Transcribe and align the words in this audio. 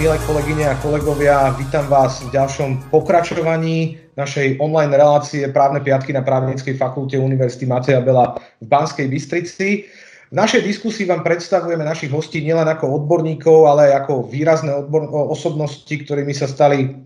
milé 0.00 0.16
kolegyne 0.24 0.64
a 0.64 0.80
kolegovia, 0.80 1.52
vítam 1.60 1.84
vás 1.84 2.24
v 2.24 2.32
ďalšom 2.32 2.88
pokračovaní 2.88 4.00
našej 4.16 4.56
online 4.56 4.96
relácie 4.96 5.44
Právne 5.52 5.84
piatky 5.84 6.16
na 6.16 6.24
Právnickej 6.24 6.72
fakulte 6.80 7.20
Univerzity 7.20 7.68
Mateja 7.68 8.00
Bela 8.00 8.32
v 8.32 8.64
Banskej 8.64 9.12
Bystrici. 9.12 9.84
V 10.32 10.34
našej 10.40 10.64
diskusii 10.64 11.04
vám 11.04 11.20
predstavujeme 11.20 11.84
našich 11.84 12.08
hostí 12.08 12.40
nielen 12.40 12.64
ako 12.64 13.04
odborníkov, 13.04 13.68
ale 13.68 13.92
ako 13.92 14.24
výrazné 14.24 14.72
odbor- 14.72 15.12
osobnosti, 15.12 15.92
ktorými 15.92 16.32
sa 16.32 16.48
stali 16.48 16.96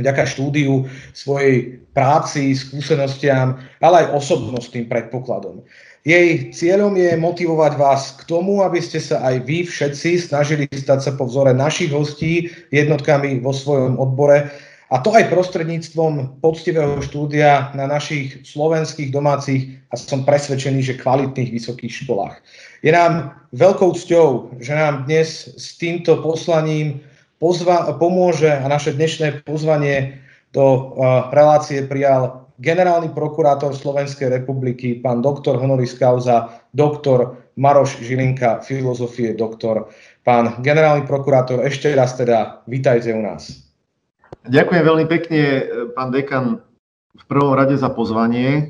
vďaka 0.00 0.24
štúdiu 0.24 0.88
svojej 1.12 1.84
práci, 1.92 2.56
skúsenostiam, 2.56 3.60
ale 3.84 4.08
aj 4.08 4.16
osobnostným 4.16 4.88
predpokladom. 4.88 5.60
Jej 6.00 6.56
cieľom 6.56 6.96
je 6.96 7.12
motivovať 7.20 7.72
vás 7.76 8.16
k 8.16 8.24
tomu, 8.24 8.64
aby 8.64 8.80
ste 8.80 8.96
sa 8.96 9.20
aj 9.20 9.44
vy 9.44 9.68
všetci 9.68 10.32
snažili 10.32 10.64
stať 10.72 10.98
sa 11.04 11.12
po 11.12 11.28
vzore 11.28 11.52
našich 11.52 11.92
hostí 11.92 12.48
jednotkami 12.72 13.44
vo 13.44 13.52
svojom 13.52 14.00
odbore 14.00 14.48
a 14.90 14.96
to 14.98 15.12
aj 15.12 15.28
prostredníctvom 15.28 16.42
poctivého 16.42 16.98
štúdia 17.04 17.70
na 17.76 17.84
našich 17.84 18.42
slovenských 18.48 19.12
domácich 19.12 19.76
a 19.92 19.94
som 19.94 20.24
presvedčený, 20.24 20.80
že 20.82 20.98
kvalitných 20.98 21.52
vysokých 21.52 21.92
školách. 22.02 22.40
Je 22.80 22.90
nám 22.96 23.36
veľkou 23.52 23.92
cťou, 23.92 24.56
že 24.56 24.72
nám 24.72 25.04
dnes 25.04 25.52
s 25.52 25.76
týmto 25.76 26.24
poslaním 26.24 27.04
pozva- 27.36 27.92
pomôže 28.00 28.48
a 28.48 28.64
naše 28.66 28.96
dnešné 28.96 29.44
pozvanie 29.44 30.16
do 30.50 30.64
uh, 30.96 31.30
relácie 31.30 31.86
prijal 31.86 32.39
generálny 32.60 33.16
prokurátor 33.16 33.72
Slovenskej 33.72 34.28
republiky, 34.28 35.00
pán 35.00 35.24
doktor 35.24 35.56
honoris 35.56 35.96
causa, 35.96 36.60
doktor 36.76 37.40
Maroš 37.56 38.04
Žilinka, 38.04 38.60
filozofie 38.60 39.32
doktor. 39.32 39.88
Pán 40.22 40.60
generálny 40.60 41.08
prokurátor, 41.08 41.64
ešte 41.64 41.88
raz 41.96 42.14
teda 42.20 42.60
vítajte 42.68 43.16
u 43.16 43.24
nás. 43.24 43.64
Ďakujem 44.44 44.84
veľmi 44.84 45.06
pekne, 45.08 45.42
pán 45.96 46.12
dekan, 46.12 46.60
v 47.16 47.24
prvom 47.28 47.52
rade 47.56 47.76
za 47.76 47.92
pozvanie, 47.92 48.48
e, 48.54 48.62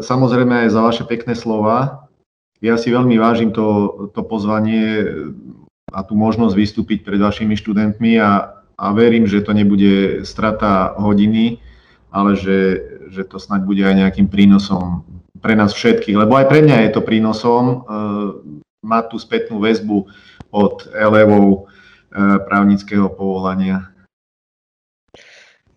samozrejme 0.00 0.64
aj 0.64 0.68
za 0.72 0.80
vaše 0.80 1.04
pekné 1.04 1.36
slova. 1.36 2.08
Ja 2.64 2.80
si 2.80 2.88
veľmi 2.92 3.16
vážim 3.20 3.52
to, 3.52 4.08
to 4.16 4.24
pozvanie 4.24 5.04
a 5.92 6.00
tú 6.04 6.16
možnosť 6.16 6.54
vystúpiť 6.56 7.04
pred 7.04 7.20
vašimi 7.20 7.56
študentmi 7.56 8.20
a, 8.20 8.60
a 8.76 8.86
verím, 8.92 9.28
že 9.28 9.44
to 9.44 9.52
nebude 9.56 10.24
strata 10.24 10.96
hodiny, 10.96 11.60
ale 12.12 12.36
že, 12.36 12.80
že 13.12 13.22
to 13.24 13.36
snáď 13.36 13.64
bude 13.68 13.82
aj 13.84 13.96
nejakým 13.96 14.28
prínosom 14.28 15.04
pre 15.38 15.54
nás 15.54 15.70
všetkých, 15.70 16.18
lebo 16.18 16.34
aj 16.34 16.50
pre 16.50 16.60
mňa 16.66 16.88
je 16.88 16.90
to 16.98 17.02
prínosom 17.06 17.64
uh, 17.64 18.34
mať 18.82 19.04
tú 19.14 19.16
spätnú 19.22 19.62
väzbu 19.62 20.08
od 20.50 20.88
elevov 20.96 21.66
uh, 21.66 22.42
právnického 22.42 23.06
povolania. 23.12 23.86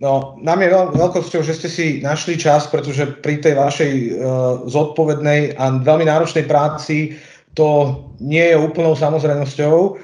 No, 0.01 0.33
nám 0.41 0.65
je 0.65 0.73
veľ, 0.73 0.85
veľkosťou, 0.97 1.45
že 1.45 1.53
ste 1.53 1.69
si 1.69 1.85
našli 2.01 2.33
čas, 2.33 2.65
pretože 2.65 3.21
pri 3.21 3.37
tej 3.37 3.53
vašej 3.53 3.93
uh, 3.93 4.11
zodpovednej 4.65 5.53
a 5.61 5.77
veľmi 5.77 6.09
náročnej 6.09 6.49
práci 6.49 7.21
to 7.53 8.01
nie 8.17 8.41
je 8.41 8.57
úplnou 8.57 8.97
samozrejnosťou. 8.97 10.01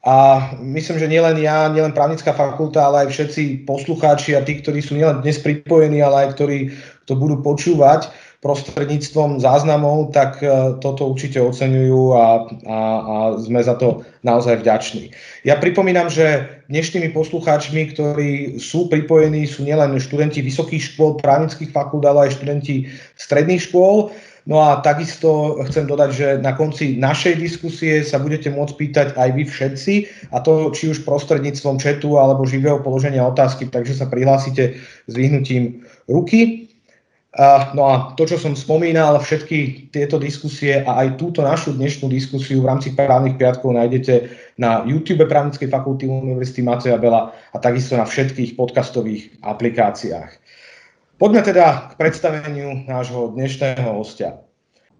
A 0.00 0.48
myslím, 0.64 0.96
že 0.96 1.12
nielen 1.12 1.36
ja, 1.44 1.68
nielen 1.68 1.92
právnická 1.92 2.32
fakulta, 2.32 2.88
ale 2.88 3.04
aj 3.04 3.08
všetci 3.12 3.68
poslucháči 3.68 4.32
a 4.32 4.40
tí, 4.40 4.56
ktorí 4.56 4.80
sú 4.80 4.96
nielen 4.96 5.20
dnes 5.20 5.36
pripojení, 5.44 6.00
ale 6.00 6.24
aj 6.24 6.28
ktorí 6.40 6.58
to 7.04 7.20
budú 7.20 7.44
počúvať 7.44 8.08
prostredníctvom 8.40 9.44
záznamov, 9.44 10.16
tak 10.16 10.40
e, 10.40 10.48
toto 10.80 11.12
určite 11.12 11.44
oceňujú 11.44 12.16
a, 12.16 12.26
a, 12.64 12.78
a 12.96 13.16
sme 13.36 13.60
za 13.60 13.76
to 13.76 14.00
naozaj 14.24 14.64
vďační. 14.64 15.12
Ja 15.44 15.60
pripomínam, 15.60 16.08
že 16.08 16.48
dnešnými 16.72 17.12
poslucháčmi, 17.12 17.92
ktorí 17.92 18.30
sú 18.56 18.88
pripojení, 18.88 19.44
sú 19.44 19.68
nielen 19.68 20.00
študenti 20.00 20.40
vysokých 20.40 20.96
škôl, 20.96 21.20
právnických 21.20 21.68
fakult, 21.68 22.08
ale 22.08 22.32
aj 22.32 22.40
študenti 22.40 22.88
stredných 23.20 23.68
škôl. 23.68 24.08
No 24.48 24.60
a 24.60 24.80
takisto 24.80 25.60
chcem 25.68 25.84
dodať, 25.84 26.10
že 26.12 26.26
na 26.40 26.56
konci 26.56 26.96
našej 26.96 27.36
diskusie 27.36 28.00
sa 28.00 28.16
budete 28.16 28.48
môcť 28.48 28.74
pýtať 28.76 29.08
aj 29.16 29.28
vy 29.36 29.44
všetci, 29.44 29.94
a 30.32 30.40
to 30.40 30.72
či 30.72 30.92
už 30.92 31.04
prostredníctvom 31.04 31.76
četu 31.76 32.16
alebo 32.16 32.48
živého 32.48 32.80
položenia 32.80 33.20
otázky, 33.26 33.68
takže 33.68 34.00
sa 34.00 34.08
prihlásite 34.08 34.80
s 34.80 35.12
vyhnutím 35.12 35.84
ruky. 36.08 36.66
No 37.78 37.82
a 37.86 37.94
to, 38.18 38.26
čo 38.26 38.42
som 38.42 38.58
spomínal, 38.58 39.14
všetky 39.22 39.92
tieto 39.94 40.18
diskusie 40.18 40.82
a 40.82 41.06
aj 41.06 41.14
túto 41.14 41.46
našu 41.46 41.78
dnešnú 41.78 42.10
diskusiu 42.10 42.58
v 42.58 42.74
rámci 42.74 42.90
právnych 42.90 43.38
piatkov 43.38 43.70
nájdete 43.70 44.26
na 44.58 44.82
YouTube 44.82 45.30
Právnickej 45.30 45.70
fakulty 45.70 46.10
Univerzity 46.10 46.66
Mateja 46.66 46.98
Bela 46.98 47.30
a 47.54 47.56
takisto 47.62 47.94
na 47.94 48.02
všetkých 48.02 48.58
podcastových 48.58 49.46
aplikáciách. 49.46 50.49
Poďme 51.20 51.44
teda 51.44 51.92
k 51.92 52.00
predstaveniu 52.00 52.88
nášho 52.88 53.36
dnešného 53.36 53.92
hostia. 53.92 54.40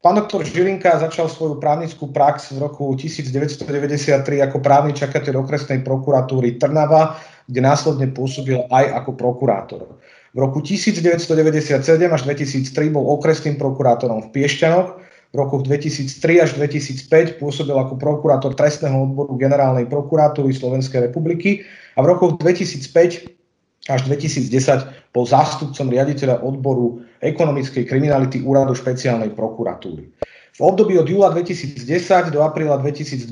Pán 0.04 0.20
doktor 0.20 0.44
Žilinka 0.44 1.00
začal 1.00 1.32
svoju 1.32 1.56
právnickú 1.56 2.12
prax 2.12 2.52
v 2.52 2.60
roku 2.60 2.92
1993 2.92 4.20
ako 4.44 4.60
právny 4.60 4.92
čakateľ 4.92 5.48
okresnej 5.48 5.80
prokuratúry 5.80 6.60
Trnava, 6.60 7.16
kde 7.48 7.64
následne 7.64 8.12
pôsobil 8.12 8.60
aj 8.68 9.00
ako 9.00 9.16
prokurátor. 9.16 9.96
V 10.36 10.38
roku 10.44 10.60
1997 10.60 11.80
až 11.88 12.22
2003 12.28 12.68
bol 12.92 13.08
okresným 13.16 13.56
prokurátorom 13.56 14.28
v 14.28 14.28
Piešťanoch, 14.28 15.00
v 15.32 15.34
rokoch 15.40 15.64
2003 15.64 16.44
až 16.44 16.50
2005 16.60 17.40
pôsobil 17.40 17.72
ako 17.72 17.96
prokurátor 17.96 18.52
trestného 18.52 19.08
odboru 19.08 19.40
Generálnej 19.40 19.88
prokuratúry 19.88 20.52
Slovenskej 20.52 21.08
republiky 21.08 21.64
a 21.96 22.04
v 22.04 22.12
rokoch 22.12 22.36
2005 22.44 23.39
až 23.88 24.04
2010 24.04 25.12
bol 25.14 25.24
zástupcom 25.24 25.86
riaditeľa 25.88 26.44
odboru 26.44 27.00
ekonomickej 27.24 27.88
kriminality 27.88 28.44
úradu 28.44 28.76
špeciálnej 28.76 29.32
prokuratúry. 29.32 30.12
V 30.60 30.60
období 30.68 30.98
od 31.00 31.08
júla 31.08 31.32
2010 31.32 32.36
do 32.36 32.44
apríla 32.44 32.76
2012 32.84 33.24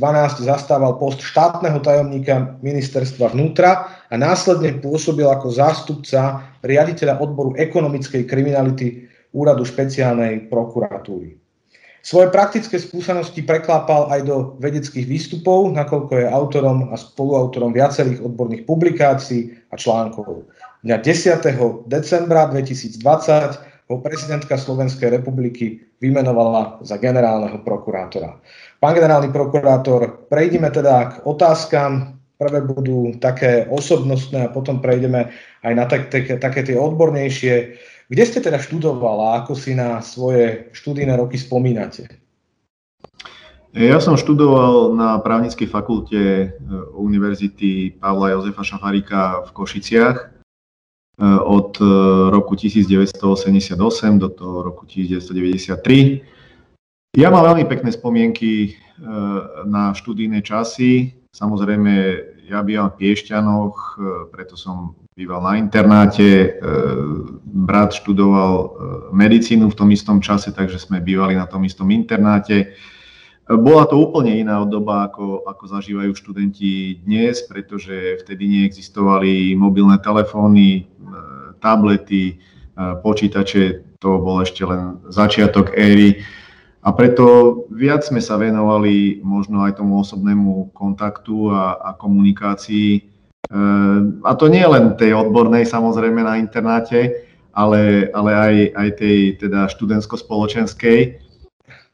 zastával 0.49 0.97
post 0.97 1.21
štátneho 1.21 1.77
tajomníka 1.85 2.57
ministerstva 2.65 3.37
vnútra 3.37 3.85
a 4.09 4.15
následne 4.17 4.81
pôsobil 4.81 5.29
ako 5.29 5.53
zástupca 5.53 6.49
riaditeľa 6.65 7.21
odboru 7.21 7.53
ekonomickej 7.61 8.25
kriminality 8.25 9.05
úradu 9.37 9.69
špeciálnej 9.69 10.49
prokuratúry. 10.49 11.37
Svoje 12.09 12.33
praktické 12.33 12.81
skúsenosti 12.81 13.45
preklápal 13.45 14.09
aj 14.09 14.25
do 14.25 14.57
vedeckých 14.65 15.05
výstupov, 15.05 15.77
nakoľko 15.77 16.13
je 16.17 16.25
autorom 16.25 16.89
a 16.89 16.97
spoluautorom 16.97 17.77
viacerých 17.77 18.25
odborných 18.25 18.65
publikácií 18.65 19.53
a 19.69 19.77
článkov. 19.77 20.49
Dňa 20.89 21.05
10. 21.05 21.45
decembra 21.85 22.49
2020 22.49 23.93
ho 23.93 23.95
prezidentka 24.01 24.57
Slovenskej 24.57 25.21
republiky 25.21 25.85
vymenovala 26.01 26.81
za 26.81 26.97
generálneho 26.97 27.61
prokurátora. 27.61 28.41
Pán 28.81 28.97
generálny 28.97 29.29
prokurátor, 29.29 30.33
prejdime 30.33 30.73
teda 30.73 31.13
k 31.13 31.29
otázkam. 31.29 32.17
Prvé 32.41 32.65
budú 32.65 33.21
také 33.21 33.69
osobnostné 33.69 34.49
a 34.49 34.55
potom 34.55 34.81
prejdeme 34.81 35.29
aj 35.61 35.73
na 35.77 35.85
tak, 35.85 36.09
tak, 36.09 36.41
také 36.41 36.65
tie 36.65 36.79
odbornejšie. 36.81 37.77
Kde 38.09 38.25
ste 38.25 38.41
teda 38.41 38.57
študoval 38.57 39.21
a 39.21 39.45
ako 39.45 39.53
si 39.53 39.77
na 39.77 40.01
svoje 40.01 40.73
študijné 40.73 41.13
roky 41.13 41.37
spomínate? 41.37 42.09
Ja 43.77 44.01
som 44.01 44.17
študoval 44.17 44.97
na 44.97 45.21
právnickej 45.21 45.69
fakulte 45.69 46.17
e, 46.17 46.47
Univerzity 46.97 48.01
Pavla 48.01 48.33
Jozefa 48.33 48.65
Šafarika 48.65 49.45
v 49.45 49.51
Košiciach 49.53 50.17
e, 50.25 50.27
od 51.45 51.77
e, 51.77 51.85
roku 52.33 52.57
1988 52.57 53.77
do 54.17 54.29
toho 54.33 54.65
roku 54.65 54.89
1993. 54.89 56.25
Ja 57.21 57.29
mám 57.29 57.45
veľmi 57.45 57.69
pekné 57.69 57.93
spomienky 57.93 58.77
na 59.65 59.95
študijné 59.95 60.43
časy. 60.43 61.15
Samozrejme, 61.33 61.93
ja 62.51 62.61
bývam 62.67 62.91
v 62.93 62.99
Piešťanoch, 63.01 63.97
preto 64.35 64.59
som 64.61 64.99
býval 65.19 65.43
na 65.43 65.59
internáte, 65.59 66.23
e, 66.23 66.49
brat 67.43 67.91
študoval 67.91 68.55
e, 68.55 68.69
medicínu 69.11 69.67
v 69.67 69.75
tom 69.75 69.91
istom 69.91 70.23
čase, 70.23 70.55
takže 70.55 70.79
sme 70.79 71.03
bývali 71.03 71.35
na 71.35 71.51
tom 71.51 71.67
istom 71.67 71.91
internáte. 71.91 72.57
E, 72.63 72.67
bola 73.59 73.91
to 73.91 73.99
úplne 73.99 74.39
iná 74.39 74.63
doba, 74.63 75.11
ako, 75.11 75.43
ako 75.43 75.65
zažívajú 75.75 76.15
študenti 76.15 77.03
dnes, 77.03 77.43
pretože 77.51 78.23
vtedy 78.23 78.47
neexistovali 78.47 79.59
mobilné 79.59 79.99
telefóny, 79.99 80.87
tablety, 81.59 82.39
počítače, 82.79 83.99
to 83.99 84.23
bol 84.23 84.39
ešte 84.39 84.63
len 84.63 85.03
začiatok 85.11 85.75
éry. 85.75 86.23
A 86.87 86.95
preto 86.95 87.67
viac 87.75 88.07
sme 88.07 88.23
sa 88.23 88.39
venovali 88.39 89.19
možno 89.27 89.67
aj 89.67 89.83
tomu 89.83 89.99
osobnému 89.99 90.71
kontaktu 90.71 91.51
a, 91.51 91.75
a 91.83 91.91
komunikácii 91.99 93.18
a 94.25 94.31
to 94.37 94.47
nie 94.53 94.67
len 94.67 94.93
tej 95.01 95.17
odbornej 95.17 95.65
samozrejme 95.65 96.21
na 96.21 96.37
internáte, 96.37 97.25
ale, 97.57 98.13
ale 98.13 98.31
aj, 98.37 98.55
aj 98.77 98.89
tej 99.01 99.19
teda 99.41 99.73
študentsko-spoločenskej. 99.73 101.17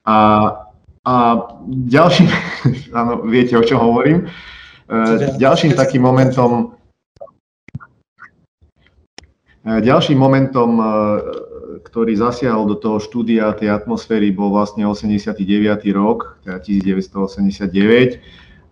A, 0.05 0.19
a 1.07 1.15
ďalší, 1.89 2.27
áno, 2.99 3.23
viete, 3.25 3.55
o 3.55 3.63
čom 3.63 3.79
hovorím. 3.79 4.27
Ďalším 5.41 5.73
takým 5.79 6.05
momentom, 6.05 6.77
ďalším 9.65 10.19
momentom, 10.21 10.77
ktorý 11.87 12.13
zasiahol 12.19 12.69
do 12.69 12.77
toho 12.77 12.99
štúdia 13.01 13.55
tej 13.57 13.73
atmosféry, 13.73 14.29
bol 14.35 14.53
vlastne 14.53 14.85
89. 14.85 15.41
rok, 15.97 16.37
teda 16.45 16.61
1989, 16.61 18.21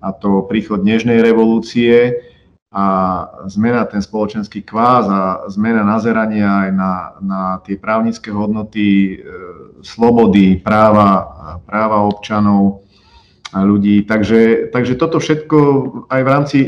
a 0.03 0.09
to 0.13 0.45
príchod 0.51 0.83
Nežnej 0.83 1.23
revolúcie 1.23 2.32
a 2.73 2.85
zmena 3.53 3.85
ten 3.85 4.01
spoločenský 4.01 4.65
kvás 4.65 5.05
a 5.05 5.45
zmena 5.53 5.85
nazerania 5.85 6.65
aj 6.65 6.71
na, 6.73 6.93
na 7.21 7.41
tie 7.69 7.77
právnické 7.77 8.33
hodnoty, 8.33 9.21
e, 9.21 9.37
slobody, 9.85 10.57
práva, 10.57 11.29
práva 11.69 12.01
občanov 12.09 12.89
a 13.53 13.61
ľudí. 13.61 14.09
Takže, 14.09 14.73
takže 14.73 14.97
toto 14.97 15.21
všetko 15.21 15.59
aj 16.09 16.21
v 16.25 16.29
rámci, 16.33 16.61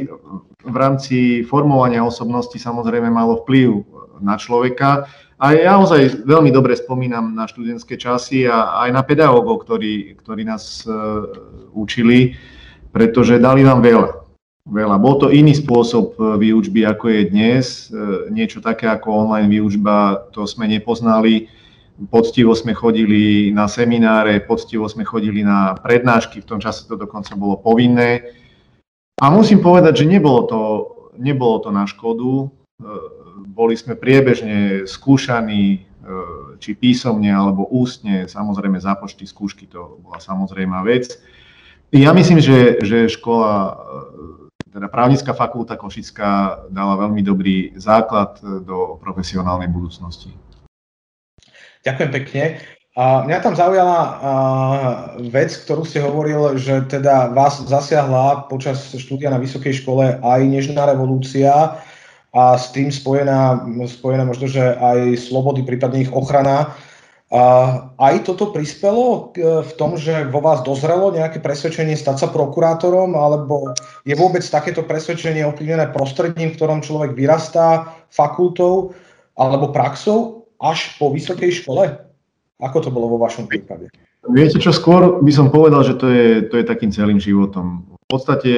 v 0.61 0.77
rámci 0.77 1.41
formovania 1.49 2.05
osobnosti 2.05 2.61
samozrejme 2.61 3.09
malo 3.09 3.41
vplyv 3.41 3.69
na 4.21 4.37
človeka. 4.37 5.09
A 5.41 5.57
ja 5.57 5.73
naozaj 5.77 6.25
veľmi 6.29 6.53
dobre 6.53 6.77
spomínam 6.77 7.33
na 7.33 7.49
študentské 7.49 7.97
časy 7.97 8.45
a 8.45 8.85
aj 8.87 8.91
na 8.93 9.03
pedagógov, 9.03 9.67
ktorí, 9.67 10.21
ktorí 10.21 10.47
nás 10.47 10.87
uh, 10.87 11.27
učili, 11.75 12.39
pretože 12.95 13.43
dali 13.43 13.67
nám 13.67 13.83
veľa. 13.83 14.24
Veľa. 14.65 14.97
Bol 14.97 15.21
to 15.21 15.29
iný 15.29 15.53
spôsob 15.53 16.17
e, 16.17 16.41
výučby, 16.41 16.89
ako 16.89 17.05
je 17.13 17.21
dnes. 17.29 17.65
Uh, 17.93 18.33
niečo 18.33 18.65
také 18.65 18.89
ako 18.89 19.29
online 19.29 19.53
výučba, 19.53 20.25
to 20.33 20.49
sme 20.49 20.65
nepoznali. 20.65 21.53
Poctivo 22.09 22.57
sme 22.57 22.73
chodili 22.73 23.53
na 23.53 23.69
semináre, 23.69 24.41
poctivo 24.41 24.89
sme 24.89 25.05
chodili 25.05 25.45
na 25.45 25.77
prednášky, 25.77 26.41
v 26.41 26.49
tom 26.49 26.59
čase 26.65 26.89
to 26.89 26.97
dokonca 26.97 27.37
bolo 27.37 27.61
povinné. 27.61 28.35
A 29.21 29.31
musím 29.31 29.61
povedať, 29.61 30.03
že 30.03 30.11
nebolo 30.11 30.41
to, 30.49 30.61
nebolo 31.21 31.61
to 31.61 31.71
na 31.71 31.85
škodu 31.87 32.51
boli 33.55 33.79
sme 33.79 33.95
priebežne 33.95 34.85
skúšaní, 34.85 35.65
e, 35.75 35.79
či 36.59 36.75
písomne 36.75 37.31
alebo 37.31 37.71
ústne, 37.71 38.27
samozrejme 38.27 38.83
zápočty 38.83 39.25
skúšky, 39.25 39.71
to 39.71 40.03
bola 40.03 40.19
samozrejmá 40.19 40.83
vec. 40.83 41.15
Ja 41.95 42.11
myslím, 42.11 42.43
že, 42.43 42.83
že 42.83 43.07
škola, 43.07 43.53
e, 43.55 43.73
teda 44.75 44.91
právnická 44.91 45.31
fakulta 45.31 45.79
Košická 45.79 46.67
dala 46.67 46.99
veľmi 46.99 47.23
dobrý 47.23 47.71
základ 47.79 48.43
do 48.43 48.99
profesionálnej 48.99 49.71
budúcnosti. 49.71 50.35
Ďakujem 51.87 52.11
pekne. 52.11 52.45
A 52.95 53.27
mňa 53.27 53.39
tam 53.43 53.55
zaujala 53.55 53.99
vec, 55.31 55.55
ktorú 55.67 55.87
ste 55.87 56.03
hovoril, 56.03 56.59
že 56.59 56.87
teda 56.91 57.31
vás 57.31 57.63
zasiahla 57.63 58.51
počas 58.51 58.91
štúdia 58.91 59.31
na 59.31 59.39
vysokej 59.39 59.83
škole 59.83 60.19
aj 60.19 60.41
nežná 60.43 60.87
revolúcia 60.91 61.79
a 62.35 62.43
s 62.59 62.75
tým 62.75 62.91
spojená, 62.91 63.67
spojená 63.87 64.27
možno, 64.27 64.51
že 64.51 64.75
aj 64.79 65.23
slobody, 65.23 65.63
prípadne 65.63 66.07
ich 66.07 66.15
ochrana. 66.15 66.75
Aj 67.99 68.15
toto 68.23 68.55
prispelo 68.55 69.35
v 69.35 69.73
tom, 69.75 69.99
že 69.99 70.31
vo 70.31 70.39
vás 70.39 70.63
dozrelo 70.63 71.11
nejaké 71.11 71.43
presvedčenie 71.43 71.99
stať 71.99 72.23
sa 72.23 72.29
prokurátorom, 72.31 73.19
alebo 73.19 73.75
je 74.07 74.15
vôbec 74.15 74.47
takéto 74.47 74.87
presvedčenie 74.87 75.43
ovplyvnené 75.43 75.91
prostredím, 75.91 76.55
v 76.55 76.57
ktorom 76.63 76.87
človek 76.87 77.19
vyrastá, 77.19 77.91
fakultou 78.07 78.95
alebo 79.35 79.75
praxou 79.75 80.47
až 80.63 80.95
po 80.95 81.11
vysokej 81.11 81.67
škole? 81.67 81.91
Ako 82.63 82.87
to 82.87 82.95
bolo 82.95 83.11
vo 83.11 83.19
vašom 83.19 83.51
prípade? 83.51 83.91
Viete 84.31 84.63
čo, 84.63 84.71
skôr 84.71 85.19
by 85.19 85.33
som 85.35 85.51
povedal, 85.51 85.83
že 85.83 85.99
to 85.99 86.07
je, 86.07 86.47
to 86.47 86.55
je 86.63 86.65
takým 86.65 86.95
celým 86.95 87.19
životom. 87.19 87.83
V 87.99 88.09
podstate 88.15 88.53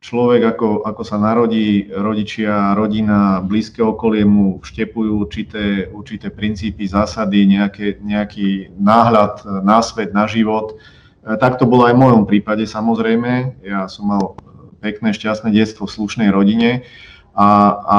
človek, 0.00 0.56
ako, 0.56 0.68
ako 0.88 1.02
sa 1.04 1.20
narodí, 1.20 1.92
rodičia, 1.92 2.72
rodina, 2.72 3.44
blízke 3.44 3.84
okolie 3.84 4.24
mu 4.24 4.56
vštepujú 4.64 5.12
určité, 5.12 5.92
určité 5.92 6.32
princípy, 6.32 6.88
zásady, 6.88 7.44
nejaké, 7.44 8.00
nejaký 8.00 8.72
náhľad 8.80 9.44
na 9.60 9.84
svet, 9.84 10.16
na 10.16 10.24
život. 10.24 10.80
E, 11.20 11.36
tak 11.36 11.60
to 11.60 11.68
bolo 11.68 11.84
aj 11.84 11.94
v 11.94 12.02
mojom 12.02 12.24
prípade 12.24 12.64
samozrejme. 12.64 13.60
Ja 13.60 13.86
som 13.92 14.08
mal 14.08 14.40
pekné, 14.80 15.12
šťastné 15.12 15.52
detstvo 15.52 15.84
v 15.84 15.94
slušnej 16.00 16.32
rodine. 16.32 16.88
A, 17.36 17.48
a 17.84 17.98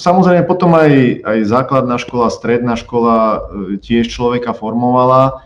samozrejme 0.00 0.48
potom 0.48 0.72
aj, 0.72 1.22
aj 1.22 1.38
základná 1.52 2.00
škola, 2.00 2.32
stredná 2.32 2.80
škola 2.80 3.16
e, 3.16 3.38
tiež 3.76 4.08
človeka 4.08 4.56
formovala. 4.56 5.44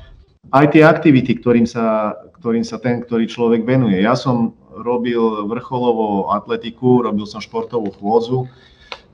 Aj 0.55 0.71
tie 0.71 0.87
aktivity, 0.87 1.35
ktorým 1.43 1.67
sa, 1.67 2.15
ktorým 2.39 2.63
sa 2.63 2.79
ten, 2.79 3.03
ktorý 3.03 3.27
človek 3.27 3.67
venuje. 3.67 3.99
Ja 3.99 4.15
som 4.15 4.55
robil 4.77 5.49
vrcholovú 5.49 6.33
atletiku, 6.33 7.05
robil 7.05 7.25
som 7.25 7.41
športovú 7.41 7.93
chôdzu. 7.97 8.49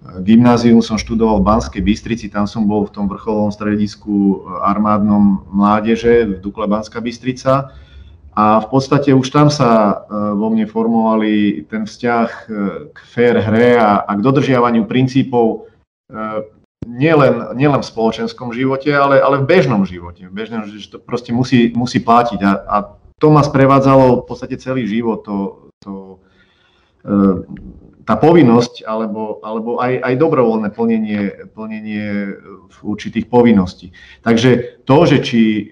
Gymnázium 0.03 0.83
som 0.83 0.99
študoval 0.99 1.39
v 1.39 1.47
Banskej 1.47 1.83
Bystrici, 1.83 2.27
tam 2.27 2.51
som 2.51 2.67
bol 2.67 2.91
v 2.91 2.95
tom 2.95 3.07
vrcholovom 3.07 3.55
stredisku 3.55 4.43
armádnom 4.67 5.47
mládeže 5.47 6.27
v 6.27 6.33
Dukle 6.43 6.67
Banská 6.67 6.99
Bystrica. 6.99 7.71
A 8.33 8.65
v 8.65 8.67
podstate 8.67 9.13
už 9.13 9.29
tam 9.29 9.53
sa 9.53 9.71
e, 9.93 9.95
vo 10.35 10.49
mne 10.49 10.65
formovali 10.65 11.63
ten 11.69 11.85
vzťah 11.85 12.29
e, 12.33 12.45
k 12.91 12.99
fair 13.05 13.37
hre 13.39 13.77
a, 13.77 14.09
a 14.09 14.11
k 14.17 14.25
dodržiavaniu 14.25 14.89
princípov 14.89 15.69
nielen, 16.87 17.55
nielen 17.55 17.81
v 17.81 17.91
spoločenskom 17.91 18.51
živote, 18.53 18.91
ale, 18.91 19.23
ale 19.23 19.43
v 19.43 19.49
bežnom 19.49 19.83
živote. 19.87 20.27
V 20.27 20.35
bežnom, 20.35 20.67
že 20.67 20.91
to 20.91 20.99
proste 20.99 21.31
musí, 21.31 21.71
musí 21.75 22.03
platiť. 22.03 22.41
A, 22.43 22.53
a 22.67 22.77
to 23.23 23.31
ma 23.31 23.47
sprevádzalo 23.47 24.27
v 24.27 24.27
podstate 24.27 24.59
celý 24.59 24.91
život, 24.91 25.23
to, 25.23 25.71
to, 25.79 26.19
e, 27.07 27.17
tá 28.03 28.19
povinnosť 28.19 28.83
alebo, 28.83 29.39
alebo 29.47 29.79
aj, 29.79 30.03
aj 30.03 30.15
dobrovoľné 30.19 30.75
plnenie, 30.75 31.47
plnenie 31.55 32.35
určitých 32.83 33.31
povinností. 33.31 33.95
Takže 34.27 34.83
to, 34.83 34.99
že 35.07 35.23
či 35.23 35.41
e, 35.55 35.65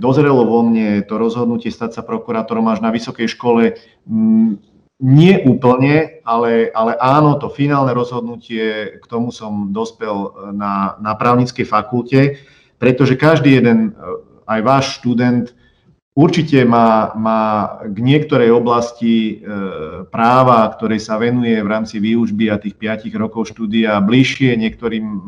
dozrelo 0.00 0.48
vo 0.48 0.64
mne 0.64 1.04
to 1.04 1.20
rozhodnutie 1.20 1.68
stať 1.68 2.00
sa 2.00 2.02
prokurátorom 2.02 2.64
až 2.72 2.80
na 2.80 2.88
vysokej 2.88 3.28
škole, 3.28 3.76
nie 5.04 5.34
úplne, 5.44 6.24
ale, 6.24 6.72
ale 6.72 6.96
áno, 6.96 7.36
to 7.36 7.52
finálne 7.52 7.92
rozhodnutie, 7.92 8.96
k 8.96 9.04
tomu 9.04 9.28
som 9.36 9.68
dospel 9.68 10.32
na, 10.56 10.96
na 10.96 11.12
právnickej 11.12 11.66
fakulte, 11.68 12.40
pretože 12.80 13.20
každý 13.20 13.60
jeden, 13.60 13.92
e, 13.92 14.32
aj 14.48 14.60
váš 14.64 14.84
študent, 14.96 15.52
Určite 16.14 16.62
má, 16.62 17.10
má 17.18 17.42
k 17.82 17.98
niektorej 17.98 18.54
oblasti 18.54 19.42
e, 19.42 19.50
práva, 20.14 20.70
ktorej 20.70 21.02
sa 21.02 21.18
venuje 21.18 21.58
v 21.58 21.66
rámci 21.66 21.98
výučby 21.98 22.54
a 22.54 22.62
tých 22.62 22.78
5 22.78 23.10
rokov 23.18 23.50
štúdia 23.50 23.98
bližšie, 23.98 24.54
niektorým 24.54 25.02
e, 25.10 25.18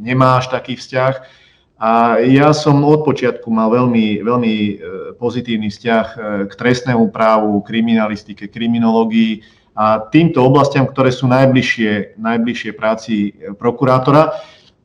nemá 0.00 0.40
až 0.40 0.56
taký 0.56 0.80
vzťah. 0.80 1.44
A 1.76 2.16
ja 2.24 2.56
som 2.56 2.80
od 2.80 3.04
počiatku 3.04 3.44
mal 3.52 3.68
veľmi, 3.68 4.24
veľmi 4.24 4.54
e, 4.56 4.72
pozitívny 5.20 5.68
vzťah 5.68 6.06
k 6.48 6.52
trestnému 6.56 7.12
právu, 7.12 7.60
kriminalistike, 7.60 8.48
kriminológii 8.48 9.44
a 9.76 10.00
týmto 10.00 10.40
oblastiam, 10.40 10.88
ktoré 10.88 11.12
sú 11.12 11.28
najbližšie, 11.28 12.16
najbližšie 12.16 12.72
práci 12.72 13.36
prokurátora. 13.60 14.32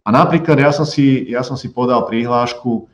A 0.03 0.10
napríklad 0.12 0.60
ja 0.60 0.75
som 0.75 0.84
si, 0.84 1.32
ja 1.32 1.39
som 1.39 1.55
si 1.55 1.72
podal 1.72 2.03
prihlášku 2.03 2.90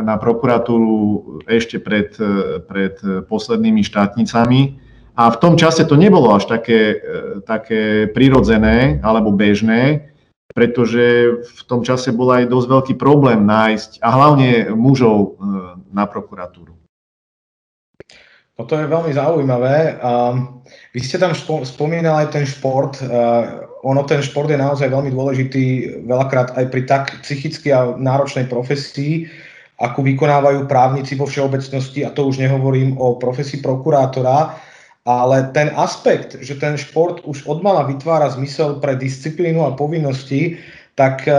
na 0.00 0.16
prokuratúru 0.16 0.96
ešte 1.44 1.76
pred, 1.76 2.16
pred 2.64 2.96
poslednými 3.28 3.84
štátnicami. 3.84 4.80
A 5.12 5.28
v 5.28 5.40
tom 5.44 5.60
čase 5.60 5.84
to 5.84 6.00
nebolo 6.00 6.32
až 6.32 6.48
také, 6.48 6.96
také 7.44 8.08
prirodzené 8.08 8.96
alebo 9.04 9.28
bežné, 9.28 10.08
pretože 10.56 11.36
v 11.44 11.62
tom 11.68 11.84
čase 11.84 12.12
bol 12.16 12.32
aj 12.32 12.48
dosť 12.48 12.68
veľký 12.68 12.94
problém 12.96 13.44
nájsť, 13.44 14.00
a 14.04 14.08
hlavne 14.08 14.72
mužov 14.76 15.16
e, 15.16 15.28
na 15.92 16.04
prokuratúru. 16.04 16.76
Toto 18.52 18.76
je 18.76 18.84
veľmi 18.84 19.16
zaujímavé. 19.16 19.96
Vy 20.92 21.00
ste 21.00 21.16
tam 21.16 21.32
spomínali 21.64 22.28
aj 22.28 22.36
ten 22.36 22.44
šport. 22.44 23.00
Ono, 23.82 24.00
ten 24.04 24.20
šport 24.20 24.46
je 24.46 24.60
naozaj 24.60 24.92
veľmi 24.92 25.08
dôležitý 25.08 25.64
veľakrát 26.04 26.54
aj 26.60 26.64
pri 26.68 26.82
tak 26.84 27.04
psychicky 27.24 27.72
a 27.72 27.96
náročnej 27.96 28.46
profesii 28.46 29.26
akú 29.80 30.04
vykonávajú 30.04 30.68
právnici 30.68 31.16
vo 31.16 31.24
všeobecnosti, 31.24 32.04
a 32.04 32.12
to 32.12 32.28
už 32.28 32.38
nehovorím 32.38 33.00
o 33.00 33.16
profesii 33.16 33.64
prokurátora, 33.64 34.56
ale 35.02 35.50
ten 35.50 35.74
aspekt, 35.74 36.38
že 36.38 36.54
ten 36.54 36.78
šport 36.78 37.24
už 37.26 37.42
odmala 37.50 37.82
vytvára 37.82 38.30
zmysel 38.30 38.78
pre 38.78 38.94
disciplínu 38.94 39.66
a 39.66 39.74
povinnosti, 39.74 40.62
tak 40.94 41.26
e, 41.26 41.34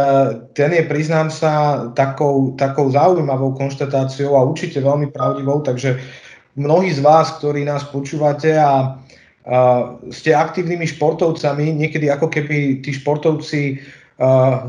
ten 0.58 0.74
je, 0.74 0.84
priznám 0.84 1.32
sa, 1.32 1.86
takou, 1.96 2.58
takou 2.60 2.92
zaujímavou 2.92 3.56
konštatáciou 3.56 4.36
a 4.36 4.44
určite 4.44 4.84
veľmi 4.84 5.14
pravdivou, 5.16 5.64
takže 5.64 6.02
mnohí 6.60 6.92
z 6.92 7.00
vás, 7.00 7.40
ktorí 7.40 7.64
nás 7.64 7.88
počúvate 7.88 8.58
a, 8.58 8.66
a 8.68 8.76
ste 10.12 10.36
aktívnymi 10.36 10.84
športovcami, 10.98 11.72
niekedy 11.80 12.12
ako 12.12 12.28
keby 12.28 12.84
tí 12.84 12.92
športovci 12.98 13.80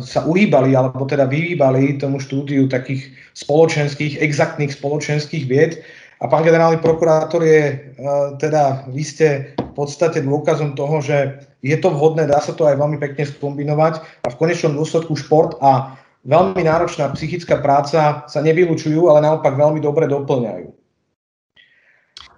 sa 0.00 0.20
uhýbali, 0.24 0.72
alebo 0.72 1.04
teda 1.04 1.28
vyhýbali 1.28 2.00
tomu 2.00 2.20
štúdiu 2.20 2.68
takých 2.68 3.12
spoločenských, 3.36 4.22
exaktných 4.22 4.72
spoločenských 4.72 5.44
vied. 5.44 5.84
A 6.22 6.30
pán 6.30 6.46
generálny 6.46 6.80
prokurátor 6.80 7.44
je, 7.44 7.92
teda 8.40 8.88
vy 8.88 9.02
ste 9.04 9.52
podstate 9.74 10.22
dôkazom 10.22 10.78
toho, 10.78 11.02
že 11.02 11.42
je 11.60 11.74
to 11.76 11.90
vhodné, 11.90 12.30
dá 12.30 12.38
sa 12.38 12.54
to 12.54 12.64
aj 12.70 12.78
veľmi 12.78 12.96
pekne 13.02 13.26
skombinovať 13.26 14.00
a 14.24 14.26
v 14.30 14.38
konečnom 14.38 14.78
dôsledku 14.78 15.18
šport 15.18 15.58
a 15.58 15.98
veľmi 16.24 16.62
náročná 16.62 17.10
psychická 17.18 17.58
práca 17.58 18.24
sa 18.24 18.40
nevylučujú, 18.40 19.10
ale 19.10 19.26
naopak 19.26 19.58
veľmi 19.58 19.82
dobre 19.82 20.06
doplňajú. 20.06 20.68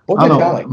Poďme 0.08 0.26
ano, 0.32 0.36
ďalej. 0.40 0.64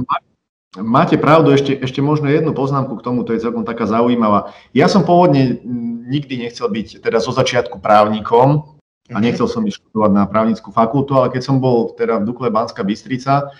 Máte 0.73 1.21
pravdu, 1.21 1.53
ešte, 1.53 1.77
ešte 1.77 2.01
možno 2.01 2.25
jednu 2.25 2.49
poznámku 2.49 2.97
k 2.97 3.05
tomu, 3.05 3.21
to 3.21 3.37
je 3.37 3.45
celkom 3.45 3.61
taká 3.61 3.85
zaujímavá. 3.85 4.57
Ja 4.73 4.89
som 4.89 5.05
pôvodne 5.05 5.61
nikdy 6.09 6.41
nechcel 6.41 6.65
byť 6.65 6.97
teda 6.97 7.21
zo 7.21 7.29
začiatku 7.29 7.77
právnikom 7.77 8.73
a 9.13 9.17
mhm. 9.19 9.23
nechcel 9.23 9.45
som 9.45 9.61
ísť 9.61 9.85
študovať 9.85 10.11
na 10.17 10.25
právnickú 10.25 10.73
fakultu, 10.73 11.13
ale 11.13 11.29
keď 11.29 11.41
som 11.45 11.61
bol 11.61 11.93
teda 11.93 12.17
v 12.17 12.25
Dukle 12.25 12.49
Banská 12.49 12.81
Bystrica, 12.81 13.53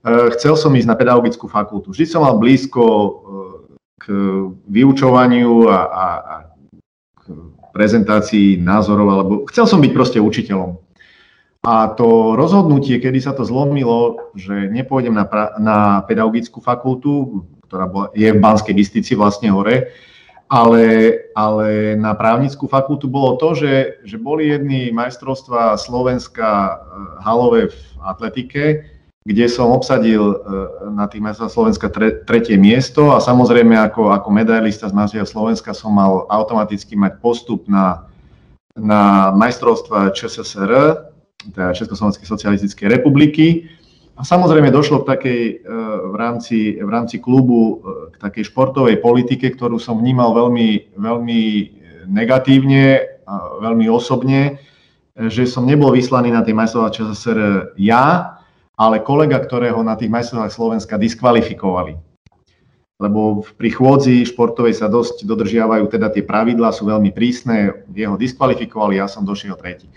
eh, 0.00 0.32
chcel 0.32 0.56
som 0.56 0.72
ísť 0.72 0.88
na 0.88 0.96
pedagogickú 0.96 1.44
fakultu. 1.44 1.92
Vždy 1.92 2.08
som 2.08 2.24
mal 2.24 2.40
blízko 2.40 2.84
eh, 2.88 3.12
k 4.00 4.04
vyučovaniu 4.72 5.68
a, 5.68 5.80
a, 5.84 6.06
a 6.16 6.34
k 7.20 7.24
prezentácii 7.76 8.56
názorov, 8.64 9.08
alebo 9.12 9.32
chcel 9.52 9.68
som 9.68 9.84
byť 9.84 9.92
proste 9.92 10.18
učiteľom. 10.24 10.85
A 11.66 11.90
to 11.98 12.38
rozhodnutie, 12.38 13.02
kedy 13.02 13.18
sa 13.18 13.34
to 13.34 13.42
zlomilo, 13.42 14.30
že 14.38 14.70
nepôjdem 14.70 15.10
na, 15.10 15.26
pra- 15.26 15.58
na 15.58 15.98
pedagogickú 16.06 16.62
fakultu, 16.62 17.42
ktorá 17.66 17.90
bola, 17.90 18.06
je 18.14 18.30
v 18.30 18.38
Banskej 18.38 18.70
Bystrici 18.70 19.18
vlastne 19.18 19.50
hore, 19.50 19.90
ale, 20.46 20.84
ale 21.34 21.98
na 21.98 22.14
právnickú 22.14 22.70
fakultu 22.70 23.10
bolo 23.10 23.34
to, 23.34 23.58
že, 23.58 23.98
že 24.06 24.14
boli 24.14 24.46
jedny 24.46 24.94
majstrovstva 24.94 25.74
Slovenska 25.74 26.46
eh, 26.46 26.74
halové 27.26 27.74
v 27.74 27.78
atletike, 27.98 28.86
kde 29.26 29.50
som 29.50 29.74
obsadil 29.74 30.22
eh, 30.22 30.34
na 30.94 31.10
tých 31.10 31.18
majstrovstvách 31.18 31.50
Slovenska 31.58 31.90
tre, 31.90 32.22
tretie 32.22 32.54
miesto 32.54 33.10
a 33.10 33.18
samozrejme 33.18 33.74
ako, 33.90 34.14
ako 34.14 34.28
medailista 34.30 34.86
z 34.86 34.94
názvia 34.94 35.26
Slovenska 35.26 35.74
som 35.74 35.98
mal 35.98 36.30
automaticky 36.30 36.94
mať 36.94 37.18
postup 37.18 37.66
na, 37.66 38.06
na 38.78 39.34
majstrovstva 39.34 40.14
ČSSR, 40.14 40.70
teda 41.52 41.76
Československej 41.76 42.26
socialistickej 42.26 42.86
republiky. 42.88 43.68
A 44.16 44.24
samozrejme 44.24 44.72
došlo 44.72 45.04
k 45.04 45.08
takej 45.12 45.40
e, 45.44 45.54
v 46.08 46.14
rámci, 46.16 46.80
v 46.80 46.88
rámci 46.88 47.20
klubu 47.20 47.60
e, 47.60 47.74
k 48.12 48.16
takej 48.16 48.48
športovej 48.48 48.96
politike, 49.04 49.52
ktorú 49.52 49.76
som 49.76 50.00
vnímal 50.00 50.32
veľmi, 50.32 50.96
veľmi 50.96 51.42
negatívne, 52.08 53.16
veľmi 53.60 53.86
osobne, 53.90 54.62
že 55.16 55.48
som 55.48 55.66
nebol 55.66 55.90
vyslaný 55.90 56.30
na 56.30 56.44
tie 56.46 56.54
majstrovstvá 56.54 56.92
ČSSR 56.92 57.38
ja, 57.80 58.36
ale 58.76 59.00
kolega, 59.00 59.40
ktorého 59.40 59.80
na 59.80 59.96
tých 59.96 60.12
majstrovstvách 60.12 60.52
Slovenska 60.52 60.94
diskvalifikovali. 61.00 61.96
Lebo 62.96 63.44
pri 63.60 63.70
chôdzi 63.76 64.24
športovej 64.24 64.80
sa 64.80 64.88
dosť 64.88 65.28
dodržiavajú 65.28 65.84
teda 65.92 66.08
tie 66.08 66.24
pravidlá, 66.24 66.72
sú 66.72 66.88
veľmi 66.88 67.12
prísne, 67.12 67.84
jeho 67.92 68.16
diskvalifikovali, 68.16 68.96
ja 68.96 69.08
som 69.08 69.24
došiel 69.24 69.56
tretí. 69.60 69.88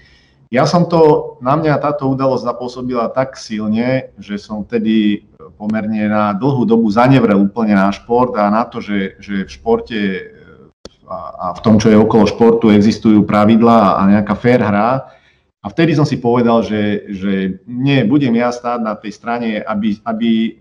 Ja 0.50 0.66
som 0.66 0.90
to, 0.90 1.38
na 1.46 1.54
mňa 1.54 1.78
táto 1.78 2.10
udalosť 2.10 2.42
zapôsobila 2.42 3.14
tak 3.14 3.38
silne, 3.38 4.10
že 4.18 4.42
som 4.42 4.66
vtedy 4.66 5.30
pomerne 5.62 6.10
na 6.10 6.34
dlhú 6.34 6.66
dobu 6.66 6.90
zanevrel 6.90 7.38
úplne 7.38 7.78
na 7.78 7.94
šport 7.94 8.34
a 8.34 8.50
na 8.50 8.66
to, 8.66 8.82
že, 8.82 9.22
že 9.22 9.46
v 9.46 9.54
športe 9.54 10.00
a, 11.06 11.18
a 11.38 11.46
v 11.54 11.60
tom, 11.62 11.78
čo 11.78 11.94
je 11.94 12.02
okolo 12.02 12.26
športu, 12.26 12.74
existujú 12.74 13.30
pravidlá 13.30 14.02
a 14.02 14.02
nejaká 14.10 14.34
fair 14.34 14.62
hra. 14.62 15.14
A 15.62 15.66
vtedy 15.70 15.94
som 15.94 16.08
si 16.08 16.18
povedal, 16.18 16.66
že, 16.66 17.14
že 17.14 17.62
nie, 17.70 18.02
budem 18.02 18.34
ja 18.34 18.50
stáť 18.50 18.80
na 18.82 18.98
tej 18.98 19.14
strane, 19.14 19.62
aby, 19.62 20.02
aby 20.02 20.30
e, 20.30 20.52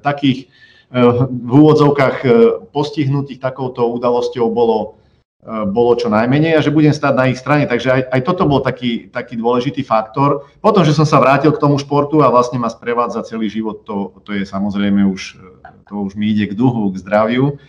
takých 0.00 0.46
e, 0.88 1.00
v 1.28 1.50
úvodzovkách 1.52 2.16
e, 2.22 2.28
postihnutých 2.72 3.44
takouto 3.44 3.92
udalosťou 3.92 4.46
bolo 4.48 5.03
bolo 5.44 5.92
čo 5.92 6.08
najmenej 6.08 6.56
a 6.56 6.64
že 6.64 6.72
budem 6.72 6.96
stať 6.96 7.12
na 7.12 7.28
ich 7.28 7.36
strane. 7.36 7.68
Takže 7.68 7.88
aj, 7.92 8.02
aj 8.08 8.20
toto 8.24 8.48
bol 8.48 8.64
taký, 8.64 9.12
taký 9.12 9.36
dôležitý 9.36 9.84
faktor. 9.84 10.48
Potom, 10.64 10.80
že 10.88 10.96
som 10.96 11.04
sa 11.04 11.20
vrátil 11.20 11.52
k 11.52 11.60
tomu 11.60 11.76
športu 11.76 12.24
a 12.24 12.32
vlastne 12.32 12.56
ma 12.56 12.72
sprevádza 12.72 13.28
celý 13.28 13.52
život, 13.52 13.84
to, 13.84 14.16
to 14.24 14.32
je 14.32 14.48
samozrejme 14.48 15.04
už, 15.04 15.36
to 15.84 15.94
už 16.00 16.16
mi 16.16 16.32
ide 16.32 16.48
k 16.48 16.56
duhu, 16.56 16.88
k 16.92 17.00
zdraviu. 17.04 17.60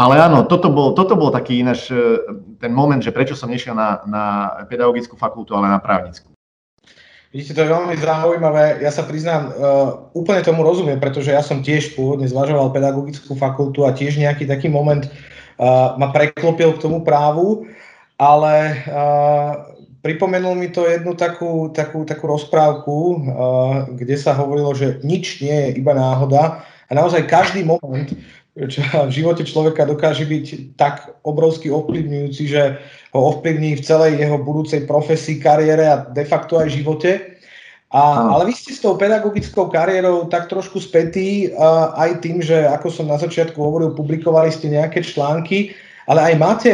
Ale 0.00 0.16
áno, 0.16 0.48
toto 0.48 0.72
bol, 0.72 0.96
toto 0.96 1.12
bol 1.12 1.28
taký 1.28 1.60
ináč 1.60 1.92
eh, 1.92 2.18
ten 2.56 2.72
moment, 2.72 3.04
že 3.04 3.12
prečo 3.12 3.36
som 3.36 3.52
nešiel 3.52 3.76
na, 3.76 4.00
na 4.08 4.24
pedagogickú 4.66 5.14
fakultu, 5.14 5.52
ale 5.52 5.68
na 5.68 5.78
právnickú. 5.78 6.32
Vidíte, 7.30 7.54
to 7.54 7.62
je 7.62 7.70
veľmi 7.70 7.94
zaujímavé. 7.94 8.82
Ja 8.82 8.90
sa 8.90 9.06
priznám, 9.06 9.54
uh, 9.54 10.10
úplne 10.18 10.42
tomu 10.42 10.66
rozumiem, 10.66 10.98
pretože 10.98 11.30
ja 11.30 11.46
som 11.46 11.62
tiež 11.62 11.94
pôvodne 11.94 12.26
zvažoval 12.26 12.74
pedagogickú 12.74 13.38
fakultu 13.38 13.86
a 13.86 13.94
tiež 13.94 14.18
nejaký 14.18 14.50
taký 14.50 14.66
moment 14.66 15.06
ma 15.96 16.08
preklopil 16.08 16.72
k 16.72 16.82
tomu 16.82 17.04
právu, 17.04 17.68
ale 18.16 18.80
pripomenul 20.00 20.56
mi 20.56 20.72
to 20.72 20.88
jednu 20.88 21.12
takú, 21.12 21.68
takú, 21.68 22.08
takú 22.08 22.24
rozprávku, 22.24 22.96
kde 23.92 24.16
sa 24.16 24.32
hovorilo, 24.32 24.72
že 24.72 25.04
nič 25.04 25.44
nie 25.44 25.52
je 25.52 25.84
iba 25.84 25.92
náhoda 25.92 26.64
a 26.64 26.90
naozaj 26.96 27.28
každý 27.28 27.68
moment 27.68 28.08
čo 28.58 28.82
v 28.82 29.14
živote 29.14 29.46
človeka 29.46 29.86
dokáže 29.86 30.26
byť 30.26 30.74
tak 30.74 31.14
obrovsky 31.22 31.70
ovplyvňujúci, 31.70 32.42
že 32.50 32.82
ho 33.14 33.20
ovplyvní 33.30 33.78
v 33.78 33.84
celej 33.86 34.18
jeho 34.18 34.36
budúcej 34.42 34.84
profesii, 34.90 35.38
kariére 35.38 35.86
a 35.86 36.02
de 36.10 36.24
facto 36.26 36.58
aj 36.58 36.74
živote. 36.74 37.29
A, 37.90 38.30
ale 38.30 38.46
vy 38.46 38.54
ste 38.54 38.70
s 38.70 38.86
tou 38.86 38.94
pedagogickou 38.94 39.66
kariérou 39.66 40.30
tak 40.30 40.46
trošku 40.46 40.78
spätí 40.78 41.50
uh, 41.50 41.90
aj 41.98 42.22
tým, 42.22 42.38
že 42.38 42.70
ako 42.70 42.86
som 42.86 43.10
na 43.10 43.18
začiatku 43.18 43.58
hovoril, 43.58 43.98
publikovali 43.98 44.46
ste 44.54 44.70
nejaké 44.70 45.02
články, 45.02 45.74
ale 46.06 46.22
aj 46.22 46.34
máte 46.38 46.72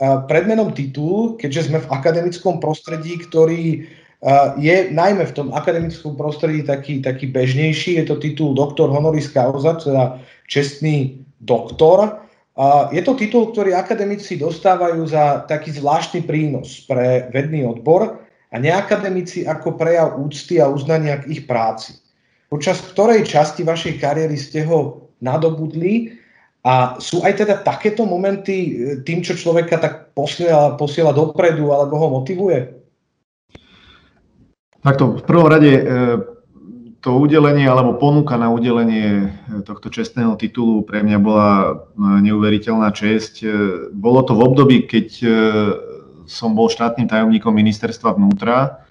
uh, 0.00 0.24
predmenom 0.24 0.72
titul, 0.72 1.36
keďže 1.36 1.68
sme 1.68 1.84
v 1.84 1.90
akademickom 1.92 2.56
prostredí, 2.56 3.20
ktorý 3.20 3.84
uh, 4.24 4.56
je 4.56 4.88
najmä 4.96 5.28
v 5.28 5.36
tom 5.36 5.52
akademickom 5.52 6.16
prostredí 6.16 6.64
taký, 6.64 7.04
taký 7.04 7.28
bežnejší, 7.28 8.00
je 8.00 8.08
to 8.08 8.16
titul 8.16 8.56
doktor 8.56 8.88
honoris 8.88 9.28
causa, 9.28 9.76
teda 9.76 10.16
čestný 10.48 11.20
doktor. 11.44 12.24
Uh, 12.56 12.88
je 12.96 13.04
to 13.04 13.12
titul, 13.12 13.52
ktorý 13.52 13.76
akademici 13.76 14.40
dostávajú 14.40 15.04
za 15.04 15.44
taký 15.44 15.76
zvláštny 15.76 16.24
prínos 16.24 16.80
pre 16.88 17.28
vedný 17.28 17.68
odbor 17.68 18.24
a 18.56 18.60
neakademici 18.60 19.44
ako 19.44 19.76
prejav 19.76 20.16
úcty 20.16 20.56
a 20.56 20.72
uznania 20.72 21.20
k 21.20 21.28
ich 21.28 21.42
práci. 21.44 21.92
Počas 22.48 22.80
ktorej 22.80 23.28
časti 23.28 23.60
vašej 23.60 24.00
kariéry 24.00 24.40
ste 24.40 24.64
ho 24.64 25.12
nadobudli 25.20 26.16
a 26.64 26.96
sú 26.96 27.20
aj 27.20 27.44
teda 27.44 27.60
takéto 27.60 28.08
momenty 28.08 28.56
e, 28.56 28.70
tým, 29.04 29.20
čo 29.20 29.36
človeka 29.36 29.76
tak 29.76 30.16
posiela, 30.16 30.72
posiela 30.80 31.12
dopredu 31.12 31.68
alebo 31.68 32.00
ho 32.00 32.06
motivuje? 32.16 32.80
Takto, 34.80 35.20
v 35.20 35.22
prvom 35.28 35.52
rade 35.52 35.72
e, 35.76 35.82
to 37.04 37.10
udelenie 37.12 37.68
alebo 37.68 38.00
ponuka 38.00 38.40
na 38.40 38.48
udelenie 38.48 39.28
e, 39.28 39.62
tohto 39.68 39.92
čestného 39.92 40.32
titulu 40.40 40.80
pre 40.80 41.04
mňa 41.04 41.18
bola 41.20 41.76
neuveriteľná 41.98 42.88
česť. 42.88 43.44
Bolo 43.92 44.24
to 44.24 44.32
v 44.32 44.44
období, 44.48 44.76
keď 44.88 45.06
som 46.26 46.52
bol 46.52 46.66
štátnym 46.66 47.06
tajomníkom 47.06 47.54
ministerstva 47.54 48.18
vnútra. 48.18 48.84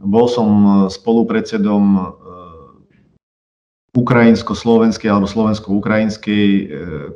Bol 0.00 0.26
som 0.30 0.48
e, 0.48 0.70
spolupredsedom 0.88 1.84
e, 1.98 2.02
ukrajinsko-slovenskej 3.96 5.10
alebo 5.10 5.26
slovensko-ukrajinskej 5.26 6.46
e, 6.46 6.64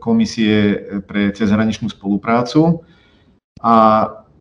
komisie 0.02 0.78
pre 1.06 1.30
cezhraničnú 1.30 1.88
spoluprácu. 1.88 2.82
A 3.62 3.74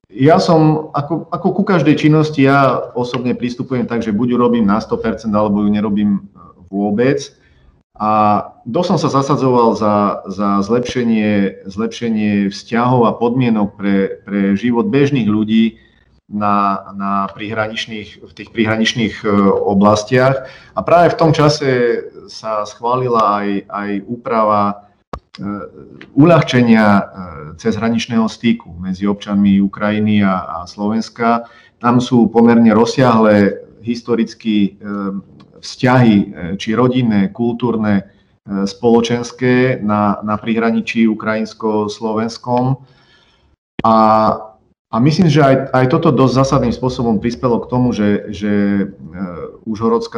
ja 0.10 0.42
som, 0.42 0.90
ako, 0.98 1.30
ako 1.30 1.48
ku 1.54 1.64
každej 1.64 1.96
činnosti, 1.96 2.50
ja 2.50 2.92
osobne 2.98 3.38
pristupujem 3.38 3.86
tak, 3.86 4.02
že 4.02 4.16
buď 4.16 4.28
ju 4.34 4.38
robím 4.42 4.66
na 4.66 4.82
100% 4.82 5.30
alebo 5.30 5.62
ju 5.62 5.70
nerobím 5.70 6.26
vôbec. 6.74 7.39
A 8.00 8.12
dosť 8.64 8.88
som 8.96 9.00
sa 9.00 9.10
zasadzoval 9.12 9.76
za, 9.76 10.24
za 10.32 10.64
zlepšenie, 10.64 11.68
zlepšenie 11.68 12.48
vzťahov 12.48 13.12
a 13.12 13.12
podmienok 13.12 13.76
pre, 13.76 14.24
pre 14.24 14.56
život 14.56 14.88
bežných 14.88 15.28
ľudí 15.28 15.76
na, 16.32 16.88
na 16.96 17.28
prihraničných, 17.28 18.24
v 18.24 18.32
tých 18.32 18.56
prihraničných 18.56 19.20
e, 19.20 19.28
oblastiach. 19.52 20.48
A 20.78 20.80
práve 20.80 21.12
v 21.12 21.20
tom 21.20 21.36
čase 21.36 22.00
sa 22.32 22.64
schválila 22.64 23.44
aj, 23.44 23.50
aj 23.68 23.90
úprava 24.08 24.62
e, 24.70 24.74
uľahčenia 26.16 26.86
e, 26.88 27.04
cezhraničného 27.60 28.32
styku 28.32 28.72
medzi 28.80 29.12
občanmi 29.12 29.60
Ukrajiny 29.60 30.24
a, 30.24 30.64
a 30.64 30.70
Slovenska. 30.72 31.52
Tam 31.84 32.00
sú 32.00 32.32
pomerne 32.32 32.72
rozsiahle 32.72 33.60
historicky 33.84 34.80
vzťahy, 35.62 36.16
e, 36.16 36.26
či 36.58 36.76
rodinné, 36.76 37.30
kultúrne, 37.30 38.02
e, 38.02 38.04
spoločenské 38.66 39.84
na, 39.84 40.20
na 40.24 40.36
prihraničí 40.40 41.06
ukrajinsko-slovenskom. 41.08 42.84
A 43.84 43.96
A 44.90 44.98
myslím, 44.98 45.30
že 45.30 45.46
aj, 45.46 45.70
aj 45.70 45.86
toto 45.94 46.10
dosť 46.10 46.34
zásadným 46.34 46.74
spôsobom 46.74 47.22
prispelo 47.22 47.62
k 47.62 47.70
tomu, 47.70 47.94
že, 47.94 48.34
že 48.34 48.54
uh, 48.90 49.62
Užhorodská 49.70 50.18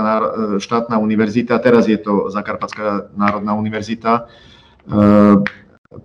štátna 0.63 0.95
univerzita, 0.95 1.59
teraz 1.59 1.91
je 1.91 1.99
to 1.99 2.31
Zakarpatská 2.31 3.11
národná 3.11 3.51
univerzita, 3.51 4.31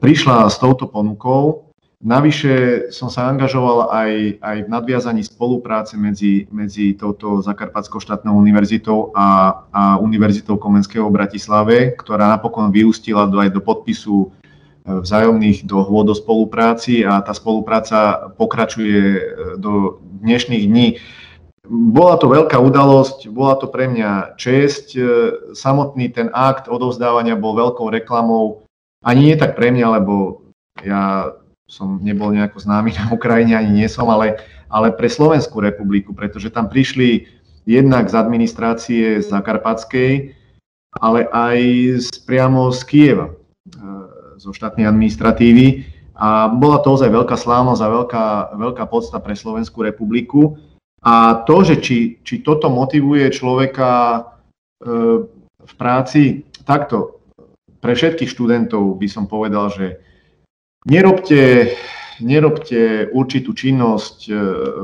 prišla 0.03 0.51
s 0.51 0.59
touto 0.59 0.91
ponukou. 0.91 1.66
Navyše 2.07 2.87
som 2.95 3.11
sa 3.11 3.27
angažoval 3.27 3.91
aj, 3.91 4.39
aj 4.39 4.57
v 4.63 4.69
nadviazaní 4.71 5.27
spolupráce 5.27 5.99
medzi, 5.99 6.47
medzi 6.55 6.95
touto 6.95 7.43
Zakarpatskou 7.43 7.99
štátnou 7.99 8.39
univerzitou 8.39 9.11
a, 9.11 9.59
a 9.75 9.83
Univerzitou 9.99 10.55
Komenského 10.55 11.11
v 11.11 11.17
Bratislave, 11.19 11.99
ktorá 11.99 12.31
napokon 12.31 12.71
vyústila 12.71 13.27
do, 13.27 13.43
aj 13.43 13.51
do 13.51 13.59
podpisu 13.59 14.31
vzájomných 14.87 15.67
dohôd 15.67 16.07
o 16.07 16.15
spolupráci 16.15 17.03
a 17.03 17.19
tá 17.27 17.35
spolupráca 17.35 18.31
pokračuje 18.39 19.03
e, 19.19 19.21
do 19.59 19.99
dnešných 20.23 20.63
dní. 20.63 20.89
Bola 21.67 22.15
to 22.23 22.31
veľká 22.31 22.55
udalosť, 22.55 23.27
bola 23.35 23.59
to 23.59 23.67
pre 23.67 23.91
mňa 23.91 24.39
česť. 24.39 24.87
E, 24.95 25.03
samotný 25.59 26.15
ten 26.15 26.31
akt 26.31 26.71
odovzdávania 26.71 27.35
bol 27.35 27.59
veľkou 27.59 27.91
reklamou. 27.91 28.63
Ani 29.03 29.35
nie 29.35 29.35
tak 29.35 29.59
pre 29.59 29.75
mňa, 29.75 29.87
lebo 29.99 30.47
ja 30.87 31.35
som 31.67 31.99
nebol 31.99 32.31
nejako 32.31 32.63
známy 32.63 32.95
na 32.95 33.11
Ukrajine, 33.11 33.59
ani 33.59 33.83
nie 33.83 33.89
som, 33.91 34.07
ale, 34.07 34.39
ale 34.71 34.95
pre 34.95 35.11
Slovenskú 35.11 35.59
republiku, 35.59 36.15
pretože 36.15 36.51
tam 36.51 36.71
prišli 36.71 37.27
jednak 37.67 38.07
z 38.07 38.15
administrácie 38.15 39.05
Zakarpatskej, 39.27 40.31
ale 41.03 41.27
aj 41.35 41.59
z, 41.99 42.09
priamo 42.25 42.71
z 42.71 42.81
Kieva 42.87 43.27
zo 44.39 44.55
štátnej 44.55 44.87
administratívy. 44.87 45.85
A 46.17 46.49
bola 46.49 46.81
to 46.81 46.97
ozaj 46.97 47.13
veľká 47.13 47.37
slávnosť 47.37 47.83
a 47.83 47.93
veľká, 47.93 48.27
veľká 48.57 48.85
podsta 48.89 49.21
pre 49.21 49.37
Slovenskú 49.37 49.85
republiku. 49.85 50.57
A 51.05 51.45
to, 51.45 51.61
že 51.61 51.77
či, 51.83 51.99
či 52.25 52.41
toto 52.41 52.73
motivuje 52.73 53.29
človeka 53.29 53.91
e, 54.17 54.21
v 55.61 55.73
práci, 55.77 56.49
takto 56.65 57.21
pre 57.85 57.93
všetkých 57.93 58.33
študentov 58.33 58.97
by 58.97 59.09
som 59.13 59.29
povedal, 59.29 59.69
že 59.69 60.01
nerobte, 60.87 61.75
nerobte 62.23 63.11
určitú 63.13 63.53
činnosť 63.53 64.19
e, 64.27 64.33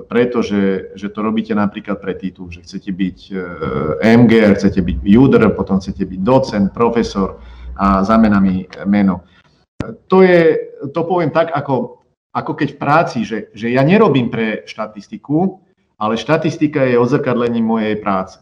preto, 0.04 0.42
že, 0.42 0.92
to 0.98 1.20
robíte 1.22 1.54
napríklad 1.54 2.02
pre 2.02 2.18
titul, 2.18 2.50
že 2.50 2.66
chcete 2.66 2.90
byť 2.90 3.18
e, 3.30 3.34
MGR, 4.02 4.58
chcete 4.58 4.82
byť 4.82 4.96
JUDR, 5.00 5.54
potom 5.54 5.78
chcete 5.78 6.04
byť 6.04 6.20
docent, 6.20 6.68
profesor 6.74 7.38
a 7.78 8.04
za 8.04 8.20
menami 8.20 8.68
meno 8.84 9.32
to 10.06 10.22
je, 10.22 10.58
to 10.94 11.00
poviem 11.04 11.30
tak, 11.30 11.50
ako, 11.50 12.04
ako 12.34 12.52
keď 12.54 12.68
v 12.74 12.80
práci, 12.80 13.18
že, 13.26 13.50
že 13.54 13.74
ja 13.74 13.82
nerobím 13.82 14.30
pre 14.30 14.62
štatistiku, 14.66 15.58
ale 15.98 16.18
štatistika 16.18 16.86
je 16.86 16.98
odzrkadlením 16.98 17.66
mojej 17.66 17.96
práce. 17.98 18.38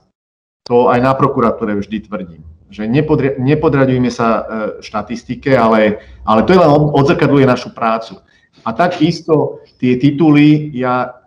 To 0.69 0.89
aj 0.89 1.01
na 1.01 1.13
prokuratúre 1.17 1.77
vždy 1.77 2.07
tvrdím. 2.07 2.43
Že 2.71 2.87
nepodri, 2.87 3.35
nepodraďujme 3.37 4.11
sa 4.11 4.29
e, 4.31 4.43
štatistike, 4.81 5.53
ale, 5.59 5.99
ale 6.23 6.47
to 6.47 6.55
je 6.55 6.63
len 6.63 6.71
odzrkadluje 6.71 7.45
našu 7.45 7.75
prácu. 7.75 8.23
A 8.63 8.71
takisto 8.71 9.63
tie 9.83 9.99
tituly, 9.99 10.71
ja 10.75 11.21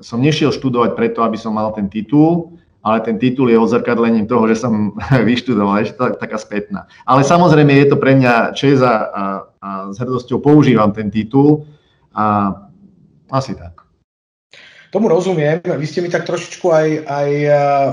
som 0.00 0.22
nešiel 0.22 0.54
študovať 0.54 0.94
preto, 0.94 1.26
aby 1.26 1.34
som 1.34 1.56
mal 1.56 1.74
ten 1.74 1.90
titul, 1.90 2.56
ale 2.86 3.02
ten 3.02 3.18
titul 3.18 3.50
je 3.50 3.58
odzrkadlením 3.58 4.30
toho, 4.30 4.46
že 4.46 4.62
som 4.62 4.94
vyštudoval, 5.30 5.82
ešte 5.82 5.98
tak, 5.98 6.22
taká 6.22 6.38
spätná. 6.38 6.86
Ale 7.02 7.26
samozrejme 7.26 7.74
je 7.74 7.86
to 7.90 7.96
pre 7.98 8.14
mňa 8.14 8.54
čest 8.54 8.78
a, 8.86 8.94
a, 9.10 9.22
a 9.58 9.68
s 9.90 9.98
hrdosťou 9.98 10.38
používam 10.38 10.94
ten 10.94 11.10
titul 11.10 11.66
a 12.14 12.54
asi 13.34 13.58
tak. 13.58 13.75
Tomu 14.96 15.12
rozumiem. 15.12 15.60
Vy 15.60 15.84
ste 15.84 16.00
mi 16.00 16.08
tak 16.08 16.24
trošičku 16.24 16.72
aj, 16.72 16.88
aj 17.04 17.30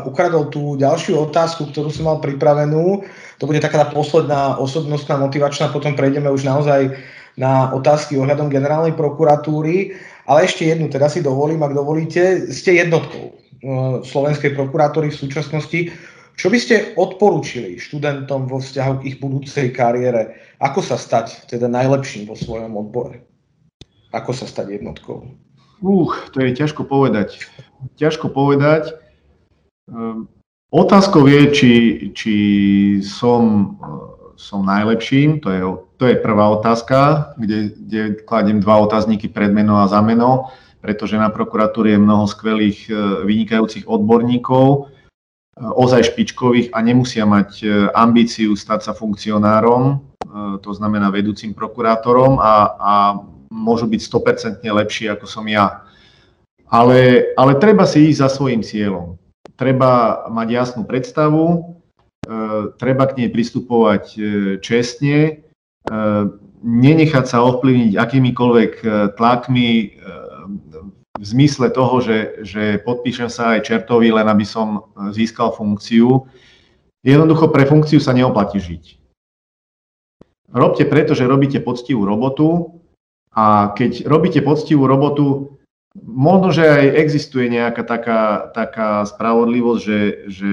ukradol 0.07 0.48
tú 0.48 0.79
ďalšiu 0.79 1.19
otázku, 1.27 1.67
ktorú 1.75 1.91
som 1.91 2.07
mal 2.07 2.24
pripravenú. 2.24 3.03
To 3.38 3.43
bude 3.43 3.60
taká 3.60 3.83
tá 3.83 3.88
posledná 3.91 4.55
osobnostná 4.55 5.20
motivačná, 5.20 5.68
potom 5.75 6.00
prejdeme 6.00 6.31
už 6.31 6.48
naozaj 6.48 6.96
na 7.35 7.75
otázky 7.75 8.16
ohľadom 8.16 8.48
generálnej 8.48 8.96
prokuratúry. 8.96 10.00
Ale 10.24 10.48
ešte 10.48 10.72
jednu, 10.72 10.87
teda 10.87 11.11
si 11.11 11.20
dovolím, 11.20 11.59
ak 11.68 11.75
dovolíte, 11.75 12.48
ste 12.55 12.79
jednotkou 12.79 13.44
E, 13.63 14.03
slovenskej 14.03 14.59
prokurátory 14.59 15.07
v 15.07 15.20
súčasnosti. 15.24 15.79
Čo 16.35 16.48
by 16.51 16.57
ste 16.59 16.75
odporúčili 17.00 17.79
študentom 17.79 18.51
vo 18.51 18.59
vzťahu 18.59 19.00
k 19.00 19.05
ich 19.07 19.18
budúcej 19.24 19.72
kariére? 19.72 20.35
Ako 20.59 20.83
sa 20.83 21.00
stať 21.00 21.48
teda 21.48 21.72
najlepším 21.72 22.27
vo 22.27 22.35
svojom 22.35 22.75
odbore? 22.75 23.24
Ako 24.11 24.35
sa 24.35 24.44
stať 24.51 24.83
jednotkou? 24.83 25.31
Uh, 25.83 26.15
to 26.31 26.39
je 26.39 26.55
ťažko 26.55 26.87
povedať. 26.87 27.43
Ťažko 28.00 28.31
povedať. 28.31 28.96
Um, 29.91 30.31
otázkou 30.72 31.27
je, 31.27 31.41
či, 31.51 31.74
či 32.15 32.35
som, 33.03 33.75
uh, 33.75 34.33
som 34.39 34.63
najlepším. 34.63 35.43
To 35.43 35.50
je, 35.51 35.61
to 36.00 36.03
je 36.07 36.15
prvá 36.24 36.55
otázka, 36.55 37.35
kde, 37.35 37.75
kde 37.75 38.01
kladiem 38.24 38.63
dva 38.63 38.79
otázniky 38.87 39.27
pred 39.27 39.51
meno 39.51 39.83
a 39.83 39.91
za 39.91 40.00
meno 40.00 40.55
pretože 40.83 41.15
na 41.15 41.31
prokuratúre 41.31 41.96
je 41.96 42.03
mnoho 42.03 42.27
skvelých, 42.27 42.91
e, 42.91 42.93
vynikajúcich 43.24 43.87
odborníkov, 43.87 44.67
e, 44.75 44.79
ozaj 45.63 46.11
špičkových 46.11 46.75
a 46.75 46.83
nemusia 46.83 47.24
mať 47.24 47.50
e, 47.63 47.67
ambíciu 47.96 48.51
stať 48.59 48.91
sa 48.91 48.93
funkcionárom, 48.93 50.11
to 50.65 50.74
znamená 50.74 51.13
vedúcim 51.13 51.53
prokurátorom 51.53 52.41
a, 52.41 52.74
a 52.74 52.93
môžu 53.53 53.85
byť 53.85 54.01
100% 54.01 54.66
lepší 54.66 55.13
ako 55.13 55.29
som 55.29 55.46
ja. 55.46 55.85
Ale, 56.74 57.29
ale 57.37 57.61
treba 57.61 57.85
si 57.85 58.09
ísť 58.09 58.20
za 58.25 58.29
svojim 58.33 58.66
cieľom. 58.66 59.22
Treba 59.53 60.25
mať 60.33 60.48
jasnú 60.50 60.81
predstavu, 60.89 61.77
treba 62.81 63.05
k 63.05 63.22
nej 63.22 63.29
pristupovať 63.29 64.03
čestne, 64.66 65.46
nenechať 66.66 67.25
sa 67.29 67.46
ovplyvniť 67.46 67.94
akýmikoľvek 67.94 68.74
tlakmi 69.13 69.70
v 71.13 71.25
zmysle 71.29 71.70
toho, 71.70 72.01
že, 72.01 72.18
že 72.42 72.63
podpíšem 72.81 73.29
sa 73.29 73.53
aj 73.53 73.70
čertovi, 73.70 74.09
len 74.09 74.25
aby 74.25 74.42
som 74.42 74.89
získal 75.13 75.53
funkciu. 75.53 76.25
Jednoducho 77.05 77.53
pre 77.53 77.70
funkciu 77.70 78.01
sa 78.01 78.18
neoplatí 78.18 78.57
žiť. 78.57 78.83
Robte 80.57 80.89
preto, 80.89 81.13
že 81.13 81.29
robíte 81.29 81.61
poctivú 81.61 82.05
robotu 82.09 82.81
a 83.33 83.74
keď 83.74 84.05
robíte 84.05 84.41
poctivú 84.46 84.85
robotu, 84.85 85.57
možno, 85.98 86.53
že 86.53 86.65
aj 86.65 86.85
existuje 86.98 87.50
nejaká 87.50 87.83
taká, 87.85 88.22
taká 88.53 89.05
spravodlivosť, 89.05 89.81
že, 89.81 90.01
že 90.29 90.51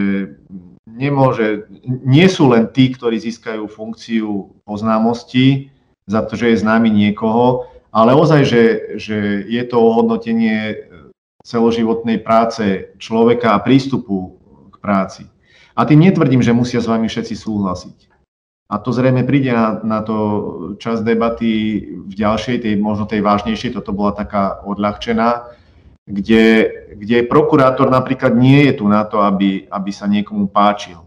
nemôže, 0.89 1.69
nie 1.87 2.29
sú 2.29 2.53
len 2.53 2.69
tí, 2.73 2.93
ktorí 2.93 3.21
získajú 3.21 3.69
funkciu 3.69 4.53
poznámosti 4.65 5.73
za 6.09 6.25
to, 6.25 6.37
že 6.37 6.57
je 6.57 6.63
známy 6.65 6.93
niekoho, 6.93 7.69
ale 7.93 8.17
ozaj, 8.17 8.43
že, 8.45 8.65
že 8.99 9.45
je 9.49 9.63
to 9.67 9.77
ohodnotenie 9.81 10.89
celoživotnej 11.45 12.21
práce 12.21 12.93
človeka 13.01 13.57
a 13.57 13.63
prístupu 13.65 14.37
k 14.71 14.77
práci. 14.79 15.23
A 15.73 15.89
tým 15.89 16.05
netvrdím, 16.05 16.45
že 16.45 16.53
musia 16.53 16.85
s 16.85 16.91
vami 16.91 17.09
všetci 17.09 17.35
súhlasiť. 17.35 18.10
A 18.71 18.79
to 18.79 18.95
zrejme 18.95 19.27
príde 19.27 19.51
na, 19.51 19.83
na 19.83 19.99
to 20.07 20.17
čas 20.79 21.03
debaty 21.03 21.83
v 22.07 22.13
ďalšej, 22.15 22.63
tej, 22.63 22.75
možno 22.79 23.11
tej 23.11 23.19
vážnejšej, 23.19 23.75
toto 23.75 23.91
bola 23.91 24.15
taká 24.15 24.63
odľahčená, 24.63 25.59
kde, 26.07 26.71
kde 26.95 27.27
prokurátor 27.27 27.91
napríklad 27.91 28.31
nie 28.39 28.71
je 28.71 28.79
tu 28.79 28.87
na 28.87 29.03
to, 29.03 29.27
aby, 29.27 29.67
aby 29.67 29.91
sa 29.91 30.07
niekomu 30.07 30.47
páčil. 30.47 31.03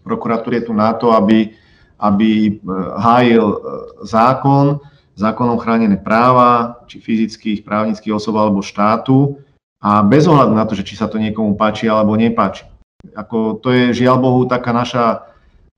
Prokurátor 0.00 0.56
je 0.56 0.64
tu 0.64 0.72
na 0.72 0.96
to, 0.96 1.12
aby, 1.12 1.52
aby 2.00 2.56
hájil 2.96 3.60
zákon, 4.08 4.80
zákonom 5.18 5.60
chránené 5.60 6.00
práva, 6.00 6.80
či 6.88 7.02
fyzických, 7.02 7.66
právnických 7.66 8.14
osob 8.16 8.38
alebo 8.40 8.64
štátu 8.64 9.36
a 9.82 10.00
bez 10.00 10.24
ohľadu 10.30 10.54
na 10.54 10.64
to, 10.64 10.72
že 10.78 10.86
či 10.86 10.94
sa 10.94 11.10
to 11.10 11.20
niekomu 11.20 11.58
páči 11.58 11.90
alebo 11.90 12.14
nepáči. 12.14 12.64
Ako 13.12 13.58
to 13.58 13.74
je 13.74 13.92
žiaľ 13.94 14.22
Bohu 14.22 14.42
taká 14.46 14.70
naša, 14.70 15.26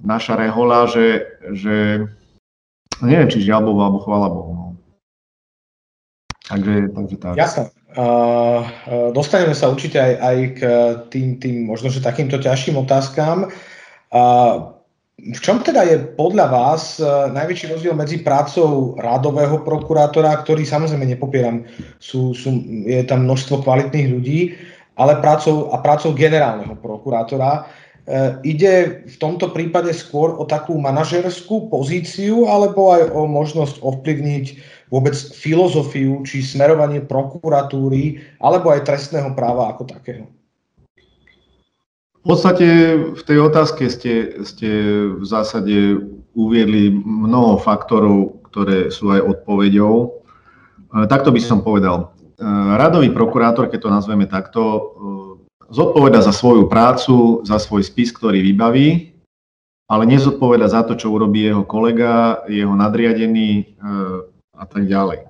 naša 0.01 0.37
rehola, 0.37 0.89
že, 0.89 1.25
že 1.53 1.77
neviem, 3.05 3.29
či 3.29 3.45
žiaľ 3.45 3.71
Bohu 3.71 3.81
alebo 3.81 3.99
chvála 4.03 4.29
Bohu. 4.29 4.53
No. 4.53 4.67
Takže, 6.51 6.75
takže 6.91 7.17
tak. 7.21 7.35
Jasné. 7.39 7.65
Uh, 7.91 8.63
dostaneme 9.11 9.55
sa 9.55 9.67
určite 9.67 9.99
aj, 9.99 10.15
aj 10.19 10.37
k 10.55 10.61
tým, 11.11 11.29
tým 11.43 11.57
možno, 11.67 11.91
že 11.91 12.03
takýmto 12.03 12.39
ťažším 12.39 12.79
otázkam. 12.79 13.51
Uh, 14.11 14.81
v 15.21 15.41
čom 15.41 15.61
teda 15.61 15.85
je 15.85 15.97
podľa 16.17 16.47
vás 16.49 16.97
e, 16.97 17.05
najväčší 17.05 17.77
rozdiel 17.77 17.93
medzi 17.93 18.25
prácou 18.25 18.97
rádového 18.97 19.61
prokurátora, 19.61 20.33
ktorý 20.41 20.65
samozrejme 20.65 21.05
nepopieram, 21.05 21.69
sú, 22.01 22.33
sú, 22.33 22.65
je 22.89 23.05
tam 23.05 23.29
množstvo 23.29 23.61
kvalitných 23.61 24.09
ľudí, 24.09 24.57
ale 24.97 25.21
prácou, 25.21 25.69
a 25.73 25.81
prácou 25.85 26.17
generálneho 26.17 26.73
prokurátora? 26.81 27.69
E, 28.09 28.41
ide 28.49 29.05
v 29.05 29.17
tomto 29.21 29.53
prípade 29.53 29.93
skôr 29.93 30.33
o 30.37 30.49
takú 30.49 30.81
manažerskú 30.81 31.69
pozíciu 31.69 32.49
alebo 32.49 32.97
aj 32.97 33.13
o 33.13 33.29
možnosť 33.29 33.85
ovplyvniť 33.85 34.47
vôbec 34.89 35.15
filozofiu 35.15 36.25
či 36.25 36.43
smerovanie 36.43 37.05
prokuratúry 37.05 38.19
alebo 38.41 38.73
aj 38.73 38.89
trestného 38.89 39.37
práva 39.37 39.71
ako 39.71 39.85
takého? 39.87 40.25
V 42.21 42.37
podstate 42.37 43.01
v 43.17 43.23
tej 43.25 43.39
otázke 43.41 43.89
ste, 43.89 44.45
ste 44.45 44.69
v 45.17 45.25
zásade 45.25 46.05
uviedli 46.37 46.93
mnoho 46.93 47.57
faktorov, 47.57 48.45
ktoré 48.53 48.93
sú 48.93 49.09
aj 49.09 49.25
odpoveďou. 49.25 50.21
Takto 51.09 51.33
by 51.33 51.41
som 51.41 51.65
povedal. 51.65 52.13
Radový 52.77 53.09
prokurátor, 53.09 53.73
keď 53.73 53.81
to 53.89 53.91
nazveme 53.93 54.29
takto, 54.29 54.61
zodpoveda 55.71 56.21
za 56.21 56.35
svoju 56.35 56.67
prácu, 56.69 57.47
za 57.47 57.63
svoj 57.63 57.87
spis, 57.87 58.11
ktorý 58.11 58.43
vybaví, 58.43 59.15
ale 59.91 60.07
nezodpoveda 60.07 60.67
za 60.71 60.83
to, 60.87 60.95
čo 60.95 61.15
urobí 61.15 61.47
jeho 61.47 61.67
kolega, 61.67 62.43
jeho 62.47 62.75
nadriadený 62.75 63.79
a 64.55 64.65
tak 64.67 64.87
ďalej. 64.87 65.27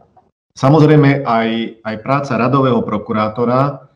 Samozrejme, 0.53 1.24
aj, 1.24 1.48
aj 1.81 1.96
práca 2.05 2.37
radového 2.37 2.85
prokurátora 2.85 3.90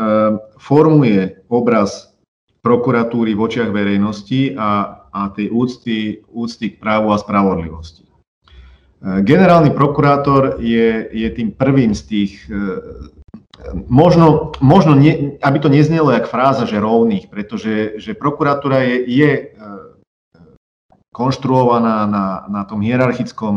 Ehm, 0.00 0.38
formuje 0.56 1.44
obraz 1.52 2.16
prokuratúry 2.64 3.36
v 3.36 3.42
očiach 3.42 3.68
verejnosti 3.68 4.56
a, 4.56 5.02
a 5.12 5.28
tej 5.34 5.52
úcty, 5.52 6.24
úcty 6.30 6.72
k 6.72 6.80
právu 6.80 7.12
a 7.12 7.20
spravodlivosti. 7.20 8.08
Ehm, 9.04 9.26
generálny 9.26 9.74
prokurátor 9.76 10.62
je, 10.62 11.10
je 11.12 11.28
tým 11.36 11.52
prvým 11.52 11.92
z 11.92 12.02
tých, 12.06 12.32
možno, 13.88 14.52
možno 14.60 14.96
nie, 14.96 15.36
aby 15.40 15.58
to 15.60 15.68
neznelo 15.68 16.10
jak 16.10 16.30
fráza, 16.30 16.64
že 16.64 16.80
rovných, 16.82 17.28
pretože 17.28 17.98
že 18.00 18.16
prokuratúra 18.16 18.82
je, 18.84 18.96
je 19.06 19.30
konštruovaná 21.10 22.06
na, 22.06 22.26
na 22.48 22.62
tom 22.64 22.80
hierarchickom 22.80 23.56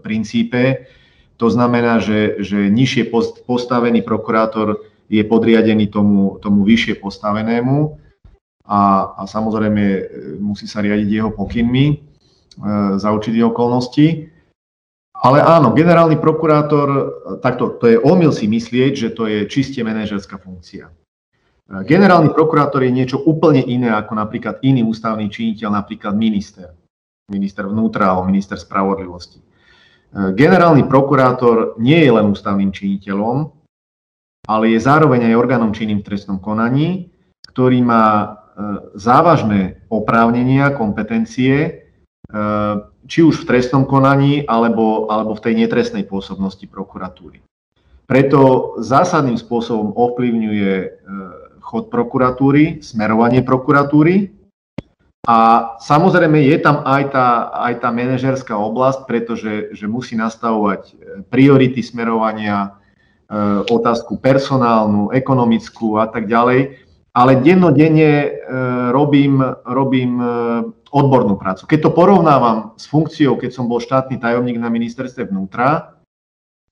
princípe. 0.00 0.88
To 1.36 1.50
znamená, 1.50 1.98
že, 1.98 2.38
že 2.38 2.70
nižšie 2.70 3.10
postavený 3.44 4.06
prokurátor 4.06 4.86
je 5.10 5.20
podriadený 5.26 5.90
tomu, 5.90 6.38
tomu 6.40 6.64
vyššie 6.64 7.02
postavenému 7.02 7.98
a, 8.64 9.12
a 9.18 9.22
samozrejme 9.26 9.82
e, 9.82 10.02
musí 10.38 10.64
sa 10.70 10.80
riadiť 10.80 11.08
jeho 11.10 11.30
pokynmi 11.34 11.86
e, 11.90 11.94
za 12.96 13.08
určitých 13.12 13.50
okolností. 13.50 14.32
Ale 15.22 15.38
áno, 15.38 15.70
generálny 15.70 16.18
prokurátor, 16.18 16.88
takto, 17.38 17.78
to 17.78 17.86
je 17.86 17.98
omyl 18.02 18.34
si 18.34 18.50
myslieť, 18.50 18.92
že 18.98 19.08
to 19.14 19.30
je 19.30 19.46
čiste 19.46 19.78
manažerská 19.86 20.34
funkcia. 20.42 20.90
Generálny 21.72 22.34
prokurátor 22.34 22.82
je 22.82 22.92
niečo 22.92 23.22
úplne 23.22 23.62
iné 23.62 23.94
ako 23.94 24.18
napríklad 24.18 24.58
iný 24.66 24.82
ústavný 24.82 25.30
činiteľ, 25.30 25.72
napríklad 25.72 26.12
minister. 26.18 26.74
Minister 27.30 27.70
vnútra 27.70 28.10
alebo 28.10 28.26
minister 28.26 28.58
spravodlivosti. 28.58 29.40
Generálny 30.12 30.84
prokurátor 30.90 31.80
nie 31.80 32.02
je 32.04 32.12
len 32.12 32.28
ústavným 32.28 32.68
činiteľom, 32.68 33.48
ale 34.44 34.74
je 34.74 34.84
zároveň 34.84 35.32
aj 35.32 35.38
orgánom 35.38 35.72
činným 35.72 36.04
v 36.04 36.06
trestnom 36.12 36.42
konaní, 36.42 37.08
ktorý 37.48 37.80
má 37.80 38.06
e, 38.10 38.26
závažné 38.98 39.86
oprávnenia, 39.88 40.74
kompetencie, 40.76 41.81
či 43.06 43.20
už 43.20 43.44
v 43.44 43.48
trestnom 43.48 43.84
konaní, 43.84 44.46
alebo, 44.48 45.10
alebo 45.12 45.36
v 45.36 45.44
tej 45.44 45.54
netrestnej 45.64 46.08
pôsobnosti 46.08 46.64
prokuratúry. 46.64 47.44
Preto 48.08 48.74
zásadným 48.80 49.36
spôsobom 49.36 49.92
ovplyvňuje 49.94 50.74
e, 50.74 50.88
chod 51.60 51.88
prokuratúry, 51.92 52.80
smerovanie 52.80 53.40
prokuratúry 53.40 54.32
a 55.28 55.38
samozrejme 55.78 56.40
je 56.40 56.58
tam 56.60 56.82
aj 56.82 57.02
tá, 57.14 57.28
aj 57.70 57.74
tá 57.78 57.88
manažerská 57.94 58.54
oblasť, 58.58 59.06
pretože 59.06 59.52
že 59.72 59.86
musí 59.86 60.18
nastavovať 60.18 60.92
priority 61.30 61.80
smerovania, 61.80 62.82
Eh, 63.32 63.60
otázku 63.72 64.20
personálnu, 64.20 65.08
ekonomickú 65.08 65.96
a 65.96 66.04
tak 66.04 66.28
ďalej, 66.28 66.76
ale 67.12 67.44
dennodenne 67.44 68.10
eh, 68.24 68.30
robím, 68.88 69.44
robím 69.68 70.12
eh, 70.20 70.28
odbornú 70.92 71.36
prácu. 71.36 71.68
Keď 71.68 71.80
to 71.88 71.90
porovnávam 71.92 72.72
s 72.80 72.88
funkciou, 72.88 73.36
keď 73.36 73.52
som 73.52 73.68
bol 73.68 73.80
štátny 73.80 74.16
tajomník 74.16 74.56
na 74.56 74.72
ministerstve 74.72 75.28
vnútra, 75.28 76.00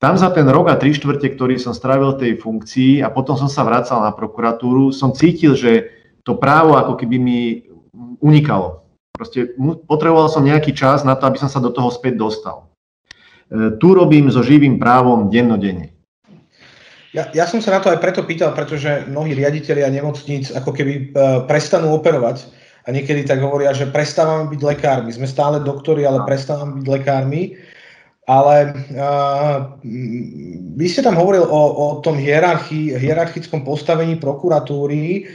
tam 0.01 0.17
za 0.17 0.33
ten 0.33 0.49
rok 0.49 0.73
a 0.73 0.81
tri 0.81 0.97
štvrte, 0.97 1.37
ktorý 1.37 1.61
som 1.61 1.77
strávil 1.77 2.17
tej 2.17 2.41
funkcii 2.41 3.05
a 3.05 3.13
potom 3.13 3.37
som 3.37 3.53
sa 3.53 3.69
vracal 3.69 4.01
na 4.01 4.17
prokuratúru, 4.17 4.97
som 4.97 5.13
cítil, 5.13 5.53
že 5.53 5.93
to 6.25 6.41
právo 6.41 6.73
ako 6.81 6.97
keby 6.97 7.21
mi 7.21 7.41
unikalo. 8.25 8.81
Proste 9.13 9.53
potreboval 9.85 10.33
som 10.33 10.41
nejaký 10.41 10.73
čas 10.73 11.05
na 11.05 11.21
to, 11.21 11.29
aby 11.29 11.37
som 11.37 11.53
sa 11.53 11.61
do 11.61 11.69
toho 11.69 11.93
späť 11.93 12.17
dostal. 12.17 12.73
Tu 13.53 13.89
robím 13.93 14.33
so 14.33 14.41
živým 14.41 14.81
právom 14.81 15.29
dennodenne. 15.29 16.00
Ja, 17.11 17.27
ja 17.35 17.45
som 17.51 17.59
sa 17.59 17.75
na 17.75 17.81
to 17.83 17.91
aj 17.91 17.99
preto 17.99 18.23
pýtal, 18.23 18.55
pretože 18.55 19.07
mnohí 19.11 19.35
riaditeľia 19.35 19.91
nemocníc 19.91 20.55
ako 20.55 20.71
keby 20.71 20.93
e, 20.95 21.03
prestanú 21.51 21.91
operovať 21.99 22.47
a 22.87 22.95
niekedy 22.95 23.27
tak 23.27 23.43
hovoria, 23.43 23.75
že 23.75 23.91
prestávame 23.91 24.49
byť 24.51 24.61
lekármi. 24.63 25.11
Sme 25.11 25.27
stále 25.27 25.61
doktori, 25.61 26.07
ale 26.07 26.23
prestávame 26.25 26.81
byť 26.81 26.87
lekármi. 26.87 27.59
Ale 28.31 28.79
uh, 28.95 29.75
vy 30.79 30.87
ste 30.87 31.03
tam 31.03 31.19
hovoril 31.19 31.43
o, 31.51 31.63
o 31.75 31.87
tom 31.99 32.15
hierarchii, 32.15 32.95
hierarchickom 32.95 33.67
postavení 33.67 34.23
prokuratúry. 34.23 35.27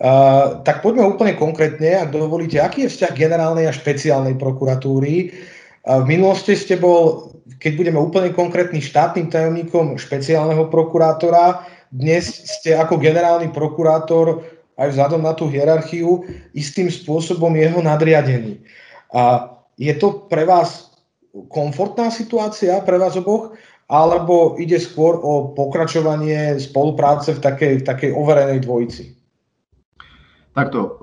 Uh, 0.00 0.64
tak 0.64 0.80
poďme 0.80 1.04
úplne 1.04 1.36
konkrétne, 1.36 2.00
ak 2.00 2.16
dovolíte, 2.16 2.56
aký 2.56 2.88
je 2.88 2.96
vzťah 2.96 3.12
generálnej 3.12 3.68
a 3.68 3.76
špeciálnej 3.76 4.40
prokuratúry. 4.40 5.36
Uh, 5.84 6.00
v 6.00 6.16
minulosti 6.16 6.56
ste 6.56 6.80
bol 6.80 7.28
keď 7.58 7.72
budeme 7.74 7.98
úplne 7.98 8.30
konkrétny 8.30 8.78
štátnym 8.78 9.32
tajomníkom 9.32 9.98
špeciálneho 9.98 10.68
prokurátora, 10.70 11.66
dnes 11.90 12.30
ste 12.46 12.78
ako 12.78 13.02
generálny 13.02 13.50
prokurátor 13.50 14.46
aj 14.78 14.94
vzhľadom 14.94 15.26
na 15.26 15.34
tú 15.34 15.50
hierarchiu 15.50 16.22
istým 16.54 16.86
spôsobom 16.86 17.52
jeho 17.58 17.82
nadriadený. 17.82 18.62
A 19.10 19.50
je 19.74 19.90
to 19.98 20.30
pre 20.30 20.46
vás 20.46 20.94
komfortná 21.50 22.14
situácia, 22.14 22.78
pre 22.86 22.96
vás 23.00 23.18
oboch, 23.18 23.58
alebo 23.90 24.54
ide 24.62 24.78
skôr 24.78 25.18
o 25.18 25.50
pokračovanie 25.50 26.62
spolupráce 26.62 27.34
v 27.34 27.40
takej, 27.42 27.72
v 27.82 27.86
takej 27.86 28.10
overenej 28.14 28.62
dvojici? 28.62 29.18
Takto, 30.54 30.98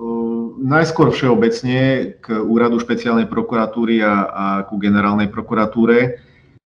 najskôr 0.60 1.12
všeobecne 1.12 2.12
k 2.20 2.26
úradu 2.32 2.80
špeciálnej 2.80 3.28
prokuratúry 3.28 4.00
a, 4.00 4.14
a 4.28 4.44
ku 4.68 4.76
generálnej 4.80 5.28
prokuratúre. 5.28 6.20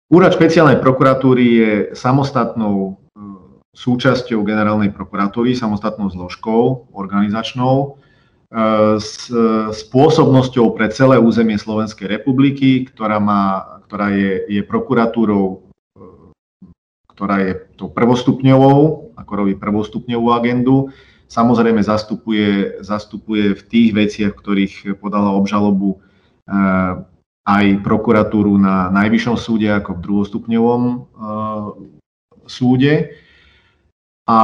Úrad 0.06 0.38
špeciálnej 0.38 0.78
prokuratúry 0.78 1.44
je 1.50 1.72
samostatnou 1.98 2.94
e, 2.94 3.20
súčasťou 3.74 4.46
generálnej 4.46 4.94
prokuratúry, 4.94 5.58
samostatnou 5.58 6.14
zložkou 6.14 6.94
organizačnou 6.94 7.74
e, 7.82 7.86
s 9.02 9.26
spôsobnosťou 9.74 10.78
pre 10.78 10.94
celé 10.94 11.18
územie 11.18 11.58
Slovenskej 11.58 12.06
republiky, 12.06 12.86
ktorá, 12.86 13.18
má, 13.18 13.82
ktorá 13.90 14.14
je, 14.14 14.46
je 14.46 14.62
prokuratúrou, 14.62 15.66
e, 15.98 16.70
ktorá 17.10 17.42
je 17.42 17.52
tou 17.74 17.90
prvostupňovou, 17.90 19.10
ako 19.18 19.32
robí 19.34 19.58
prvostupňovú 19.58 20.30
agendu. 20.30 20.94
Samozrejme 21.26 21.82
zastupuje, 21.82 22.78
zastupuje 22.78 23.58
v 23.58 23.62
tých 23.66 23.90
veciach, 23.90 24.38
v 24.38 24.38
ktorých 24.38 24.74
podala 25.02 25.34
obžalobu 25.34 25.98
aj 27.46 27.86
prokuratúru 27.86 28.58
na 28.58 28.90
najvyššom 28.90 29.36
súde 29.38 29.70
ako 29.70 29.94
v 29.94 30.02
druhostupňovom 30.02 30.82
uh, 30.90 30.98
súde. 32.50 33.14
A 34.26 34.40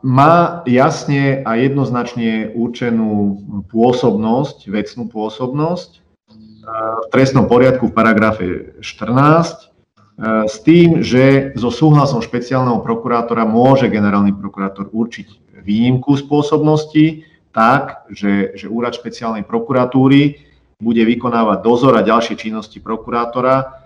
má 0.00 0.64
jasne 0.64 1.44
a 1.44 1.60
jednoznačne 1.60 2.56
určenú 2.56 3.36
pôsobnosť, 3.68 4.72
vecnú 4.72 5.12
pôsobnosť 5.12 5.90
uh, 6.00 7.04
v 7.04 7.06
trestnom 7.12 7.44
poriadku 7.44 7.92
v 7.92 7.96
paragrafe 7.96 8.46
14 8.80 8.88
uh, 9.12 10.48
s 10.48 10.56
tým, 10.64 11.04
že 11.04 11.52
so 11.60 11.68
súhlasom 11.68 12.24
špeciálneho 12.24 12.80
prokurátora 12.80 13.44
môže 13.44 13.92
generálny 13.92 14.32
prokurátor 14.32 14.88
určiť 14.88 15.60
výnimku 15.60 16.16
spôsobnosti 16.16 17.28
tak, 17.52 18.08
že, 18.08 18.56
že 18.56 18.64
úrad 18.64 18.96
špeciálnej 18.96 19.44
prokuratúry 19.44 20.49
bude 20.80 21.04
vykonávať 21.04 21.58
dozor 21.60 21.94
a 21.94 22.02
ďalšie 22.02 22.40
činnosti 22.40 22.80
prokurátora 22.80 23.80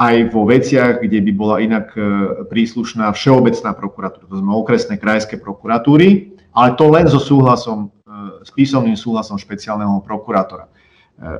aj 0.00 0.16
vo 0.32 0.48
veciach, 0.48 1.04
kde 1.04 1.18
by 1.20 1.32
bola 1.34 1.56
inak 1.60 1.92
e, 1.92 2.00
príslušná 2.48 3.12
všeobecná 3.12 3.76
prokuratúra, 3.76 4.24
to 4.24 4.36
znamená 4.38 4.56
okresné 4.56 4.94
krajské 4.96 5.36
prokuratúry, 5.36 6.36
ale 6.56 6.68
to 6.80 6.88
len 6.88 7.04
so 7.04 7.20
súhlasom, 7.20 7.92
e, 8.06 8.46
s 8.46 8.50
písomným 8.54 8.96
súhlasom 8.96 9.36
špeciálneho 9.36 10.00
prokurátora. 10.00 10.66
E, 10.66 10.70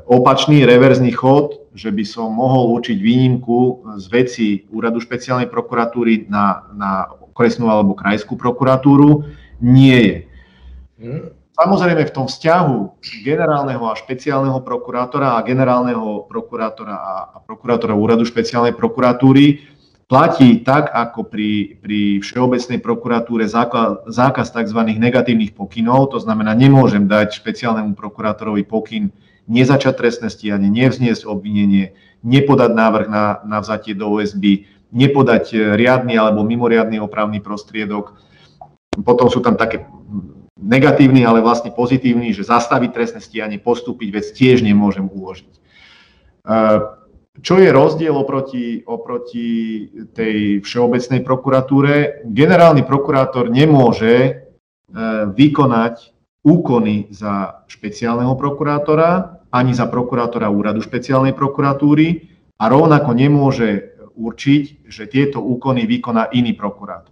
opačný 0.05 0.69
reverzný 0.69 1.09
chod, 1.15 1.73
že 1.73 1.89
by 1.89 2.05
som 2.05 2.37
mohol 2.37 2.77
určiť 2.77 2.99
výnimku 3.01 3.87
z 3.97 4.07
veci 4.13 4.47
úradu 4.69 5.01
špeciálnej 5.01 5.49
prokuratúry 5.49 6.29
na, 6.29 6.69
na 6.77 7.09
okresnú 7.33 7.71
alebo 7.73 7.97
krajskú 7.97 8.37
prokuratúru, 8.37 9.25
nie 9.65 9.99
je. 10.05 10.17
Samozrejme 11.61 12.09
v 12.09 12.15
tom 12.17 12.25
vzťahu 12.25 13.05
generálneho 13.21 13.85
a 13.85 13.93
špeciálneho 13.93 14.65
prokurátora 14.65 15.37
a 15.37 15.45
generálneho 15.45 16.25
prokurátora 16.25 16.97
a 16.97 17.37
prokurátora 17.45 17.93
úradu 17.93 18.25
špeciálnej 18.25 18.73
prokuratúry 18.73 19.61
platí 20.09 20.65
tak, 20.65 20.89
ako 20.89 21.29
pri, 21.29 21.77
pri 21.85 22.25
Všeobecnej 22.25 22.81
prokuratúre 22.81 23.45
zákaz, 23.45 24.09
zákaz 24.09 24.57
tzv. 24.57 24.81
negatívnych 24.97 25.53
pokynov, 25.53 26.17
to 26.17 26.19
znamená, 26.25 26.57
nemôžem 26.57 27.05
dať 27.05 27.37
špeciálnemu 27.45 27.93
prokurátorovi 27.93 28.65
pokyn 28.65 29.13
nezačať 29.45 30.01
trestné 30.01 30.33
stíhanie, 30.33 30.73
nevzniesť 30.73 31.29
obvinenie, 31.29 31.93
nepodať 32.25 32.73
návrh 32.73 33.07
na, 33.13 33.45
na 33.45 33.61
vzatie 33.61 33.93
do 33.93 34.09
OSB, 34.09 34.65
nepodať 34.97 35.77
riadny 35.77 36.17
alebo 36.17 36.41
mimoriadný 36.41 37.05
opravný 37.05 37.45
prostriedok. 37.45 38.17
Potom 39.05 39.29
sú 39.29 39.45
tam 39.45 39.61
také 39.61 39.85
negatívny, 40.61 41.25
ale 41.25 41.41
vlastne 41.41 41.73
pozitívny, 41.73 42.37
že 42.37 42.47
zastaviť 42.47 42.91
trestné 42.93 43.21
stíhanie, 43.25 43.59
postúpiť 43.59 44.09
vec 44.13 44.27
tiež 44.31 44.61
nemôžem 44.61 45.09
uložiť. 45.09 45.53
E, 45.53 45.59
čo 47.41 47.55
je 47.57 47.69
rozdiel 47.73 48.13
oproti, 48.13 48.85
oproti 48.85 49.49
tej 50.13 50.61
všeobecnej 50.61 51.25
prokuratúre? 51.25 52.25
Generálny 52.29 52.85
prokurátor 52.85 53.49
nemôže 53.49 54.15
e, 54.15 54.31
vykonať 55.33 56.13
úkony 56.45 57.13
za 57.13 57.65
špeciálneho 57.69 58.33
prokurátora 58.37 59.41
ani 59.51 59.75
za 59.75 59.91
prokurátora 59.91 60.47
úradu 60.47 60.79
špeciálnej 60.79 61.35
prokuratúry 61.35 62.31
a 62.63 62.71
rovnako 62.71 63.11
nemôže 63.13 63.99
určiť, 64.15 64.87
že 64.87 65.11
tieto 65.11 65.43
úkony 65.43 65.91
vykoná 65.91 66.31
iný 66.31 66.55
prokurátor. 66.55 67.10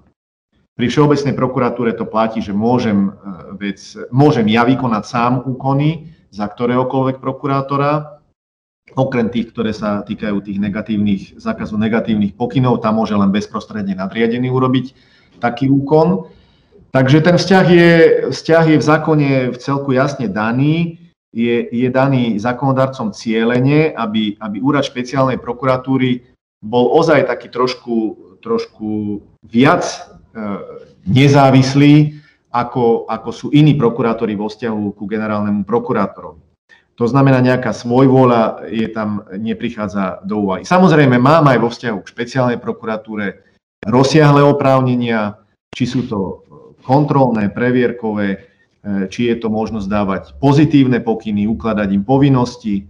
Pri 0.78 0.86
Všeobecnej 0.86 1.34
prokuratúre 1.34 1.98
to 1.98 2.06
platí, 2.06 2.38
že 2.38 2.54
môžem, 2.54 3.10
e, 3.10 3.12
vec, 3.58 3.82
môžem 4.14 4.46
ja 4.46 4.62
vykonať 4.62 5.04
sám 5.10 5.32
úkony 5.42 6.14
za 6.30 6.46
ktoréhokoľvek 6.48 7.24
prokurátora, 7.24 8.20
okrem 8.96 9.28
tých, 9.28 9.52
ktoré 9.52 9.72
sa 9.72 10.00
týkajú 10.04 10.44
tých 10.44 10.58
negatívnych, 10.60 11.40
zákazu 11.40 11.76
negatívnych 11.76 12.36
pokynov, 12.36 12.80
tam 12.80 13.00
môže 13.00 13.16
len 13.16 13.32
bezprostredne 13.32 13.96
nadriadený 13.96 14.48
urobiť 14.48 14.96
taký 15.40 15.68
úkon. 15.68 16.28
Takže 16.88 17.20
ten 17.20 17.36
vzťah 17.36 17.66
je, 17.68 17.90
vzťah 18.32 18.64
je 18.74 18.76
v 18.80 18.84
zákone 18.84 19.28
v 19.52 19.56
celku 19.60 19.92
jasne 19.92 20.24
daný, 20.28 20.96
je, 21.36 21.68
je 21.68 21.88
daný 21.92 22.40
zákonodarcom 22.40 23.12
cieľene, 23.12 23.92
aby, 23.92 24.40
aby 24.40 24.56
úrad 24.64 24.88
špeciálnej 24.88 25.36
prokuratúry 25.36 26.24
bol 26.64 26.88
ozaj 26.96 27.28
taký 27.28 27.52
trošku, 27.52 27.96
trošku 28.40 29.20
viac 29.44 29.84
nezávislí, 31.08 32.18
ako, 32.52 33.04
ako 33.08 33.30
sú 33.30 33.46
iní 33.52 33.76
prokurátori 33.76 34.32
vo 34.32 34.48
vzťahu 34.48 34.96
ku 34.96 35.04
generálnemu 35.04 35.68
prokurátorovi. 35.68 36.48
To 36.98 37.06
znamená, 37.06 37.38
nejaká 37.38 37.70
svojvôľa 37.70 38.66
je 38.74 38.90
tam 38.90 39.22
neprichádza 39.30 40.26
do 40.26 40.42
úvahy. 40.42 40.66
Samozrejme, 40.66 41.14
mám 41.14 41.46
aj 41.46 41.58
vo 41.62 41.70
vzťahu 41.70 41.98
k 42.02 42.10
špeciálnej 42.10 42.58
prokuratúre 42.58 43.46
rozsiahle 43.86 44.42
oprávnenia, 44.42 45.38
či 45.70 45.86
sú 45.86 46.10
to 46.10 46.42
kontrolné, 46.82 47.54
previerkové, 47.54 48.26
e, 48.34 48.38
či 49.06 49.30
je 49.30 49.36
to 49.38 49.46
možnosť 49.46 49.86
dávať 49.86 50.22
pozitívne 50.42 50.98
pokyny, 50.98 51.46
ukladať 51.46 51.88
im 51.94 52.02
povinnosti. 52.02 52.82
E, 52.82 52.84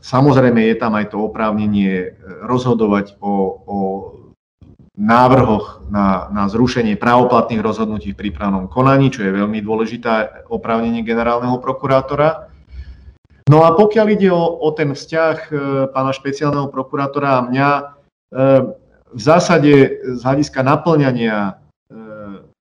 samozrejme, 0.00 0.72
je 0.72 0.76
tam 0.80 0.96
aj 0.96 1.12
to 1.12 1.20
oprávnenie 1.20 2.16
rozhodovať 2.48 3.20
o, 3.20 3.32
o 3.60 3.78
návrhoch 4.92 5.88
na, 5.88 6.28
na 6.28 6.44
zrušenie 6.52 7.00
právoplatných 7.00 7.64
rozhodnutí 7.64 8.12
v 8.12 8.28
prípravnom 8.28 8.68
konaní, 8.68 9.08
čo 9.08 9.24
je 9.24 9.32
veľmi 9.32 9.64
dôležité 9.64 10.44
oprávnenie 10.52 11.00
generálneho 11.00 11.56
prokurátora. 11.64 12.52
No 13.48 13.64
a 13.64 13.72
pokiaľ 13.72 14.06
ide 14.12 14.28
o, 14.28 14.44
o 14.60 14.68
ten 14.76 14.92
vzťah 14.92 15.36
e, 15.48 15.52
pána 15.90 16.12
špeciálneho 16.12 16.68
prokurátora 16.68 17.40
a 17.40 17.44
mňa, 17.48 17.68
e, 17.72 17.82
v 19.12 19.20
zásade 19.20 19.72
z 20.16 20.20
hľadiska 20.22 20.60
naplňania 20.60 21.36
e, 21.48 21.52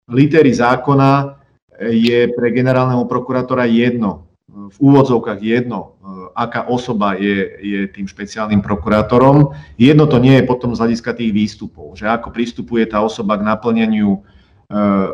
litery 0.08 0.54
zákona 0.54 1.42
je 1.82 2.30
pre 2.30 2.48
generálneho 2.54 3.02
prokurátora 3.04 3.66
jedno, 3.66 4.31
v 4.72 4.78
úvodzovkách 4.80 5.40
jedno, 5.44 6.00
aká 6.32 6.68
osoba 6.68 7.14
je, 7.14 7.56
je 7.60 7.80
tým 7.92 8.08
špeciálnym 8.08 8.64
prokurátorom. 8.64 9.52
Jedno 9.76 10.08
to 10.08 10.16
nie 10.16 10.40
je 10.40 10.48
potom 10.48 10.72
z 10.72 10.80
hľadiska 10.80 11.12
tých 11.12 11.32
výstupov, 11.32 11.94
že 11.96 12.08
ako 12.08 12.32
pristupuje 12.32 12.88
tá 12.88 13.04
osoba 13.04 13.36
k 13.36 13.46
naplňaniu 13.46 14.10
e, 14.16 14.20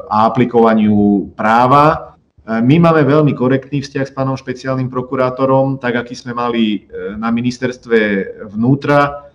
a 0.06 0.16
aplikovaniu 0.30 1.30
práva. 1.34 2.14
E, 2.46 2.62
my 2.62 2.76
máme 2.78 3.02
veľmi 3.02 3.34
korektný 3.34 3.82
vzťah 3.82 4.06
s 4.06 4.14
pánom 4.14 4.38
špeciálnym 4.38 4.86
prokurátorom, 4.86 5.82
tak 5.82 5.98
aký 5.98 6.14
sme 6.14 6.38
mali 6.38 6.86
e, 6.86 7.14
na 7.18 7.34
ministerstve 7.34 7.98
vnútra, 8.54 9.26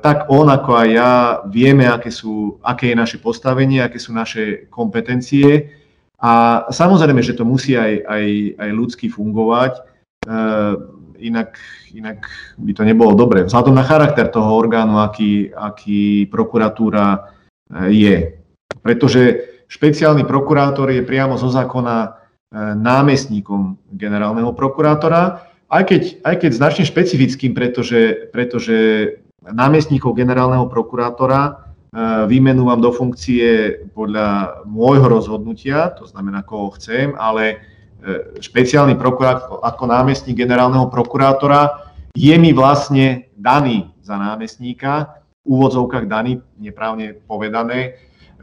tak 0.00 0.32
on 0.32 0.48
ako 0.48 0.80
aj 0.80 0.88
ja 0.88 1.12
vieme, 1.44 1.84
aké, 1.84 2.08
sú, 2.08 2.56
aké 2.64 2.88
je 2.88 2.96
naše 2.96 3.20
postavenie, 3.20 3.84
aké 3.84 4.00
sú 4.00 4.16
naše 4.16 4.64
kompetencie. 4.72 5.68
A 6.22 6.64
samozrejme, 6.70 7.18
že 7.18 7.34
to 7.34 7.42
musí 7.42 7.74
aj, 7.74 8.06
aj, 8.06 8.24
aj 8.62 8.70
ľudsky 8.70 9.10
fungovať. 9.10 9.82
Eh, 10.22 10.74
inak, 11.18 11.58
inak 11.90 12.22
by 12.62 12.72
to 12.78 12.82
nebolo 12.86 13.18
dobre. 13.18 13.42
Vzhľadom 13.42 13.74
na 13.74 13.82
charakter 13.82 14.30
toho 14.30 14.54
orgánu, 14.54 15.02
aký, 15.02 15.50
aký 15.50 16.30
prokuratúra 16.30 17.18
eh, 17.18 17.90
je. 17.90 18.16
Pretože 18.86 19.50
špeciálny 19.66 20.22
prokurátor 20.22 20.94
je 20.94 21.02
priamo 21.02 21.34
zo 21.34 21.50
zákona 21.50 21.96
eh, 22.06 22.14
námestníkom 22.78 23.82
generálneho 23.90 24.54
prokurátora, 24.54 25.42
aj 25.72 25.82
keď, 25.90 26.02
aj 26.22 26.34
keď 26.46 26.50
značne 26.54 26.84
špecifickým, 26.86 27.50
pretože, 27.50 28.30
pretože 28.30 28.76
námestníkov 29.42 30.14
generálneho 30.14 30.70
prokurátora 30.70 31.61
vymenúvam 32.26 32.80
do 32.80 32.88
funkcie 32.88 33.84
podľa 33.92 34.64
môjho 34.64 35.12
rozhodnutia, 35.12 35.92
to 35.92 36.08
znamená, 36.08 36.40
koho 36.40 36.72
chcem, 36.72 37.12
ale 37.20 37.60
E, 38.02 38.42
špeciálny 38.42 38.98
prokurátor 38.98 39.62
ako 39.62 39.84
námestník 39.86 40.34
generálneho 40.34 40.90
prokurátora 40.90 41.94
je 42.18 42.34
mi 42.34 42.50
vlastne 42.50 43.30
daný 43.38 43.94
za 44.02 44.18
námestníka, 44.18 45.22
v 45.46 45.46
úvodzovkách 45.46 46.10
daný, 46.10 46.42
neprávne 46.58 47.14
povedané, 47.14 47.94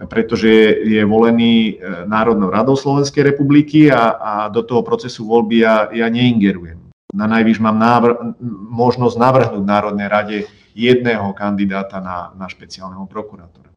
pretože 0.07 0.47
je 0.87 1.03
volený 1.03 1.75
e, 1.75 2.07
Národnou 2.07 2.47
radou 2.47 2.79
Slovenskej 2.79 3.35
republiky 3.35 3.91
a, 3.91 4.15
a 4.15 4.31
do 4.47 4.63
toho 4.63 4.79
procesu 4.79 5.27
voľby 5.27 5.59
ja, 5.59 5.91
ja 5.91 6.07
neingerujem. 6.07 6.79
Na 7.11 7.27
najvyš 7.27 7.59
mám 7.59 7.75
návr- 7.75 8.39
možnosť 8.71 9.15
navrhnúť 9.19 9.63
Národnej 9.67 10.07
rade 10.07 10.37
jedného 10.75 11.33
kandidáta 11.33 11.99
na, 11.99 12.33
na 12.37 12.45
špeciálneho 12.45 13.05
prokurátora. 13.07 13.69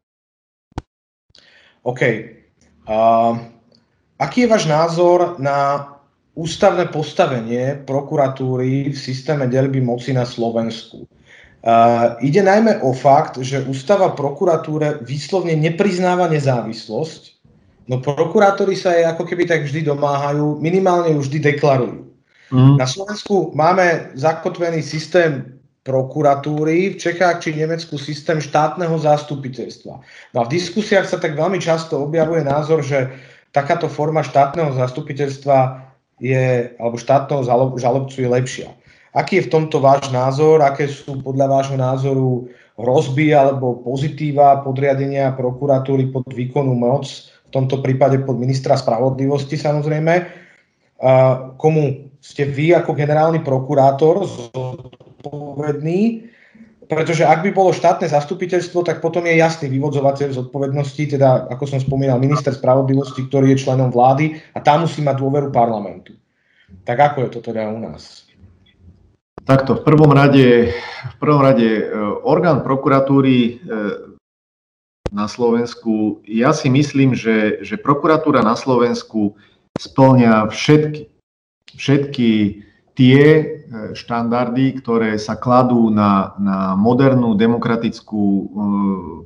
OK. 1.83 2.01
Uh, 2.83 3.53
Aký 4.23 4.47
je 4.47 4.51
váš 4.55 4.65
názor 4.71 5.35
na 5.41 5.89
ústavné 6.31 6.87
postavenie 6.87 7.75
prokuratúry 7.83 8.93
v 8.93 8.97
systéme 8.97 9.51
delby 9.51 9.83
moci 9.83 10.15
na 10.15 10.23
Slovensku? 10.23 11.03
Uh, 11.63 12.15
ide 12.23 12.43
najmä 12.43 12.79
o 12.83 12.95
fakt, 12.95 13.39
že 13.39 13.63
ústava 13.67 14.15
prokuratúre 14.15 15.03
výslovne 15.03 15.55
nepriznáva 15.55 16.27
nezávislosť, 16.31 17.21
no 17.87 17.99
prokurátori 18.03 18.75
sa 18.75 18.95
jej 18.95 19.07
ako 19.07 19.23
keby 19.27 19.43
tak 19.47 19.67
vždy 19.67 19.87
domáhajú, 19.87 20.59
minimálne 20.59 21.15
ju 21.15 21.19
vždy 21.23 21.39
deklarujú. 21.55 22.03
Mm. 22.51 22.75
Na 22.79 22.87
Slovensku 22.87 23.55
máme 23.55 24.11
zakotvený 24.15 24.83
systém 24.83 25.52
prokuratúry, 25.83 26.95
v 26.95 26.99
Čechách 26.99 27.43
či 27.43 27.59
Nemecku 27.59 27.99
systém 27.99 28.39
štátneho 28.39 28.95
zastupiteľstva. 29.03 29.93
No 30.31 30.37
a 30.39 30.47
v 30.47 30.53
diskusiách 30.55 31.11
sa 31.11 31.19
tak 31.19 31.35
veľmi 31.35 31.59
často 31.59 31.99
objavuje 31.99 32.43
názor, 32.43 32.79
že 32.79 33.11
takáto 33.51 33.91
forma 33.91 34.23
štátneho 34.23 34.71
zastupiteľstva 34.79 35.83
je, 36.23 36.71
alebo 36.79 36.95
štátneho 36.95 37.43
žalobcu 37.75 38.15
je 38.15 38.29
lepšia. 38.31 38.69
Aký 39.13 39.43
je 39.43 39.45
v 39.45 39.53
tomto 39.59 39.83
váš 39.83 40.07
názor? 40.09 40.63
Aké 40.63 40.87
sú 40.87 41.19
podľa 41.19 41.51
vášho 41.51 41.77
názoru 41.77 42.47
hrozby 42.79 43.35
alebo 43.35 43.83
pozitíva 43.85 44.65
podriadenia 44.65 45.35
prokuratúry 45.37 46.09
pod 46.09 46.25
výkonu 46.31 46.73
moc, 46.73 47.05
v 47.45 47.49
tomto 47.53 47.85
prípade 47.85 48.17
pod 48.25 48.41
ministra 48.41 48.73
spravodlivosti 48.73 49.53
samozrejme. 49.53 50.25
Komu 51.61 52.09
ste 52.17 52.49
vy 52.49 52.73
ako 52.73 52.97
generálny 52.97 53.45
prokurátor 53.45 54.25
zodpovedný 55.23 56.29
pretože 56.83 57.23
ak 57.23 57.47
by 57.47 57.51
bolo 57.55 57.71
štátne 57.71 58.11
zastupiteľstvo, 58.11 58.83
tak 58.83 58.99
potom 58.99 59.23
je 59.23 59.39
jasný 59.39 59.71
vyvodzovateľ 59.71 60.35
zodpovednosti, 60.35 61.15
teda 61.15 61.47
ako 61.47 61.63
som 61.65 61.79
spomínal, 61.79 62.19
minister 62.19 62.51
spravodlivosti, 62.51 63.23
ktorý 63.27 63.55
je 63.55 63.63
členom 63.63 63.89
vlády 63.89 64.37
a 64.51 64.59
tam 64.59 64.83
musí 64.83 64.99
mať 64.99 65.15
dôveru 65.15 65.49
parlamentu. 65.49 66.13
Tak 66.83 66.97
ako 67.13 67.17
je 67.23 67.29
to 67.31 67.39
teda 67.39 67.71
u 67.71 67.79
nás? 67.79 68.27
Takto, 69.43 69.79
v 69.79 69.83
prvom 69.83 70.11
rade, 70.11 70.71
v 71.07 71.15
prvom 71.19 71.43
rade 71.43 71.67
e, 71.67 71.83
orgán 72.23 72.63
prokuratúry 72.63 73.35
e, 73.35 73.51
na 75.11 75.27
Slovensku, 75.27 76.23
ja 76.23 76.55
si 76.55 76.71
myslím, 76.71 77.11
že, 77.15 77.59
že 77.63 77.75
prokuratúra 77.75 78.39
na 78.39 78.55
Slovensku 78.55 79.35
splňa 79.79 80.47
všetky, 80.47 81.11
všetky 81.75 82.29
tie 82.93 83.21
e, 83.25 83.43
štandardy, 83.97 84.77
ktoré 84.77 85.17
sa 85.17 85.33
kladú 85.33 85.89
na, 85.89 86.37
na 86.37 86.57
modernú 86.77 87.33
demokratickú 87.33 88.25
e, 88.25 88.45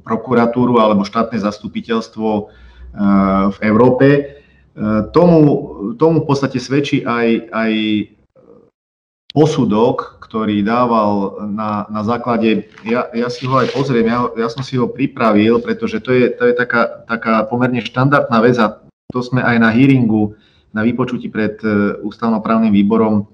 prokuratúru 0.07 0.79
alebo 0.79 1.03
štátne 1.03 1.35
zastupiteľstvo 1.35 2.29
e, 2.31 2.43
v 3.51 3.57
Európe. 3.59 4.07
E, 4.07 4.21
tomu, 5.11 5.39
tomu 5.99 6.23
v 6.23 6.27
podstate 6.31 6.63
svedčí 6.63 7.03
aj, 7.03 7.51
aj 7.51 7.73
posudok, 9.35 10.17
ktorý 10.23 10.63
dával 10.63 11.45
na, 11.51 11.85
na 11.91 12.01
základe, 12.01 12.71
ja, 12.87 13.05
ja 13.11 13.27
si 13.29 13.45
ho 13.45 13.59
aj 13.59 13.69
pozriem, 13.75 14.07
ja, 14.09 14.25
ja 14.33 14.47
som 14.49 14.63
si 14.63 14.79
ho 14.79 14.89
pripravil, 14.89 15.59
pretože 15.61 16.01
to 16.01 16.09
je, 16.15 16.31
to 16.33 16.49
je 16.49 16.53
taká, 16.55 17.03
taká 17.05 17.45
pomerne 17.45 17.83
štandardná 17.83 18.37
vec 18.41 18.55
a 18.57 18.81
to 19.11 19.19
sme 19.19 19.43
aj 19.43 19.59
na 19.59 19.69
hearingu, 19.71 20.35
na 20.71 20.83
vypočutí 20.83 21.27
pred 21.31 21.59
e, 21.63 21.99
ústavnoprávnym 22.01 22.71
výborom 22.71 23.27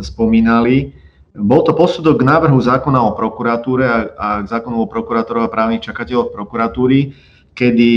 spomínali. 0.00 0.92
Bol 1.30 1.62
to 1.62 1.72
posudok 1.72 2.20
k 2.20 2.26
návrhu 2.26 2.58
zákona 2.58 3.00
o 3.06 3.14
prokuratúre 3.14 3.86
a, 3.86 4.42
k 4.42 4.46
zákonu 4.50 4.82
o 4.82 4.90
prokurátoroch 4.90 5.46
a 5.46 5.52
právnych 5.52 5.86
čakateľoch 5.86 6.34
prokuratúry, 6.34 7.14
kedy, 7.54 7.92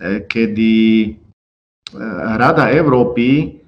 e, 0.00 0.24
kedy 0.24 0.72
Rada 2.38 2.70
Európy 2.70 3.60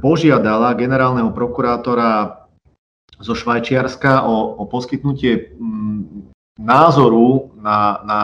požiadala 0.00 0.72
generálneho 0.72 1.28
prokurátora 1.36 2.40
zo 3.20 3.36
Švajčiarska 3.36 4.24
o, 4.24 4.60
o 4.60 4.64
poskytnutie 4.68 5.56
mm, 5.56 6.32
názoru 6.56 7.52
na, 7.60 8.00
na 8.04 8.20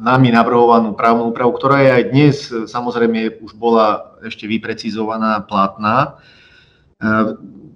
nami 0.00 0.32
navrhovanú 0.32 0.96
právnu 0.96 1.32
úpravu, 1.32 1.52
ktorá 1.52 1.84
je 1.84 1.90
aj 1.92 2.04
dnes 2.08 2.36
samozrejme 2.48 3.44
už 3.44 3.52
bola 3.56 4.16
ešte 4.24 4.48
vyprecizovaná, 4.48 5.44
platná. 5.44 6.16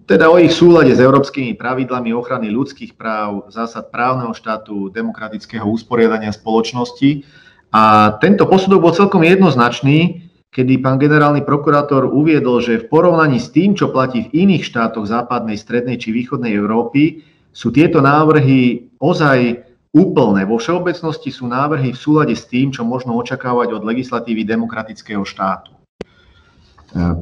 Teda 0.09 0.33
o 0.33 0.41
ich 0.41 0.57
súlade 0.57 0.97
s 0.97 1.05
európskymi 1.05 1.53
pravidlami 1.61 2.17
ochrany 2.17 2.49
ľudských 2.49 2.97
práv, 2.97 3.53
zásad 3.53 3.93
právneho 3.93 4.33
štátu, 4.33 4.89
demokratického 4.89 5.69
usporiadania 5.69 6.33
spoločnosti. 6.33 7.29
A 7.69 8.17
tento 8.17 8.49
posudok 8.49 8.89
bol 8.89 8.97
celkom 8.97 9.21
jednoznačný 9.21 10.29
kedy 10.49 10.83
pán 10.83 10.99
generálny 10.99 11.47
prokurátor 11.47 12.11
uviedol, 12.11 12.59
že 12.59 12.83
v 12.83 12.89
porovnaní 12.91 13.39
s 13.39 13.55
tým, 13.55 13.79
čo 13.79 13.95
platí 13.95 14.27
v 14.27 14.49
iných 14.49 14.67
štátoch 14.67 15.07
západnej, 15.07 15.55
strednej 15.55 16.03
či 16.03 16.11
východnej 16.11 16.51
Európy, 16.51 17.23
sú 17.55 17.71
tieto 17.71 18.03
návrhy 18.03 18.91
ozaj 18.99 19.63
úplné. 19.95 20.43
Vo 20.43 20.59
všeobecnosti 20.59 21.31
sú 21.31 21.47
návrhy 21.47 21.95
v 21.95 22.03
súlade 22.03 22.35
s 22.35 22.51
tým, 22.51 22.75
čo 22.75 22.83
možno 22.83 23.15
očakávať 23.15 23.71
od 23.71 23.87
legislatívy 23.87 24.43
demokratického 24.43 25.23
štátu. 25.23 25.78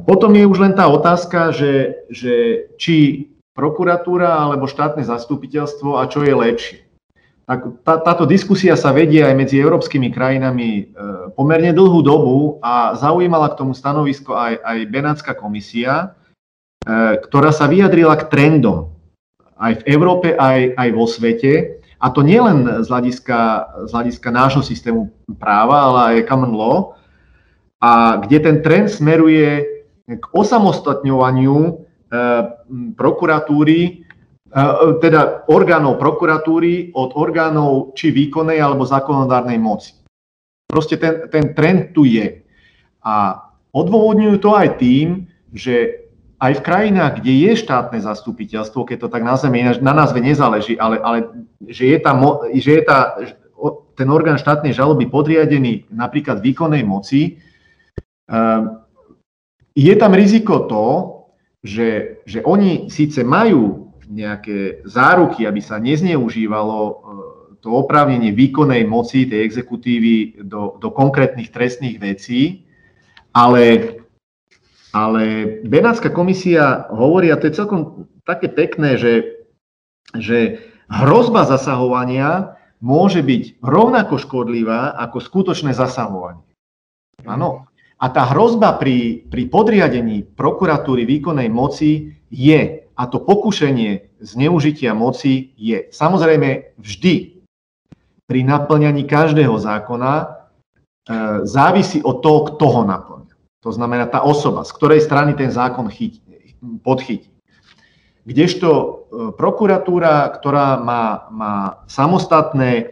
Potom 0.07 0.31
je 0.31 0.47
už 0.47 0.57
len 0.63 0.73
tá 0.73 0.87
otázka, 0.87 1.51
že, 1.51 2.07
že 2.07 2.67
či 2.79 3.27
prokuratúra 3.51 4.47
alebo 4.47 4.69
štátne 4.69 5.03
zastupiteľstvo 5.03 5.99
a 5.99 6.07
čo 6.07 6.23
je 6.23 6.33
lepšie 6.33 6.87
tak 7.47 7.79
tá, 7.87 7.95
táto 8.03 8.27
diskusia 8.27 8.75
sa 8.75 8.91
vedie 8.91 9.23
aj 9.23 9.31
medzi 9.39 9.55
európskymi 9.55 10.11
krajinami 10.11 10.69
e, 10.69 10.83
pomerne 11.31 11.71
dlhú 11.71 12.03
dobu 12.03 12.59
a 12.59 12.91
zaujímala 12.99 13.55
k 13.55 13.63
tomu 13.63 13.71
stanovisko 13.71 14.35
aj, 14.35 14.59
aj 14.59 14.77
Benátska 14.91 15.31
komisia, 15.31 16.11
e, 16.83 17.15
ktorá 17.23 17.55
sa 17.55 17.71
vyjadrila 17.71 18.19
k 18.19 18.27
trendom 18.27 18.91
aj 19.63 19.79
v 19.79 19.83
Európe, 19.95 20.35
aj, 20.35 20.75
aj 20.75 20.89
vo 20.91 21.07
svete. 21.07 21.79
A 22.03 22.11
to 22.11 22.19
nielen 22.19 22.83
z 22.83 22.87
hľadiska, 22.91 23.39
z 23.87 23.91
hľadiska 23.95 24.29
nášho 24.29 24.61
systému 24.61 25.07
práva, 25.39 25.87
ale 25.87 25.99
aj 26.19 26.27
common 26.27 26.51
law, 26.51 26.99
a 27.81 28.17
kde 28.25 28.37
ten 28.39 28.57
trend 28.65 28.89
smeruje 28.89 29.65
k 30.07 30.25
osamostatňovaniu 30.33 31.57
e, 31.67 31.71
prokuratúry 32.97 34.07
teda 35.03 35.43
orgánov 35.51 35.99
prokuratúry 35.99 36.95
od 36.95 37.13
orgánov 37.19 37.93
či 37.99 38.15
výkonnej 38.15 38.57
alebo 38.63 38.87
zákonodárnej 38.87 39.59
moci. 39.59 39.91
Proste 40.67 40.95
ten, 40.95 41.27
ten 41.27 41.51
trend 41.51 41.91
tu 41.91 42.07
je. 42.07 42.43
A 43.03 43.43
odôvodňujú 43.75 44.35
to 44.39 44.51
aj 44.55 44.79
tým, 44.79 45.27
že 45.51 46.07
aj 46.37 46.61
v 46.61 46.65
krajinách, 46.65 47.13
kde 47.19 47.33
je 47.49 47.51
štátne 47.59 47.97
zastupiteľstvo, 48.03 48.85
keď 48.85 49.07
to 49.07 49.09
tak 49.09 49.23
nazveme, 49.25 49.63
na 49.81 49.93
názve 49.95 50.21
nezáleží, 50.21 50.77
ale, 50.77 51.01
ale 51.01 51.17
že 51.65 51.89
je, 51.89 51.97
tá, 51.97 52.13
že 52.53 52.71
je 52.77 52.81
tá, 52.85 52.99
ten 53.97 54.07
orgán 54.11 54.37
štátnej 54.37 54.75
žaloby 54.75 55.09
podriadený 55.09 55.89
napríklad 55.89 56.39
výkonnej 56.45 56.85
moci, 56.85 57.41
je 59.77 59.93
tam 59.95 60.11
riziko 60.11 60.67
to, 60.67 60.85
že, 61.63 62.21
že 62.27 62.39
oni 62.43 62.91
síce 62.91 63.23
majú 63.23 63.93
nejaké 64.07 64.87
záruky, 64.87 65.43
aby 65.43 65.59
sa 65.59 65.77
nezneužívalo 65.83 66.79
e, 66.79 66.93
to 67.59 67.67
oprávnenie 67.75 68.31
výkonnej 68.31 68.87
moci 68.87 69.27
tej 69.27 69.43
exekutívy 69.43 70.45
do, 70.47 70.79
do 70.79 70.89
konkrétnych 70.93 71.51
trestných 71.51 71.99
vecí, 71.99 72.63
ale, 73.35 73.97
ale 74.95 75.23
Benátska 75.67 76.09
komisia 76.09 76.87
hovorí, 76.87 77.29
a 77.29 77.39
to 77.39 77.51
je 77.51 77.57
celkom 77.59 78.07
také 78.23 78.47
pekné, 78.47 78.95
že, 78.95 79.43
že 80.15 80.63
hrozba 80.87 81.43
zasahovania 81.43 82.55
môže 82.79 83.19
byť 83.19 83.59
rovnako 83.59 84.21
škodlivá 84.21 84.95
ako 84.95 85.17
skutočné 85.19 85.75
zasahovanie. 85.75 86.45
Áno. 87.27 87.67
A 87.97 88.05
tá 88.13 88.29
hrozba 88.29 88.77
pri, 88.77 89.25
pri 89.25 89.49
podriadení 89.49 90.21
prokuratúry 90.37 91.05
výkonnej 91.09 91.49
moci 91.49 92.13
je 92.29 92.85
a 92.97 93.03
to 93.05 93.21
pokušenie 93.21 94.21
zneužitia 94.21 94.97
moci 94.97 95.53
je 95.57 95.89
samozrejme 95.93 96.77
vždy 96.81 97.45
pri 98.25 98.39
naplňaní 98.43 99.05
každého 99.05 99.53
zákona 99.57 100.13
e, 100.21 100.25
závisí 101.45 102.01
od 102.01 102.25
toho, 102.25 102.39
kto 102.53 102.65
ho 102.67 102.81
naplňa. 102.83 103.33
To 103.65 103.71
znamená 103.71 104.09
tá 104.09 104.25
osoba, 104.25 104.65
z 104.65 104.73
ktorej 104.73 105.01
strany 105.05 105.37
ten 105.37 105.53
zákon 105.53 105.87
chytí, 105.89 106.21
podchytí. 106.81 107.29
Kdežto 108.27 108.69
e, 108.69 108.85
prokuratúra, 109.37 110.27
ktorá 110.35 110.81
má, 110.81 111.31
má 111.31 111.53
samostatné, 111.87 112.71
e, 112.75 112.85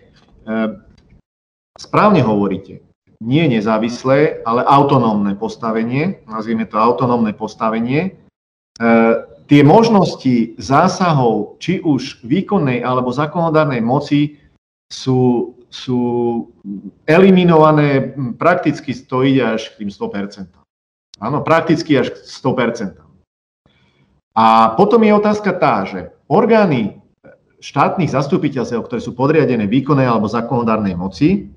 správne 1.75 2.23
hovoríte, 2.23 2.85
nie 3.21 3.45
nezávislé, 3.47 4.43
ale 4.43 4.65
autonómne 4.65 5.35
postavenie, 5.35 6.23
nazvime 6.27 6.67
to 6.67 6.75
autonómne 6.75 7.31
postavenie, 7.31 8.19
tie 9.45 9.61
možnosti 9.61 10.57
zásahov, 10.57 11.61
či 11.61 11.79
už 11.79 12.25
výkonnej 12.25 12.81
alebo 12.81 13.13
zákonodárnej 13.13 13.79
moci, 13.79 14.41
sú, 14.89 15.53
sú 15.69 15.99
eliminované 17.05 18.13
prakticky 18.37 18.93
to 18.93 19.25
ide 19.25 19.57
až 19.57 19.73
k 19.73 19.85
tým 19.85 19.89
100%. 19.89 20.51
Áno, 21.21 21.41
prakticky 21.41 21.95
až 21.95 22.11
k 22.11 22.17
100%. 22.21 22.99
A 24.35 24.75
potom 24.75 24.99
je 24.99 25.15
otázka 25.15 25.55
tá, 25.55 25.87
že 25.87 26.11
orgány 26.27 26.99
štátnych 27.63 28.11
zastupiteľstv, 28.11 28.83
ktoré 28.83 28.99
sú 28.99 29.15
podriadené 29.15 29.63
výkonnej 29.65 30.05
alebo 30.05 30.27
zákonodárnej 30.27 30.93
moci, 30.99 31.54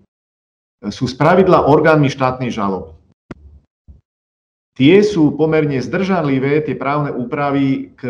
sú 0.86 1.10
spravidla 1.10 1.66
orgánmi 1.66 2.06
štátnej 2.06 2.54
žaloby 2.54 2.98
tie 4.78 5.02
sú 5.02 5.34
pomerne 5.34 5.82
zdržanlivé, 5.82 6.62
tie 6.62 6.78
právne 6.78 7.10
úpravy 7.10 7.92
k, 7.98 8.02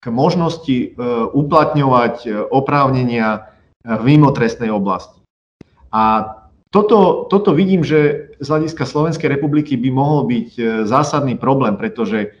k 0.00 0.04
možnosti 0.08 0.72
e, 0.72 0.88
uplatňovať 1.36 2.16
e, 2.24 2.28
oprávnenia 2.48 3.28
e, 3.36 3.40
v 4.00 4.02
mimotrestnej 4.16 4.72
oblasti. 4.72 5.20
A 5.92 6.32
toto, 6.72 7.28
toto 7.28 7.52
vidím, 7.52 7.84
že 7.84 8.32
z 8.40 8.46
hľadiska 8.48 8.88
Slovenskej 8.88 9.28
republiky 9.28 9.76
by 9.76 9.92
mohol 9.92 10.24
byť 10.24 10.48
zásadný 10.88 11.36
problém, 11.36 11.76
pretože 11.76 12.32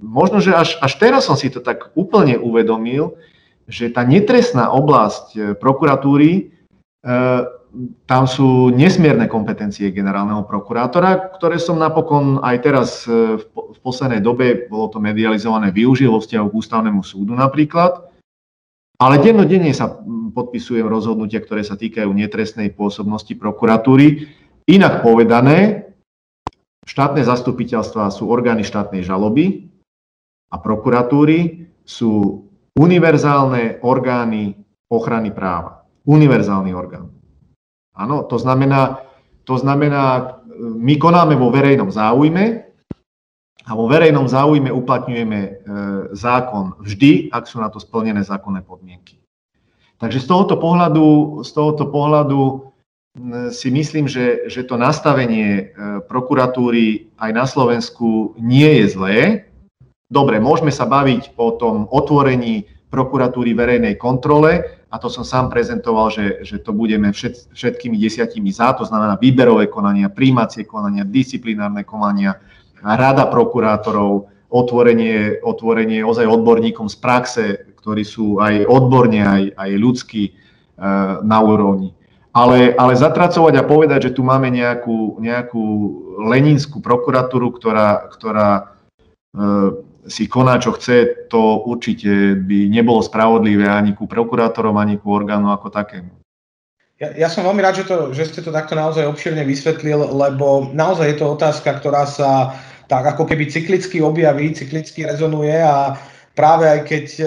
možno, 0.00 0.40
že 0.40 0.56
až, 0.56 0.80
až 0.80 0.96
teraz 0.96 1.28
som 1.28 1.36
si 1.36 1.52
to 1.52 1.60
tak 1.60 1.92
úplne 1.92 2.40
uvedomil, 2.40 3.20
že 3.68 3.92
tá 3.92 4.00
netrestná 4.00 4.72
oblasť 4.72 5.60
prokuratúry 5.60 6.56
tam 8.08 8.24
sú 8.24 8.72
nesmierne 8.72 9.28
kompetencie 9.28 9.92
generálneho 9.92 10.48
prokurátora, 10.48 11.36
ktoré 11.36 11.60
som 11.60 11.76
napokon 11.76 12.40
aj 12.40 12.56
teraz 12.64 12.88
e, 13.04 13.36
v 13.40 13.78
poslednej 13.84 14.24
dobe, 14.24 14.68
bolo 14.68 14.88
to 14.88 14.98
medializované, 14.98 15.70
využil 15.70 16.12
vo 16.12 16.20
vzťahu 16.20 16.46
k 16.48 16.58
ústavnému 16.58 17.04
súdu 17.04 17.36
napríklad. 17.36 18.08
Ale 18.96 19.20
dennodenne 19.20 19.76
sa 19.76 19.92
podpisujem 20.32 20.88
rozhodnutia, 20.88 21.44
ktoré 21.44 21.60
sa 21.60 21.76
týkajú 21.76 22.08
netrestnej 22.12 22.72
pôsobnosti 22.72 23.32
prokuratúry. 23.36 24.32
Inak 24.68 25.04
povedané, 25.04 25.92
štátne 26.88 27.20
zastupiteľstva 27.20 28.08
sú 28.08 28.32
orgány 28.32 28.64
štátnej 28.64 29.04
žaloby 29.04 29.68
a 30.48 30.56
prokuratúry 30.56 31.68
sú 31.84 32.44
univerzálne 32.76 33.84
orgány 33.84 34.56
ochrany 34.88 35.28
práva. 35.32 35.84
Univerzálny 36.08 36.72
orgán. 36.72 37.15
Áno, 37.96 38.28
to 38.28 38.36
znamená, 38.36 39.00
to 39.48 39.56
znamená, 39.56 40.36
my 40.60 40.94
konáme 41.00 41.32
vo 41.36 41.48
verejnom 41.48 41.88
záujme 41.88 42.68
a 43.66 43.72
vo 43.72 43.88
verejnom 43.88 44.28
záujme 44.28 44.68
uplatňujeme 44.68 45.40
e, 45.40 45.50
zákon 46.12 46.76
vždy, 46.80 47.32
ak 47.32 47.48
sú 47.48 47.58
na 47.58 47.72
to 47.72 47.80
splnené 47.80 48.20
zákonné 48.22 48.62
podmienky. 48.62 49.16
Takže 49.96 50.20
z 50.20 50.26
tohoto 50.28 50.60
pohľadu, 50.60 51.40
z 51.40 51.50
tohoto 51.56 51.88
pohľadu 51.88 52.40
si 53.48 53.72
myslím, 53.72 54.04
že, 54.04 54.44
že 54.52 54.68
to 54.68 54.76
nastavenie 54.76 55.48
e, 55.48 55.64
prokuratúry 56.04 57.08
aj 57.16 57.30
na 57.32 57.48
Slovensku 57.48 58.36
nie 58.36 58.84
je 58.84 58.86
zlé. 58.92 59.18
Dobre, 60.12 60.36
môžeme 60.36 60.68
sa 60.68 60.84
baviť 60.84 61.34
o 61.40 61.56
tom 61.56 61.88
otvorení 61.88 62.68
prokuratúry 62.92 63.56
verejnej 63.56 63.96
kontrole 63.96 64.75
a 64.86 65.02
to 65.02 65.10
som 65.10 65.26
sám 65.26 65.50
prezentoval, 65.50 66.14
že, 66.14 66.46
že 66.46 66.62
to 66.62 66.70
budeme 66.70 67.10
všet, 67.10 67.50
všetkými 67.50 67.98
desiatimi 67.98 68.54
za, 68.54 68.70
to 68.78 68.86
znamená 68.86 69.18
výberové 69.18 69.66
konania, 69.66 70.12
príjmacie 70.12 70.62
konania, 70.62 71.02
disciplinárne 71.02 71.82
konania, 71.82 72.38
rada 72.80 73.26
prokurátorov, 73.26 74.30
otvorenie, 74.46 75.42
otvorenie 75.42 76.06
ozaj 76.06 76.26
odborníkom 76.30 76.86
z 76.86 76.96
praxe, 77.02 77.44
ktorí 77.82 78.02
sú 78.06 78.38
aj 78.38 78.62
odborne, 78.66 79.26
aj, 79.26 79.42
aj 79.58 79.70
ľudskí 79.74 80.24
e, 80.30 80.32
na 81.22 81.38
úrovni. 81.42 81.90
Ale, 82.30 82.76
ale 82.76 82.94
zatracovať 82.94 83.54
a 83.58 83.66
povedať, 83.66 84.12
že 84.12 84.14
tu 84.14 84.22
máme 84.22 84.52
nejakú, 84.52 85.18
nejakú 85.18 85.64
leninskú 86.30 86.78
prokuratúru, 86.78 87.50
ktorá, 87.58 88.06
ktorá 88.12 88.50
e, 88.58 88.62
si 90.06 90.26
koná, 90.30 90.58
čo 90.58 90.74
chce, 90.74 91.28
to 91.30 91.66
určite 91.66 92.38
by 92.42 92.70
nebolo 92.70 93.02
spravodlivé 93.02 93.66
ani 93.66 93.92
ku 93.92 94.06
prokurátorom, 94.06 94.74
ani 94.78 94.98
ku 94.98 95.12
orgánu 95.12 95.50
ako 95.50 95.70
takému. 95.70 96.10
Ja, 96.96 97.12
ja 97.12 97.28
som 97.28 97.44
veľmi 97.44 97.60
rád, 97.60 97.84
že, 97.84 97.84
to, 97.84 98.16
že 98.16 98.32
ste 98.32 98.40
to 98.40 98.48
takto 98.48 98.72
naozaj 98.72 99.04
obširne 99.04 99.44
vysvetlil, 99.44 100.00
lebo 100.16 100.72
naozaj 100.72 101.12
je 101.12 101.16
to 101.20 101.26
otázka, 101.36 101.76
ktorá 101.76 102.08
sa 102.08 102.56
tak 102.88 103.04
ako 103.04 103.28
keby 103.28 103.52
cyklicky 103.52 104.00
objaví, 104.00 104.56
cyklicky 104.56 105.04
rezonuje 105.04 105.60
a 105.60 105.98
práve 106.32 106.64
aj 106.64 106.80
keď 106.88 107.06
e, 107.18 107.24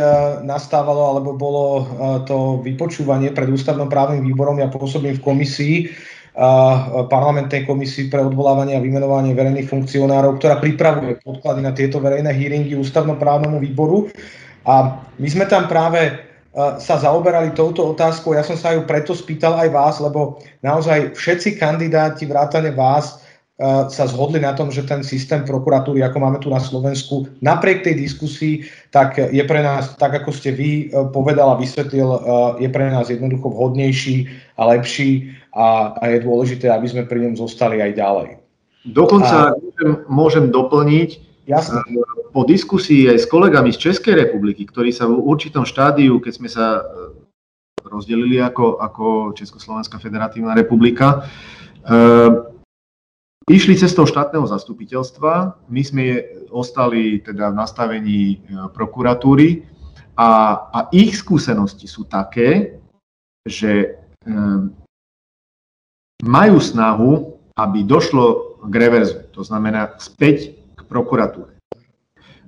nastávalo 0.47 1.13
alebo 1.13 1.37
bolo 1.37 1.63
e, 1.65 1.83
to 2.25 2.37
vypočúvanie 2.65 3.29
pred 3.29 3.45
ústavnom 3.45 3.91
právnym 3.91 4.25
výborom, 4.25 4.57
ja 4.57 4.71
pôsobím 4.71 5.21
v 5.21 5.25
komisii, 5.25 5.75
parlamentnej 7.09 7.65
komisii 7.65 8.07
pre 8.07 8.21
odvolávanie 8.21 8.77
a 8.77 8.83
vymenovanie 8.83 9.33
verejných 9.33 9.69
funkcionárov, 9.69 10.37
ktorá 10.37 10.61
pripravuje 10.61 11.19
podklady 11.21 11.61
na 11.65 11.73
tieto 11.73 11.97
verejné 11.97 12.31
hearingy 12.31 12.77
ústavnoprávnemu 12.77 13.57
výboru. 13.59 14.07
A 14.67 15.01
my 15.17 15.27
sme 15.27 15.49
tam 15.49 15.65
práve 15.65 16.29
sa 16.81 16.95
zaoberali 16.97 17.53
touto 17.53 17.93
otázkou. 17.93 18.33
Ja 18.33 18.41
som 18.41 18.57
sa 18.57 18.73
ju 18.73 18.83
preto 18.83 19.13
spýtal 19.13 19.55
aj 19.55 19.69
vás, 19.69 19.95
lebo 20.01 20.41
naozaj 20.65 21.13
všetci 21.13 21.61
kandidáti 21.61 22.25
vrátane 22.25 22.73
vás 22.73 23.21
sa 23.91 24.07
zhodli 24.07 24.39
na 24.39 24.55
tom, 24.55 24.71
že 24.71 24.87
ten 24.87 25.03
systém 25.03 25.43
prokuratúry, 25.43 25.99
ako 25.99 26.17
máme 26.23 26.39
tu 26.39 26.47
na 26.47 26.63
Slovensku, 26.63 27.27
napriek 27.43 27.83
tej 27.83 27.99
diskusii, 27.99 28.63
tak 28.87 29.19
je 29.19 29.43
pre 29.43 29.59
nás, 29.59 29.99
tak 29.99 30.15
ako 30.15 30.31
ste 30.31 30.55
vy 30.55 30.71
povedal 31.11 31.51
a 31.51 31.59
vysvetlil, 31.59 32.07
je 32.55 32.69
pre 32.71 32.87
nás 32.87 33.11
jednoducho 33.11 33.51
vhodnejší 33.51 34.31
a 34.55 34.63
lepší 34.71 35.35
a, 35.51 35.91
a 35.99 36.03
je 36.07 36.23
dôležité, 36.23 36.71
aby 36.71 36.87
sme 36.87 37.03
pri 37.03 37.27
ňom 37.27 37.35
zostali 37.35 37.83
aj 37.83 37.99
ďalej. 37.99 38.29
Dokonca 38.95 39.51
a... 39.51 39.53
môžem, 39.59 39.91
môžem 40.07 40.45
doplniť, 40.55 41.09
Jasne. 41.43 41.83
po 42.31 42.47
diskusii 42.47 43.11
aj 43.11 43.25
s 43.25 43.27
kolegami 43.27 43.75
z 43.75 43.91
Českej 43.91 44.23
republiky, 44.23 44.63
ktorí 44.63 44.95
sa 44.95 45.03
v 45.03 45.19
určitom 45.19 45.67
štádiu, 45.67 46.23
keď 46.23 46.31
sme 46.31 46.47
sa 46.47 46.79
e, 46.79 46.81
rozdelili 47.89 48.39
ako, 48.39 48.79
ako 48.79 49.05
Československá 49.35 49.97
federatívna 49.97 50.53
republika, 50.53 51.25
uh, 51.89 52.48
išli 53.49 53.73
cestou 53.73 54.05
štátneho 54.05 54.45
zastupiteľstva. 54.45 55.65
My 55.67 55.81
sme 55.81 56.21
ostali 56.53 57.19
teda 57.19 57.49
v 57.49 57.57
nastavení 57.57 58.21
e, 58.21 58.37
prokuratúry 58.71 59.65
a, 60.13 60.29
a 60.69 60.79
ich 60.93 61.17
skúsenosti 61.17 61.89
sú 61.89 62.05
také, 62.05 62.79
že 63.47 64.03
um, 64.27 64.75
majú 66.27 66.59
snahu, 66.59 67.39
aby 67.55 67.87
došlo 67.87 68.59
k 68.67 68.73
reverzu, 68.75 69.31
to 69.31 69.47
znamená 69.47 69.95
späť 69.95 70.59
k 70.75 70.79
prokuratúre. 70.91 71.55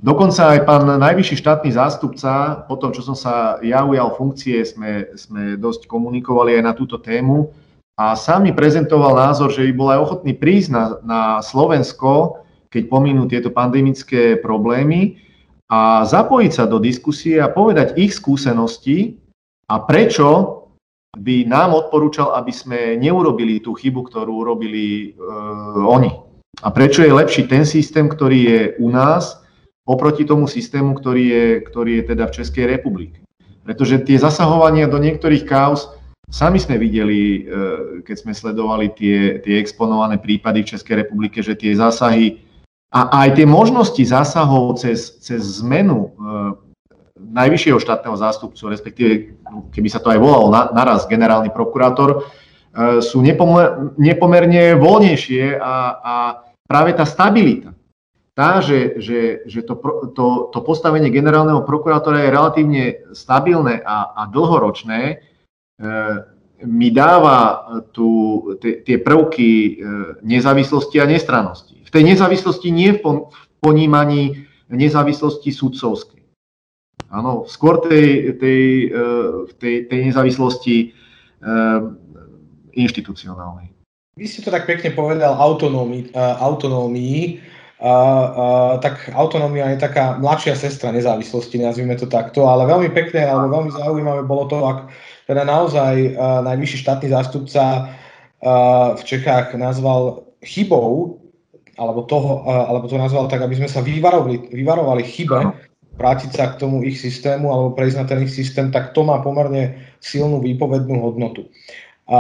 Dokonca 0.02 0.58
aj 0.58 0.60
pán 0.66 0.84
najvyšší 1.00 1.36
štátny 1.40 1.72
zástupca, 1.72 2.66
po 2.66 2.76
tom, 2.76 2.92
čo 2.92 3.06
som 3.06 3.14
sa 3.16 3.62
ja 3.64 3.86
ujal 3.86 4.18
funkcie, 4.18 4.66
sme, 4.66 5.14
sme 5.16 5.56
dosť 5.56 5.86
komunikovali 5.86 6.58
aj 6.60 6.64
na 6.66 6.74
túto 6.76 6.98
tému 7.00 7.54
a 8.02 8.18
sám 8.18 8.50
mi 8.50 8.52
prezentoval 8.58 9.14
názor, 9.14 9.54
že 9.54 9.62
by 9.70 9.74
bol 9.78 9.90
aj 9.94 10.00
ochotný 10.02 10.34
prísť 10.34 10.70
na, 10.74 10.84
na 11.06 11.22
Slovensko, 11.46 12.42
keď 12.74 12.90
pominú 12.90 13.30
tieto 13.30 13.54
pandemické 13.54 14.42
problémy 14.42 15.22
a 15.70 16.02
zapojiť 16.10 16.52
sa 16.52 16.66
do 16.66 16.82
diskusie 16.82 17.38
a 17.38 17.54
povedať 17.54 17.94
ich 18.02 18.18
skúsenosti 18.18 19.22
a 19.70 19.86
prečo 19.86 20.58
by 21.14 21.46
nám 21.46 21.78
odporúčal, 21.78 22.34
aby 22.42 22.50
sme 22.50 22.80
neurobili 22.98 23.62
tú 23.62 23.78
chybu, 23.78 24.10
ktorú 24.10 24.50
urobili 24.50 25.14
uh, 25.14 25.86
oni. 25.86 26.10
A 26.66 26.74
prečo 26.74 27.06
je 27.06 27.14
lepší 27.14 27.46
ten 27.46 27.68
systém, 27.68 28.10
ktorý 28.10 28.40
je 28.42 28.62
u 28.82 28.90
nás, 28.90 29.46
oproti 29.86 30.26
tomu 30.26 30.50
systému, 30.50 30.98
ktorý 30.98 31.24
je, 31.28 31.46
ktorý 31.70 31.92
je 32.02 32.04
teda 32.16 32.24
v 32.32 32.36
Českej 32.40 32.66
republike. 32.66 33.20
Pretože 33.62 34.02
tie 34.08 34.18
zasahovania 34.18 34.90
do 34.90 34.98
niektorých 34.98 35.46
kauz, 35.46 36.01
sami 36.30 36.62
sme 36.62 36.78
videli, 36.78 37.48
uh, 37.48 38.04
keď 38.06 38.16
sme 38.22 38.34
sledovali 38.36 38.94
tie, 38.94 39.42
tie 39.42 39.58
exponované 39.58 40.22
prípady 40.22 40.62
v 40.62 40.72
Českej 40.78 41.08
republike, 41.08 41.42
že 41.42 41.58
tie 41.58 41.74
zásahy 41.74 42.44
a 42.92 43.24
aj 43.24 43.40
tie 43.40 43.48
možnosti 43.48 44.04
zásahov 44.04 44.76
cez, 44.84 45.16
cez 45.24 45.64
zmenu 45.64 46.12
uh, 46.12 46.60
najvyššieho 47.22 47.80
štátneho 47.80 48.18
zástupcu, 48.18 48.64
respektíve 48.68 49.12
keby 49.72 49.90
sa 49.90 50.02
to 50.02 50.10
aj 50.10 50.20
volalo 50.20 50.50
na, 50.50 50.74
naraz 50.74 51.06
generálny 51.06 51.54
prokurátor, 51.54 52.10
e, 52.74 53.00
sú 53.00 53.22
nepomer, 53.22 53.94
nepomerne 53.96 54.76
voľnejšie 54.76 55.62
a, 55.62 55.76
a 56.02 56.16
práve 56.66 56.98
tá 56.98 57.06
stabilita, 57.06 57.78
tá, 58.34 58.64
že, 58.64 58.98
že, 58.98 59.46
že 59.46 59.62
to, 59.62 59.78
to, 60.18 60.50
to 60.50 60.60
postavenie 60.64 61.14
generálneho 61.14 61.62
prokurátora 61.62 62.26
je 62.26 62.34
relatívne 62.34 62.84
stabilné 63.14 63.84
a, 63.86 64.18
a 64.18 64.22
dlhoročné, 64.32 65.02
e, 65.04 65.16
mi 66.62 66.94
dáva 66.94 67.66
tu 67.90 68.38
tie 68.62 69.02
prvky 69.02 69.50
e, 69.50 69.72
nezávislosti 70.22 71.02
a 71.02 71.10
nestrannosti. 71.10 71.82
V 71.82 71.90
tej 71.90 72.04
nezávislosti 72.06 72.70
nie 72.70 72.94
v 72.94 73.02
ponímaní 73.58 74.46
nezávislosti 74.70 75.50
sudcovskej 75.50 76.22
Áno, 77.12 77.44
skôr 77.44 77.84
tej, 77.84 78.40
tej, 78.40 78.88
eh, 78.88 79.32
tej, 79.60 79.76
tej 79.92 80.00
nezávislosti 80.10 80.76
inštitucionálnej. 82.72 83.74
Vy 84.14 84.30
ste 84.30 84.46
to 84.46 84.54
tak 84.54 84.70
pekne 84.70 84.94
povedal 84.94 85.34
autonómii 85.34 86.14
uh, 86.14 86.38
uh, 87.90 88.78
tak 88.78 89.10
autonómia 89.10 89.74
je 89.74 89.82
taká 89.82 90.22
mladšia 90.22 90.54
sestra 90.54 90.94
nezávislosti, 90.94 91.58
nazvime 91.58 91.98
to 91.98 92.06
takto, 92.06 92.46
ale 92.46 92.70
veľmi 92.70 92.94
pekné 92.94 93.26
alebo 93.26 93.58
veľmi 93.58 93.72
zaujímavé 93.74 94.22
bolo 94.30 94.46
to, 94.46 94.58
ak 94.70 94.94
teda 95.32 95.48
naozaj 95.48 95.96
uh, 96.12 96.44
najvyšší 96.44 96.78
štátny 96.84 97.08
zástupca 97.08 97.64
uh, 97.88 99.00
v 99.00 99.02
Čechách 99.08 99.56
nazval 99.56 100.28
chybou, 100.44 101.24
alebo, 101.80 102.04
toho, 102.04 102.44
uh, 102.44 102.68
alebo 102.68 102.92
to 102.92 103.00
nazval 103.00 103.32
tak, 103.32 103.40
aby 103.40 103.56
sme 103.56 103.72
sa 103.72 103.80
vyvarovali, 103.80 104.52
vyvarovali 104.52 105.08
chybe, 105.08 105.56
vrátiť 105.96 106.36
sa 106.36 106.52
k 106.52 106.60
tomu 106.60 106.84
ich 106.84 107.00
systému 107.00 107.48
alebo 107.48 107.72
prejsť 107.80 107.98
na 108.04 108.06
ten 108.12 108.20
ich 108.28 108.36
systém, 108.36 108.76
tak 108.76 108.92
to 108.92 109.08
má 109.08 109.24
pomerne 109.24 109.80
silnú 110.04 110.44
výpovednú 110.44 111.00
hodnotu. 111.00 111.48
A 112.12 112.20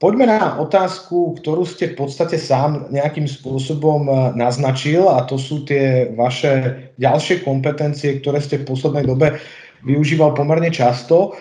poďme 0.00 0.32
na 0.32 0.56
otázku, 0.56 1.36
ktorú 1.44 1.68
ste 1.68 1.92
v 1.92 2.06
podstate 2.06 2.40
sám 2.40 2.88
nejakým 2.88 3.28
spôsobom 3.28 4.32
naznačil 4.32 5.04
a 5.12 5.28
to 5.28 5.36
sú 5.36 5.68
tie 5.68 6.08
vaše 6.16 6.88
ďalšie 6.96 7.44
kompetencie, 7.44 8.24
ktoré 8.24 8.40
ste 8.40 8.64
v 8.64 8.68
poslednej 8.68 9.04
dobe 9.04 9.36
využíval 9.84 10.32
pomerne 10.32 10.72
často 10.72 11.36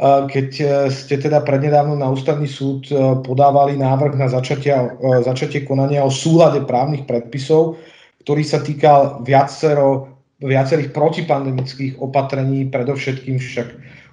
keď 0.00 0.48
e, 0.58 0.66
ste 0.90 1.14
teda 1.22 1.46
prednedávno 1.46 1.94
na 1.94 2.10
ústavný 2.10 2.50
súd 2.50 2.90
podávali 3.22 3.78
návrh 3.78 4.18
na 4.18 4.26
začatie, 4.26 4.74
začatie 5.22 5.62
konania 5.62 6.02
o 6.02 6.10
súlade 6.10 6.66
právnych 6.66 7.06
predpisov, 7.06 7.78
ktorý 8.26 8.42
sa 8.42 8.58
týkal 8.58 9.22
viacero 9.22 10.14
viacerých 10.42 10.92
protipandemických 10.92 12.02
opatrení, 12.02 12.68
predovšetkým 12.68 13.38
však 13.38 13.68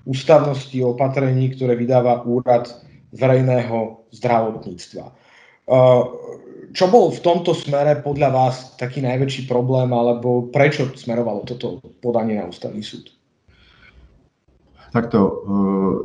ústavnosti 0.08 0.78
opatrení, 0.86 1.52
ktoré 1.54 1.76
vydáva 1.76 2.24
úrad 2.24 2.72
verejného 3.12 4.08
zdravotníctva. 4.16 5.06
Čo 6.72 6.86
bol 6.88 7.12
v 7.12 7.20
tomto 7.20 7.52
smere 7.52 8.00
podľa 8.00 8.30
vás 8.32 8.56
taký 8.80 9.04
najväčší 9.04 9.44
problém, 9.52 9.92
alebo 9.92 10.48
prečo 10.48 10.88
smerovalo 10.96 11.44
toto 11.44 11.84
podanie 12.00 12.40
na 12.40 12.48
ústavný 12.48 12.80
súd? 12.80 13.12
Takto, 14.92 15.20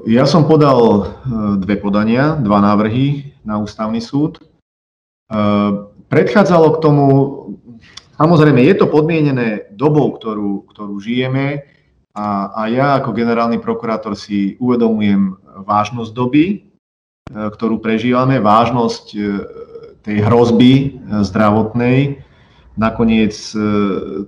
e, 0.07 0.15
ja 0.15 0.31
som 0.31 0.47
podal 0.47 0.79
e, 0.79 1.05
dve 1.59 1.75
podania, 1.75 2.39
dva 2.39 2.63
návrhy 2.63 3.35
na 3.43 3.59
ústavný 3.59 3.99
súd. 3.99 4.39
E, 4.39 4.43
predchádzalo 6.07 6.79
k 6.79 6.83
tomu 6.87 7.05
samozrejme, 8.15 8.63
je 8.63 8.75
to 8.79 8.87
podmienené 8.87 9.75
dobou, 9.75 10.15
ktorú, 10.15 10.71
ktorú 10.71 11.03
žijeme 11.03 11.67
a, 12.15 12.55
a 12.55 12.71
ja 12.71 13.03
ako 13.03 13.11
generálny 13.11 13.59
prokurátor 13.59 14.15
si 14.15 14.55
uvedomujem 14.63 15.35
vážnosť 15.67 16.11
doby, 16.15 16.71
ktorú 17.27 17.83
prežívame, 17.83 18.39
vážnosť 18.39 19.05
tej 20.07 20.17
hrozby 20.23 21.03
zdravotnej. 21.27 22.23
Nakoniec 22.79 23.35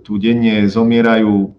tu 0.02 0.12
denne 0.18 0.66
zomierajú 0.66 1.54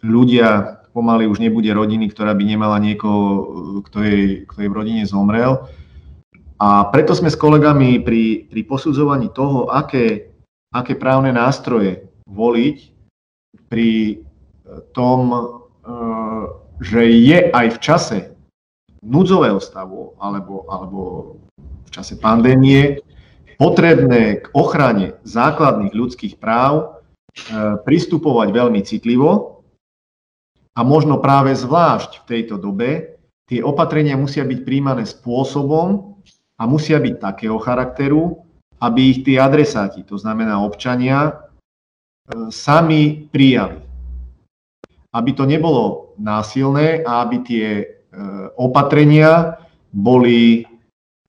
ľudia, 0.00 0.79
pomaly 0.90 1.26
už 1.30 1.38
nebude 1.38 1.70
rodiny, 1.70 2.10
ktorá 2.10 2.34
by 2.34 2.44
nemala 2.44 2.78
niekoho, 2.82 3.82
kto 3.86 3.98
jej, 4.02 4.26
kto 4.46 4.58
jej 4.60 4.70
v 4.70 4.78
rodine 4.78 5.02
zomrel. 5.06 5.66
A 6.60 6.90
preto 6.92 7.16
sme 7.16 7.32
s 7.32 7.40
kolegami 7.40 8.04
pri, 8.04 8.50
pri 8.50 8.60
posudzovaní 8.68 9.32
toho, 9.32 9.72
aké, 9.72 10.28
aké 10.74 10.92
právne 10.98 11.32
nástroje 11.32 12.04
voliť, 12.28 13.00
pri 13.70 14.18
tom, 14.90 15.30
že 16.82 17.02
je 17.06 17.38
aj 17.54 17.66
v 17.70 17.78
čase 17.78 18.18
núdzového 19.00 19.62
stavu 19.62 20.18
alebo, 20.20 20.66
alebo 20.68 21.00
v 21.56 21.90
čase 21.94 22.18
pandémie 22.20 23.00
potrebné 23.56 24.44
k 24.44 24.46
ochrane 24.52 25.16
základných 25.24 25.92
ľudských 25.92 26.36
práv 26.36 26.80
e, 26.80 26.84
pristupovať 27.84 28.48
veľmi 28.52 28.80
citlivo 28.84 29.59
a 30.80 30.82
možno 30.82 31.20
práve 31.20 31.52
zvlášť 31.52 32.24
v 32.24 32.28
tejto 32.32 32.56
dobe 32.56 33.20
tie 33.44 33.60
opatrenia 33.60 34.16
musia 34.16 34.48
byť 34.48 34.64
príjmané 34.64 35.04
spôsobom 35.04 36.16
a 36.56 36.62
musia 36.64 36.96
byť 36.96 37.14
takého 37.20 37.60
charakteru, 37.60 38.40
aby 38.80 39.12
ich 39.12 39.20
tí 39.28 39.36
adresáti, 39.36 40.00
to 40.08 40.16
znamená 40.16 40.56
občania, 40.64 41.28
e, 41.28 41.32
sami 42.48 43.28
prijali. 43.28 43.84
Aby 45.12 45.30
to 45.36 45.44
nebolo 45.44 46.16
násilné 46.16 47.04
a 47.04 47.26
aby 47.26 47.36
tie 47.44 47.66
E, 48.10 48.24
opatrenia 48.58 49.54
boli 49.94 50.66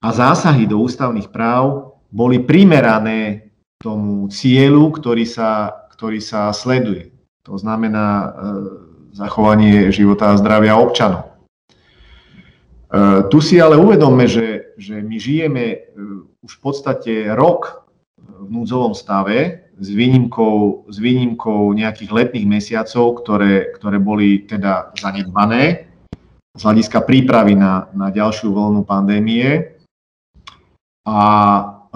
a 0.01 0.09
zásahy 0.09 0.65
do 0.65 0.81
ústavných 0.81 1.29
práv 1.29 1.93
boli 2.09 2.41
primerané 2.41 3.53
tomu 3.77 4.25
cieľu, 4.33 4.89
ktorý 4.89 5.21
sa, 5.29 5.69
ktorý 5.93 6.17
sa 6.17 6.49
sleduje. 6.49 7.13
To 7.45 7.53
znamená 7.53 8.07
e, 8.09 8.27
zachovanie 9.11 9.91
života 9.91 10.31
a 10.31 10.39
zdravia 10.39 10.79
občanov. 10.79 11.27
E, 11.27 11.27
tu 13.27 13.43
si 13.43 13.59
ale 13.59 13.75
uvedomme, 13.75 14.27
že, 14.27 14.75
že 14.79 14.99
my 15.03 15.17
žijeme 15.19 15.93
už 16.41 16.51
v 16.57 16.61
podstate 16.63 17.13
rok 17.35 17.85
v 18.17 18.49
núdzovom 18.49 18.97
stave 18.97 19.69
s 19.77 19.87
výnimkou, 19.89 20.85
s 20.89 20.97
výnimkou 20.97 21.73
nejakých 21.73 22.11
letných 22.11 22.47
mesiacov, 22.47 23.21
ktoré, 23.21 23.73
ktoré 23.77 23.97
boli 23.97 24.45
teda 24.45 24.93
zanedbané 24.97 25.91
z 26.51 26.61
hľadiska 26.61 27.07
prípravy 27.07 27.55
na, 27.55 27.87
na 27.95 28.11
ďalšiu 28.11 28.51
vlnu 28.51 28.83
pandémie. 28.83 29.77
A 31.07 31.17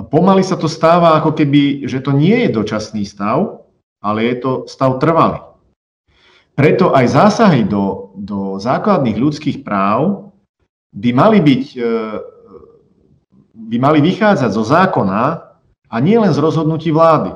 pomaly 0.10 0.42
sa 0.42 0.56
to 0.58 0.66
stáva 0.66 1.20
ako 1.20 1.36
keby, 1.36 1.86
že 1.86 2.02
to 2.02 2.16
nie 2.16 2.48
je 2.48 2.56
dočasný 2.56 3.04
stav, 3.06 3.68
ale 4.02 4.26
je 4.32 4.36
to 4.42 4.52
stav 4.66 4.98
trvalý. 4.98 5.44
Preto 6.56 6.96
aj 6.96 7.06
zásahy 7.12 7.68
do, 7.68 8.16
do 8.16 8.56
základných 8.64 9.20
ľudských 9.20 9.58
práv 9.68 10.32
by 10.96 11.12
mali 11.12 11.44
byť, 11.44 11.64
e, 11.76 11.92
by 13.52 13.78
mali 13.78 14.00
vychádzať 14.00 14.52
zo 14.56 14.64
zákona 14.64 15.24
a 15.92 15.96
nie 16.00 16.16
len 16.16 16.32
z 16.32 16.40
rozhodnutí 16.40 16.96
vlády. 16.96 17.36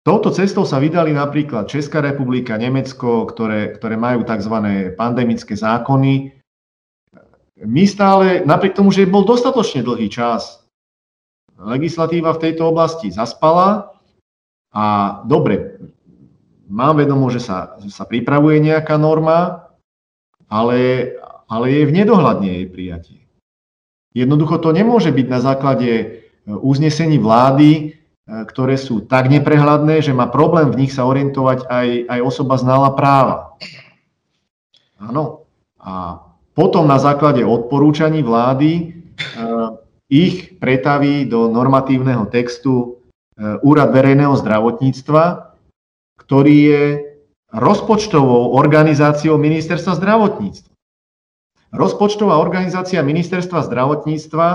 Touto 0.00 0.30
cestou 0.32 0.64
sa 0.64 0.80
vydali 0.80 1.12
napríklad 1.12 1.68
Česká 1.68 2.00
republika, 2.00 2.56
Nemecko, 2.56 3.26
ktoré, 3.28 3.74
ktoré 3.74 3.98
majú 3.98 4.22
tzv. 4.24 4.54
pandemické 4.94 5.58
zákony. 5.58 6.30
My 7.66 7.84
stále, 7.84 8.46
napriek 8.46 8.78
tomu, 8.78 8.94
že 8.94 9.04
bol 9.04 9.26
dostatočne 9.26 9.82
dlhý 9.82 10.06
čas, 10.08 10.62
legislatíva 11.58 12.32
v 12.32 12.42
tejto 12.48 12.70
oblasti 12.70 13.10
zaspala 13.10 13.98
a 14.70 15.18
dobre, 15.26 15.80
mám 16.66 17.00
vedomo, 17.00 17.30
že 17.30 17.40
sa, 17.42 17.78
sa 17.86 18.04
pripravuje 18.04 18.60
nejaká 18.60 18.98
norma, 18.98 19.70
ale, 20.50 21.12
ale 21.46 21.66
je 21.70 21.82
v 21.88 21.94
nedohľadne 22.02 22.48
jej 22.62 22.66
prijatie. 22.68 23.20
Jednoducho 24.16 24.58
to 24.58 24.72
nemôže 24.72 25.12
byť 25.12 25.26
na 25.28 25.40
základe 25.42 26.22
uznesení 26.46 27.18
vlády, 27.18 27.96
E, 28.26 28.42
ktoré 28.42 28.74
sú 28.74 29.06
tak 29.06 29.30
neprehľadné, 29.30 30.02
že 30.02 30.10
má 30.10 30.26
problém 30.26 30.66
v 30.74 30.84
nich 30.84 30.92
sa 30.92 31.06
orientovať 31.06 31.70
aj, 31.70 31.88
aj 32.10 32.20
osoba 32.26 32.58
znala 32.58 32.90
práva. 32.98 33.54
Áno. 34.98 35.46
A 35.78 36.18
potom 36.58 36.90
na 36.90 36.98
základe 36.98 37.46
odporúčaní 37.46 38.26
vlády 38.26 38.70
e, 38.74 38.84
ich 40.10 40.58
pretaví 40.58 41.30
do 41.30 41.46
normatívneho 41.46 42.26
textu 42.26 42.98
e, 43.38 43.62
Úrad 43.62 43.94
verejného 43.94 44.34
zdravotníctva, 44.34 45.54
ktorý 46.20 46.56
je 46.68 46.84
rozpočtovou 47.52 48.56
organizáciou 48.56 49.38
Ministerstva 49.38 49.96
zdravotníctva. 49.96 50.72
Rozpočtová 51.76 52.40
organizácia 52.40 53.04
Ministerstva 53.04 53.66
zdravotníctva 53.66 54.48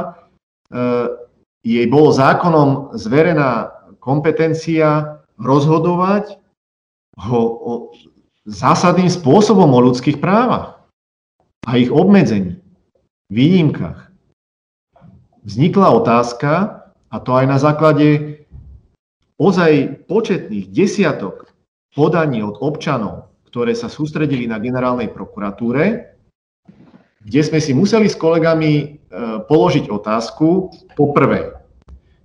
jej 1.62 1.86
bolo 1.91 2.09
zákonom 2.09 2.97
zverená 2.97 3.70
kompetencia 4.01 5.22
rozhodovať 5.38 6.41
ho 7.22 7.41
o 7.41 7.72
zásadným 8.49 9.12
spôsobom 9.12 9.70
o 9.70 9.84
ľudských 9.86 10.18
právach 10.18 10.82
a 11.70 11.78
ich 11.78 11.93
obmedzení, 11.93 12.57
výnimkách. 13.30 14.09
Vznikla 15.45 15.88
otázka, 16.01 16.51
a 17.12 17.18
to 17.22 17.32
aj 17.38 17.45
na 17.45 17.57
základe 17.62 18.41
ozaj 19.38 20.05
početných 20.09 20.70
desiatok 20.74 21.41
podaní 21.92 22.44
od 22.44 22.60
občanov, 22.60 23.32
ktoré 23.52 23.76
sa 23.76 23.92
sústredili 23.92 24.48
na 24.48 24.58
generálnej 24.58 25.12
prokuratúre, 25.12 26.16
kde 27.22 27.42
sme 27.46 27.60
si 27.62 27.76
museli 27.76 28.10
s 28.10 28.18
kolegami 28.18 28.74
e, 28.82 28.88
položiť 29.46 29.92
otázku, 29.92 30.74
poprvé, 30.98 31.54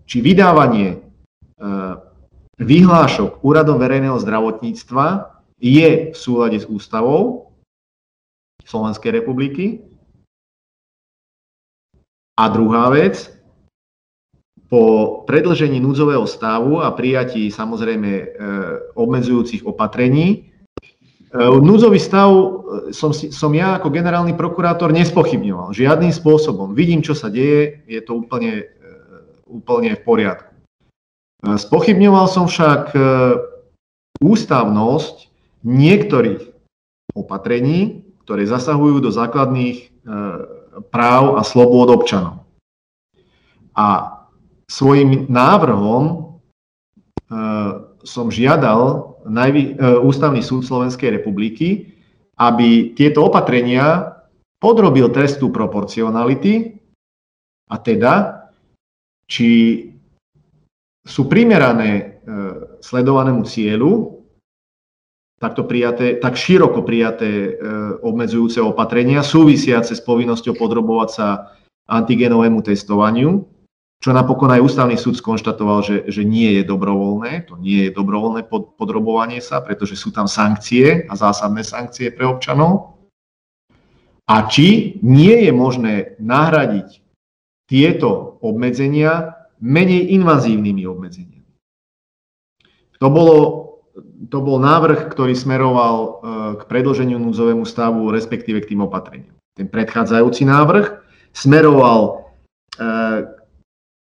či 0.09 0.25
vydávanie 0.25 0.97
e, 0.97 0.99
vyhlášok 2.57 3.45
Úradom 3.45 3.77
verejného 3.77 4.17
zdravotníctva 4.17 5.37
je 5.61 6.13
v 6.13 6.17
súlade 6.17 6.57
s 6.63 6.67
ústavou 6.69 7.53
Slovenskej 8.65 9.21
republiky. 9.21 9.85
A 12.37 12.49
druhá 12.53 12.93
vec, 12.93 13.36
po 14.67 14.83
predlžení 15.31 15.79
núdzového 15.79 16.27
stavu 16.27 16.83
a 16.83 16.91
prijatí 16.91 17.55
samozrejme 17.55 18.11
e, 18.11 18.25
obmedzujúcich 18.99 19.63
opatrení 19.63 20.47
E, 21.37 21.61
núdzový 21.61 22.01
stav 22.01 22.31
e, 22.33 22.43
som, 22.97 23.13
som 23.13 23.53
ja 23.53 23.77
ako 23.77 23.93
generálny 23.93 24.33
prokurátor 24.33 24.95
nespochybňoval 24.95 25.77
žiadnym 25.77 26.15
spôsobom. 26.15 26.73
Vidím, 26.73 27.05
čo 27.05 27.13
sa 27.13 27.29
deje, 27.29 27.85
je 27.85 28.01
to 28.01 28.17
úplne, 28.17 28.65
úplne 29.45 29.99
v 29.99 30.03
poriadku. 30.07 30.51
Spochybňoval 31.47 32.27
som 32.27 32.51
však 32.51 32.97
ústavnosť 34.19 35.17
niektorých 35.63 36.43
opatrení, 37.15 38.03
ktoré 38.25 38.49
zasahujú 38.49 38.99
do 39.05 39.15
základných 39.15 39.93
práv 40.91 41.39
a 41.39 41.43
slobôd 41.47 41.93
občanov. 41.93 42.43
A 43.77 44.16
svojim 44.67 45.31
návrhom 45.31 46.37
som 48.07 48.31
žiadal 48.31 49.17
najvý, 49.27 49.75
e, 49.75 49.99
Ústavný 49.99 50.41
súd 50.41 50.63
Slovenskej 50.63 51.19
republiky, 51.19 51.91
aby 52.39 52.95
tieto 52.95 53.27
opatrenia 53.27 54.15
podrobil 54.63 55.11
testu 55.11 55.51
proporcionality 55.51 56.79
a 57.67 57.77
teda, 57.83 58.15
či 59.27 59.83
sú 61.03 61.27
primerané 61.27 61.91
e, 61.93 62.05
sledovanému 62.79 63.43
cieľu, 63.43 64.23
takto 65.37 65.67
prijaté, 65.67 66.17
tak 66.17 66.39
široko 66.39 66.87
prijaté 66.87 67.29
e, 67.29 67.51
obmedzujúce 68.07 68.63
opatrenia 68.63 69.27
súvisiace 69.27 69.99
s 69.99 70.03
povinnosťou 70.07 70.55
podrobovať 70.55 71.09
sa 71.11 71.29
antigenovému 71.91 72.63
testovaniu, 72.63 73.56
čo 74.01 74.13
napokon 74.13 74.53
aj 74.53 74.63
ústavný 74.63 74.95
súd 75.01 75.17
skonštatoval, 75.19 75.79
že, 75.83 75.97
že 76.13 76.23
nie 76.23 76.61
je 76.61 76.63
dobrovoľné, 76.69 77.49
to 77.49 77.57
nie 77.57 77.89
je 77.89 77.91
dobrovoľné 77.91 78.47
pod, 78.47 78.77
podrobovanie 78.77 79.41
sa, 79.41 79.65
pretože 79.65 79.97
sú 79.97 80.13
tam 80.13 80.29
sankcie 80.29 81.09
a 81.09 81.15
zásadné 81.17 81.65
sankcie 81.65 82.13
pre 82.13 82.29
občanov. 82.29 83.01
A 84.27 84.47
či 84.51 84.99
nie 85.07 85.47
je 85.47 85.53
možné 85.55 86.19
nahradiť 86.19 87.03
tieto 87.67 88.39
obmedzenia 88.43 89.35
menej 89.63 90.13
invazívnymi 90.19 90.83
obmedzeniami. 90.87 91.51
To, 93.01 93.09
bolo, 93.13 93.37
to 94.29 94.39
bol 94.41 94.57
návrh, 94.61 95.13
ktorý 95.13 95.37
smeroval 95.37 95.95
e, 95.97 96.09
k 96.61 96.63
predlženiu 96.65 97.21
núdzovému 97.21 97.65
stavu, 97.69 98.09
respektíve 98.13 98.65
k 98.65 98.73
tým 98.75 98.85
opatreniam. 98.85 99.37
Ten 99.57 99.69
predchádzajúci 99.69 100.49
návrh 100.49 100.87
smeroval, 101.33 102.01
e, 102.77 102.85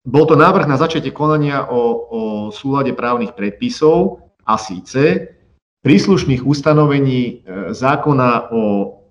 bol 0.07 0.25
to 0.27 0.35
návrh 0.39 0.67
na 0.67 0.79
začiatie 0.79 1.11
konania 1.11 1.67
o, 1.67 1.81
o 1.81 2.21
súlade 2.53 2.95
právnych 2.95 3.35
predpisov 3.35 4.23
a 4.47 4.55
síce 4.55 5.35
príslušných 5.83 6.43
ustanovení 6.43 7.21
e, 7.23 7.33
zákona 7.75 8.51
o, 8.51 8.63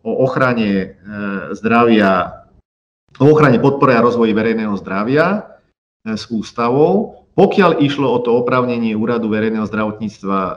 o 0.04 0.10
ochrane 0.24 1.00
zdravia, 1.52 2.44
o 3.20 3.26
ochrane 3.28 3.60
podpore 3.60 3.96
a 3.96 4.04
rozvoji 4.04 4.32
verejného 4.32 4.76
zdravia 4.80 5.56
s 6.04 6.28
ústavou 6.32 7.18
pokiaľ 7.38 7.78
išlo 7.78 8.10
o 8.10 8.18
to 8.18 8.34
oprávnenie 8.34 8.98
Úradu 8.98 9.30
verejného 9.30 9.62
zdravotníctva 9.62 10.38
e, 10.42 10.54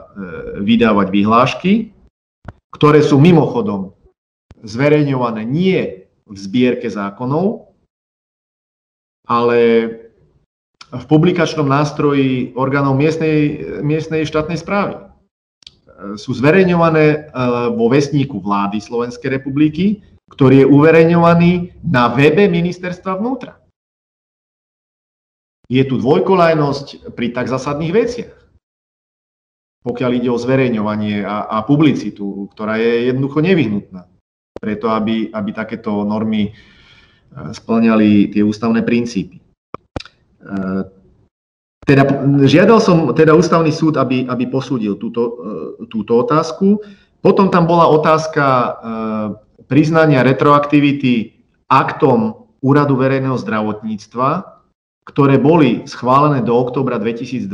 vydávať 0.66 1.08
vyhlášky, 1.14 1.72
ktoré 2.74 3.06
sú 3.06 3.22
mimochodom 3.22 3.94
zverejňované 4.66 5.46
nie 5.46 6.10
v 6.26 6.34
zbierke 6.34 6.90
zákonov, 6.90 7.70
ale 9.30 9.58
v 10.92 11.04
publikačnom 11.08 11.64
nástroji 11.64 12.52
orgánov 12.52 13.00
miestnej, 13.00 13.64
miestnej 13.80 14.28
štátnej 14.28 14.60
správy. 14.60 15.00
Sú 16.20 16.36
zverejňované 16.36 17.04
e, 17.06 17.18
vo 17.72 17.86
vesníku 17.88 18.42
vlády 18.42 18.82
Slovenskej 18.82 19.38
republiky, 19.40 20.04
ktorý 20.28 20.66
je 20.66 20.66
uverejňovaný 20.68 21.80
na 21.86 22.12
webe 22.12 22.50
ministerstva 22.50 23.16
vnútra 23.16 23.62
je 25.72 25.82
tu 25.88 25.96
dvojkolajnosť 25.96 27.16
pri 27.16 27.32
tak 27.32 27.48
zásadných 27.48 27.92
veciach. 27.96 28.32
Pokiaľ 29.82 30.10
ide 30.14 30.30
o 30.30 30.38
zverejňovanie 30.38 31.24
a, 31.24 31.48
a 31.48 31.56
publicitu, 31.64 32.46
ktorá 32.52 32.76
je 32.76 33.08
jednoducho 33.10 33.40
nevyhnutná. 33.42 34.06
Preto, 34.62 34.92
aby, 34.94 35.32
aby 35.34 35.50
takéto 35.50 36.06
normy 36.06 36.46
e, 36.46 36.52
splňali 37.50 38.30
tie 38.30 38.46
ústavné 38.46 38.86
princípy. 38.86 39.41
E, 40.42 40.56
teda, 41.82 42.02
žiadal 42.46 42.78
som 42.78 43.10
teda 43.14 43.34
ústavný 43.34 43.70
súd, 43.70 43.98
aby, 43.98 44.26
aby 44.26 44.44
posúdil 44.50 44.98
túto, 44.98 45.22
e, 45.22 45.30
túto 45.86 46.18
otázku. 46.22 46.82
Potom 47.22 47.54
tam 47.54 47.70
bola 47.70 47.86
otázka 47.86 48.82
priznania 49.70 50.26
retroaktivity 50.26 51.38
aktom 51.70 52.50
Úradu 52.62 52.94
verejného 52.94 53.34
zdravotníctva, 53.38 54.58
ktoré 55.02 55.34
boli 55.38 55.82
schválené 55.90 56.46
do 56.46 56.54
oktobra 56.54 56.98
2020 56.98 57.46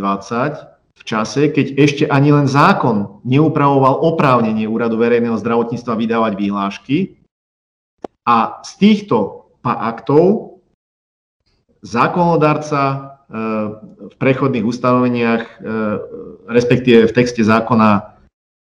v 0.98 1.02
čase, 1.06 1.48
keď 1.48 1.66
ešte 1.80 2.04
ani 2.10 2.34
len 2.34 2.44
zákon 2.44 3.24
neupravoval 3.24 4.04
oprávnenie 4.04 4.68
Úradu 4.68 5.00
verejného 5.00 5.38
zdravotníctva 5.40 5.94
vydávať 5.96 6.32
vyhlášky. 6.36 6.98
A 8.28 8.60
z 8.60 8.70
týchto 8.76 9.48
aktov 9.64 10.57
zákonodárca 11.82 12.80
e, 12.88 12.96
v 14.10 14.14
prechodných 14.18 14.66
ustanoveniach, 14.66 15.42
e, 15.42 15.54
respektíve 16.50 17.06
v 17.06 17.16
texte 17.16 17.42
zákona, 17.44 18.18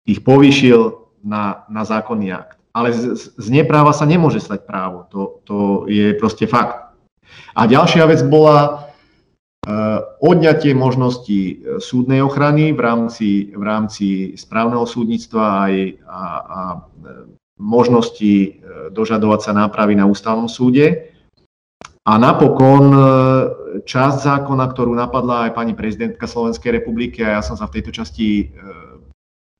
ich 0.05 0.21
povýšil 0.25 0.97
na, 1.21 1.65
na 1.69 1.85
zákonný 1.85 2.33
akt. 2.33 2.57
Ale 2.73 2.93
z, 2.93 3.33
z 3.33 3.47
nepráva 3.49 3.93
sa 3.93 4.05
nemôže 4.05 4.41
stať 4.41 4.65
právo. 4.65 5.09
To, 5.13 5.41
to 5.45 5.57
je 5.89 6.13
proste 6.17 6.45
fakt. 6.45 6.93
A 7.53 7.65
ďalšia 7.65 8.05
vec 8.09 8.21
bola 8.25 8.57
e, 8.61 8.73
odňatie 10.21 10.73
možnosti 10.77 11.65
súdnej 11.81 12.21
ochrany 12.21 12.73
v 12.73 12.81
rámci, 12.81 13.29
v 13.53 13.63
rámci 13.65 14.07
správneho 14.37 14.85
súdnictva 14.85 15.69
aj 15.69 15.73
a, 16.05 16.23
a 16.39 16.59
možnosti 17.59 18.63
dožadovať 18.95 19.39
sa 19.43 19.51
nápravy 19.51 19.91
na 19.99 20.07
ústavnom 20.07 20.47
súde. 20.47 21.08
A 22.09 22.17
napokon 22.17 22.89
časť 23.85 24.17
zákona, 24.25 24.65
ktorú 24.73 24.97
napadla 24.97 25.45
aj 25.45 25.51
pani 25.53 25.77
prezidentka 25.77 26.25
Slovenskej 26.25 26.81
republiky, 26.81 27.21
a 27.21 27.37
ja 27.37 27.41
som 27.45 27.53
sa 27.53 27.69
v 27.69 27.77
tejto 27.77 27.93
časti 27.93 28.49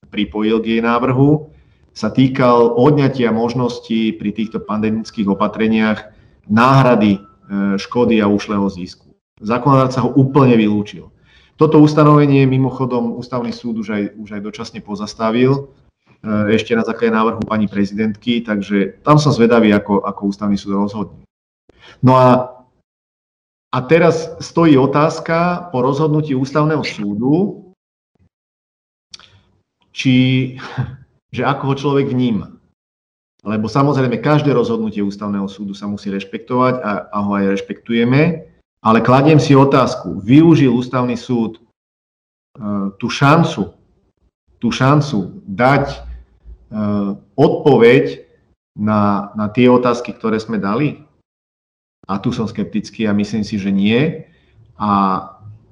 pripojil 0.09 0.57
k 0.57 0.73
jej 0.73 0.81
návrhu, 0.81 1.53
sa 1.93 2.09
týkal 2.09 2.73
odňatia 2.73 3.29
možnosti 3.29 4.17
pri 4.17 4.33
týchto 4.33 4.65
pandemických 4.65 5.29
opatreniach 5.29 6.09
náhrady 6.49 7.21
E, 7.49 7.81
škody 7.81 8.21
a 8.21 8.29
ušlého 8.29 8.69
zisku. 8.69 9.09
Zákonodárca 9.41 10.05
ho 10.05 10.13
úplne 10.13 10.53
vylúčil. 10.53 11.09
Toto 11.57 11.81
ustanovenie 11.81 12.45
mimochodom 12.45 13.17
ústavný 13.17 13.49
súd 13.49 13.81
už 13.81 13.89
aj, 13.89 14.03
už 14.21 14.29
aj 14.37 14.41
dočasne 14.45 14.79
pozastavil, 14.85 15.57
e, 15.57 16.53
ešte 16.53 16.77
na 16.77 16.85
základe 16.85 17.09
návrhu 17.09 17.41
pani 17.41 17.65
prezidentky, 17.65 18.45
takže 18.45 19.01
tam 19.01 19.17
som 19.17 19.33
zvedavý, 19.33 19.73
ako, 19.73 20.05
ako 20.05 20.29
ústavný 20.29 20.61
súd 20.61 20.77
rozhodne. 20.77 21.25
No 22.01 22.15
a, 22.15 22.29
a 23.69 23.77
teraz 23.85 24.33
stojí 24.39 24.77
otázka 24.77 25.69
po 25.73 25.81
rozhodnutí 25.81 26.33
ústavného 26.33 26.81
súdu, 26.85 27.65
či, 29.93 30.55
že 31.35 31.43
ako 31.43 31.63
ho 31.73 31.75
človek 31.75 32.07
vníma. 32.09 32.55
Lebo 33.39 33.71
samozrejme 33.71 34.19
každé 34.19 34.51
rozhodnutie 34.51 34.99
ústavného 34.99 35.47
súdu 35.47 35.71
sa 35.71 35.87
musí 35.87 36.11
rešpektovať 36.11 36.83
a, 36.83 36.91
a 37.07 37.17
ho 37.23 37.31
aj 37.39 37.55
rešpektujeme, 37.55 38.51
ale 38.83 38.99
kladiem 38.99 39.39
si 39.39 39.55
otázku, 39.55 40.19
využil 40.19 40.71
ústavný 40.75 41.15
súd 41.15 41.59
uh, 41.59 42.91
tú 42.99 43.07
šancu, 43.07 43.75
tú 44.59 44.75
šancu 44.75 45.39
dať 45.47 46.03
uh, 46.71 47.15
odpoveď 47.39 48.27
na, 48.75 49.31
na 49.39 49.47
tie 49.51 49.71
otázky, 49.71 50.15
ktoré 50.15 50.39
sme 50.39 50.59
dali? 50.59 51.03
A 52.09 52.17
tu 52.17 52.33
som 52.33 52.49
skeptický 52.49 53.05
a 53.05 53.13
myslím 53.13 53.45
si, 53.45 53.61
že 53.61 53.69
nie. 53.69 54.25
A, 54.81 54.91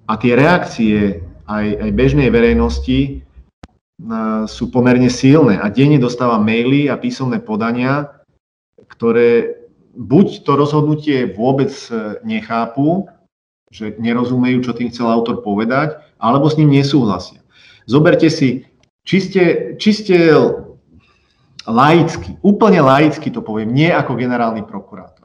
a 0.06 0.14
tie 0.22 0.38
reakcie 0.38 1.26
aj, 1.50 1.66
aj 1.82 1.90
bežnej 1.98 2.30
verejnosti 2.30 3.26
sú 4.46 4.70
pomerne 4.70 5.10
silné 5.10 5.58
a 5.58 5.74
denne 5.74 5.98
dostávam 5.98 6.46
maily 6.46 6.86
a 6.86 7.02
písomné 7.02 7.42
podania, 7.42 8.22
ktoré 8.86 9.58
buď 9.98 10.46
to 10.46 10.52
rozhodnutie 10.54 11.34
vôbec 11.34 11.74
e, 11.90 12.22
nechápu, 12.22 13.10
že 13.74 13.98
nerozumejú, 13.98 14.62
čo 14.62 14.78
tým 14.78 14.94
chcel 14.94 15.10
autor 15.10 15.42
povedať, 15.42 15.98
alebo 16.22 16.46
s 16.46 16.62
ním 16.62 16.70
nesúhlasia. 16.70 17.42
Zoberte 17.90 18.30
si, 18.30 18.70
či 19.02 19.18
ste, 19.18 19.44
či 19.82 20.06
laicky, 21.66 22.38
úplne 22.46 22.86
laicky 22.86 23.34
to 23.34 23.42
poviem, 23.42 23.74
nie 23.74 23.90
ako 23.90 24.14
generálny 24.14 24.62
prokurátor. 24.62 25.17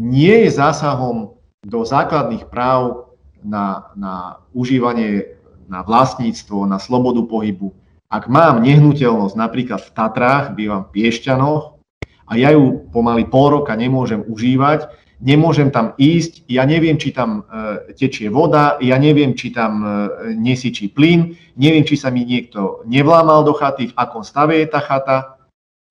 Nie 0.00 0.48
je 0.48 0.56
zásahom 0.56 1.36
do 1.60 1.84
základných 1.84 2.48
práv 2.48 3.12
na, 3.44 3.92
na 3.92 4.40
užívanie, 4.56 5.36
na 5.68 5.84
vlastníctvo, 5.84 6.64
na 6.64 6.80
slobodu 6.80 7.20
pohybu, 7.28 7.76
ak 8.10 8.26
mám 8.26 8.58
nehnuteľnosť 8.66 9.38
napríklad 9.38 9.80
v 9.86 9.94
Tatrách, 9.94 10.58
bývam 10.58 10.82
v 10.82 10.98
Piešťanoch 10.98 11.78
a 12.26 12.32
ja 12.34 12.50
ju 12.50 12.90
pomaly 12.90 13.30
pol 13.30 13.62
roka 13.62 13.70
nemôžem 13.78 14.26
užívať, 14.26 14.90
nemôžem 15.22 15.70
tam 15.70 15.94
ísť, 15.94 16.42
ja 16.50 16.66
neviem, 16.66 16.98
či 16.98 17.14
tam 17.14 17.46
e, 17.46 17.94
tečie 17.94 18.26
voda, 18.26 18.82
ja 18.82 18.98
neviem, 18.98 19.38
či 19.38 19.54
tam 19.54 19.72
e, 19.78 19.88
nesičí 20.34 20.90
plyn, 20.90 21.38
neviem, 21.54 21.86
či 21.86 21.94
sa 21.94 22.10
mi 22.10 22.26
niekto 22.26 22.82
nevlámal 22.82 23.46
do 23.46 23.54
chaty, 23.54 23.94
v 23.94 23.96
akom 24.00 24.26
stave 24.26 24.58
je 24.58 24.66
tá 24.66 24.82
chata. 24.82 25.38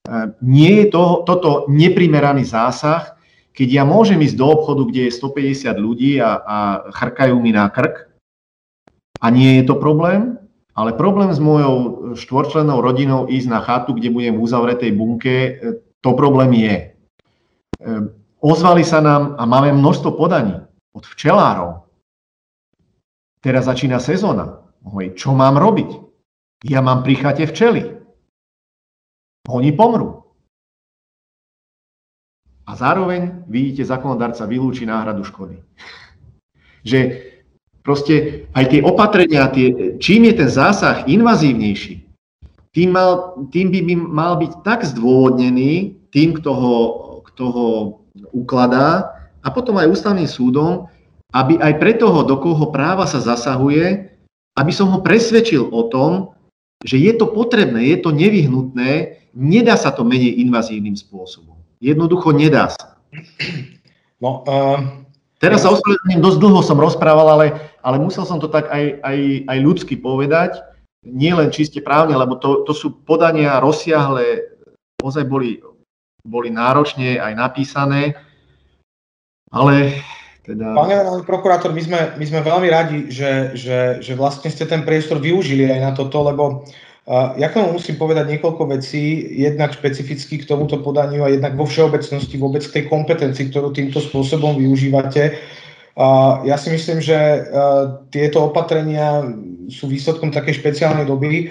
E, 0.04 0.36
nie 0.44 0.84
je 0.84 0.86
to, 0.92 1.24
toto 1.24 1.72
neprimeraný 1.72 2.44
zásah, 2.44 3.16
keď 3.60 3.70
ja 3.76 3.84
môžem 3.84 4.24
ísť 4.24 4.40
do 4.40 4.48
obchodu, 4.48 4.88
kde 4.88 5.12
je 5.12 5.20
150 5.20 5.76
ľudí 5.76 6.16
a, 6.24 6.40
a 6.40 6.58
chrkajú 6.96 7.36
mi 7.44 7.52
na 7.52 7.68
krk 7.68 8.08
a 9.20 9.28
nie 9.28 9.60
je 9.60 9.68
to 9.68 9.76
problém, 9.76 10.40
ale 10.72 10.96
problém 10.96 11.28
s 11.28 11.44
mojou 11.44 12.16
štvorčlennou 12.16 12.80
rodinou 12.80 13.28
ísť 13.28 13.48
na 13.52 13.60
chatu, 13.60 13.92
kde 13.92 14.16
budem 14.16 14.40
v 14.40 14.44
uzavretej 14.48 14.96
bunke, 14.96 15.36
e, 15.36 15.52
to 16.00 16.16
problém 16.16 16.56
je. 16.56 16.76
E, 16.80 16.86
ozvali 18.40 18.88
sa 18.88 19.04
nám 19.04 19.36
a 19.36 19.44
máme 19.44 19.76
množstvo 19.76 20.16
podaní 20.16 20.56
od 20.96 21.04
včelárov. 21.04 21.84
Teraz 23.44 23.68
začína 23.68 24.00
sezóna. 24.00 24.64
Čo 25.20 25.36
mám 25.36 25.60
robiť? 25.60 26.00
Ja 26.64 26.80
mám 26.80 27.04
pri 27.04 27.20
chate 27.20 27.44
včely. 27.44 28.00
Oni 29.52 29.76
pomrú. 29.76 30.29
A 32.70 32.78
zároveň, 32.78 33.42
vidíte, 33.50 33.82
zákonodarca 33.90 34.46
vylúči 34.46 34.86
náhradu 34.86 35.26
škody. 35.26 35.58
Že 36.86 37.30
Proste 37.90 38.46
aj 38.54 38.66
tie 38.70 38.82
opatrenia, 38.84 39.50
tie, 39.50 39.98
čím 39.98 40.30
je 40.30 40.46
ten 40.46 40.50
zásah 40.52 41.08
invazívnejší, 41.08 42.06
tým, 42.76 42.90
mal, 42.94 43.40
tým 43.50 43.74
by, 43.74 43.80
by 43.82 43.94
mal 43.98 44.34
byť 44.38 44.52
tak 44.62 44.86
zdôvodnený 44.86 45.98
tým, 46.14 46.38
kto 46.38 46.52
ho, 46.54 46.78
kto 47.32 47.44
ho 47.50 47.70
ukladá 48.30 49.10
a 49.42 49.48
potom 49.50 49.80
aj 49.82 49.90
ústavným 49.90 50.30
súdom, 50.30 50.86
aby 51.34 51.58
aj 51.58 51.74
pre 51.82 51.98
toho, 51.98 52.22
do 52.26 52.38
koho 52.38 52.70
práva 52.70 53.08
sa 53.10 53.18
zasahuje, 53.18 54.12
aby 54.54 54.72
som 54.76 54.92
ho 54.92 55.00
presvedčil 55.00 55.72
o 55.72 55.88
tom, 55.88 56.36
že 56.84 57.00
je 57.00 57.14
to 57.16 57.32
potrebné, 57.32 57.90
je 57.96 57.98
to 58.06 58.12
nevyhnutné, 58.12 59.18
nedá 59.34 59.80
sa 59.80 59.90
to 59.90 60.04
menej 60.04 60.42
invazívnym 60.44 60.94
spôsobom. 60.94 61.59
Jednoducho 61.80 62.36
nedá 62.36 62.76
sa. 62.76 63.00
No, 64.20 64.44
uh, 64.44 65.08
Teraz 65.40 65.64
sa 65.64 65.72
ospravedlňujem, 65.72 66.20
dosť 66.20 66.40
dlho 66.44 66.60
som 66.60 66.76
rozprával, 66.76 67.28
ale, 67.32 67.72
ale 67.80 67.96
musel 67.96 68.28
som 68.28 68.44
to 68.44 68.52
tak 68.52 68.68
aj, 68.68 69.00
aj, 69.00 69.18
aj 69.48 69.58
ľudsky 69.64 69.96
povedať, 69.96 70.60
nie 71.08 71.32
len 71.32 71.48
čiste 71.48 71.80
právne, 71.80 72.20
lebo 72.20 72.36
to, 72.36 72.68
to 72.68 72.76
sú 72.76 72.92
podania 73.08 73.56
rozsiahle, 73.64 74.52
ozaj 75.00 75.24
boli, 75.24 75.64
boli 76.28 76.52
náročne 76.52 77.16
aj 77.24 77.34
napísané, 77.40 78.20
ale 79.48 80.04
teda... 80.44 80.76
Pán 80.76 80.92
generálny 80.92 81.24
prokurátor, 81.24 81.72
my 81.72 81.82
sme, 81.88 82.00
my 82.20 82.26
sme 82.28 82.40
veľmi 82.44 82.68
radi, 82.68 83.00
že, 83.08 83.56
že, 83.56 84.04
že 84.04 84.20
vlastne 84.20 84.52
ste 84.52 84.68
ten 84.68 84.84
priestor 84.84 85.24
využili 85.24 85.72
aj 85.72 85.80
na 85.80 85.92
toto, 85.96 86.20
lebo 86.20 86.44
uh, 86.44 86.89
ja 87.10 87.50
k 87.50 87.58
tomu 87.58 87.74
musím 87.74 87.98
povedať 87.98 88.30
niekoľko 88.30 88.70
vecí, 88.70 89.34
jednak 89.34 89.74
špecificky 89.74 90.46
k 90.46 90.48
tomuto 90.48 90.78
podaniu 90.78 91.26
a 91.26 91.34
jednak 91.34 91.58
vo 91.58 91.66
všeobecnosti 91.66 92.38
vôbec 92.38 92.62
k 92.62 92.80
tej 92.80 92.84
kompetencii, 92.86 93.50
ktorú 93.50 93.74
týmto 93.74 93.98
spôsobom 93.98 94.62
využívate. 94.62 95.34
Ja 96.46 96.56
si 96.62 96.70
myslím, 96.70 97.02
že 97.02 97.18
uh, 97.18 98.06
tieto 98.14 98.54
opatrenia 98.54 99.26
sú 99.74 99.90
výsledkom 99.90 100.30
takej 100.30 100.62
špeciálnej 100.62 101.10
doby, 101.10 101.50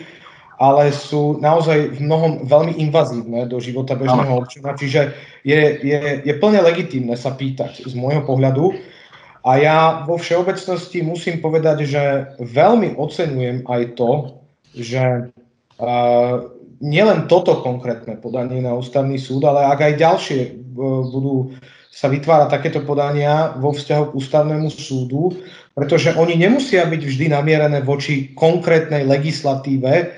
ale 0.63 0.95
sú 0.95 1.43
naozaj 1.43 1.99
v 1.99 2.07
mnohom 2.07 2.47
veľmi 2.47 2.79
invazívne 2.79 3.47
do 3.51 3.59
života 3.59 3.99
bežného 3.99 4.43
občana, 4.43 4.75
čiže 4.79 5.15
je, 5.43 5.61
je, 5.83 5.99
je 6.23 6.35
plne 6.39 6.63
legitímne 6.63 7.15
sa 7.15 7.35
pýtať 7.35 7.83
z 7.83 7.95
môjho 7.99 8.23
pohľadu. 8.27 8.79
A 9.47 9.59
ja 9.59 9.79
vo 10.07 10.19
všeobecnosti 10.19 11.03
musím 11.03 11.39
povedať, 11.39 11.87
že 11.87 12.03
veľmi 12.43 12.95
oceňujem 12.99 13.67
aj 13.71 13.83
to, 13.95 14.11
že 14.75 15.31
nielen 16.79 17.31
toto 17.31 17.62
konkrétne 17.62 18.18
podanie 18.18 18.62
na 18.62 18.74
ústavný 18.74 19.18
súd, 19.18 19.47
ale 19.47 19.66
ak 19.66 19.79
aj 19.83 19.95
ďalšie 19.99 20.41
uh, 20.51 21.07
budú 21.11 21.55
sa 21.99 22.07
vytvárať 22.07 22.49
takéto 22.55 22.81
podania 22.87 23.59
vo 23.59 23.74
vzťahu 23.74 24.14
k 24.14 24.16
ústavnému 24.22 24.70
súdu, 24.70 25.35
pretože 25.74 26.14
oni 26.14 26.39
nemusia 26.39 26.87
byť 26.87 27.03
vždy 27.03 27.26
namierené 27.35 27.83
voči 27.83 28.31
konkrétnej 28.39 29.03
legislatíve, 29.03 30.14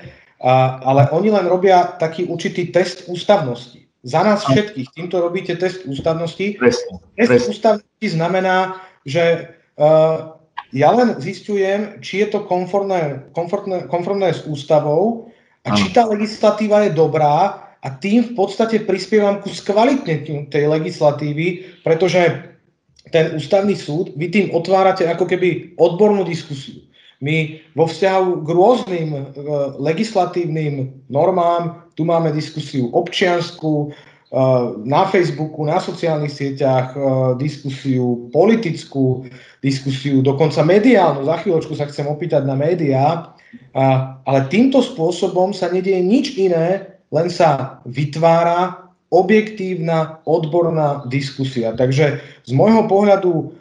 ale 0.85 1.01
oni 1.09 1.33
len 1.33 1.49
robia 1.49 1.97
taký 1.97 2.29
určitý 2.29 2.69
test 2.69 3.09
ústavnosti. 3.09 3.81
Za 4.05 4.21
nás 4.21 4.45
všetkých 4.45 4.93
týmto 4.93 5.21
robíte 5.25 5.57
test 5.57 5.85
ústavnosti. 5.89 6.57
Presne, 6.61 7.01
test 7.17 7.29
presne. 7.29 7.49
ústavnosti 7.49 8.07
znamená, 8.09 8.57
že 9.05 9.53
uh, 9.77 10.37
ja 10.73 10.89
len 10.93 11.17
zistujem, 11.17 11.97
či 12.01 12.25
je 12.25 12.27
to 12.29 12.45
konformné, 12.45 13.25
konformné, 13.33 13.89
konformné 13.89 14.37
s 14.37 14.45
ústavou 14.45 15.30
a 15.61 15.77
či 15.77 15.93
tá 15.93 16.09
legislatíva 16.09 16.89
je 16.89 16.91
dobrá 16.97 17.69
a 17.81 17.87
tým 17.89 18.33
v 18.33 18.33
podstate 18.33 18.81
prispievam 18.85 19.41
ku 19.41 19.49
skvalitneniu 19.49 20.49
tej 20.49 20.69
legislatívy, 20.69 21.81
pretože 21.85 22.51
ten 23.09 23.33
ústavný 23.33 23.73
súd, 23.73 24.13
vy 24.13 24.29
tým 24.29 24.47
otvárate 24.53 25.09
ako 25.09 25.25
keby 25.25 25.73
odbornú 25.81 26.21
diskusiu. 26.21 26.85
My 27.21 27.61
vo 27.77 27.85
vzťahu 27.85 28.45
k 28.45 28.49
rôznym 28.49 29.09
e, 29.13 29.21
legislatívnym 29.77 31.05
normám, 31.09 31.85
tu 31.93 32.01
máme 32.01 32.33
diskusiu 32.33 32.89
občiansku, 32.93 33.89
e, 33.89 34.39
na 34.85 35.05
Facebooku, 35.05 35.61
na 35.61 35.77
sociálnych 35.77 36.33
sieťach, 36.33 36.97
e, 36.97 36.99
diskusiu 37.37 38.29
politickú, 38.33 39.29
diskusiu 39.61 40.25
dokonca 40.25 40.65
mediálnu. 40.65 41.25
Za 41.25 41.45
chvíľočku 41.45 41.77
sa 41.77 41.85
chcem 41.85 42.09
opýtať 42.09 42.41
na 42.41 42.57
médiá. 42.57 43.37
Ale 44.27 44.39
týmto 44.51 44.83
spôsobom 44.83 45.51
sa 45.55 45.71
nedieje 45.71 46.01
nič 46.03 46.25
iné, 46.35 46.97
len 47.11 47.27
sa 47.27 47.79
vytvára 47.87 48.87
objektívna, 49.11 50.23
odborná 50.23 51.03
diskusia. 51.11 51.75
Takže 51.75 52.23
z 52.47 52.51
môjho 52.55 52.87
pohľadu 52.87 53.51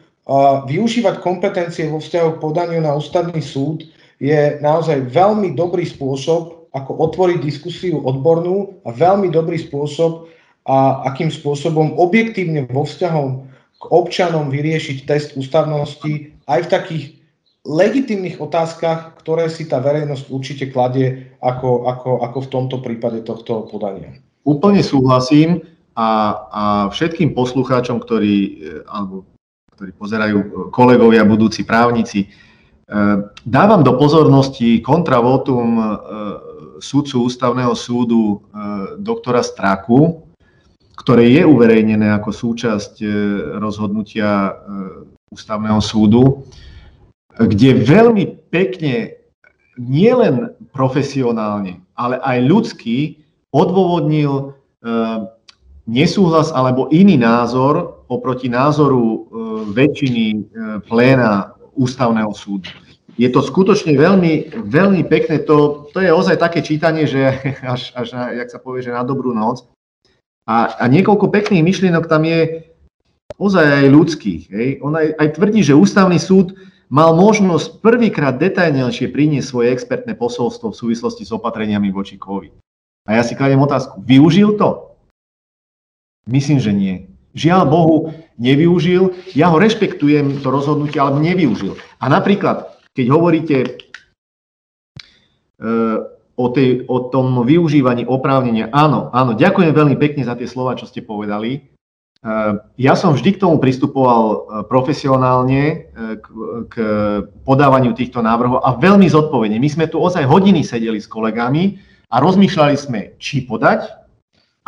využívať 0.71 1.19
kompetencie 1.19 1.91
vo 1.91 1.99
vzťahu 1.99 2.39
k 2.39 2.43
podaniu 2.43 2.79
na 2.79 2.95
ústavný 2.95 3.43
súd 3.43 3.83
je 4.23 4.63
naozaj 4.63 5.11
veľmi 5.11 5.59
dobrý 5.59 5.83
spôsob, 5.83 6.71
ako 6.71 6.91
otvoriť 7.11 7.39
diskusiu 7.43 7.99
odbornú 8.07 8.79
a 8.87 8.95
veľmi 8.95 9.27
dobrý 9.35 9.59
spôsob, 9.59 10.31
a 10.71 11.03
akým 11.09 11.33
spôsobom 11.33 11.99
objektívne 11.99 12.69
vo 12.71 12.87
vzťahom 12.87 13.43
k 13.81 13.83
občanom 13.91 14.53
vyriešiť 14.53 15.09
test 15.09 15.35
ústavnosti 15.35 16.31
aj 16.47 16.61
v 16.69 16.71
takých 16.71 17.05
legitimných 17.71 18.43
otázkach, 18.43 19.23
ktoré 19.23 19.47
si 19.47 19.71
tá 19.71 19.79
verejnosť 19.79 20.25
určite 20.27 20.65
kladie 20.75 21.39
ako, 21.39 21.87
ako, 21.87 22.11
ako 22.27 22.39
v 22.43 22.51
tomto 22.51 22.77
prípade 22.83 23.23
tohto 23.23 23.71
podania. 23.71 24.19
Úplne 24.43 24.83
súhlasím 24.83 25.63
a, 25.95 26.11
a 26.51 26.63
všetkým 26.91 27.31
poslucháčom, 27.31 28.03
ktorí, 28.03 28.37
e, 28.37 28.51
alebo 28.91 29.23
ktorí 29.79 29.95
pozerajú 29.95 30.39
e, 30.41 30.47
kolegovia, 30.75 31.23
budúci 31.23 31.63
právnici. 31.63 32.27
E, 32.27 32.29
dávam 33.47 33.87
do 33.87 33.95
pozornosti 33.95 34.83
kontravotum 34.83 35.79
súdcu 36.81 37.29
ústavného 37.29 37.77
súdu 37.77 38.41
doktora 38.97 39.45
Straku, 39.45 40.25
ktoré 40.97 41.29
je 41.29 41.45
uverejnené 41.45 42.09
ako 42.17 42.33
súčasť 42.33 43.05
rozhodnutia 43.61 44.57
ústavného 45.29 45.77
súdu, 45.85 46.49
kde 47.39 47.87
veľmi 47.87 48.51
pekne, 48.51 49.15
nielen 49.79 50.53
profesionálne, 50.75 51.81
ale 51.95 52.21
aj 52.21 52.39
ľudsky 52.45 53.23
odôvodnil 53.55 54.55
nesúhlas 55.91 56.53
alebo 56.55 56.87
iný 56.95 57.19
názor 57.19 58.05
oproti 58.11 58.51
názoru 58.51 59.27
väčšiny 59.71 60.25
e, 60.31 60.37
pléna 60.87 61.55
ústavného 61.79 62.35
súdu. 62.35 62.71
Je 63.19 63.29
to 63.31 63.43
skutočne 63.43 63.95
veľmi, 63.95 64.65
veľmi 64.67 65.03
pekné, 65.07 65.47
to, 65.47 65.87
to 65.95 65.99
je 66.03 66.11
ozaj 66.11 66.41
také 66.41 66.63
čítanie, 66.63 67.07
že 67.07 67.21
až, 67.75 67.95
až 67.95 68.09
na, 68.15 68.23
jak 68.35 68.49
sa 68.51 68.59
povie, 68.59 68.83
že 68.83 68.95
na 68.95 69.07
dobrú 69.07 69.31
noc. 69.31 69.67
A, 70.49 70.75
a 70.75 70.85
niekoľko 70.91 71.31
pekných 71.31 71.63
myšlienok 71.63 72.11
tam 72.11 72.27
je 72.27 72.67
ozaj 73.39 73.63
aj 73.63 73.87
ľudských. 73.95 74.43
Hej. 74.51 74.69
On 74.83 74.91
aj, 74.95 75.15
aj 75.15 75.29
tvrdí, 75.39 75.61
že 75.63 75.79
ústavný 75.79 76.19
súd 76.19 76.59
mal 76.91 77.15
možnosť 77.15 77.79
prvýkrát 77.79 78.37
detailnejšie 78.37 79.15
priniesť 79.15 79.47
svoje 79.47 79.71
expertné 79.71 80.19
posolstvo 80.19 80.75
v 80.75 80.79
súvislosti 80.79 81.23
s 81.23 81.31
opatreniami 81.31 81.95
voči 81.95 82.19
COVID. 82.19 82.53
A 83.09 83.17
ja 83.17 83.23
si 83.23 83.39
kladiem 83.39 83.63
otázku, 83.63 84.03
využil 84.03 84.59
to? 84.59 84.99
Myslím, 86.29 86.59
že 86.61 86.75
nie. 86.75 86.95
Žiaľ 87.33 87.63
Bohu, 87.71 87.97
nevyužil. 88.37 89.15
Ja 89.39 89.55
ho 89.55 89.63
rešpektujem, 89.63 90.43
to 90.43 90.51
rozhodnutie, 90.51 90.99
ale 90.99 91.23
nevyužil. 91.23 91.79
A 92.03 92.11
napríklad, 92.11 92.75
keď 92.93 93.07
hovoríte 93.09 93.57
e, 93.63 93.69
o, 96.35 96.47
tej, 96.51 96.85
o 96.91 97.09
tom 97.09 97.47
využívaní 97.47 98.05
oprávnenia, 98.05 98.69
áno, 98.75 99.15
áno, 99.15 99.39
ďakujem 99.39 99.71
veľmi 99.71 99.97
pekne 99.97 100.27
za 100.27 100.35
tie 100.35 100.51
slova, 100.51 100.75
čo 100.75 100.91
ste 100.91 101.07
povedali. 101.07 101.71
E, 102.21 102.33
ja 102.81 102.95
som 102.97 103.17
vždy 103.17 103.37
k 103.37 103.43
tomu 103.43 103.57
pristupoval 103.57 104.25
e, 104.25 104.37
profesionálne 104.69 105.89
k, 106.21 106.27
k 106.69 106.75
podávaniu 107.45 107.97
týchto 107.97 108.21
návrhov 108.21 108.61
a 108.61 108.77
veľmi 108.77 109.09
zodpovedne. 109.09 109.57
My 109.57 109.69
sme 109.73 109.87
tu 109.89 109.97
ozaj 110.01 110.29
hodiny 110.29 110.65
sedeli 110.65 111.01
s 111.01 111.09
kolegami 111.09 111.81
a 112.13 112.21
rozmýšľali 112.21 112.77
sme, 112.77 113.01
či 113.17 113.45
podať, 113.49 113.89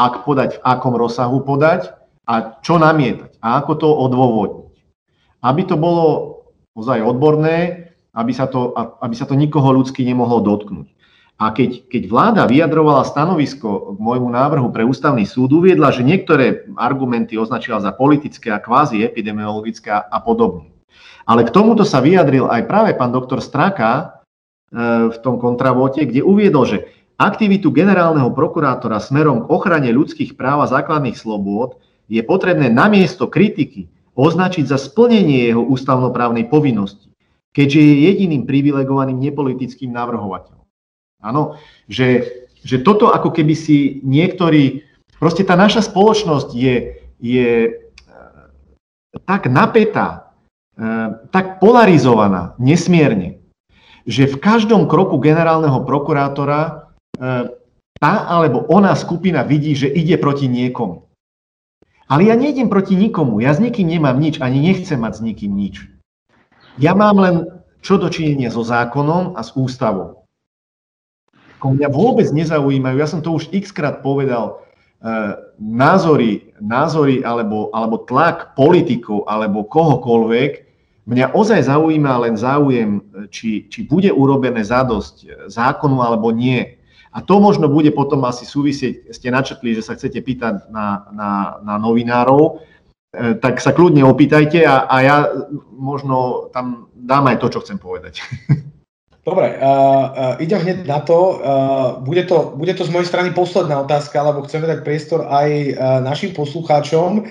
ak 0.00 0.24
podať, 0.24 0.58
v 0.58 0.62
akom 0.64 0.96
rozsahu 0.96 1.44
podať, 1.44 1.92
a 2.26 2.62
čo 2.62 2.78
namietať 2.78 3.42
a 3.42 3.58
ako 3.58 3.72
to 3.78 3.88
odôvodniť. 3.90 4.74
Aby 5.42 5.62
to 5.66 5.74
bolo 5.74 6.04
ozaj 6.78 7.02
odborné, 7.02 7.90
aby 8.14 8.32
sa 8.32 8.46
to, 8.46 8.70
aby 8.76 9.14
sa 9.18 9.26
to 9.26 9.34
nikoho 9.34 9.74
ľudsky 9.74 10.06
nemohlo 10.06 10.38
dotknúť. 10.44 10.86
A 11.42 11.50
keď, 11.50 11.90
keď 11.90 12.02
vláda 12.06 12.42
vyjadrovala 12.46 13.02
stanovisko 13.02 13.98
k 13.98 13.98
môjmu 13.98 14.30
návrhu 14.30 14.70
pre 14.70 14.86
ústavný 14.86 15.26
súd, 15.26 15.50
uviedla, 15.50 15.90
že 15.90 16.06
niektoré 16.06 16.70
argumenty 16.78 17.34
označila 17.34 17.82
za 17.82 17.90
politické 17.90 18.54
a 18.54 18.62
kvázi 18.62 19.02
epidemiologické 19.02 19.90
a 19.90 20.18
podobne. 20.22 20.70
Ale 21.26 21.42
k 21.42 21.50
tomuto 21.50 21.82
sa 21.82 21.98
vyjadril 21.98 22.46
aj 22.46 22.62
práve 22.70 22.94
pán 22.94 23.10
doktor 23.10 23.42
Straka 23.42 23.90
e, 23.90 24.02
v 25.10 25.16
tom 25.18 25.42
kontravote, 25.42 26.06
kde 26.06 26.22
uviedol, 26.22 26.62
že 26.62 26.86
aktivitu 27.18 27.74
generálneho 27.74 28.30
prokurátora 28.30 29.02
smerom 29.02 29.42
k 29.42 29.50
ochrane 29.50 29.90
ľudských 29.90 30.38
práv 30.38 30.62
a 30.62 30.70
základných 30.70 31.18
slobôd 31.18 31.82
je 32.06 32.22
potrebné 32.22 32.70
namiesto 32.70 33.26
kritiky 33.26 33.90
označiť 34.14 34.70
za 34.70 34.78
splnenie 34.78 35.50
jeho 35.50 35.62
ústavnoprávnej 35.66 36.46
povinnosti, 36.46 37.10
keďže 37.50 37.80
je 37.82 37.94
jediným 38.14 38.46
privilegovaným 38.46 39.18
nepolitickým 39.18 39.90
navrhovateľom. 39.90 40.61
Áno, 41.22 41.56
že, 41.86 42.26
že 42.66 42.82
toto 42.82 43.14
ako 43.14 43.30
keby 43.30 43.54
si 43.54 44.02
niektorí, 44.02 44.82
proste 45.22 45.46
tá 45.46 45.54
naša 45.54 45.86
spoločnosť 45.86 46.48
je, 46.50 46.76
je 47.22 47.50
e, 47.70 47.72
tak 49.22 49.46
napätá, 49.46 50.34
e, 50.74 51.14
tak 51.30 51.62
polarizovaná 51.62 52.58
nesmierne, 52.58 53.38
že 54.02 54.26
v 54.26 54.36
každom 54.42 54.90
kroku 54.90 55.22
generálneho 55.22 55.86
prokurátora 55.86 56.90
tá 58.02 58.26
alebo 58.26 58.66
ona 58.66 58.98
skupina 58.98 59.46
vidí, 59.46 59.78
že 59.78 59.86
ide 59.86 60.18
proti 60.18 60.50
niekomu. 60.50 61.06
Ale 62.10 62.26
ja 62.26 62.34
nejdem 62.34 62.66
proti 62.66 62.98
nikomu, 62.98 63.38
ja 63.38 63.54
s 63.54 63.62
nikým 63.62 63.86
nemám 63.86 64.18
nič, 64.18 64.42
ani 64.42 64.58
nechcem 64.58 64.98
mať 64.98 65.12
s 65.16 65.24
nikým 65.24 65.54
nič. 65.54 65.86
Ja 66.82 66.98
mám 66.98 67.16
len 67.22 67.36
čo 67.78 67.96
dočinenie 67.96 68.50
so 68.50 68.66
zákonom 68.66 69.38
a 69.38 69.40
s 69.46 69.54
ústavou. 69.54 70.21
Mňa 71.62 71.88
vôbec 71.94 72.26
nezaujímajú, 72.34 72.96
ja 72.98 73.06
som 73.06 73.22
to 73.22 73.38
už 73.38 73.46
x 73.54 73.70
krát 73.70 74.02
povedal, 74.02 74.58
e, 74.98 75.14
názory, 75.62 76.50
názory 76.58 77.22
alebo, 77.22 77.70
alebo 77.70 78.02
tlak 78.02 78.58
politikov 78.58 79.30
alebo 79.30 79.62
kohokoľvek, 79.70 80.66
mňa 81.06 81.34
ozaj 81.34 81.70
zaujíma 81.70 82.26
len 82.26 82.34
záujem, 82.34 83.02
či, 83.30 83.70
či 83.70 83.86
bude 83.86 84.10
urobené 84.10 84.66
zadosť 84.66 85.46
zákonu 85.50 86.02
alebo 86.02 86.34
nie. 86.34 86.82
A 87.12 87.20
to 87.20 87.38
možno 87.38 87.68
bude 87.68 87.92
potom 87.92 88.24
asi 88.24 88.48
súvisieť, 88.48 89.12
ste 89.12 89.28
načetli, 89.28 89.76
že 89.76 89.84
sa 89.84 89.94
chcete 89.94 90.18
pýtať 90.24 90.72
na, 90.72 91.06
na, 91.12 91.30
na 91.60 91.74
novinárov, 91.76 92.64
e, 93.12 93.36
tak 93.36 93.60
sa 93.60 93.76
kľudne 93.76 94.02
opýtajte 94.02 94.64
a, 94.64 94.88
a 94.88 94.96
ja 95.04 95.16
možno 95.76 96.48
tam 96.56 96.88
dám 96.96 97.28
aj 97.28 97.36
to, 97.38 97.46
čo 97.52 97.62
chcem 97.62 97.76
povedať. 97.76 98.24
Dobre, 99.22 99.54
uh, 99.54 99.62
uh, 99.62 100.34
idem 100.42 100.58
hneď 100.58 100.82
na 100.82 100.98
to. 100.98 101.38
Uh, 101.38 102.02
bude 102.02 102.26
to. 102.26 102.58
Bude 102.58 102.74
to 102.74 102.82
z 102.82 102.90
mojej 102.90 103.06
strany 103.06 103.30
posledná 103.30 103.78
otázka, 103.78 104.18
lebo 104.18 104.42
chceme 104.42 104.66
dať 104.66 104.82
priestor 104.82 105.30
aj 105.30 105.48
uh, 105.48 105.74
našim 106.02 106.34
poslucháčom. 106.34 107.22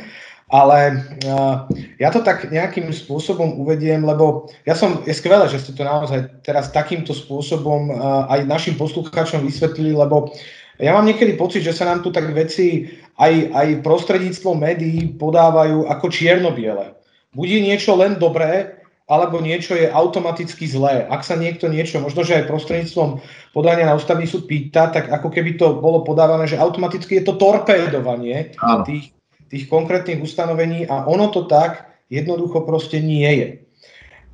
Ale 0.51 1.03
uh, 1.27 1.67
ja 1.99 2.11
to 2.11 2.23
tak 2.23 2.47
nejakým 2.51 2.91
spôsobom 2.91 3.59
uvediem, 3.59 4.03
lebo 4.03 4.51
ja 4.67 4.75
som, 4.75 4.99
je 5.07 5.15
skvelé, 5.15 5.47
že 5.47 5.63
ste 5.63 5.71
to 5.75 5.87
naozaj 5.87 6.27
teraz 6.43 6.71
takýmto 6.75 7.15
spôsobom 7.15 7.91
uh, 7.91 8.27
aj 8.27 8.47
našim 8.51 8.75
poslucháčom 8.75 9.47
vysvetlili, 9.47 9.95
lebo 9.95 10.31
ja 10.75 10.91
mám 10.91 11.07
niekedy 11.07 11.39
pocit, 11.39 11.63
že 11.63 11.71
sa 11.71 11.87
nám 11.87 12.03
tu 12.03 12.11
tak 12.11 12.27
veci 12.35 12.87
aj, 13.15 13.51
aj 13.51 13.67
prostredníctvom 13.79 14.59
médií 14.59 15.15
podávajú 15.15 15.87
ako 15.87 16.05
čierno-biele. 16.11 16.99
Bude 17.31 17.57
niečo 17.63 17.95
len 17.95 18.19
dobré, 18.19 18.80
alebo 19.11 19.43
niečo 19.43 19.75
je 19.75 19.91
automaticky 19.91 20.63
zlé. 20.71 21.03
Ak 21.11 21.27
sa 21.27 21.35
niekto 21.35 21.67
niečo, 21.67 21.99
možno 21.99 22.23
že 22.23 22.39
aj 22.39 22.47
prostredníctvom 22.47 23.19
podania 23.51 23.91
na 23.91 23.99
ústavný 23.99 24.23
súd 24.23 24.47
pýta, 24.47 24.87
tak 24.87 25.11
ako 25.11 25.27
keby 25.27 25.59
to 25.59 25.83
bolo 25.83 26.07
podávané, 26.07 26.47
že 26.47 26.55
automaticky 26.55 27.19
je 27.19 27.27
to 27.27 27.35
torpédovanie 27.35 28.55
tých, 28.87 29.11
tých 29.51 29.67
konkrétnych 29.67 30.23
ustanovení 30.23 30.87
a 30.87 31.03
ono 31.11 31.27
to 31.27 31.43
tak 31.43 31.91
jednoducho 32.07 32.63
proste 32.63 33.03
nie 33.03 33.27
je. 33.27 33.49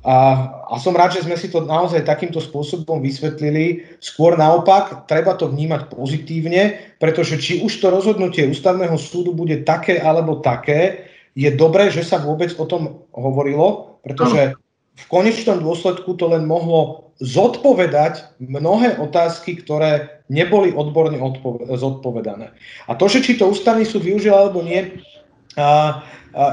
A, 0.06 0.46
a 0.70 0.78
som 0.78 0.94
rád, 0.94 1.18
že 1.18 1.26
sme 1.26 1.34
si 1.34 1.50
to 1.50 1.66
naozaj 1.66 2.06
takýmto 2.06 2.38
spôsobom 2.38 3.02
vysvetlili. 3.02 3.82
Skôr 3.98 4.38
naopak, 4.38 5.10
treba 5.10 5.34
to 5.34 5.50
vnímať 5.50 5.90
pozitívne, 5.90 6.94
pretože 7.02 7.34
či 7.42 7.58
už 7.66 7.82
to 7.82 7.90
rozhodnutie 7.90 8.46
ústavného 8.46 8.94
súdu 8.94 9.34
bude 9.34 9.66
také 9.66 9.98
alebo 9.98 10.38
také, 10.38 11.10
je 11.34 11.50
dobré, 11.50 11.90
že 11.90 12.06
sa 12.06 12.22
vôbec 12.22 12.54
o 12.58 12.66
tom 12.66 13.02
hovorilo, 13.10 13.98
pretože 14.06 14.54
v 14.98 15.04
konečnom 15.06 15.62
dôsledku 15.62 16.18
to 16.18 16.26
len 16.26 16.42
mohlo 16.44 17.10
zodpovedať 17.22 18.38
mnohé 18.38 18.98
otázky, 18.98 19.58
ktoré 19.62 20.22
neboli 20.30 20.70
odborne 20.70 21.18
zodpovedané. 21.74 22.54
A 22.86 22.94
to, 22.94 23.10
že 23.10 23.22
či 23.22 23.38
to 23.38 23.50
ústavný 23.50 23.82
súd 23.82 24.06
využil 24.06 24.34
alebo 24.34 24.62
nie, 24.62 25.02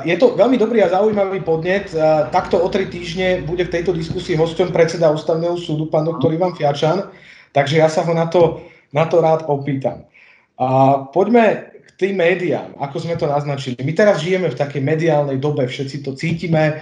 je 0.06 0.16
to 0.18 0.34
veľmi 0.34 0.58
dobrý 0.58 0.82
a 0.82 0.90
zaujímavý 0.90 1.46
podnet. 1.46 1.94
Takto 2.34 2.58
o 2.58 2.68
tri 2.74 2.90
týždne 2.90 3.46
bude 3.46 3.70
v 3.70 3.74
tejto 3.78 3.94
diskusii 3.94 4.34
hosťom 4.34 4.74
predseda 4.74 5.14
ústavného 5.14 5.54
súdu, 5.62 5.86
pán 5.86 6.10
doktor 6.10 6.34
Ivan 6.34 6.58
Fiačan, 6.58 7.14
takže 7.54 7.78
ja 7.78 7.86
sa 7.86 8.02
ho 8.02 8.14
na 8.18 8.26
to, 8.26 8.66
na 8.90 9.06
to 9.06 9.22
rád 9.22 9.46
opýtam. 9.46 10.10
A 10.58 10.98
poďme 11.14 11.76
k 11.78 11.90
tým 12.00 12.18
médiám, 12.18 12.74
ako 12.82 13.06
sme 13.06 13.14
to 13.20 13.30
naznačili. 13.30 13.78
My 13.86 13.94
teraz 13.94 14.24
žijeme 14.26 14.50
v 14.50 14.58
takej 14.58 14.82
mediálnej 14.82 15.38
dobe, 15.38 15.70
všetci 15.70 16.02
to 16.02 16.18
cítime. 16.18 16.82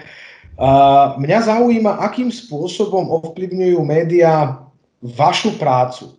Mňa 1.18 1.40
zaujíma, 1.50 1.98
akým 2.06 2.30
spôsobom 2.30 3.10
ovplyvňujú 3.10 3.80
médiá 3.82 4.62
vašu 5.02 5.58
prácu. 5.58 6.14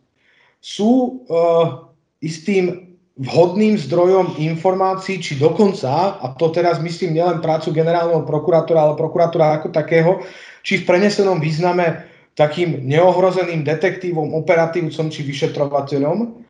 Sú 0.58 1.22
uh, 1.30 1.86
istým 2.18 2.96
vhodným 3.14 3.78
zdrojom 3.78 4.34
informácií, 4.42 5.22
či 5.22 5.38
dokonca, 5.38 6.18
a 6.18 6.26
to 6.34 6.50
teraz 6.50 6.82
myslím 6.82 7.14
nielen 7.14 7.38
prácu 7.38 7.70
generálneho 7.70 8.26
prokurátora, 8.26 8.90
ale 8.90 8.98
prokurátora 8.98 9.62
ako 9.62 9.70
takého, 9.70 10.26
či 10.66 10.82
v 10.82 10.86
prenesenom 10.88 11.38
význame 11.38 12.02
takým 12.34 12.82
neohrozeným 12.82 13.62
detektívom, 13.62 14.34
operatívcom 14.34 15.06
či 15.14 15.22
vyšetrovateľom, 15.22 16.42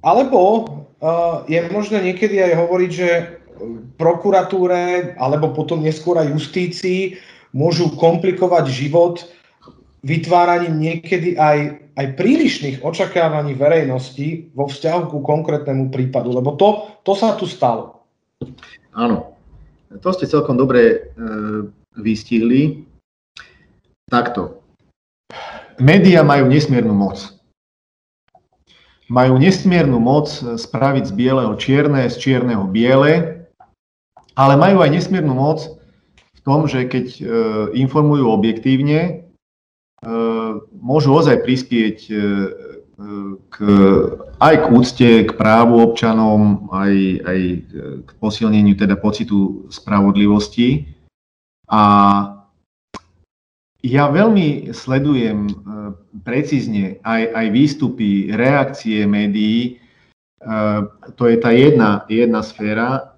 alebo 0.00 0.40
uh, 0.40 1.44
je 1.44 1.60
možné 1.68 2.00
niekedy 2.00 2.40
aj 2.40 2.64
hovoriť, 2.64 2.90
že 2.90 3.08
prokuratúre 3.96 5.14
alebo 5.20 5.52
potom 5.52 5.84
neskôr 5.84 6.20
aj 6.20 6.32
justícii 6.32 7.20
môžu 7.50 7.92
komplikovať 7.98 8.64
život 8.70 9.26
vytváraním 10.00 10.80
niekedy 10.80 11.36
aj, 11.36 11.76
aj 11.96 12.06
prílišných 12.16 12.76
očakávaní 12.80 13.52
verejnosti 13.52 14.48
vo 14.56 14.68
vzťahu 14.68 15.12
ku 15.12 15.18
konkrétnemu 15.20 15.92
prípadu, 15.92 16.32
lebo 16.32 16.56
to, 16.56 16.88
to 17.04 17.12
sa 17.12 17.36
tu 17.36 17.44
stalo. 17.44 18.00
Áno, 18.96 19.36
to 20.00 20.08
ste 20.16 20.24
celkom 20.24 20.56
dobre 20.56 20.80
e, 20.80 20.98
vystihli. 22.00 22.88
Takto. 24.08 24.64
Média 25.78 26.24
majú 26.24 26.48
nesmiernu 26.48 26.92
moc. 26.96 27.20
Majú 29.10 29.42
nesmiernu 29.42 29.98
moc 29.98 30.30
spraviť 30.40 31.04
z 31.10 31.12
bieleho 31.12 31.52
čierne, 31.58 32.06
z 32.06 32.16
čierneho 32.16 32.64
biele, 32.70 33.39
ale 34.40 34.56
majú 34.56 34.80
aj 34.80 34.90
nesmiernu 34.96 35.36
moc 35.36 35.68
v 36.32 36.40
tom, 36.40 36.64
že 36.64 36.88
keď 36.88 37.06
e, 37.20 37.22
informujú 37.76 38.32
objektívne, 38.32 39.30
E, 40.00 40.08
môžu 40.80 41.12
ozaj 41.12 41.44
prispieť 41.44 41.98
e, 42.08 42.14
k, 43.52 43.56
aj 44.40 44.54
k 44.64 44.66
úcte, 44.72 45.08
k 45.28 45.30
právu 45.36 45.76
občanom, 45.80 46.68
aj, 46.72 46.94
aj 47.24 47.40
k 48.04 48.10
posilneniu 48.16 48.76
teda 48.76 48.96
pocitu 48.96 49.68
spravodlivosti. 49.68 50.88
A 51.68 51.82
ja 53.80 54.04
veľmi 54.12 54.72
sledujem 54.76 55.48
precízne 56.28 57.00
aj, 57.00 57.22
aj 57.32 57.46
výstupy, 57.56 58.36
reakcie 58.36 59.08
médií. 59.08 59.80
To 61.16 61.24
je 61.24 61.36
tá 61.40 61.56
jedna, 61.56 62.04
jedna 62.12 62.44
sféra. 62.44 63.09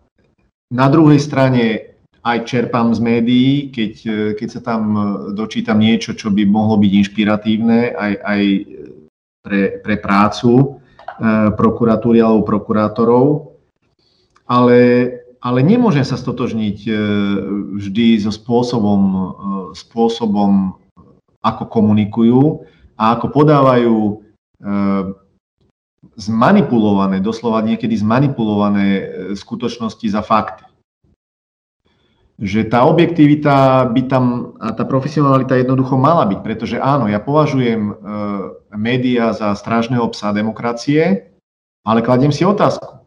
Na 0.73 0.89
druhej 0.89 1.21
strane 1.21 1.93
aj 2.25 2.49
čerpám 2.49 2.97
z 2.97 3.01
médií, 3.05 3.53
keď, 3.69 3.93
e, 4.09 4.19
keď 4.39 4.49
sa 4.49 4.61
tam 4.63 4.83
e, 4.95 5.03
dočítam 5.37 5.77
niečo, 5.77 6.17
čo 6.17 6.33
by 6.33 6.49
mohlo 6.49 6.81
byť 6.81 6.93
inšpiratívne 6.97 7.93
aj, 7.93 8.13
aj 8.25 8.43
pre, 9.45 9.63
pre 9.85 9.95
prácu 10.01 10.53
e, 10.57 10.65
prokuratúry 11.53 12.25
alebo 12.25 12.47
prokurátorov. 12.47 13.53
Ale, 14.49 14.81
ale 15.45 15.59
nemôžem 15.61 16.09
sa 16.09 16.17
stotožniť 16.17 16.85
vždy 17.79 18.21
so 18.21 18.33
spôsobom, 18.35 19.01
spôsobom, 19.73 20.77
ako 21.41 21.65
komunikujú 21.73 22.67
a 23.01 23.17
ako 23.17 23.27
podávajú 23.33 23.97
zmanipulované, 26.17 27.25
doslova 27.25 27.65
niekedy 27.65 27.97
zmanipulované 27.97 28.89
skutočnosti 29.33 30.07
za 30.13 30.21
fakty 30.21 30.73
že 32.43 32.67
tá 32.67 32.83
objektivita 32.91 33.87
by 33.95 34.03
tam, 34.11 34.57
a 34.59 34.75
tá 34.75 34.83
profesionalita 34.83 35.55
jednoducho 35.55 35.95
mala 35.95 36.27
byť, 36.27 36.41
pretože 36.43 36.77
áno, 36.81 37.07
ja 37.07 37.23
považujem 37.23 37.83
e, 37.87 37.95
médiá 38.75 39.31
za 39.31 39.55
strážneho 39.55 40.03
psa 40.11 40.35
demokracie, 40.35 41.31
ale 41.87 42.03
kladiem 42.03 42.35
si 42.35 42.43
otázku, 42.43 42.99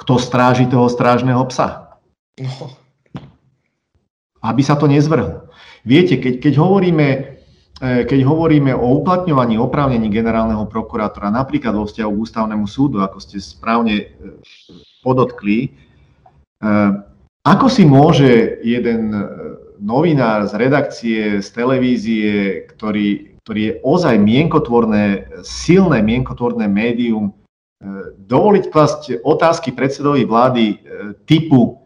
kto 0.00 0.16
stráži 0.16 0.64
toho 0.64 0.88
strážneho 0.88 1.44
psa? 1.52 2.00
No. 2.40 2.72
Aby 4.40 4.64
sa 4.64 4.80
to 4.80 4.88
nezvrhlo. 4.88 5.52
Viete, 5.84 6.16
keď, 6.16 6.40
keď, 6.40 6.52
hovoríme, 6.56 7.06
e, 7.06 7.20
keď 7.78 8.20
hovoríme 8.26 8.74
o 8.74 8.98
uplatňovaní 8.98 9.54
oprávnení 9.54 10.10
generálneho 10.10 10.66
prokurátora, 10.66 11.30
napríklad 11.30 11.78
vo 11.78 11.86
vzťahu 11.86 12.10
k 12.10 12.22
ústavnému 12.26 12.66
súdu, 12.66 12.98
ako 13.06 13.22
ste 13.22 13.38
správne 13.38 13.94
e, 14.02 14.06
podotkli, 15.06 15.70
ako 17.48 17.66
si 17.72 17.88
môže 17.88 18.60
jeden 18.60 19.14
e, 19.14 19.22
novinár 19.80 20.44
z 20.50 20.52
redakcie, 20.58 21.22
z 21.40 21.48
televízie, 21.54 22.66
ktorý, 22.68 23.38
ktorý 23.40 23.60
je 23.62 23.74
ozaj 23.86 24.16
mienkotvorné, 24.20 25.30
silné 25.46 26.04
mienkotvorné 26.04 26.68
médium, 26.68 27.30
e, 27.30 27.32
dovoliť 28.26 28.64
klasť 28.68 29.02
otázky 29.24 29.72
predsedovi 29.72 30.28
vlády 30.28 30.64
e, 30.68 30.76
typu 31.24 31.80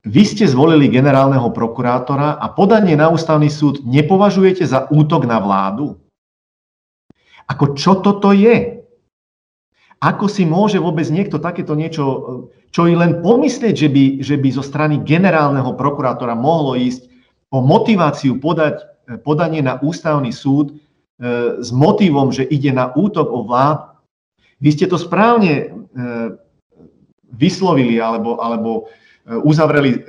vy 0.00 0.22
ste 0.24 0.48
zvolili 0.48 0.88
generálneho 0.88 1.52
prokurátora 1.52 2.40
a 2.40 2.46
podanie 2.48 2.96
na 2.96 3.12
ústavný 3.12 3.52
súd 3.52 3.84
nepovažujete 3.84 4.64
za 4.64 4.88
útok 4.88 5.28
na 5.28 5.36
vládu? 5.36 6.00
Ako 7.44 7.76
čo 7.76 8.00
toto 8.00 8.32
je? 8.32 8.80
Ako 10.00 10.32
si 10.32 10.48
môže 10.48 10.80
vôbec 10.80 11.04
niekto 11.12 11.36
takéto 11.36 11.76
niečo, 11.76 12.04
čo 12.72 12.88
i 12.88 12.96
len 12.96 13.20
pomyslieť, 13.20 13.74
že 13.76 13.88
by, 13.92 14.04
že 14.24 14.40
by 14.40 14.48
zo 14.48 14.64
strany 14.64 15.04
generálneho 15.04 15.76
prokurátora 15.76 16.32
mohlo 16.32 16.72
ísť 16.80 17.04
o 17.52 17.60
motiváciu 17.60 18.40
podať 18.40 18.80
podanie 19.20 19.60
na 19.60 19.76
ústavný 19.82 20.32
súd 20.32 20.72
e, 20.72 20.74
s 21.60 21.68
motivom, 21.74 22.32
že 22.32 22.48
ide 22.48 22.72
na 22.72 22.94
útok 22.94 23.28
o 23.28 23.44
vlád. 23.44 24.00
Vy 24.62 24.70
ste 24.72 24.86
to 24.88 24.96
správne 24.96 25.52
e, 25.52 25.64
vyslovili 27.36 28.00
alebo, 28.00 28.40
alebo 28.40 28.88
uzavreli, 29.30 30.02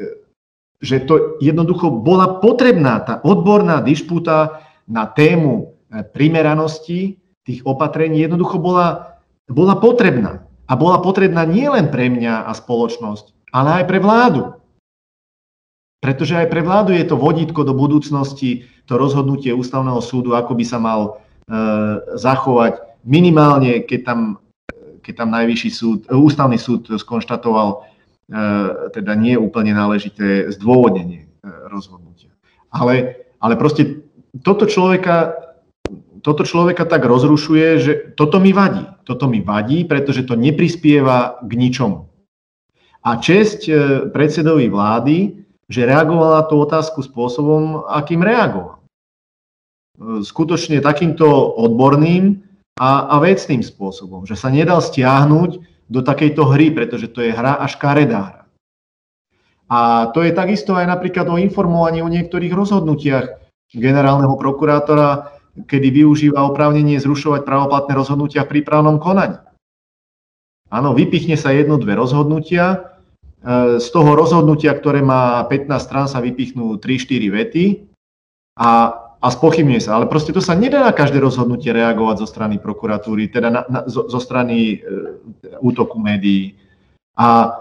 že 0.81 1.05
to 1.05 1.37
jednoducho 1.37 1.93
bola 1.93 2.41
potrebná 2.41 3.05
tá 3.05 3.13
odborná 3.21 3.85
disputa 3.85 4.65
na 4.89 5.05
tému 5.05 5.77
primeranosti 6.17 7.21
tých 7.45 7.61
opatrení 7.65 8.17
jednoducho 8.17 8.57
bola 8.57 9.11
bola 9.51 9.75
potrebná. 9.77 10.47
A 10.71 10.79
bola 10.79 11.03
potrebná 11.03 11.43
nielen 11.43 11.91
pre 11.91 12.07
mňa 12.07 12.47
a 12.47 12.51
spoločnosť, 12.55 13.51
ale 13.51 13.83
aj 13.83 13.85
pre 13.91 13.99
vládu. 13.99 14.55
Pretože 15.99 16.39
aj 16.39 16.47
pre 16.47 16.63
vládu 16.63 16.95
je 16.95 17.03
to 17.03 17.19
vodítko 17.19 17.67
do 17.67 17.75
budúcnosti, 17.75 18.65
to 18.87 18.95
rozhodnutie 18.95 19.51
ústavného 19.51 19.99
súdu, 19.99 20.33
ako 20.33 20.55
by 20.55 20.65
sa 20.65 20.79
mal 20.79 20.99
e, 21.03 21.09
zachovať 22.15 23.03
minimálne, 23.03 23.83
keď 23.83 23.99
tam, 24.07 24.19
keď 25.03 25.13
tam 25.13 25.29
najvyšší 25.35 25.69
súd, 25.69 25.99
ústavný 26.07 26.55
súd 26.55 26.87
skonštatoval 26.87 27.83
teda 28.95 29.11
nie 29.19 29.35
úplne 29.35 29.75
náležité 29.75 30.47
zdôvodnenie 30.55 31.27
e, 31.27 31.47
rozhodnutia. 31.67 32.31
Ale, 32.71 33.27
ale 33.43 33.59
proste 33.59 34.07
toto 34.39 34.63
človeka 34.65 35.35
toto 36.21 36.45
človeka 36.45 36.85
tak 36.85 37.01
rozrušuje, 37.01 37.67
že 37.81 37.91
toto 38.13 38.37
mi 38.37 38.53
vadí. 38.53 38.85
Toto 39.09 39.25
mi 39.25 39.41
vadí, 39.41 39.89
pretože 39.89 40.21
to 40.21 40.37
neprispieva 40.37 41.41
k 41.41 41.51
ničomu. 41.57 42.13
A 43.01 43.17
česť 43.17 43.59
e, 43.65 43.73
predsedovi 44.13 44.69
vlády, 44.69 45.41
že 45.65 45.89
reagoval 45.89 46.37
na 46.37 46.43
tú 46.45 46.61
otázku 46.61 47.01
spôsobom, 47.01 47.89
akým 47.89 48.21
reagoval. 48.21 48.85
Skutočne 50.21 50.77
takýmto 50.77 51.25
odborným 51.57 52.45
a, 52.77 53.09
a 53.09 53.15
vecným 53.17 53.65
spôsobom, 53.65 54.29
že 54.29 54.37
sa 54.37 54.53
nedal 54.53 54.85
stiahnuť 54.85 55.70
do 55.91 55.99
takejto 55.99 56.47
hry, 56.47 56.71
pretože 56.71 57.11
to 57.11 57.19
je 57.19 57.35
hra 57.35 57.59
až 57.59 57.75
karedára. 57.75 58.47
A 59.67 60.11
to 60.15 60.23
je 60.23 60.31
takisto 60.31 60.75
aj 60.75 60.87
napríklad 60.87 61.27
o 61.27 61.35
informovaní 61.39 61.99
o 61.99 62.11
niektorých 62.11 62.51
rozhodnutiach 62.51 63.27
generálneho 63.71 64.35
prokurátora, 64.39 65.31
kedy 65.67 66.03
využíva 66.03 66.47
oprávnenie 66.47 66.99
zrušovať 66.99 67.43
pravoplatné 67.43 67.91
rozhodnutia 67.95 68.47
v 68.47 68.59
prípravnom 68.59 68.99
konaní. 69.03 69.39
Áno, 70.71 70.95
vypichne 70.95 71.35
sa 71.35 71.51
jedno, 71.51 71.75
dve 71.75 71.99
rozhodnutia. 71.99 72.95
E, 73.43 73.79
z 73.83 73.87
toho 73.91 74.15
rozhodnutia, 74.15 74.71
ktoré 74.71 75.03
má 75.03 75.43
15 75.43 75.67
strán, 75.83 76.07
sa 76.07 76.23
vypichnú 76.23 76.79
3-4 76.79 77.27
vety 77.27 77.65
a, 78.55 78.95
a 79.21 79.27
spochybňuje 79.29 79.81
sa. 79.85 80.01
Ale 80.01 80.09
proste 80.09 80.33
to 80.33 80.41
sa 80.41 80.57
nedá 80.57 80.81
na 80.81 80.93
každé 80.93 81.21
rozhodnutie 81.21 81.69
reagovať 81.69 82.25
zo 82.25 82.27
strany 82.27 82.57
prokuratúry, 82.57 83.29
teda 83.29 83.53
na, 83.53 83.61
na, 83.69 83.79
zo, 83.85 84.09
zo 84.09 84.19
strany 84.19 84.81
e, 84.81 84.97
útoku 85.61 86.01
médií. 86.01 86.57
A 87.13 87.53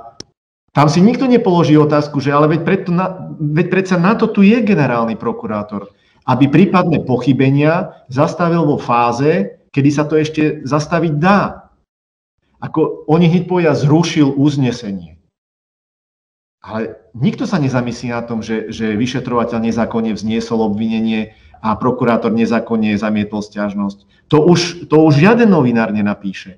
tam 0.72 0.88
si 0.88 1.04
nikto 1.04 1.28
nepoloží 1.28 1.76
otázku, 1.76 2.18
že 2.18 2.32
ale 2.32 2.48
veď, 2.48 2.60
preto 2.64 2.90
na, 2.90 3.30
veď 3.36 3.66
predsa 3.68 3.96
na 4.00 4.16
to 4.16 4.32
tu 4.32 4.40
je 4.40 4.56
generálny 4.64 5.20
prokurátor 5.20 5.92
aby 6.30 6.46
prípadné 6.46 7.02
pochybenia 7.02 8.04
zastavil 8.06 8.62
vo 8.62 8.76
fáze, 8.76 9.58
kedy 9.74 9.90
sa 9.90 10.04
to 10.04 10.14
ešte 10.14 10.62
zastaviť 10.62 11.12
dá. 11.16 11.70
Ako 12.60 13.08
oni 13.08 13.26
hneď 13.26 13.44
povedia, 13.48 13.72
zrušil 13.72 14.36
uznesenie. 14.36 15.16
Ale 16.60 17.00
nikto 17.16 17.48
sa 17.48 17.56
nezamyslí 17.56 18.12
na 18.12 18.20
tom, 18.20 18.44
že, 18.44 18.68
že 18.68 18.92
vyšetrovateľ 18.92 19.64
nezákonne 19.64 20.12
vzniesol 20.12 20.60
obvinenie 20.60 21.32
a 21.60 21.76
prokurátor 21.76 22.32
nezákonne 22.32 22.96
zamietol 22.96 23.44
stiažnosť. 23.44 24.28
To 24.32 24.44
už, 24.48 24.88
to 24.88 24.96
už 25.04 25.20
žiaden 25.20 25.52
novinár 25.52 25.92
nenapíše. 25.92 26.56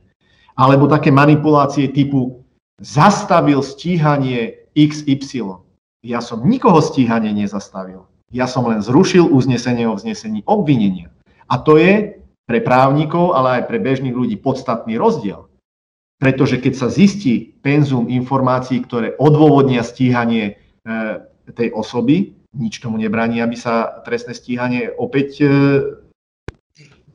Alebo 0.54 0.86
také 0.86 1.10
manipulácie 1.10 1.90
typu 1.90 2.46
zastavil 2.78 3.62
stíhanie 3.62 4.68
XY. 4.78 5.62
Ja 6.02 6.18
som 6.18 6.46
nikoho 6.46 6.82
stíhanie 6.82 7.30
nezastavil. 7.34 8.06
Ja 8.32 8.48
som 8.48 8.64
len 8.66 8.80
zrušil 8.80 9.28
uznesenie 9.28 9.84
o 9.86 9.94
vznesení 9.94 10.42
obvinenia. 10.48 11.12
A 11.46 11.60
to 11.60 11.76
je 11.76 12.16
pre 12.48 12.58
právnikov, 12.64 13.36
ale 13.36 13.60
aj 13.60 13.62
pre 13.68 13.78
bežných 13.78 14.16
ľudí 14.16 14.40
podstatný 14.40 14.96
rozdiel. 14.96 15.46
Pretože 16.18 16.58
keď 16.58 16.74
sa 16.78 16.88
zistí 16.88 17.54
penzum 17.60 18.06
informácií, 18.08 18.82
ktoré 18.82 19.14
odôvodnia 19.18 19.82
stíhanie 19.82 20.44
e, 20.46 20.52
tej 21.50 21.74
osoby, 21.74 22.34
nič 22.52 22.80
tomu 22.80 23.00
nebraní, 23.00 23.40
aby 23.40 23.56
sa 23.56 24.04
trestné 24.04 24.36
stíhanie 24.36 24.92
opäť 24.92 25.28
e, 25.40 25.46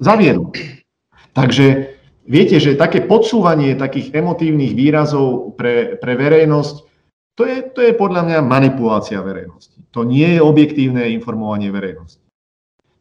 zaviedlo. 0.01 0.53
Takže 1.37 1.97
viete, 2.25 2.57
že 2.57 2.77
také 2.77 3.05
podsúvanie 3.05 3.77
takých 3.77 4.17
emotívnych 4.17 4.73
výrazov 4.73 5.53
pre, 5.53 5.97
pre 6.01 6.17
verejnosť, 6.17 6.75
to 7.37 7.45
je, 7.45 7.57
to 7.69 7.79
je 7.85 7.93
podľa 7.93 8.25
mňa 8.25 8.39
manipulácia 8.41 9.21
verejnosti. 9.21 9.77
To 9.93 10.01
nie 10.01 10.37
je 10.37 10.41
objektívne 10.41 11.13
informovanie 11.13 11.69
verejnosti. 11.69 12.25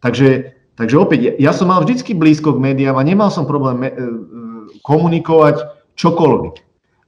Takže, 0.05 0.53
takže 0.77 0.97
opäť, 1.01 1.41
ja 1.41 1.57
som 1.57 1.73
mal 1.73 1.81
vždycky 1.81 2.13
blízko 2.13 2.53
k 2.53 2.63
médiám 2.63 3.01
a 3.01 3.09
nemal 3.09 3.33
som 3.33 3.49
problém 3.49 3.81
e, 3.81 3.89
e, 3.89 3.93
komunikovať 4.85 5.73
čokoľvek. 5.97 6.55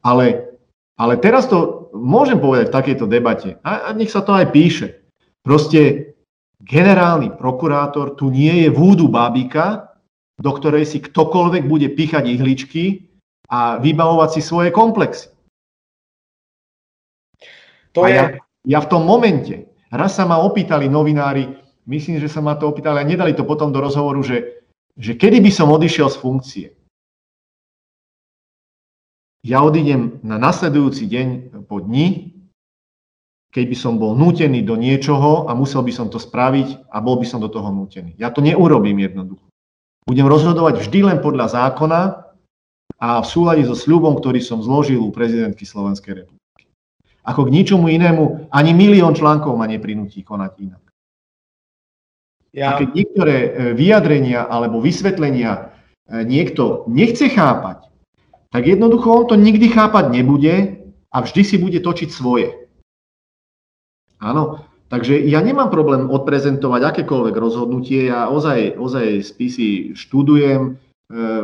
Ale, 0.08 0.56
ale 0.96 1.14
teraz 1.20 1.52
to 1.52 1.92
môžem 1.92 2.40
povedať 2.40 2.72
v 2.72 2.76
takejto 2.80 3.04
debate 3.04 3.60
a, 3.60 3.92
a 3.92 3.96
nech 3.96 4.08
sa 4.08 4.24
to 4.24 4.32
aj 4.32 4.48
píše. 4.48 5.04
Proste 5.48 6.12
generálny 6.60 7.32
prokurátor 7.40 8.20
tu 8.20 8.28
nie 8.28 8.52
je 8.60 8.68
vúdu 8.68 9.08
bábika, 9.08 9.96
do 10.36 10.52
ktorej 10.52 10.84
si 10.84 11.00
ktokoľvek 11.00 11.64
bude 11.64 11.88
píchať 11.88 12.28
ihličky 12.28 13.08
a 13.48 13.80
vybavovať 13.80 14.28
si 14.36 14.40
svoje 14.44 14.68
komplexy. 14.68 15.32
To 17.96 18.04
a 18.04 18.12
je... 18.12 18.14
ja, 18.20 18.24
ja 18.68 18.78
v 18.84 18.90
tom 18.92 19.08
momente, 19.08 19.72
Raz 19.88 20.20
sa 20.20 20.28
ma 20.28 20.36
opýtali 20.44 20.84
novinári, 20.84 21.48
myslím, 21.88 22.20
že 22.20 22.28
sa 22.28 22.44
ma 22.44 22.52
to 22.60 22.68
opýtali 22.68 23.00
a 23.00 23.08
nedali 23.08 23.32
to 23.32 23.48
potom 23.48 23.72
do 23.72 23.80
rozhovoru, 23.80 24.20
že, 24.20 24.68
že 25.00 25.16
kedy 25.16 25.40
by 25.40 25.48
som 25.48 25.72
odišiel 25.72 26.12
z 26.12 26.20
funkcie. 26.20 26.66
Ja 29.48 29.64
odídem 29.64 30.20
na 30.20 30.36
nasledujúci 30.36 31.08
deň 31.08 31.28
po 31.64 31.80
dni, 31.80 32.36
keď 33.48 33.64
by 33.64 33.76
som 33.76 33.96
bol 33.96 34.12
nútený 34.12 34.60
do 34.60 34.76
niečoho 34.76 35.48
a 35.48 35.56
musel 35.56 35.80
by 35.80 35.92
som 35.92 36.12
to 36.12 36.20
spraviť 36.20 36.92
a 36.92 37.00
bol 37.00 37.16
by 37.16 37.24
som 37.24 37.40
do 37.40 37.48
toho 37.48 37.72
nútený. 37.72 38.12
Ja 38.20 38.28
to 38.28 38.44
neurobím 38.44 39.00
jednoducho. 39.00 39.48
Budem 40.04 40.28
rozhodovať 40.28 40.84
vždy 40.84 41.04
len 41.04 41.18
podľa 41.20 41.52
zákona 41.52 42.00
a 42.98 43.08
v 43.20 43.26
súlade 43.28 43.64
so 43.64 43.76
sľubom, 43.76 44.16
ktorý 44.20 44.40
som 44.40 44.60
zložil 44.60 45.00
u 45.00 45.12
prezidentky 45.12 45.64
Slovenskej 45.68 46.24
republiky. 46.24 46.68
Ako 47.24 47.44
k 47.44 47.54
ničomu 47.60 47.92
inému, 47.92 48.48
ani 48.48 48.72
milión 48.72 49.12
článkov 49.12 49.52
ma 49.56 49.68
neprinúti 49.68 50.24
konať 50.24 50.52
inak. 50.64 50.82
Ja... 52.56 52.72
A 52.74 52.80
keď 52.80 52.88
niektoré 52.96 53.36
e, 53.36 53.50
vyjadrenia 53.76 54.48
alebo 54.48 54.80
vysvetlenia 54.80 55.76
e, 56.08 56.24
niekto 56.24 56.88
nechce 56.88 57.28
chápať, 57.28 57.84
tak 58.48 58.64
jednoducho 58.64 59.12
on 59.12 59.24
to 59.28 59.36
nikdy 59.36 59.68
chápať 59.68 60.08
nebude 60.08 60.80
a 61.12 61.16
vždy 61.20 61.42
si 61.44 61.56
bude 61.60 61.84
točiť 61.84 62.08
svoje. 62.08 62.67
Áno, 64.18 64.66
takže 64.90 65.18
ja 65.26 65.38
nemám 65.38 65.70
problém 65.70 66.10
odprezentovať 66.10 66.82
akékoľvek 66.94 67.34
rozhodnutie, 67.38 68.10
ja 68.10 68.26
ozaj, 68.30 68.74
ozaj 68.74 69.22
spisy 69.22 69.94
študujem 69.94 70.62
e, 70.66 70.70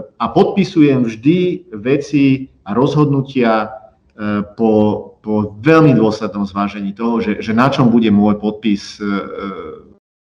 a 0.02 0.24
podpisujem 0.30 1.06
vždy 1.06 1.70
veci 1.78 2.50
a 2.66 2.74
rozhodnutia 2.74 3.70
po, 4.54 4.72
po 5.18 5.58
veľmi 5.58 5.90
dôslednom 5.98 6.46
zvážení 6.46 6.94
toho, 6.94 7.18
že, 7.18 7.42
že 7.42 7.50
na 7.50 7.66
čom 7.66 7.90
bude 7.90 8.14
môj 8.14 8.38
podpis 8.38 9.02
e, 9.02 9.02
e 9.02 9.46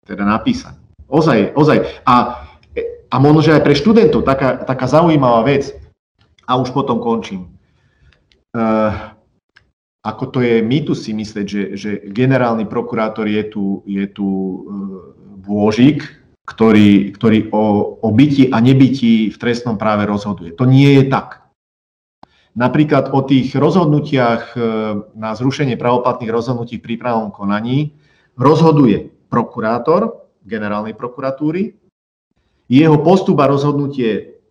teda 0.06 0.26
napísaný. 0.26 0.78
Ozaj, 1.10 1.58
ozaj. 1.58 1.78
A, 2.06 2.46
a 3.10 3.16
možno, 3.18 3.42
že 3.42 3.58
aj 3.58 3.66
pre 3.66 3.74
študentov 3.74 4.22
taká, 4.22 4.62
taká 4.66 4.86
zaujímavá 4.86 5.46
vec, 5.46 5.74
a 6.52 6.60
už 6.60 6.76
potom 6.76 7.00
končím. 7.00 7.48
Ako 10.02 10.24
to 10.34 10.40
je 10.42 10.66
mýtu 10.66 10.98
si 10.98 11.14
myslieť, 11.14 11.46
že, 11.46 11.64
že 11.78 11.92
generálny 12.10 12.66
prokurátor 12.66 13.30
je 13.30 13.44
tu, 13.46 13.86
je 13.86 14.06
tu 14.10 14.28
e, 14.28 14.58
bôžik, 15.46 16.06
ktorý, 16.50 17.14
ktorý 17.14 17.54
o, 17.54 17.96
o 18.02 18.10
byti 18.10 18.50
a 18.50 18.58
nebyti 18.58 19.30
v 19.30 19.38
trestnom 19.38 19.78
práve 19.78 20.10
rozhoduje. 20.10 20.58
To 20.58 20.66
nie 20.66 21.00
je 21.00 21.04
tak. 21.08 21.42
napríklad 22.56 23.16
o 23.16 23.24
tých 23.24 23.56
rozhodnutiach 23.56 24.60
na 25.16 25.32
zrušenie 25.32 25.80
pravoplatných 25.80 26.32
rozhodnutí 26.32 26.80
v 26.80 26.86
prípravnom 26.94 27.32
konaní 27.32 27.96
rozhoduje 28.36 29.08
prokurátor 29.32 30.28
generálnej 30.44 30.98
prokuratúry, 30.98 31.78
jeho 32.68 32.98
postup 33.04 33.40
a 33.40 33.52
rozhodnutie 33.52 34.42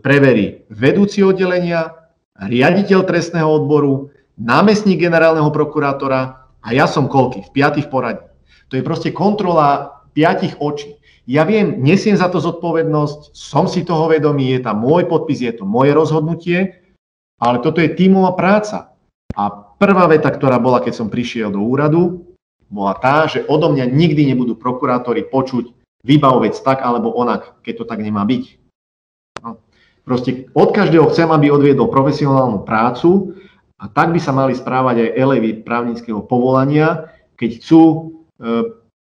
preverí 0.00 0.64
vedúci 0.72 1.20
oddelenia, 1.20 2.12
riaditeľ 2.40 3.04
trestného 3.04 3.48
odboru, 3.48 4.08
námestník 4.40 4.96
generálneho 4.96 5.52
prokurátora 5.52 6.48
a 6.64 6.68
ja 6.72 6.88
som 6.88 7.06
koľky, 7.06 7.44
v 7.44 7.54
piatých 7.54 7.92
poradí. 7.92 8.24
To 8.72 8.80
je 8.80 8.86
proste 8.86 9.12
kontrola 9.12 10.00
piatich 10.16 10.56
očí. 10.58 10.96
Ja 11.28 11.46
viem, 11.46 11.84
nesiem 11.84 12.16
za 12.16 12.26
to 12.32 12.42
zodpovednosť, 12.42 13.36
som 13.36 13.70
si 13.70 13.86
toho 13.86 14.10
vedomý, 14.10 14.56
je 14.56 14.66
tam 14.66 14.82
môj 14.82 15.06
podpis, 15.06 15.44
je 15.44 15.52
to 15.54 15.68
moje 15.68 15.94
rozhodnutie, 15.94 16.80
ale 17.38 17.62
toto 17.62 17.78
je 17.78 17.94
tímová 17.94 18.34
práca. 18.34 18.96
A 19.38 19.46
prvá 19.78 20.10
veta, 20.10 20.32
ktorá 20.32 20.58
bola, 20.58 20.82
keď 20.82 20.94
som 20.96 21.12
prišiel 21.12 21.54
do 21.54 21.62
úradu, 21.62 22.26
bola 22.66 22.98
tá, 22.98 23.30
že 23.30 23.46
odo 23.46 23.70
mňa 23.70 23.86
nikdy 23.90 24.26
nebudú 24.30 24.58
prokurátori 24.58 25.26
počuť 25.26 25.70
vybav 26.02 26.42
vec 26.42 26.56
tak 26.58 26.82
alebo 26.82 27.14
onak, 27.14 27.60
keď 27.62 27.82
to 27.82 27.84
tak 27.86 28.00
nemá 28.00 28.26
byť. 28.26 28.44
No. 29.44 29.60
Proste 30.02 30.50
od 30.54 30.70
každého 30.74 31.10
chcem, 31.12 31.28
aby 31.30 31.52
odviedol 31.52 31.92
profesionálnu 31.92 32.66
prácu 32.66 33.38
a 33.80 33.88
tak 33.88 34.12
by 34.12 34.20
sa 34.20 34.36
mali 34.36 34.52
správať 34.52 35.08
aj 35.08 35.16
elevy 35.16 35.50
právnického 35.64 36.20
povolania, 36.20 37.08
keď 37.40 37.50
chcú 37.64 37.82
e, 37.88 37.98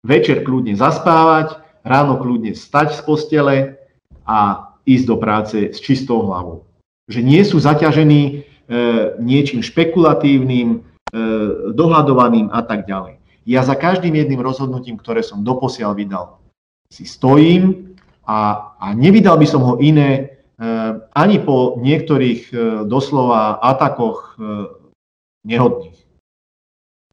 večer 0.03 0.43
kľudne 0.43 0.75
zaspávať, 0.75 1.63
ráno 1.87 2.19
kľudne 2.19 2.51
stať 2.51 2.99
z 2.99 3.01
postele 3.07 3.55
a 4.27 4.69
ísť 4.83 5.05
do 5.07 5.15
práce 5.15 5.57
s 5.71 5.79
čistou 5.79 6.27
hlavou. 6.27 6.67
Že 7.07 7.23
nie 7.23 7.41
sú 7.47 7.55
zaťažení 7.63 8.21
e, 8.27 8.33
niečím 9.23 9.63
špekulatívnym, 9.63 10.67
e, 10.75 10.77
dohľadovaným 11.71 12.51
a 12.51 12.59
tak 12.59 12.83
ďalej. 12.83 13.23
Ja 13.47 13.63
za 13.63 13.79
každým 13.79 14.11
jedným 14.11 14.43
rozhodnutím, 14.43 14.99
ktoré 14.99 15.23
som 15.23 15.45
doposiaľ 15.45 15.95
vydal, 15.95 16.43
si 16.91 17.07
stojím 17.07 17.95
a, 18.27 18.73
a 18.75 18.91
nevydal 18.91 19.39
by 19.39 19.47
som 19.47 19.63
ho 19.63 19.79
iné 19.79 20.34
ani 21.15 21.39
po 21.39 21.79
niektorých 21.79 22.41
eh, 22.51 22.59
doslova 22.85 23.57
atakoch 23.63 24.35
eh, 24.35 24.43
nehodných. 25.47 25.97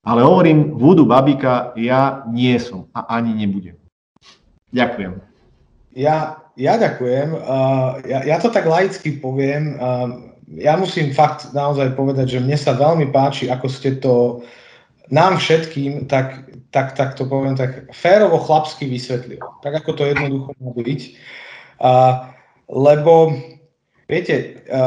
Ale 0.02 0.26
hovorím, 0.26 0.74
vúdu 0.74 1.06
babika 1.06 1.70
ja 1.78 2.26
nie 2.26 2.58
som 2.58 2.90
a 2.90 3.06
ani 3.14 3.38
nebudem. 3.38 3.78
Ďakujem. 4.74 5.22
Ja, 5.94 6.42
ja 6.58 6.74
ďakujem. 6.74 7.38
Ja, 8.10 8.18
ja 8.26 8.36
to 8.42 8.50
tak 8.50 8.66
laicky 8.66 9.22
poviem. 9.22 9.78
Ja 10.58 10.74
musím 10.74 11.14
fakt 11.14 11.54
naozaj 11.54 11.94
povedať, 11.94 12.34
že 12.34 12.42
mne 12.42 12.58
sa 12.58 12.74
veľmi 12.74 13.14
páči, 13.14 13.46
ako 13.46 13.70
ste 13.70 13.94
to 14.02 14.42
nám 15.14 15.38
všetkým, 15.38 16.10
tak, 16.10 16.50
tak, 16.74 16.98
tak 16.98 17.14
to 17.14 17.22
poviem, 17.22 17.54
tak 17.54 17.86
férovo 17.94 18.42
chlapsky 18.42 18.90
vysvetlil. 18.90 19.38
Tak 19.62 19.86
ako 19.86 19.90
to 19.94 20.02
jednoducho 20.02 20.50
má 20.58 20.74
byť 20.74 21.00
lebo 22.72 23.36
viete, 24.10 24.34
eh, 24.34 24.80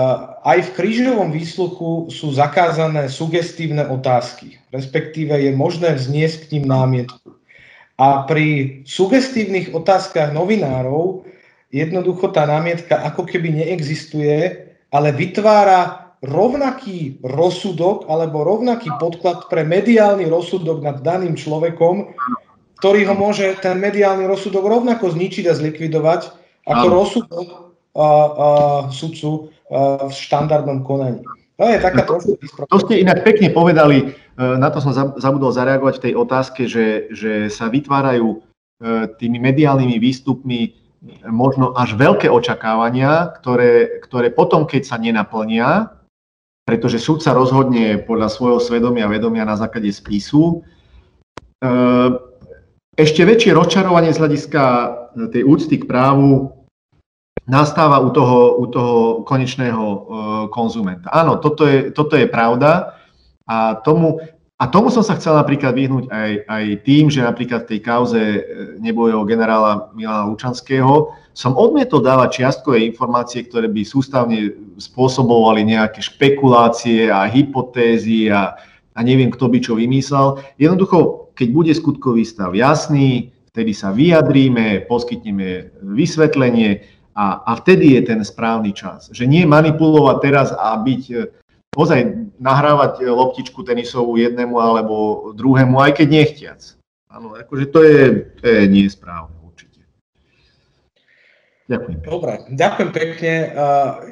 aj 0.44 0.72
v 0.72 0.74
krížovom 0.76 1.30
výsluchu 1.32 2.12
sú 2.12 2.32
zakázané 2.36 3.08
sugestívne 3.12 3.88
otázky, 3.88 4.60
respektíve 4.72 5.36
je 5.36 5.52
možné 5.56 5.96
vzniesť 5.96 6.48
k 6.48 6.52
ním 6.60 6.66
námietku. 6.70 7.36
A 7.96 8.28
pri 8.28 8.82
sugestívnych 8.84 9.72
otázkach 9.72 10.36
novinárov 10.36 11.24
jednoducho 11.72 12.28
tá 12.36 12.44
námietka 12.44 13.00
ako 13.08 13.24
keby 13.24 13.64
neexistuje, 13.64 14.68
ale 14.92 15.16
vytvára 15.16 16.12
rovnaký 16.24 17.20
rozsudok 17.24 18.08
alebo 18.12 18.44
rovnaký 18.44 18.92
podklad 19.00 19.48
pre 19.48 19.64
mediálny 19.64 20.28
rozsudok 20.28 20.84
nad 20.84 20.98
daným 21.04 21.38
človekom, 21.38 22.16
ktorý 22.80 23.08
ho 23.08 23.16
môže 23.16 23.56
ten 23.64 23.80
mediálny 23.80 24.28
rozsudok 24.28 24.64
rovnako 24.66 25.16
zničiť 25.16 25.46
a 25.48 25.54
zlikvidovať, 25.56 26.22
ako 26.68 26.86
rozsudok 26.92 27.48
sudcu 28.92 29.50
v 29.72 30.12
štandardnom 30.12 30.84
konaní. 30.84 31.24
To 31.56 31.64
je 31.64 31.80
taká 31.80 32.04
trošku 32.04 32.36
To 32.68 32.78
ste 32.84 33.00
inak 33.00 33.24
pekne 33.24 33.48
povedali, 33.56 33.98
e, 34.04 34.06
na 34.60 34.68
to 34.68 34.84
som 34.84 34.92
zabudol 35.16 35.56
zareagovať 35.56 35.94
v 35.98 36.04
tej 36.04 36.14
otázke, 36.20 36.62
že, 36.68 37.08
že 37.16 37.48
sa 37.48 37.72
vytvárajú 37.72 38.28
e, 38.36 38.38
tými 39.16 39.40
mediálnymi 39.40 39.96
výstupmi 39.96 40.76
možno 41.32 41.72
až 41.78 41.96
veľké 41.96 42.28
očakávania, 42.28 43.32
ktoré, 43.40 44.04
ktoré 44.04 44.36
potom, 44.36 44.68
keď 44.68 44.84
sa 44.84 44.98
nenaplnia, 45.00 45.96
pretože 46.68 47.00
súd 47.00 47.24
sa 47.24 47.32
rozhodne 47.32 48.04
podľa 48.04 48.28
svojho 48.28 48.60
svedomia 48.60 49.08
a 49.08 49.14
vedomia 49.14 49.48
na 49.48 49.56
základe 49.56 49.96
spisu, 49.96 50.60
e, 51.64 51.72
ešte 53.00 53.24
väčšie 53.24 53.56
rozčarovanie 53.56 54.12
z 54.12 54.20
hľadiska 54.20 54.64
tej 55.32 55.44
úcty 55.48 55.80
k 55.80 55.88
právu 55.88 56.52
nastáva 57.46 58.02
u 58.02 58.10
toho, 58.10 58.58
u 58.58 58.66
toho 58.68 58.98
konečného 59.22 59.86
uh, 59.86 60.00
konzumenta. 60.50 61.14
Áno, 61.14 61.38
toto 61.38 61.70
je, 61.70 61.94
toto 61.94 62.18
je 62.18 62.26
pravda 62.26 62.98
a 63.46 63.78
tomu, 63.86 64.18
a 64.58 64.66
tomu 64.66 64.90
som 64.90 65.06
sa 65.06 65.14
chcel 65.20 65.38
napríklad 65.38 65.78
vyhnúť 65.78 66.10
aj, 66.10 66.32
aj 66.50 66.66
tým, 66.82 67.14
že 67.14 67.22
napríklad 67.22 67.68
v 67.68 67.70
tej 67.76 67.80
kauze 67.84 68.18
e, 68.18 68.42
nebojého 68.80 69.28
generála 69.28 69.92
Milana 69.94 70.32
Lučanského 70.32 71.12
som 71.36 71.60
odmietol 71.60 72.00
dávať 72.00 72.40
čiastkové 72.40 72.88
informácie, 72.88 73.44
ktoré 73.44 73.68
by 73.68 73.84
sústavne 73.84 74.56
spôsobovali 74.80 75.68
nejaké 75.68 76.00
špekulácie 76.00 77.12
a 77.12 77.28
hypotézy 77.28 78.32
a, 78.32 78.56
a 78.96 79.00
neviem, 79.04 79.28
kto 79.28 79.52
by 79.52 79.60
čo 79.60 79.76
vymyslel. 79.76 80.40
Jednoducho, 80.56 81.30
keď 81.36 81.48
bude 81.52 81.72
skutkový 81.76 82.24
stav 82.24 82.56
jasný, 82.56 83.36
vtedy 83.52 83.76
sa 83.76 83.92
vyjadríme, 83.92 84.88
poskytneme 84.88 85.76
vysvetlenie, 85.84 86.95
a, 87.16 87.48
a 87.48 87.52
vtedy 87.64 87.96
je 87.96 88.02
ten 88.12 88.20
správny 88.20 88.76
čas. 88.76 89.08
Že 89.16 89.32
nie 89.32 89.44
manipulovať 89.48 90.18
teraz 90.20 90.52
a 90.52 90.76
byť, 90.76 91.04
e, 91.16 91.32
ozaj 91.72 92.00
nahrávať 92.40 93.08
loptičku 93.08 93.64
tenisovú 93.64 94.20
jednému 94.20 94.60
alebo 94.60 94.96
druhému, 95.32 95.80
aj 95.80 96.04
keď 96.04 96.08
nechtiac. 96.12 96.62
Áno, 97.08 97.32
akože 97.32 97.66
to 97.72 97.80
je, 97.80 98.04
to 98.40 98.44
je 98.44 98.62
nie 98.68 98.84
správne 98.92 99.32
určite. 99.48 99.88
Ďakujem. 101.72 102.04
Dobre, 102.04 102.34
ďakujem 102.52 102.90
pekne. 102.92 103.34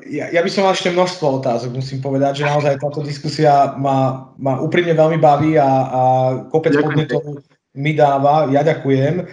Ja, 0.08 0.26
ja 0.32 0.40
by 0.40 0.50
som 0.50 0.64
mal 0.64 0.72
ešte 0.72 0.96
množstvo 0.96 1.44
otázok, 1.44 1.76
musím 1.76 2.00
povedať, 2.00 2.40
že 2.40 2.48
naozaj 2.48 2.80
táto 2.80 3.04
diskusia 3.04 3.76
ma, 3.76 4.32
ma 4.40 4.64
úprimne 4.64 4.96
veľmi 4.96 5.20
baví 5.20 5.60
a, 5.60 5.68
a 5.68 6.02
kopec 6.48 6.80
podnetov 6.80 7.44
mi 7.76 7.92
dáva. 7.92 8.48
Ja 8.48 8.64
ďakujem. 8.64 9.28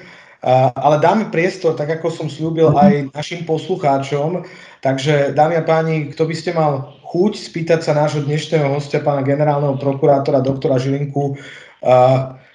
Ale 0.74 0.96
dáme 1.04 1.28
priestor, 1.28 1.76
tak 1.76 2.00
ako 2.00 2.08
som 2.08 2.28
slúbil 2.32 2.72
aj 2.72 3.12
našim 3.12 3.44
poslucháčom. 3.44 4.48
Takže, 4.80 5.36
dámy 5.36 5.60
a 5.60 5.64
páni, 5.64 6.08
kto 6.16 6.24
by 6.24 6.34
ste 6.34 6.56
mal 6.56 6.96
chuť 7.12 7.32
spýtať 7.36 7.84
sa 7.84 7.92
nášho 7.92 8.24
dnešného 8.24 8.72
hostia, 8.72 9.04
pána 9.04 9.20
generálneho 9.20 9.76
prokurátora, 9.76 10.40
doktora 10.40 10.80
Žilinku, 10.80 11.36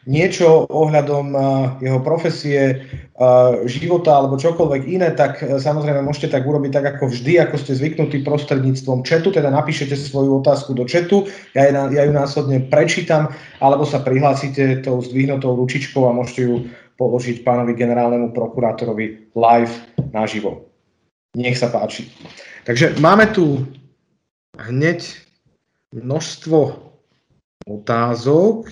niečo 0.05 0.65
ohľadom 0.65 1.37
jeho 1.81 1.99
profesie, 2.01 2.81
života 3.63 4.11
alebo 4.11 4.35
čokoľvek 4.35 4.81
iné, 4.91 5.15
tak 5.15 5.39
e, 5.39 5.55
samozrejme 5.55 6.03
môžete 6.03 6.35
tak 6.35 6.43
urobiť 6.43 6.71
tak 6.75 6.85
ako 6.99 7.15
vždy, 7.15 7.47
ako 7.47 7.55
ste 7.55 7.79
zvyknutí 7.79 8.27
prostredníctvom 8.27 9.07
četu, 9.07 9.31
teda 9.31 9.47
napíšete 9.47 9.95
svoju 9.95 10.43
otázku 10.43 10.75
do 10.75 10.83
četu, 10.83 11.23
ja, 11.55 11.71
ja 11.71 12.01
ju 12.03 12.11
následne 12.11 12.67
prečítam, 12.67 13.31
alebo 13.63 13.87
sa 13.87 14.03
prihlásite 14.03 14.83
tou 14.83 14.99
zdvihnutou 14.99 15.55
ručičkou 15.55 16.11
a 16.11 16.11
môžete 16.11 16.41
ju 16.43 16.55
položiť 16.95 17.43
pánovi 17.43 17.75
generálnemu 17.75 18.31
prokurátorovi 18.31 19.31
live 19.35 19.75
naživo. 20.15 20.71
Nech 21.35 21.59
sa 21.59 21.67
páči. 21.67 22.07
Takže 22.63 22.95
máme 23.03 23.27
tu 23.35 23.67
hneď 24.55 25.03
množstvo 25.91 26.79
otázok. 27.67 28.71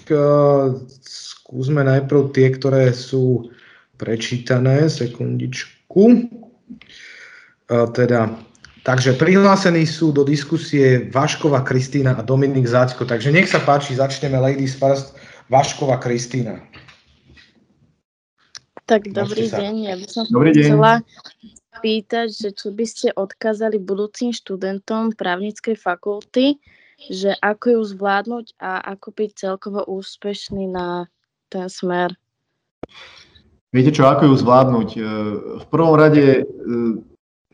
Skúsme 1.04 1.84
najprv 1.84 2.32
tie, 2.32 2.48
ktoré 2.56 2.96
sú 2.96 3.52
prečítané. 4.00 4.88
Sekundičku. 4.88 6.32
Teda, 7.68 8.32
takže 8.88 9.20
prihlásení 9.20 9.84
sú 9.84 10.16
do 10.16 10.24
diskusie 10.24 11.12
Vaškova 11.12 11.68
Kristýna 11.68 12.16
a 12.16 12.24
Dominik 12.24 12.64
Zácko. 12.64 13.04
Takže 13.04 13.36
nech 13.36 13.52
sa 13.52 13.60
páči, 13.60 14.00
začneme 14.00 14.40
Ladies 14.40 14.80
First. 14.80 15.20
Vaškova 15.52 16.00
Kristýna. 16.00 16.64
Tak 18.84 19.16
dobrý 19.16 19.48
sa. 19.48 19.64
deň, 19.64 19.74
ja 19.88 19.96
by 19.96 20.08
som 20.12 20.24
dobrý 20.28 20.52
chcela 20.52 21.00
deň. 21.00 21.80
pýtať, 21.80 22.28
že 22.36 22.50
čo 22.52 22.76
by 22.76 22.86
ste 22.86 23.08
odkázali 23.16 23.80
budúcim 23.80 24.36
študentom 24.36 25.16
právnickej 25.16 25.80
fakulty, 25.80 26.60
že 27.00 27.32
ako 27.40 27.80
ju 27.80 27.82
zvládnuť 27.96 28.46
a 28.60 28.84
ako 28.96 29.08
byť 29.16 29.30
celkovo 29.40 29.88
úspešný 29.88 30.68
na 30.68 31.08
ten 31.48 31.72
smer. 31.72 32.12
Viete 33.72 33.96
čo, 33.96 34.06
ako 34.06 34.30
ju 34.30 34.36
zvládnuť? 34.38 34.90
E, 34.94 35.02
v 35.64 35.66
prvom 35.72 35.96
rade 35.96 36.44
e, 36.44 36.44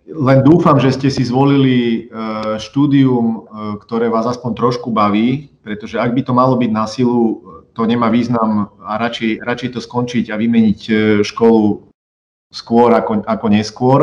len 0.09 0.39
dúfam, 0.41 0.81
že 0.81 0.97
ste 0.97 1.09
si 1.13 1.21
zvolili 1.21 2.09
štúdium, 2.57 3.45
ktoré 3.77 4.09
vás 4.09 4.25
aspoň 4.25 4.57
trošku 4.57 4.89
baví, 4.89 5.53
pretože 5.61 6.01
ak 6.01 6.17
by 6.17 6.21
to 6.25 6.33
malo 6.33 6.57
byť 6.57 6.71
na 6.73 6.89
silu, 6.89 7.45
to 7.73 7.81
nemá 7.85 8.09
význam 8.09 8.73
a 8.83 8.97
radšej, 8.97 9.43
radšej 9.43 9.69
to 9.75 9.79
skončiť 9.79 10.25
a 10.29 10.39
vymeniť 10.39 10.81
školu 11.21 11.89
skôr 12.49 12.89
ako, 12.93 13.25
ako 13.25 13.47
neskôr. 13.49 14.01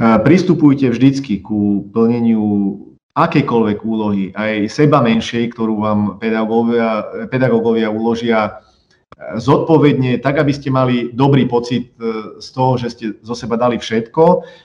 Pristupujte 0.00 0.90
vždycky 0.90 1.38
ku 1.44 1.86
plneniu 1.92 2.42
akejkoľvek 3.14 3.78
úlohy, 3.86 4.34
aj 4.34 4.66
seba 4.66 4.98
menšej, 4.98 5.54
ktorú 5.54 5.78
vám 5.78 6.00
pedagógovia, 6.18 7.06
pedagógovia 7.30 7.86
uložia 7.86 8.58
zodpovedne, 9.38 10.18
tak 10.18 10.42
aby 10.42 10.50
ste 10.50 10.74
mali 10.74 11.14
dobrý 11.14 11.46
pocit 11.46 11.94
e, 11.96 12.42
z 12.42 12.48
toho, 12.50 12.74
že 12.74 12.88
ste 12.90 13.04
zo 13.22 13.38
seba 13.38 13.54
dali 13.54 13.78
všetko. 13.78 14.24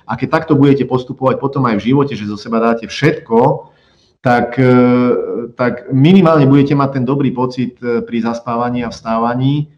A 0.09 0.17
keď 0.17 0.41
takto 0.41 0.57
budete 0.57 0.89
postupovať 0.89 1.38
potom 1.38 1.69
aj 1.69 1.77
v 1.77 1.93
živote, 1.93 2.17
že 2.17 2.26
zo 2.26 2.34
seba 2.34 2.57
dáte 2.57 2.89
všetko, 2.89 3.69
tak, 4.19 4.59
e, 4.59 4.75
tak 5.55 5.91
minimálne 5.91 6.47
budete 6.47 6.75
mať 6.75 6.89
ten 6.99 7.05
dobrý 7.07 7.31
pocit 7.31 7.79
e, 7.79 8.03
pri 8.03 8.23
zaspávaní 8.23 8.83
a 8.83 8.93
vstávaní, 8.93 9.71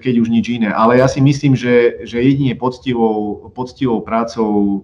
keď 0.00 0.14
už 0.22 0.32
nič 0.32 0.48
iné. 0.48 0.70
Ale 0.72 1.02
ja 1.02 1.10
si 1.10 1.20
myslím, 1.20 1.52
že, 1.52 2.06
že 2.08 2.24
jedine 2.24 2.56
poctivou, 2.56 3.50
poctivou 3.52 4.00
prácou 4.00 4.80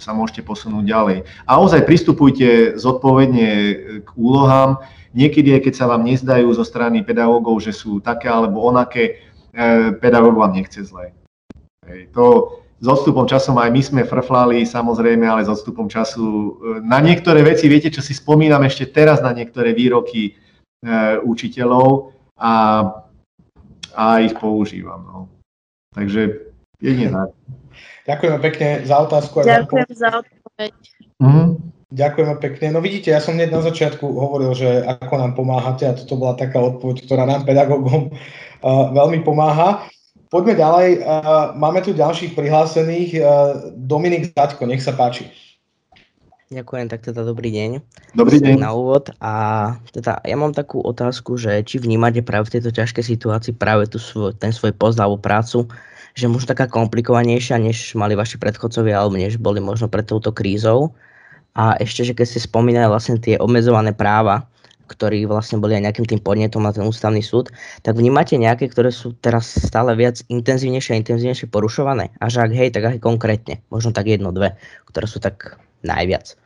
sa 0.00 0.16
môžete 0.16 0.46
posunúť 0.46 0.86
ďalej. 0.86 1.18
A 1.44 1.60
ozaj 1.60 1.84
pristupujte 1.84 2.78
zodpovedne 2.78 3.48
k 4.06 4.10
úlohám, 4.16 4.80
Niekedy, 5.12 5.60
keď 5.60 5.74
sa 5.76 5.86
vám 5.92 6.08
nezdajú 6.08 6.48
zo 6.56 6.64
strany 6.64 7.04
pedagógov, 7.04 7.60
že 7.60 7.72
sú 7.76 8.00
také 8.00 8.32
alebo 8.32 8.64
onaké, 8.64 9.20
e, 9.52 9.92
pedagóg 10.00 10.40
vám 10.40 10.56
nechce 10.56 10.80
zle. 10.88 11.12
To 12.16 12.56
s 12.82 12.86
odstupom 12.90 13.30
časom 13.30 13.54
aj 13.62 13.70
my 13.70 13.82
sme 13.82 14.02
frflali, 14.02 14.66
samozrejme, 14.66 15.22
ale 15.22 15.46
s 15.46 15.50
odstupom 15.54 15.86
času 15.86 16.26
e, 16.26 16.50
na 16.82 16.98
niektoré 16.98 17.46
veci, 17.46 17.70
viete, 17.70 17.94
čo 17.94 18.02
si 18.02 18.10
spomínam 18.10 18.66
ešte 18.66 18.90
teraz 18.90 19.22
na 19.22 19.30
niektoré 19.30 19.70
výroky 19.70 20.22
e, 20.26 20.32
učiteľov 21.22 22.10
a, 22.34 22.54
a 23.94 24.04
ich 24.18 24.34
používam. 24.34 24.98
No. 25.06 25.18
Takže 25.94 26.50
jedine 26.82 27.14
tak. 27.14 27.30
Ďakujeme 28.02 28.38
pekne 28.42 28.68
za 28.82 28.96
otázku. 28.98 29.46
Ďakujem 29.46 29.90
za 29.94 30.10
odpoveď. 30.18 30.74
Mm-hmm. 31.22 31.46
Ďakujeme 31.92 32.34
pekne. 32.42 32.66
No 32.74 32.80
vidíte, 32.82 33.14
ja 33.14 33.22
som 33.22 33.38
hneď 33.38 33.54
na 33.54 33.62
začiatku 33.62 34.02
hovoril, 34.02 34.58
že 34.58 34.82
ako 34.82 35.14
nám 35.22 35.32
pomáhate 35.38 35.86
a 35.86 35.94
toto 35.94 36.18
bola 36.18 36.34
taká 36.34 36.58
odpoveď, 36.58 37.06
ktorá 37.06 37.30
nám 37.30 37.46
pedagógom 37.46 38.10
uh, 38.10 38.90
veľmi 38.90 39.22
pomáha. 39.22 39.86
Poďme 40.32 40.56
ďalej. 40.56 40.88
Uh, 41.04 41.52
máme 41.60 41.84
tu 41.84 41.92
ďalších 41.92 42.32
prihlásených. 42.32 43.20
Uh, 43.20 43.24
Dominik 43.76 44.32
Zaďko, 44.32 44.64
nech 44.64 44.80
sa 44.80 44.96
páči. 44.96 45.28
Ďakujem, 46.48 46.88
tak 46.88 47.04
teda 47.04 47.20
dobrý 47.24 47.52
deň. 47.52 47.84
Dobrý 48.16 48.40
deň. 48.40 48.60
Na 48.60 48.72
úvod 48.72 49.12
a 49.20 49.32
teda 49.92 50.20
ja 50.24 50.36
mám 50.36 50.56
takú 50.56 50.80
otázku, 50.84 51.36
že 51.40 51.60
či 51.64 51.80
vnímate 51.80 52.24
práve 52.24 52.48
v 52.48 52.60
tejto 52.60 52.72
ťažkej 52.72 53.04
situácii 53.12 53.52
práve 53.56 53.88
tu 53.88 53.96
svoj, 53.96 54.36
ten 54.36 54.52
svoj 54.52 54.76
post 54.76 55.00
alebo 55.00 55.16
prácu, 55.16 55.64
že 56.12 56.28
možno 56.28 56.52
taká 56.52 56.68
komplikovanejšia, 56.68 57.56
než 57.56 57.96
mali 57.96 58.12
vaši 58.12 58.36
predchodcovia 58.36 59.00
alebo 59.00 59.16
než 59.16 59.40
boli 59.40 59.64
možno 59.64 59.88
pred 59.88 60.04
touto 60.04 60.28
krízou 60.28 60.92
a 61.56 61.76
ešte, 61.80 62.04
že 62.04 62.12
keď 62.12 62.26
ste 62.28 62.40
spomínali 62.44 62.88
vlastne 62.88 63.16
tie 63.16 63.40
obmedzované 63.40 63.96
práva, 63.96 64.44
ktorí 64.88 65.26
vlastne 65.28 65.62
boli 65.62 65.78
aj 65.78 65.90
nejakým 65.90 66.06
tým 66.08 66.20
podnetom 66.22 66.62
na 66.62 66.74
ten 66.74 66.82
ústavný 66.82 67.22
súd, 67.22 67.50
tak 67.82 67.94
vnímate 67.98 68.38
nejaké, 68.38 68.70
ktoré 68.70 68.90
sú 68.90 69.14
teraz 69.18 69.48
stále 69.48 69.94
viac 69.94 70.22
intenzívnejšie 70.26 70.96
a 70.96 71.00
intenzívnejšie 71.00 71.46
porušované? 71.50 72.14
A 72.18 72.32
že 72.32 72.42
ak 72.42 72.52
hej, 72.54 72.70
tak 72.74 72.84
aj 72.88 72.98
konkrétne. 73.02 73.62
Možno 73.68 73.94
tak 73.94 74.08
jedno, 74.08 74.34
dve, 74.34 74.58
ktoré 74.88 75.06
sú 75.06 75.22
tak 75.22 75.60
najviac. 75.82 76.36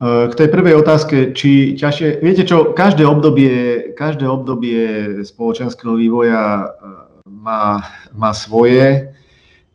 K 0.00 0.32
tej 0.32 0.48
prvej 0.48 0.80
otázke, 0.80 1.36
či 1.36 1.76
ťažšie, 1.76 2.24
viete 2.24 2.48
čo, 2.48 2.72
každé 2.72 3.04
obdobie, 3.04 3.92
každé 3.92 4.24
obdobie 4.24 4.80
spoločenského 5.20 5.92
vývoja 5.92 6.40
e, 6.40 6.66
má, 7.28 7.84
má 8.16 8.32
svoje 8.32 9.12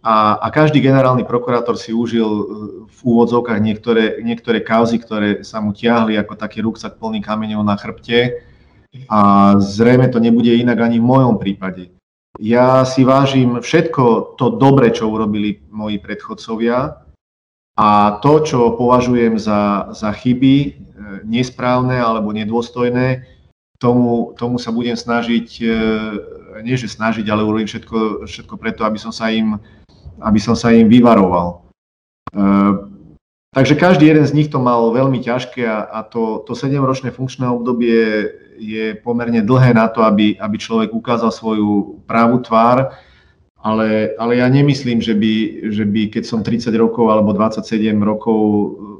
a, 0.05 0.37
a 0.37 0.47
každý 0.53 0.85
generálny 0.85 1.25
prokurátor 1.25 1.81
si 1.81 1.89
užil 1.89 2.29
e, 2.29 2.43
v 2.85 2.99
úvodzovkách 3.01 3.57
niektoré, 3.57 4.21
niektoré 4.21 4.61
kauzy, 4.61 5.01
ktoré 5.01 5.41
sa 5.41 5.57
mu 5.65 5.73
tiahli 5.73 6.13
ako 6.13 6.37
taký 6.37 6.61
ruksak 6.61 7.01
plný 7.01 7.25
kameňov 7.25 7.65
na 7.65 7.73
chrbte. 7.73 8.37
A 9.09 9.19
zrejme 9.57 10.05
to 10.13 10.21
nebude 10.21 10.53
inak 10.53 10.77
ani 10.77 11.01
v 11.01 11.09
mojom 11.09 11.41
prípade. 11.41 11.89
Ja 12.37 12.85
si 12.85 13.01
vážim 13.01 13.57
všetko 13.57 14.37
to 14.37 14.61
dobre, 14.61 14.93
čo 14.93 15.09
urobili 15.09 15.65
moji 15.73 15.97
predchodcovia 15.97 17.01
a 17.73 17.89
to, 18.21 18.45
čo 18.45 18.77
považujem 18.77 19.41
za, 19.41 19.89
za 19.89 20.13
chyby, 20.13 20.55
e, 20.61 20.69
nesprávne 21.25 21.97
alebo 21.97 22.29
nedôstojné, 22.29 23.25
tomu, 23.81 24.37
tomu 24.37 24.61
sa 24.61 24.69
budem 24.69 24.93
snažiť, 24.93 25.47
e, 25.65 25.67
nie 26.61 26.77
že 26.77 26.93
snažiť, 26.93 27.25
ale 27.25 27.41
urobím 27.41 27.65
všetko, 27.65 28.29
všetko 28.29 28.53
preto, 28.61 28.85
aby 28.85 29.01
som 29.01 29.09
sa 29.09 29.33
im 29.33 29.57
aby 30.21 30.39
som 30.39 30.55
sa 30.55 30.71
im 30.71 30.87
vyvaroval. 30.87 31.65
Takže 33.55 33.79
každý 33.79 34.11
jeden 34.11 34.27
z 34.27 34.35
nich 34.35 34.51
to 34.51 34.59
mal 34.59 34.91
veľmi 34.91 35.23
ťažké 35.23 35.63
a, 35.63 35.87
a 35.87 35.99
to, 36.03 36.43
to 36.43 36.59
7-ročné 36.59 37.15
funkčné 37.15 37.47
obdobie 37.47 38.27
je 38.59 38.99
pomerne 38.99 39.39
dlhé 39.39 39.71
na 39.71 39.87
to, 39.87 40.03
aby, 40.03 40.35
aby 40.35 40.59
človek 40.59 40.91
ukázal 40.91 41.31
svoju 41.31 42.03
právú 42.03 42.43
tvár, 42.43 42.91
ale, 43.55 44.11
ale 44.19 44.43
ja 44.43 44.47
nemyslím, 44.51 44.99
že 44.99 45.15
by, 45.15 45.33
že 45.71 45.87
by, 45.87 46.01
keď 46.11 46.23
som 46.27 46.43
30 46.43 46.67
rokov 46.75 47.07
alebo 47.07 47.31
27 47.31 47.95
rokov 48.03 48.37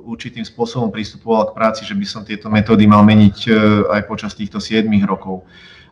určitým 0.08 0.48
spôsobom 0.48 0.88
pristupoval 0.88 1.52
k 1.52 1.56
práci, 1.60 1.82
že 1.84 1.94
by 1.94 2.06
som 2.08 2.24
tieto 2.24 2.48
metódy 2.48 2.88
mal 2.88 3.04
meniť 3.04 3.38
e, 3.46 3.52
aj 3.92 4.02
počas 4.08 4.34
týchto 4.34 4.64
7 4.64 4.88
rokov. 5.04 5.44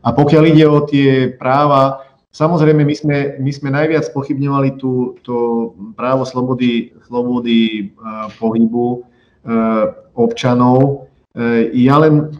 A 0.02 0.16
pokiaľ 0.16 0.44
ide 0.48 0.66
o 0.72 0.82
tie 0.88 1.36
práva, 1.36 2.13
Samozrejme, 2.34 2.82
my 2.82 2.96
sme, 2.98 3.18
my 3.38 3.52
sme 3.54 3.70
najviac 3.70 4.10
pochybňovali 4.10 4.82
tú, 4.82 5.22
to 5.22 5.70
právo 5.94 6.26
slobody, 6.26 6.90
slobody 7.06 7.94
uh, 7.94 8.26
pohybu 8.42 8.90
uh, 8.98 9.94
občanov. 10.18 11.06
Uh, 11.38 11.70
ja 11.78 12.02
len 12.02 12.34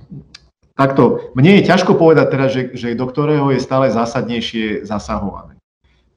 takto, 0.74 1.30
mne 1.38 1.62
je 1.62 1.70
ťažko 1.70 1.94
povedať 1.94 2.26
teraz, 2.34 2.50
že, 2.58 2.74
že 2.74 2.98
do 2.98 3.06
ktorého 3.06 3.54
je 3.54 3.62
stále 3.62 3.94
zásadnejšie 3.94 4.82
zasahované. 4.82 5.62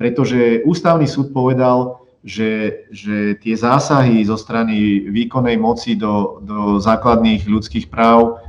Pretože 0.00 0.64
ústavný 0.64 1.04
súd 1.04 1.36
povedal, 1.36 2.00
že, 2.24 2.84
že 2.88 3.36
tie 3.44 3.54
zásahy 3.60 4.24
zo 4.24 4.40
strany 4.40 5.04
výkonnej 5.04 5.60
moci 5.60 6.00
do, 6.00 6.40
do 6.40 6.80
základných 6.80 7.44
ľudských 7.44 7.92
práv 7.92 8.40
E, 8.40 8.45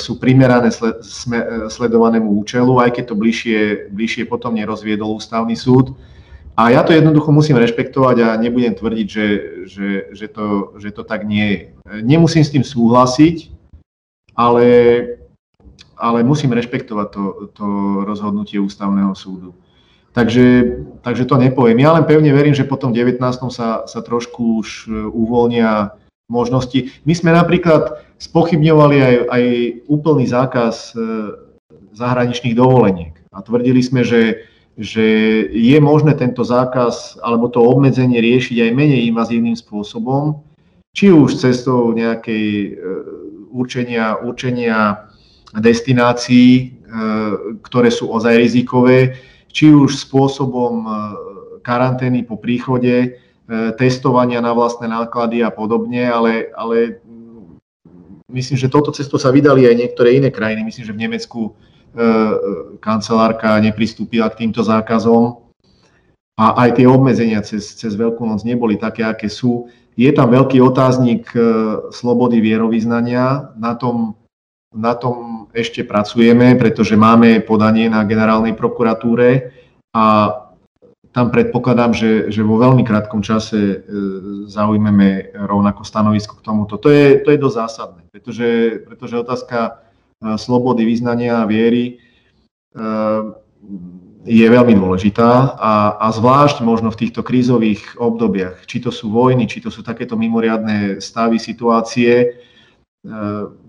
sú 0.00 0.16
primerané 0.16 0.72
e, 0.72 0.76
sledovanému 1.68 2.32
účelu, 2.40 2.80
aj 2.80 2.96
keď 2.96 3.04
to 3.12 3.14
bližšie, 3.14 3.92
bližšie 3.92 4.24
potom 4.24 4.56
nerozviedol 4.56 5.20
ústavný 5.20 5.52
súd. 5.52 5.92
A 6.56 6.72
ja 6.72 6.80
to 6.84 6.92
jednoducho 6.92 7.32
musím 7.32 7.60
rešpektovať 7.60 8.16
a 8.20 8.28
nebudem 8.40 8.76
tvrdiť, 8.76 9.08
že, 9.08 9.26
že, 9.68 9.88
že, 10.12 10.26
to, 10.28 10.76
že 10.76 10.92
to 10.92 11.04
tak 11.04 11.24
nie 11.24 11.46
je. 11.48 11.60
Nemusím 12.04 12.44
s 12.44 12.52
tým 12.52 12.64
súhlasiť, 12.64 13.52
ale, 14.36 14.66
ale 15.96 16.18
musím 16.24 16.52
rešpektovať 16.56 17.06
to, 17.12 17.24
to 17.52 17.66
rozhodnutie 18.04 18.60
ústavného 18.60 19.12
súdu. 19.12 19.56
Takže, 20.10 20.76
takže 21.06 21.24
to 21.24 21.38
nepoviem. 21.38 21.78
Ja 21.78 21.94
len 21.94 22.02
pevne 22.02 22.34
verím, 22.34 22.56
že 22.56 22.66
potom 22.66 22.90
19. 22.90 23.22
sa, 23.54 23.86
sa 23.86 24.00
trošku 24.02 24.58
už 24.58 24.68
uvoľnia 25.14 25.99
možnosti. 26.30 26.94
My 27.02 27.12
sme 27.12 27.34
napríklad 27.34 27.98
spochybňovali 28.22 28.96
aj, 29.02 29.14
aj 29.26 29.44
úplný 29.90 30.30
zákaz 30.30 30.94
e, 30.94 31.02
zahraničných 31.98 32.54
dovoleniek 32.54 33.18
a 33.34 33.42
tvrdili 33.42 33.82
sme, 33.82 34.06
že, 34.06 34.46
že 34.78 35.04
je 35.50 35.78
možné 35.82 36.14
tento 36.14 36.46
zákaz 36.46 37.18
alebo 37.20 37.50
to 37.50 37.58
obmedzenie 37.58 38.22
riešiť 38.22 38.62
aj 38.62 38.70
menej 38.78 39.10
invazívnym 39.10 39.58
spôsobom, 39.58 40.46
či 40.94 41.10
už 41.10 41.34
cestou 41.34 41.90
nejakej 41.90 42.46
e, 42.46 42.68
určenia, 43.50 44.22
určenia 44.22 45.10
destinácií, 45.58 46.48
e, 46.54 46.64
ktoré 47.66 47.90
sú 47.90 48.06
ozaj 48.14 48.38
rizikové, 48.38 49.18
či 49.50 49.74
už 49.74 50.06
spôsobom 50.06 50.86
karantény 51.66 52.22
po 52.22 52.38
príchode, 52.38 53.18
testovania 53.74 54.38
na 54.38 54.54
vlastné 54.54 54.86
náklady 54.86 55.42
a 55.42 55.50
podobne, 55.50 56.06
ale, 56.06 56.54
ale 56.54 57.02
myslím, 58.30 58.56
že 58.56 58.70
touto 58.70 58.94
cestou 58.94 59.18
sa 59.18 59.34
vydali 59.34 59.66
aj 59.66 59.74
niektoré 59.74 60.14
iné 60.14 60.30
krajiny. 60.30 60.62
Myslím, 60.62 60.86
že 60.86 60.94
v 60.94 61.02
Nemecku 61.02 61.40
e, 61.46 61.50
kancelárka 62.78 63.58
nepristúpila 63.58 64.30
k 64.30 64.46
týmto 64.46 64.62
zákazom 64.62 65.42
a 66.38 66.44
aj 66.66 66.78
tie 66.78 66.86
obmedzenia 66.86 67.42
cez, 67.42 67.74
cez 67.74 67.92
Veľkú 67.98 68.22
noc 68.22 68.46
neboli 68.46 68.78
také, 68.78 69.02
aké 69.02 69.26
sú. 69.26 69.66
Je 69.98 70.08
tam 70.14 70.30
veľký 70.30 70.62
otáznik 70.62 71.28
e, 71.34 71.42
slobody 71.90 72.38
vierovýznania, 72.38 73.50
na 73.58 73.74
tom, 73.74 74.14
na 74.70 74.94
tom 74.94 75.50
ešte 75.50 75.82
pracujeme, 75.82 76.54
pretože 76.54 76.94
máme 76.94 77.42
podanie 77.42 77.90
na 77.90 78.06
generálnej 78.06 78.54
prokuratúre 78.54 79.50
a 79.90 80.06
tam 81.10 81.34
predpokladám, 81.34 81.90
že, 81.90 82.10
že 82.30 82.46
vo 82.46 82.54
veľmi 82.62 82.86
krátkom 82.86 83.18
čase 83.18 83.82
zaujmeme 84.46 85.34
rovnako 85.34 85.82
stanovisko 85.82 86.38
k 86.38 86.44
tomuto. 86.46 86.78
To 86.78 86.86
je, 86.86 87.18
to 87.18 87.34
je 87.34 87.42
dosť 87.42 87.56
zásadné, 87.66 88.02
pretože, 88.14 88.48
pretože 88.86 89.18
otázka 89.18 89.82
slobody 90.38 90.86
vyznania 90.86 91.42
a 91.42 91.50
viery 91.50 91.98
je 94.24 94.46
veľmi 94.46 94.76
dôležitá 94.76 95.56
a, 95.56 95.96
a 95.96 96.06
zvlášť 96.12 96.60
možno 96.60 96.92
v 96.92 97.00
týchto 97.06 97.24
krízových 97.24 97.96
obdobiach, 97.96 98.68
či 98.68 98.84
to 98.84 98.92
sú 98.92 99.08
vojny, 99.08 99.48
či 99.48 99.64
to 99.64 99.72
sú 99.72 99.80
takéto 99.80 100.12
mimoriadné 100.14 101.00
stavy, 101.00 101.40
situácie, 101.40 102.12
e, 102.20 102.26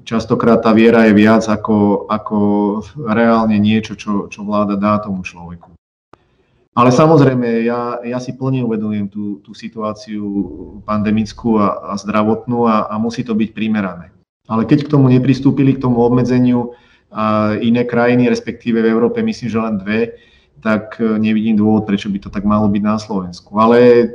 častokrát 0.03 0.59
tá 0.59 0.75
viera 0.75 1.07
je 1.07 1.13
viac 1.15 1.47
ako, 1.47 2.05
ako 2.11 2.37
reálne 3.07 3.55
niečo, 3.63 3.95
čo, 3.95 4.27
čo 4.27 4.43
vláda 4.43 4.75
dá 4.75 4.99
tomu 4.99 5.23
človeku. 5.23 5.71
Ale 6.71 6.87
samozrejme, 6.87 7.67
ja, 7.67 7.99
ja 7.99 8.19
si 8.23 8.31
plne 8.31 8.63
uvedomujem 8.63 9.11
tú, 9.11 9.43
tú 9.43 9.51
situáciu 9.51 10.23
pandemickú 10.87 11.59
a, 11.59 11.91
a 11.91 11.93
zdravotnú 11.99 12.63
a, 12.63 12.87
a 12.87 12.95
musí 12.95 13.27
to 13.27 13.35
byť 13.35 13.51
primerané. 13.51 14.15
Ale 14.47 14.63
keď 14.63 14.87
k 14.87 14.91
tomu 14.95 15.11
nepristúpili, 15.11 15.75
k 15.75 15.83
tomu 15.83 15.99
obmedzeniu 15.99 16.71
a 17.11 17.55
iné 17.59 17.83
krajiny, 17.83 18.31
respektíve 18.31 18.79
v 18.79 18.87
Európe 18.87 19.19
myslím, 19.19 19.51
že 19.51 19.59
len 19.59 19.75
dve, 19.83 20.15
tak 20.63 20.95
e, 21.03 21.19
nevidím 21.19 21.59
dôvod, 21.59 21.83
prečo 21.83 22.07
by 22.07 22.19
to 22.23 22.29
tak 22.31 22.47
malo 22.47 22.71
byť 22.71 22.83
na 22.83 22.95
Slovensku. 22.95 23.51
Ale 23.59 24.07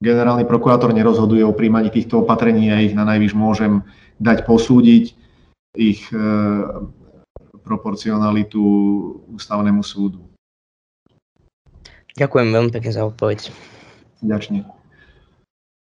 generálny 0.00 0.48
prokurátor 0.48 0.96
nerozhoduje 0.96 1.44
o 1.44 1.52
príjmaní 1.52 1.92
týchto 1.92 2.24
opatrení 2.24 2.72
a 2.72 2.80
ich 2.80 2.96
na 2.96 3.04
najvyš 3.04 3.36
môžem 3.36 3.84
dať 4.16 4.48
posúdiť 4.48 5.12
ich 5.76 6.00
e, 6.08 6.16
proporcionalitu 7.60 8.62
ústavnému 9.36 9.84
súdu. 9.84 10.25
Ďakujem 12.16 12.48
veľmi 12.52 12.70
pekne 12.72 12.92
za 12.92 13.02
odpoveď. 13.04 13.52
Ďačne. 14.24 14.64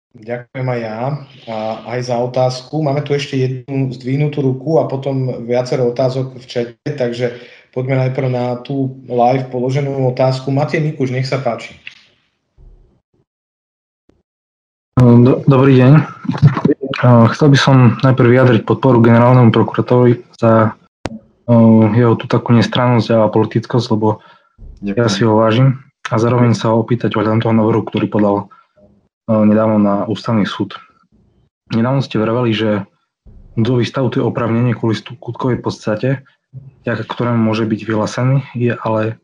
Ďakujem 0.10 0.68
aj 0.70 0.80
ja 0.82 1.00
a 1.46 1.56
aj 1.94 2.00
za 2.06 2.18
otázku. 2.18 2.82
Máme 2.82 3.06
tu 3.06 3.14
ešte 3.14 3.38
jednu 3.38 3.94
zdvihnutú 3.94 4.42
ruku 4.42 4.82
a 4.82 4.90
potom 4.90 5.46
viacero 5.46 5.90
otázok 5.90 6.38
v 6.38 6.46
čete, 6.50 6.90
takže 6.98 7.38
Poďme 7.70 8.02
najprv 8.02 8.28
na 8.34 8.58
tú 8.66 8.98
live 9.06 9.46
položenú 9.54 10.10
otázku. 10.10 10.50
Matej 10.50 10.82
Mikuš, 10.82 11.14
nech 11.14 11.30
sa 11.30 11.38
páči. 11.38 11.78
Dobrý 15.46 15.78
deň. 15.78 15.94
Chcel 17.38 17.48
by 17.54 17.58
som 17.62 17.76
najprv 18.02 18.28
vyjadriť 18.36 18.62
podporu 18.66 19.06
generálnemu 19.06 19.54
prokurátorovi 19.54 20.26
za 20.34 20.74
jeho 21.94 22.14
tú 22.18 22.26
takú 22.26 22.58
nestrannosť 22.58 23.08
a 23.14 23.30
politickosť, 23.30 23.86
lebo 23.94 24.18
Ďakujem. 24.82 24.98
ja 24.98 25.06
si 25.06 25.22
ho 25.22 25.38
vážim 25.38 25.78
a 26.10 26.16
zároveň 26.18 26.58
sa 26.58 26.74
opýtať 26.74 27.14
ohľadom 27.16 27.46
toho 27.46 27.54
návrhu, 27.54 27.86
ktorý 27.86 28.10
podal 28.10 28.50
nedávno 29.30 29.78
na 29.78 29.96
ústavný 30.10 30.44
súd. 30.50 30.76
Nedávno 31.70 32.02
ste 32.02 32.18
vraveli, 32.18 32.50
že 32.50 32.70
núdzový 33.54 33.86
stav 33.86 34.10
to 34.10 34.20
je 34.20 34.26
opravnenie 34.26 34.74
kvôli 34.74 34.98
skutkovej 34.98 35.62
podstate 35.62 36.26
ktorému 36.86 37.38
môže 37.38 37.70
byť 37.70 37.86
vyhlásený, 37.86 38.42
je 38.58 38.74
ale 38.74 39.22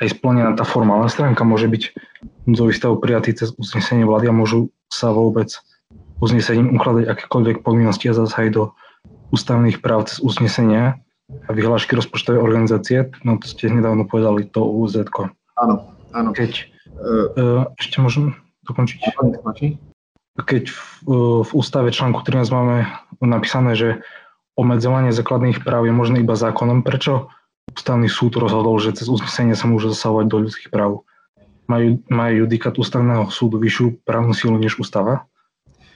aj 0.00 0.16
splnená 0.16 0.52
tá 0.56 0.64
formálna 0.64 1.08
stránka, 1.08 1.44
môže 1.44 1.68
byť 1.68 1.82
núdzový 2.44 2.72
stav 2.76 3.00
prijatý 3.00 3.32
cez 3.32 3.56
uznesenie 3.56 4.04
vlády 4.04 4.28
a 4.28 4.36
môžu 4.36 4.68
sa 4.92 5.12
vôbec 5.12 5.48
uznesením 6.20 6.76
ukladať 6.76 7.08
akékoľvek 7.08 7.64
povinnosti 7.64 8.12
a 8.12 8.16
zasahy 8.16 8.52
do 8.52 8.76
ústavných 9.32 9.80
práv 9.80 10.12
cez 10.12 10.20
uznesenia 10.20 11.00
a 11.48 11.50
vyhlášky 11.54 11.96
rozpočtovej 11.96 12.42
organizácie, 12.42 13.08
no 13.24 13.38
to 13.38 13.46
ste 13.48 13.70
nedávno 13.70 14.04
povedali, 14.04 14.44
to 14.44 14.66
UZ. 14.66 15.08
Áno, 15.56 15.89
áno. 16.14 16.30
Keď, 16.36 16.52
uh, 16.96 17.70
ešte 17.76 17.98
môžem 18.02 18.36
dokončiť? 18.66 18.98
Keď 20.40 20.64
v, 20.70 20.80
v 21.44 21.50
ústave 21.52 21.90
článku 21.92 22.22
13 22.22 22.48
máme 22.54 22.86
napísané, 23.20 23.74
že 23.76 23.88
obmedzovanie 24.54 25.12
základných 25.12 25.64
práv 25.64 25.88
je 25.88 25.94
možné 25.94 26.22
iba 26.22 26.36
zákonom. 26.36 26.84
Prečo 26.84 27.32
ústavný 27.72 28.10
súd 28.10 28.36
rozhodol, 28.36 28.76
že 28.82 28.96
cez 28.96 29.08
uznesenie 29.08 29.56
sa 29.56 29.70
môže 29.70 29.92
zasahovať 29.92 30.26
do 30.28 30.36
ľudských 30.46 30.70
práv? 30.72 31.06
Majú, 31.70 32.02
majú 32.10 32.34
judikát 32.46 32.74
ústavného 32.74 33.30
súdu 33.30 33.62
vyššiu 33.62 34.02
právnu 34.02 34.34
silu 34.34 34.58
než 34.58 34.76
ústava? 34.82 35.30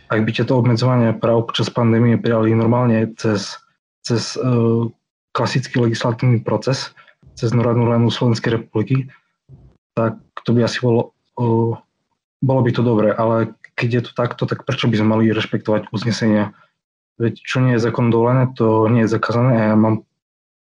Ak 0.07 0.23
by 0.23 0.31
tieto 0.31 0.55
obmedzovanie 0.55 1.17
práv 1.17 1.51
počas 1.51 1.73
pandémie 1.73 2.21
prijali 2.21 2.55
normálne 2.55 3.11
cez, 3.19 3.59
cez 4.07 4.39
uh, 4.39 4.87
klasický 5.35 5.83
legislatívny 5.83 6.45
proces, 6.47 6.95
cez 7.35 7.51
Národnú 7.51 7.91
radu 7.91 8.13
Slovenskej 8.13 8.63
republiky, 8.63 9.11
tak 9.95 10.19
to 10.43 10.51
by 10.53 10.67
asi 10.67 10.83
bolo, 10.83 11.15
uh, 11.39 11.79
bolo 12.43 12.61
by 12.63 12.71
to 12.75 12.83
dobré, 12.83 13.15
ale 13.15 13.55
keď 13.75 13.89
je 13.91 14.03
to 14.07 14.13
takto, 14.15 14.43
tak 14.47 14.63
prečo 14.63 14.87
by 14.87 14.99
sme 14.99 15.09
mali 15.19 15.35
rešpektovať 15.35 15.91
uznesenia 15.91 16.55
Veď 17.15 17.35
čo 17.39 17.63
nie 17.63 17.79
je 17.79 17.85
zákon 17.85 18.11
dovolené, 18.11 18.51
to 18.59 18.91
nie 18.91 19.07
je 19.07 19.13
zakázané 19.15 19.53
a 19.55 19.65
ja 19.71 19.77
mám 19.79 20.03
e, 20.03 20.03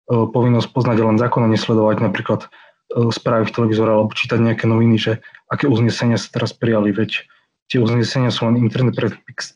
povinnosť 0.09 0.73
poznať 0.73 1.05
len 1.05 1.21
zákon 1.21 1.45
a 1.45 1.53
nesledovať 1.53 2.01
napríklad 2.01 2.49
e, 2.49 3.13
správy 3.13 3.45
v 3.45 3.53
televízore 3.53 3.93
alebo 3.93 4.17
čítať 4.17 4.41
nejaké 4.41 4.65
noviny, 4.65 4.97
že 4.97 5.13
aké 5.53 5.69
uznesenia 5.69 6.17
sa 6.17 6.33
teraz 6.33 6.57
prijali, 6.57 6.89
veď 6.97 7.29
tie 7.69 7.85
uznesenia 7.85 8.33
sú 8.33 8.49
len 8.49 8.57
interné 8.57 8.97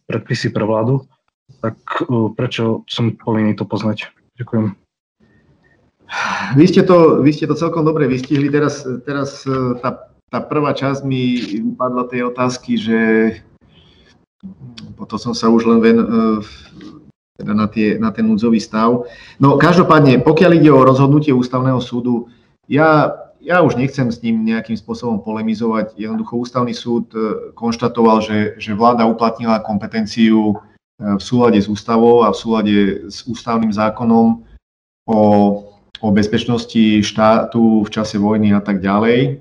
predpisy 0.04 0.52
pre 0.52 0.68
vládu, 0.68 1.08
tak 1.64 1.80
prečo 2.36 2.84
som 2.92 3.16
povinný 3.16 3.56
to 3.56 3.64
poznať? 3.64 4.12
Ďakujem. 4.36 4.81
Vy 6.56 6.68
ste 6.68 6.82
to, 6.84 7.24
vy 7.24 7.32
ste 7.32 7.48
to 7.48 7.56
celkom 7.56 7.88
dobre 7.88 8.04
vystihli. 8.04 8.52
Teraz, 8.52 8.84
teraz 9.08 9.48
tá, 9.80 10.12
tá 10.28 10.38
prvá 10.44 10.76
časť 10.76 11.04
mi 11.08 11.40
padla 11.76 12.04
tej 12.08 12.28
otázky, 12.28 12.76
že 12.76 13.00
potom 14.96 15.18
som 15.18 15.34
sa 15.34 15.48
už 15.48 15.66
len 15.66 15.78
ven, 15.80 15.98
e, 15.98 16.06
teda 17.38 17.52
na, 17.54 17.66
tie, 17.66 17.98
na 17.98 18.10
ten 18.10 18.26
núdzový 18.26 18.58
stav. 18.58 19.06
No 19.38 19.58
každopádne, 19.58 20.22
pokiaľ 20.22 20.52
ide 20.58 20.70
o 20.70 20.84
rozhodnutie 20.84 21.34
ústavného 21.34 21.78
súdu, 21.82 22.28
ja, 22.70 23.14
ja 23.42 23.62
už 23.62 23.78
nechcem 23.78 24.10
s 24.10 24.22
ním 24.22 24.46
nejakým 24.46 24.78
spôsobom 24.78 25.22
polemizovať. 25.22 25.98
Jednoducho 25.98 26.38
ústavný 26.38 26.74
súd 26.74 27.10
e, 27.14 27.52
konštatoval, 27.54 28.22
že, 28.22 28.38
že 28.58 28.76
vláda 28.76 29.06
uplatnila 29.06 29.62
kompetenciu 29.62 30.54
e, 30.54 30.56
v 31.18 31.22
súlade 31.22 31.58
s 31.58 31.70
ústavou 31.70 32.26
a 32.26 32.34
v 32.34 32.38
súlade 32.38 32.76
s 33.10 33.26
ústavným 33.26 33.72
zákonom 33.72 34.42
o, 35.06 35.18
o 36.02 36.10
bezpečnosti 36.10 37.00
štátu 37.06 37.86
v 37.86 37.90
čase 37.94 38.18
vojny 38.18 38.50
a 38.52 38.60
tak 38.60 38.82
ďalej. 38.82 39.38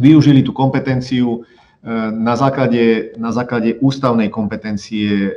Využili 0.00 0.40
tú 0.42 0.56
kompetenciu, 0.56 1.44
na 2.10 2.34
základe, 2.34 3.14
na 3.14 3.30
základe 3.30 3.78
ústavnej 3.78 4.26
kompetencie 4.26 5.30
e, 5.30 5.32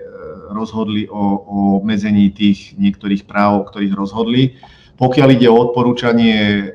rozhodli 0.49 1.05
o, 1.05 1.23
o 1.45 1.57
obmedzení 1.77 2.33
tých 2.33 2.73
niektorých 2.73 3.29
práv, 3.29 3.61
o 3.61 3.67
ktorých 3.69 3.93
rozhodli. 3.93 4.57
Pokiaľ 4.97 5.27
ide 5.37 5.45
o 5.45 5.61
odporúčanie 5.61 6.37
e, 6.41 6.65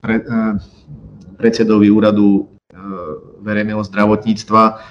pre, 0.00 0.16
e, 0.16 0.24
predsedovi 1.36 1.92
úradu 1.92 2.48
verejného 3.44 3.80
zdravotnícttva, 3.86 4.82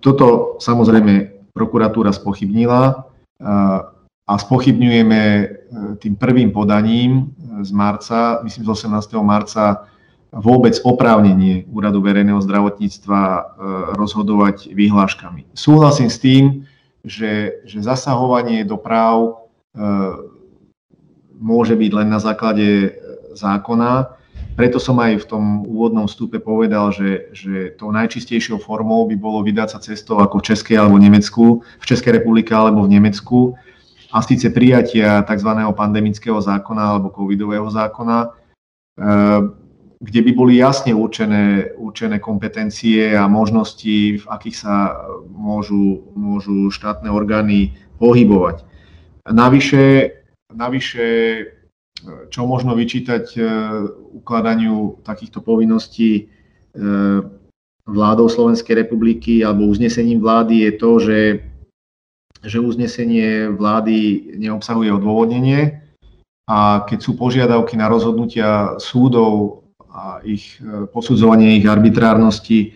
toto 0.00 0.26
samozrejme 0.62 1.12
prokuratúra 1.52 2.14
spochybnila 2.14 3.02
a 4.28 4.36
spochybňujeme 4.36 5.20
tým 6.04 6.14
prvým 6.20 6.52
podaním 6.52 7.32
z 7.64 7.72
marca, 7.72 8.44
myslím 8.44 8.64
z 8.68 8.70
18. 8.84 9.16
marca 9.24 9.88
vôbec 10.28 10.76
oprávnenie 10.84 11.64
Úradu 11.72 12.04
verejného 12.04 12.36
zdravotníctva 12.44 13.20
e, 13.24 13.42
rozhodovať 13.96 14.68
vyhláškami. 14.76 15.48
Súhlasím 15.56 16.12
s 16.12 16.20
tým, 16.20 16.44
že, 17.00 17.64
že 17.64 17.80
zasahovanie 17.80 18.68
do 18.68 18.76
práv 18.76 19.16
e, 19.24 19.80
môže 21.40 21.72
byť 21.72 21.90
len 21.96 22.08
na 22.12 22.20
základe 22.20 22.68
e, 22.68 22.88
zákona. 23.32 24.12
Preto 24.52 24.76
som 24.76 25.00
aj 25.00 25.24
v 25.24 25.28
tom 25.32 25.44
úvodnom 25.64 26.04
vstupe 26.04 26.36
povedal, 26.42 26.92
že, 26.92 27.32
že 27.32 27.72
tou 27.80 27.88
najčistejšou 27.88 28.60
formou 28.60 29.08
by 29.08 29.16
bolo 29.16 29.40
vydať 29.40 29.68
sa 29.72 29.78
cestou 29.80 30.20
ako 30.20 30.44
v 30.44 30.52
Českej 30.52 30.76
alebo 30.76 31.00
Nemecku, 31.00 31.64
v 31.64 31.84
Českej 31.88 32.20
republike 32.20 32.52
alebo 32.52 32.84
v 32.84 32.92
Nemecku, 33.00 33.56
a 34.12 34.22
síce 34.22 34.50
prijatia 34.50 35.22
tzv. 35.22 35.50
pandemického 35.76 36.40
zákona 36.40 36.82
alebo 36.96 37.12
covidového 37.12 37.68
zákona, 37.70 38.32
kde 39.98 40.20
by 40.22 40.30
boli 40.32 40.56
jasne 40.56 40.94
určené, 40.94 41.74
určené 41.76 42.22
kompetencie 42.22 43.12
a 43.18 43.28
možnosti, 43.28 44.22
v 44.22 44.26
akých 44.26 44.56
sa 44.56 44.96
môžu, 45.28 46.08
môžu 46.14 46.70
štátne 46.70 47.10
orgány 47.10 47.76
pohybovať. 47.98 48.64
Navyše, 49.28 49.84
navyše 50.54 51.06
čo 52.30 52.46
možno 52.46 52.78
vyčítať 52.78 53.24
e, 53.34 53.40
ukladaniu 54.22 55.02
takýchto 55.02 55.42
povinností 55.42 56.30
vládou 57.88 58.28
Slovenskej 58.28 58.86
republiky 58.86 59.42
alebo 59.42 59.66
uznesením 59.66 60.20
vlády 60.20 60.68
je 60.68 60.72
to, 60.76 60.90
že, 61.00 61.18
že 62.48 62.64
uznesenie 62.64 63.52
vlády 63.52 64.32
neobsahuje 64.40 64.88
odôvodnenie 64.88 65.84
a 66.48 66.88
keď 66.88 66.98
sú 66.98 67.12
požiadavky 67.14 67.76
na 67.76 67.92
rozhodnutia 67.92 68.80
súdov 68.80 69.62
a 69.92 70.24
ich 70.24 70.56
posudzovanie 70.90 71.60
ich 71.60 71.68
arbitrárnosti 71.68 72.72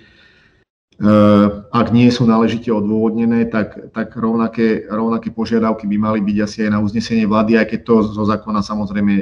ak 1.72 1.90
nie 1.90 2.06
sú 2.14 2.28
náležite 2.28 2.70
odôvodnené, 2.70 3.50
tak, 3.50 3.90
tak 3.90 4.14
rovnaké, 4.14 4.86
rovnaké 4.86 5.34
požiadavky 5.34 5.90
by 5.90 5.96
mali 5.98 6.20
byť 6.22 6.36
asi 6.38 6.58
aj 6.68 6.70
na 6.70 6.78
uznesenie 6.78 7.26
vlády, 7.26 7.58
aj 7.58 7.74
keď 7.74 7.80
to 7.82 7.94
zo 8.06 8.22
zákona 8.22 8.62
samozrejme 8.62 9.14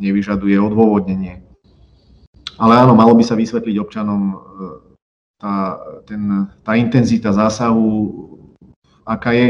nevyžaduje 0.00 0.56
odôvodnenie. 0.56 1.44
Ale 2.56 2.72
áno, 2.80 2.96
malo 2.96 3.12
by 3.12 3.20
sa 3.20 3.36
vysvetliť 3.36 3.76
občanom 3.76 4.40
tá, 5.36 5.76
ten, 6.08 6.48
tá 6.64 6.72
intenzita 6.80 7.28
zásahu, 7.28 8.35
aká 9.06 9.30
je. 9.32 9.46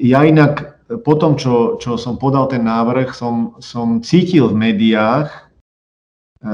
Ja 0.00 0.24
inak 0.26 0.74
po 1.04 1.14
tom, 1.16 1.40
čo, 1.40 1.80
čo 1.80 1.96
som 1.96 2.20
podal 2.20 2.48
ten 2.48 2.64
návrh, 2.64 3.16
som, 3.16 3.56
som 3.60 4.04
cítil 4.04 4.52
v 4.52 4.58
médiách 4.68 5.28
e, 5.32 5.38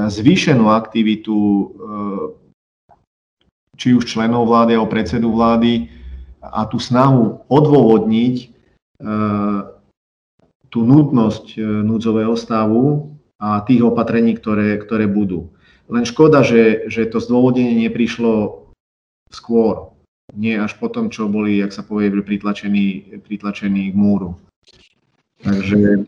zvýšenú 0.07 0.71
aktivitu 0.71 1.35
e, 1.35 1.65
či 3.75 3.97
už 3.97 4.07
členov 4.07 4.47
vlády 4.47 4.77
alebo 4.77 4.93
predsedu 4.93 5.33
vlády 5.33 5.91
a 6.41 6.63
tú 6.69 6.79
snahu 6.79 7.43
odôvodniť 7.51 8.35
e, 8.39 8.45
tú 10.71 10.79
nutnosť 10.87 11.59
núdzového 11.59 12.39
stavu 12.39 13.11
a 13.43 13.59
tých 13.67 13.83
opatrení, 13.83 14.39
ktoré, 14.39 14.79
ktoré 14.79 15.03
budú. 15.03 15.51
Len 15.91 16.07
škoda, 16.07 16.47
že, 16.47 16.87
že 16.87 17.11
to 17.11 17.19
zdôvodnenie 17.19 17.75
neprišlo 17.83 18.63
skôr, 19.27 19.90
nie 20.31 20.55
až 20.55 20.77
potom, 20.79 21.11
čo 21.11 21.27
boli, 21.27 21.59
jak 21.59 21.75
sa 21.75 21.83
povie, 21.83 22.11
pritlačení, 22.23 23.19
pritlačení 23.25 23.91
k 23.91 23.95
múru. 23.95 24.39
Takže 25.41 26.05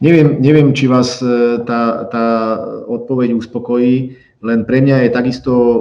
neviem, 0.00 0.40
neviem 0.42 0.68
či 0.74 0.90
vás 0.90 1.22
e, 1.22 1.60
tá, 1.62 2.08
tá 2.08 2.26
odpoveď 2.88 3.36
uspokojí, 3.36 4.18
len 4.42 4.66
pre 4.66 4.82
mňa 4.82 5.06
je 5.06 5.10
takisto 5.14 5.52
e, 5.52 5.78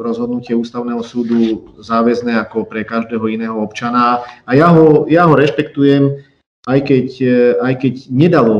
rozhodnutie 0.00 0.56
ústavného 0.56 1.02
súdu 1.04 1.68
záväzné 1.82 2.38
ako 2.38 2.64
pre 2.64 2.86
každého 2.86 3.28
iného 3.28 3.58
občana 3.58 4.24
a 4.48 4.50
ja 4.56 4.72
ho, 4.72 5.04
ja 5.10 5.28
ho 5.28 5.34
rešpektujem, 5.36 6.22
aj 6.64 6.78
keď, 6.86 7.06
e, 7.20 7.36
aj 7.60 7.74
keď 7.82 7.94
nedalo 8.08 8.56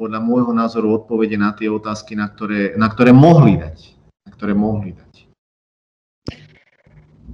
podľa 0.00 0.20
môjho 0.24 0.52
názoru 0.56 0.96
odpovede 0.96 1.36
na 1.36 1.52
tie 1.52 1.68
otázky, 1.68 2.16
na 2.16 2.30
ktoré, 2.32 2.72
na 2.78 2.88
ktoré 2.88 3.12
mohli 3.12 3.60
dať. 3.60 3.92
Na 4.24 4.30
ktoré 4.32 4.56
mohli 4.56 4.96
dať. 4.96 5.29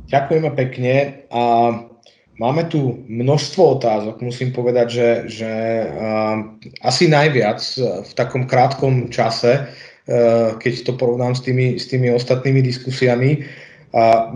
Ďakujeme 0.07 0.51
pekne. 0.55 0.95
A 1.35 1.43
máme 2.39 2.63
tu 2.71 3.03
množstvo 3.11 3.81
otázok. 3.81 4.23
Musím 4.23 4.55
povedať, 4.55 4.87
že, 4.91 5.09
že 5.27 5.53
uh, 5.87 6.57
asi 6.87 7.11
najviac 7.11 7.61
v 8.07 8.13
takom 8.15 8.47
krátkom 8.47 9.11
čase, 9.11 9.67
uh, 9.67 10.55
keď 10.59 10.73
to 10.87 10.93
porovnám 10.95 11.35
s 11.35 11.43
tými, 11.43 11.77
s 11.77 11.91
tými 11.91 12.15
ostatnými 12.15 12.63
diskusiami. 12.63 13.45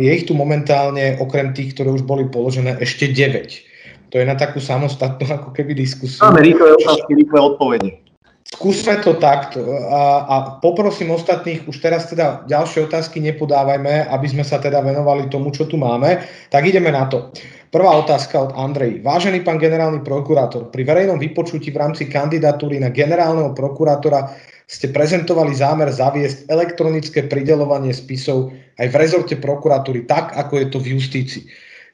Je 0.01 0.09
ich 0.09 0.25
tu 0.25 0.33
momentálne, 0.33 1.21
okrem 1.21 1.53
tých, 1.53 1.77
ktoré 1.77 1.93
už 1.93 2.09
boli 2.09 2.25
položené, 2.33 2.81
ešte 2.81 3.13
9. 3.13 4.09
To 4.11 4.19
je 4.19 4.25
na 4.25 4.33
takú 4.33 4.57
samostatnú 4.57 5.29
ako 5.39 5.51
keby 5.53 5.77
diskusiu. 5.77 6.25
Máme 6.25 6.43
rýchle 6.43 6.81
otázky, 6.81 7.11
rýchle 7.15 7.39
odpovede. 7.41 8.10
Skúsme 8.51 8.99
to 8.99 9.15
takto 9.15 9.63
a, 9.95 10.27
a 10.27 10.37
poprosím 10.59 11.15
ostatných, 11.15 11.71
už 11.71 11.79
teraz 11.79 12.11
teda 12.11 12.43
ďalšie 12.51 12.91
otázky 12.91 13.23
nepodávajme, 13.23 14.11
aby 14.11 14.27
sme 14.27 14.43
sa 14.43 14.59
teda 14.59 14.83
venovali 14.83 15.31
tomu, 15.31 15.55
čo 15.55 15.71
tu 15.71 15.79
máme. 15.79 16.19
Tak 16.51 16.67
ideme 16.67 16.91
na 16.91 17.07
to. 17.07 17.31
Prvá 17.71 17.95
otázka 17.95 18.51
od 18.51 18.53
Andrej. 18.59 19.07
Vážený 19.07 19.47
pán 19.47 19.63
generálny 19.63 20.03
prokurátor, 20.03 20.75
pri 20.75 20.83
verejnom 20.83 21.23
vypočutí 21.23 21.71
v 21.71 21.79
rámci 21.79 22.11
kandidatúry 22.11 22.83
na 22.83 22.91
generálneho 22.91 23.55
prokurátora 23.55 24.35
ste 24.67 24.91
prezentovali 24.91 25.55
zámer 25.55 25.91
zaviesť 25.91 26.51
elektronické 26.51 27.31
pridelovanie 27.31 27.95
spisov 27.95 28.51
aj 28.79 28.87
v 28.91 28.99
rezorte 28.99 29.35
prokuratúry 29.39 30.11
tak, 30.11 30.35
ako 30.35 30.59
je 30.59 30.67
to 30.71 30.79
v 30.83 30.99
justícii. 30.99 31.45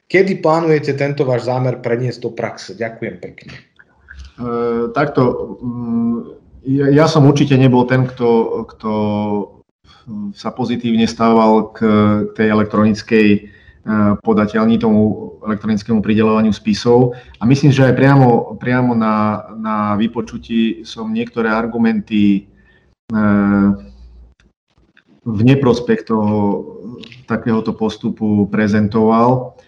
Kedy 0.09 0.41
plánujete 0.41 0.97
tento 0.97 1.21
váš 1.21 1.45
zámer 1.45 1.81
preniesť 1.85 2.19
do 2.25 2.33
praxe? 2.33 2.73
Ďakujem 2.73 3.15
pekne. 3.21 3.53
E, 3.53 4.49
takto, 4.93 5.21
mm, 5.61 6.46
ja, 6.65 6.85
ja 6.89 7.05
som 7.05 7.27
určite 7.27 7.59
nebol 7.59 7.85
ten, 7.85 8.07
kto, 8.07 8.29
kto 8.75 8.93
sa 10.33 10.49
pozitívne 10.55 11.03
stával 11.07 11.75
k 11.75 11.79
tej 12.31 12.47
elektronickej 12.47 13.27
e, 13.35 13.39
podateľni, 14.23 14.79
tomu 14.79 15.35
elektronickému 15.43 15.99
pridelovaniu 15.99 16.55
spisov. 16.55 17.19
A 17.39 17.43
myslím, 17.43 17.75
že 17.75 17.91
aj 17.91 17.95
priamo, 17.99 18.55
priamo 18.55 18.95
na, 18.95 19.47
na 19.59 19.75
vypočutí 19.99 20.87
som 20.87 21.11
niektoré 21.11 21.51
argumenty 21.51 22.23
e, 22.39 22.41
v 25.27 25.39
neprospech 25.43 26.07
toho 26.07 26.35
takéhoto 27.27 27.75
postupu 27.75 28.47
prezentoval. 28.47 29.59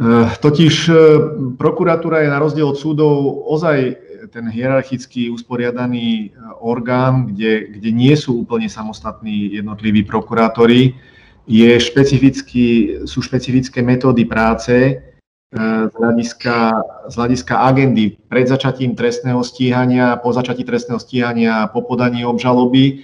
E, 0.00 0.08
totiž 0.40 0.88
prokuratúra 1.60 2.24
je 2.24 2.32
na 2.32 2.40
rozdiel 2.40 2.72
od 2.72 2.80
súdov 2.80 3.44
ozaj 3.44 4.03
ten 4.30 4.48
hierarchicky 4.48 5.30
usporiadaný 5.30 6.06
e, 6.08 6.26
orgán, 6.60 7.32
kde, 7.32 7.68
kde 7.78 7.90
nie 7.92 8.14
sú 8.16 8.44
úplne 8.44 8.68
samostatní 8.68 9.52
jednotliví 9.58 10.04
prokurátori, 10.04 10.96
je 11.44 11.76
špecifický, 11.76 12.66
sú 13.04 13.20
špecifické 13.20 13.84
metódy 13.84 14.24
práce 14.24 14.72
e, 14.72 14.94
z 15.90 15.94
hľadiska, 16.00 16.56
z 17.12 17.14
hľadiska 17.14 17.54
agendy 17.60 18.16
pred 18.28 18.48
začatím 18.48 18.96
trestného 18.96 19.44
stíhania, 19.44 20.16
po 20.16 20.32
začatí 20.32 20.64
trestného 20.64 21.00
stíhania, 21.00 21.68
po 21.68 21.84
podaní 21.84 22.24
obžaloby. 22.24 22.84
E, 22.84 22.94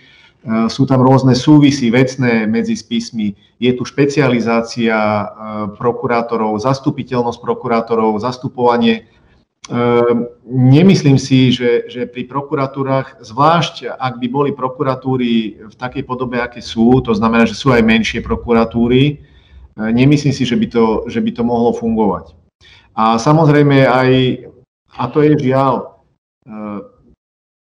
sú 0.73 0.89
tam 0.89 1.05
rôzne 1.05 1.37
súvisy 1.37 1.93
vecné 1.93 2.49
medzi 2.49 2.73
spismi. 2.73 3.37
Je 3.61 3.77
tu 3.77 3.85
špecializácia 3.85 4.97
prokurátorov, 5.77 6.57
zastupiteľnosť 6.65 7.45
prokurátorov, 7.45 8.17
zastupovanie 8.17 9.05
nemyslím 10.51 11.15
si, 11.15 11.55
že, 11.55 11.87
že 11.87 12.11
pri 12.11 12.27
prokuratúrach, 12.27 13.23
zvlášť 13.23 13.95
ak 13.95 14.19
by 14.19 14.27
boli 14.27 14.51
prokuratúry 14.51 15.63
v 15.71 15.75
takej 15.79 16.03
podobe, 16.03 16.43
aké 16.43 16.59
sú, 16.59 16.99
to 17.07 17.15
znamená, 17.15 17.47
že 17.47 17.55
sú 17.55 17.71
aj 17.71 17.87
menšie 17.87 18.19
prokuratúry, 18.19 19.23
ehm, 19.79 19.91
nemyslím 19.95 20.35
si, 20.35 20.43
že 20.43 20.59
by 20.59 20.67
to, 20.67 21.07
že 21.07 21.23
by 21.23 21.31
to 21.31 21.43
mohlo 21.47 21.71
fungovať. 21.71 22.35
A 22.99 23.15
samozrejme 23.23 23.87
aj, 23.87 24.11
a 24.99 25.05
to 25.07 25.23
je 25.23 25.39
žiaľ, 25.39 26.03
ehm, 26.51 26.91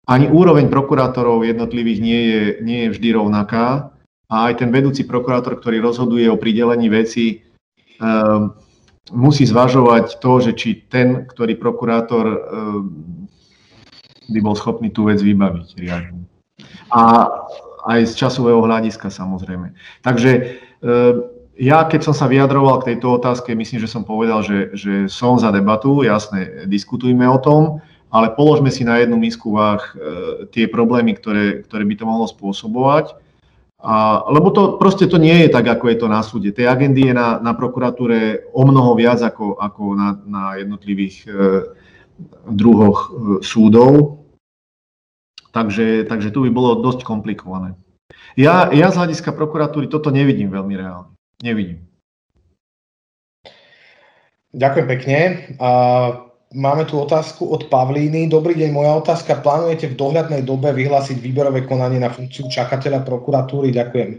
ani 0.09 0.27
úroveň 0.33 0.73
prokurátorov 0.73 1.45
jednotlivých 1.45 2.01
nie 2.01 2.21
je, 2.25 2.43
nie 2.65 2.79
je 2.89 2.93
vždy 2.97 3.09
rovnaká 3.15 3.93
a 4.33 4.37
aj 4.49 4.65
ten 4.65 4.73
vedúci 4.73 5.05
prokurátor, 5.05 5.61
ktorý 5.61 5.85
rozhoduje 5.85 6.27
o 6.33 6.41
pridelení 6.41 6.89
veci, 6.89 7.45
musí 9.11 9.47
zvažovať 9.47 10.19
to, 10.23 10.33
že 10.41 10.53
či 10.57 10.69
ten, 10.87 11.27
ktorý 11.27 11.59
prokurátor 11.59 12.25
eh, 12.27 12.39
by 14.31 14.39
bol 14.43 14.55
schopný 14.55 14.91
tú 14.91 15.11
vec 15.11 15.19
vybaviť 15.19 15.69
riadne. 15.79 16.25
A 16.91 17.27
aj 17.87 18.13
z 18.13 18.27
časového 18.27 18.61
hľadiska 18.61 19.11
samozrejme. 19.11 19.75
Takže 20.03 20.31
eh, 20.41 21.15
ja, 21.61 21.85
keď 21.85 22.01
som 22.09 22.15
sa 22.17 22.31
vyjadroval 22.31 22.81
k 22.81 22.95
tejto 22.95 23.21
otázke, 23.21 23.53
myslím, 23.53 23.85
že 23.85 23.93
som 23.93 24.07
povedal, 24.07 24.41
že, 24.41 24.73
že 24.73 24.95
som 25.13 25.37
za 25.37 25.53
debatu, 25.53 26.01
jasne, 26.01 26.65
diskutujme 26.65 27.29
o 27.29 27.37
tom, 27.37 27.85
ale 28.11 28.33
položme 28.33 28.73
si 28.73 28.83
na 28.83 28.99
jednu 28.99 29.21
misku 29.21 29.53
váh 29.53 29.83
eh, 29.95 29.99
tie 30.55 30.71
problémy, 30.71 31.19
ktoré, 31.19 31.67
ktoré 31.67 31.83
by 31.85 31.95
to 31.99 32.05
mohlo 32.07 32.27
spôsobovať 32.31 33.30
a, 33.81 34.29
lebo 34.29 34.53
to 34.53 34.77
proste 34.77 35.09
to 35.09 35.17
nie 35.17 35.45
je 35.45 35.49
tak, 35.49 35.65
ako 35.65 35.89
je 35.89 35.97
to 35.97 36.07
na 36.09 36.21
súde. 36.21 36.53
Tej 36.53 36.69
agendy 36.69 37.09
je 37.09 37.15
na, 37.17 37.41
na 37.41 37.57
prokuratúre 37.57 38.53
o 38.53 38.63
mnoho 38.69 38.93
viac 38.93 39.25
ako, 39.25 39.57
ako 39.57 39.83
na, 39.97 40.09
na 40.29 40.43
jednotlivých 40.61 41.17
e, 41.25 41.31
druhoch 42.53 42.99
e, 43.09 43.11
súdov. 43.41 44.21
Takže, 45.51 46.07
takže 46.07 46.31
tu 46.31 46.45
by 46.47 46.51
bolo 46.53 46.85
dosť 46.85 47.03
komplikované. 47.03 47.75
Ja, 48.39 48.71
ja 48.71 48.93
z 48.93 49.01
hľadiska 49.01 49.35
prokuratúry 49.35 49.91
toto 49.91 50.13
nevidím 50.15 50.53
veľmi 50.53 50.75
reálne. 50.77 51.17
Nevidím. 51.41 51.89
Ďakujem 54.55 54.87
pekne. 54.87 55.19
Uh... 55.59 56.30
Máme 56.51 56.83
tu 56.83 56.99
otázku 56.99 57.47
od 57.47 57.71
Pavlíny. 57.71 58.27
Dobrý 58.27 58.59
deň, 58.59 58.75
moja 58.75 58.99
otázka. 58.99 59.39
Plánujete 59.39 59.87
v 59.87 59.95
dohľadnej 59.95 60.43
dobe 60.43 60.75
vyhlásiť 60.75 61.23
výberové 61.23 61.63
konanie 61.63 62.03
na 62.03 62.11
funkciu 62.11 62.51
čakateľa 62.51 63.07
prokuratúry? 63.07 63.71
Ďakujem. 63.71 64.11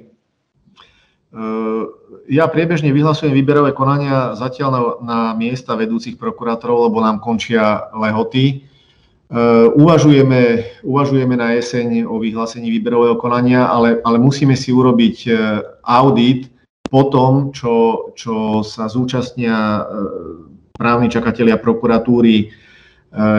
Ja 2.31 2.47
priebežne 2.47 2.95
vyhlasujem 2.95 3.35
výberové 3.35 3.75
konania 3.75 4.31
zatiaľ 4.39 4.69
na, 4.71 4.81
na 5.03 5.19
miesta 5.35 5.75
vedúcich 5.75 6.15
prokurátorov, 6.15 6.87
lebo 6.87 7.03
nám 7.03 7.19
končia 7.19 7.91
lehoty. 7.91 8.63
Uvažujeme, 9.75 10.71
uvažujeme 10.87 11.35
na 11.35 11.59
jeseň 11.59 12.07
o 12.07 12.15
vyhlásení 12.15 12.71
výberového 12.71 13.19
konania, 13.19 13.67
ale, 13.67 13.99
ale 14.07 14.15
musíme 14.19 14.55
si 14.59 14.75
urobiť 14.75 15.17
e, 15.23 15.31
audit 15.87 16.51
po 16.91 17.07
tom, 17.07 17.55
čo, 17.55 18.07
čo 18.11 18.59
sa 18.59 18.91
zúčastnia 18.91 19.55
e, 19.55 19.83
právni 20.81 21.13
čakatelia 21.13 21.61
prokuratúry 21.61 22.49
eh, 22.49 22.51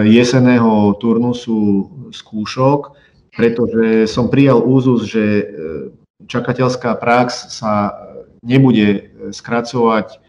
jeseného 0.07 0.95
turnusu 1.03 1.91
skúšok 2.15 3.03
pretože 3.33 4.07
som 4.13 4.29
prijal 4.29 4.61
úzus, 4.61 5.09
že 5.09 5.25
e, 5.25 5.45
čakateľská 6.29 7.01
prax 7.01 7.57
sa 7.57 7.97
nebude 8.45 9.09
skracovať 9.33 10.21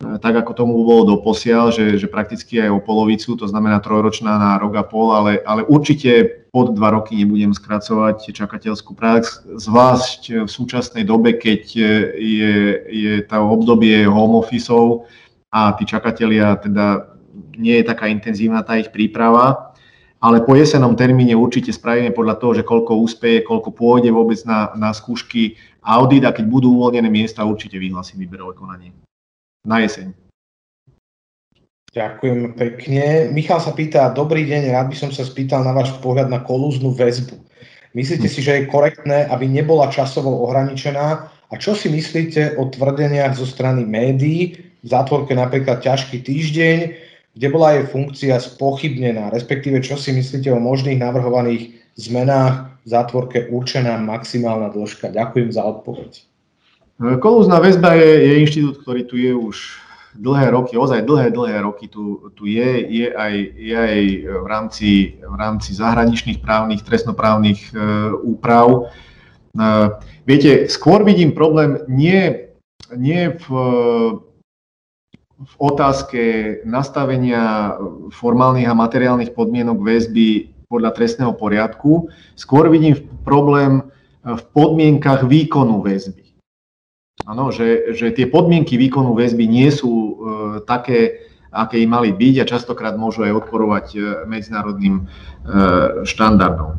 tak 0.00 0.32
ako 0.32 0.56
tomu 0.56 0.80
bolo 0.80 1.12
doposiaľ, 1.12 1.76
že, 1.76 2.00
že 2.00 2.08
prakticky 2.08 2.56
aj 2.56 2.72
o 2.72 2.80
polovicu, 2.80 3.36
to 3.36 3.44
znamená 3.44 3.84
trojročná 3.84 4.40
na 4.40 4.56
rok 4.56 4.80
a 4.80 4.84
pol, 4.88 5.12
ale, 5.12 5.44
ale 5.44 5.60
určite 5.68 6.40
pod 6.48 6.72
dva 6.72 6.96
roky 6.96 7.20
nebudem 7.20 7.52
skracovať 7.52 8.32
čakateľskú 8.32 8.96
prax, 8.96 9.44
zvlášť 9.44 10.48
v 10.48 10.48
súčasnej 10.48 11.04
dobe, 11.04 11.36
keď 11.36 11.62
je, 12.16 12.54
je 12.88 13.12
to 13.28 13.44
obdobie 13.44 14.08
home 14.08 14.40
officeov 14.40 15.04
a 15.50 15.74
tí 15.74 15.82
čakatelia 15.86 16.56
teda 16.62 17.10
nie 17.58 17.78
je 17.82 17.84
taká 17.86 18.06
intenzívna 18.06 18.62
tá 18.62 18.78
ich 18.78 18.90
príprava, 18.94 19.74
ale 20.20 20.44
po 20.44 20.54
jesenom 20.54 20.94
termíne 20.94 21.32
určite 21.34 21.72
spravíme 21.72 22.12
podľa 22.12 22.36
toho, 22.38 22.52
že 22.54 22.66
koľko 22.66 23.02
úspeje, 23.02 23.42
koľko 23.42 23.72
pôjde 23.74 24.14
vôbec 24.14 24.38
na, 24.46 24.70
na 24.78 24.94
skúšky 24.94 25.56
audit 25.80 26.22
a 26.28 26.34
keď 26.34 26.44
budú 26.46 26.76
uvoľnené 26.76 27.08
miesta, 27.08 27.46
určite 27.46 27.80
vyhlasím 27.80 28.22
výberové 28.22 28.54
konanie 28.54 28.92
na 29.64 29.80
jeseň. 29.80 30.12
Ďakujem 31.90 32.54
pekne. 32.54 33.34
Michal 33.34 33.58
sa 33.58 33.74
pýta, 33.74 34.14
dobrý 34.14 34.46
deň, 34.46 34.70
rád 34.70 34.94
by 34.94 34.96
som 34.96 35.10
sa 35.10 35.26
spýtal 35.26 35.66
na 35.66 35.74
váš 35.74 35.90
pohľad 35.98 36.30
na 36.30 36.38
kolúznu 36.38 36.94
väzbu. 36.94 37.34
Myslíte 37.98 38.30
si, 38.30 38.38
že 38.38 38.62
je 38.62 38.70
korektné, 38.70 39.26
aby 39.26 39.50
nebola 39.50 39.90
časovo 39.90 40.30
ohraničená? 40.46 41.06
A 41.50 41.54
čo 41.58 41.74
si 41.74 41.90
myslíte 41.90 42.54
o 42.62 42.70
tvrdeniach 42.70 43.34
zo 43.34 43.42
strany 43.42 43.82
médií, 43.82 44.69
v 44.80 44.86
zátvorke 44.88 45.36
napríklad 45.36 45.84
ťažký 45.84 46.24
týždeň, 46.24 46.78
kde 47.36 47.46
bola 47.52 47.78
jej 47.78 47.86
funkcia 47.86 48.36
spochybnená, 48.42 49.30
respektíve 49.30 49.78
čo 49.84 49.94
si 49.94 50.10
myslíte 50.10 50.50
o 50.50 50.58
možných 50.58 50.98
navrhovaných 50.98 51.78
zmenách 51.94 52.74
v 52.82 52.88
zátvorke 52.88 53.38
určená 53.52 54.00
maximálna 54.00 54.72
dĺžka? 54.72 55.12
Ďakujem 55.14 55.50
za 55.52 55.62
odpoveď. 55.62 56.26
Kolúzna 57.20 57.64
väzba 57.64 57.96
je, 57.96 58.10
je 58.28 58.32
inštitút, 58.44 58.84
ktorý 58.84 59.02
tu 59.08 59.16
je 59.16 59.32
už 59.32 59.56
dlhé 60.20 60.50
roky, 60.50 60.74
ozaj 60.74 61.06
dlhé, 61.06 61.30
dlhé 61.30 61.62
roky 61.62 61.86
tu, 61.86 62.28
tu 62.34 62.44
je, 62.50 62.82
je 62.82 63.06
aj, 63.14 63.34
je 63.56 63.76
aj 63.78 64.00
v, 64.26 64.46
rámci, 64.46 64.90
v 65.22 65.36
rámci 65.38 65.70
zahraničných 65.72 66.42
právnych, 66.42 66.82
trestnoprávnych 66.82 67.70
e, 67.70 67.74
úprav. 68.26 68.90
E, 69.54 69.64
viete, 70.26 70.66
skôr 70.66 71.06
vidím 71.06 71.30
problém 71.30 71.78
nie, 71.86 72.50
nie 72.90 73.38
v, 73.38 73.46
v 75.40 75.54
otázke 75.56 76.22
nastavenia 76.68 77.76
formálnych 78.12 78.68
a 78.68 78.76
materiálnych 78.76 79.32
podmienok 79.32 79.80
väzby 79.80 80.52
podľa 80.68 80.92
trestného 80.92 81.32
poriadku, 81.32 82.12
skôr 82.36 82.68
vidím 82.68 83.08
problém 83.24 83.88
v 84.20 84.42
podmienkach 84.52 85.24
výkonu 85.24 85.80
väzby. 85.80 86.36
Ano, 87.24 87.52
že, 87.52 87.92
že 87.96 88.12
tie 88.12 88.28
podmienky 88.28 88.76
výkonu 88.76 89.16
väzby 89.16 89.44
nie 89.44 89.68
sú 89.72 89.92
e, 89.92 90.12
také, 90.64 91.28
aké 91.52 91.80
im 91.80 91.92
mali 91.92 92.16
byť 92.16 92.34
a 92.40 92.48
častokrát 92.48 92.96
môžu 92.96 93.28
aj 93.28 93.44
odporovať 93.44 93.86
e, 93.92 93.98
medzinárodným 94.24 94.96
e, 94.96 95.04
štandardom. 96.04 96.70
E, 96.72 96.78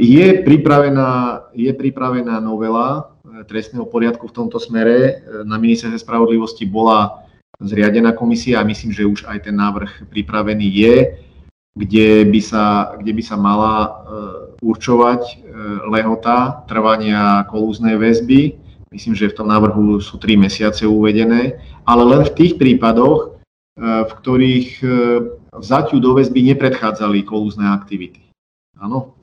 je, 0.00 0.40
pripravená, 0.44 1.44
je 1.52 1.72
pripravená 1.76 2.40
novela 2.40 3.12
trestného 3.48 3.84
poriadku 3.88 4.28
v 4.28 4.36
tomto 4.36 4.56
smere. 4.60 5.24
Na 5.44 5.60
ministerstve 5.60 6.00
spravodlivosti 6.00 6.64
bola 6.64 7.21
zriadená 7.62 8.12
komisia 8.12 8.60
a 8.60 8.68
myslím, 8.68 8.92
že 8.92 9.08
už 9.08 9.24
aj 9.26 9.48
ten 9.48 9.56
návrh 9.56 10.10
pripravený 10.10 10.66
je, 10.66 10.96
kde 11.72 12.28
by 12.28 12.40
sa, 12.44 12.94
kde 13.00 13.12
by 13.16 13.22
sa 13.24 13.36
mala 13.40 13.74
e, 13.80 13.90
určovať 14.60 15.22
e, 15.24 15.34
lehota 15.88 16.68
trvania 16.68 17.48
kolúznej 17.48 17.96
väzby 17.96 18.62
Myslím, 18.92 19.16
že 19.16 19.32
v 19.32 19.36
tom 19.40 19.48
návrhu 19.48 20.04
sú 20.04 20.20
3 20.20 20.36
mesiace 20.36 20.84
uvedené, 20.84 21.56
ale 21.88 22.02
len 22.04 22.28
v 22.28 22.34
tých 22.36 22.60
prípadoch, 22.60 23.40
e, 23.72 24.04
v 24.04 24.12
ktorých 24.20 24.68
e, 24.84 24.88
vzatiu 25.56 25.96
do 25.96 26.12
väzby 26.12 26.52
nepredchádzali 26.52 27.24
kolúzne 27.24 27.72
aktivity. 27.72 28.20
Áno. 28.76 29.16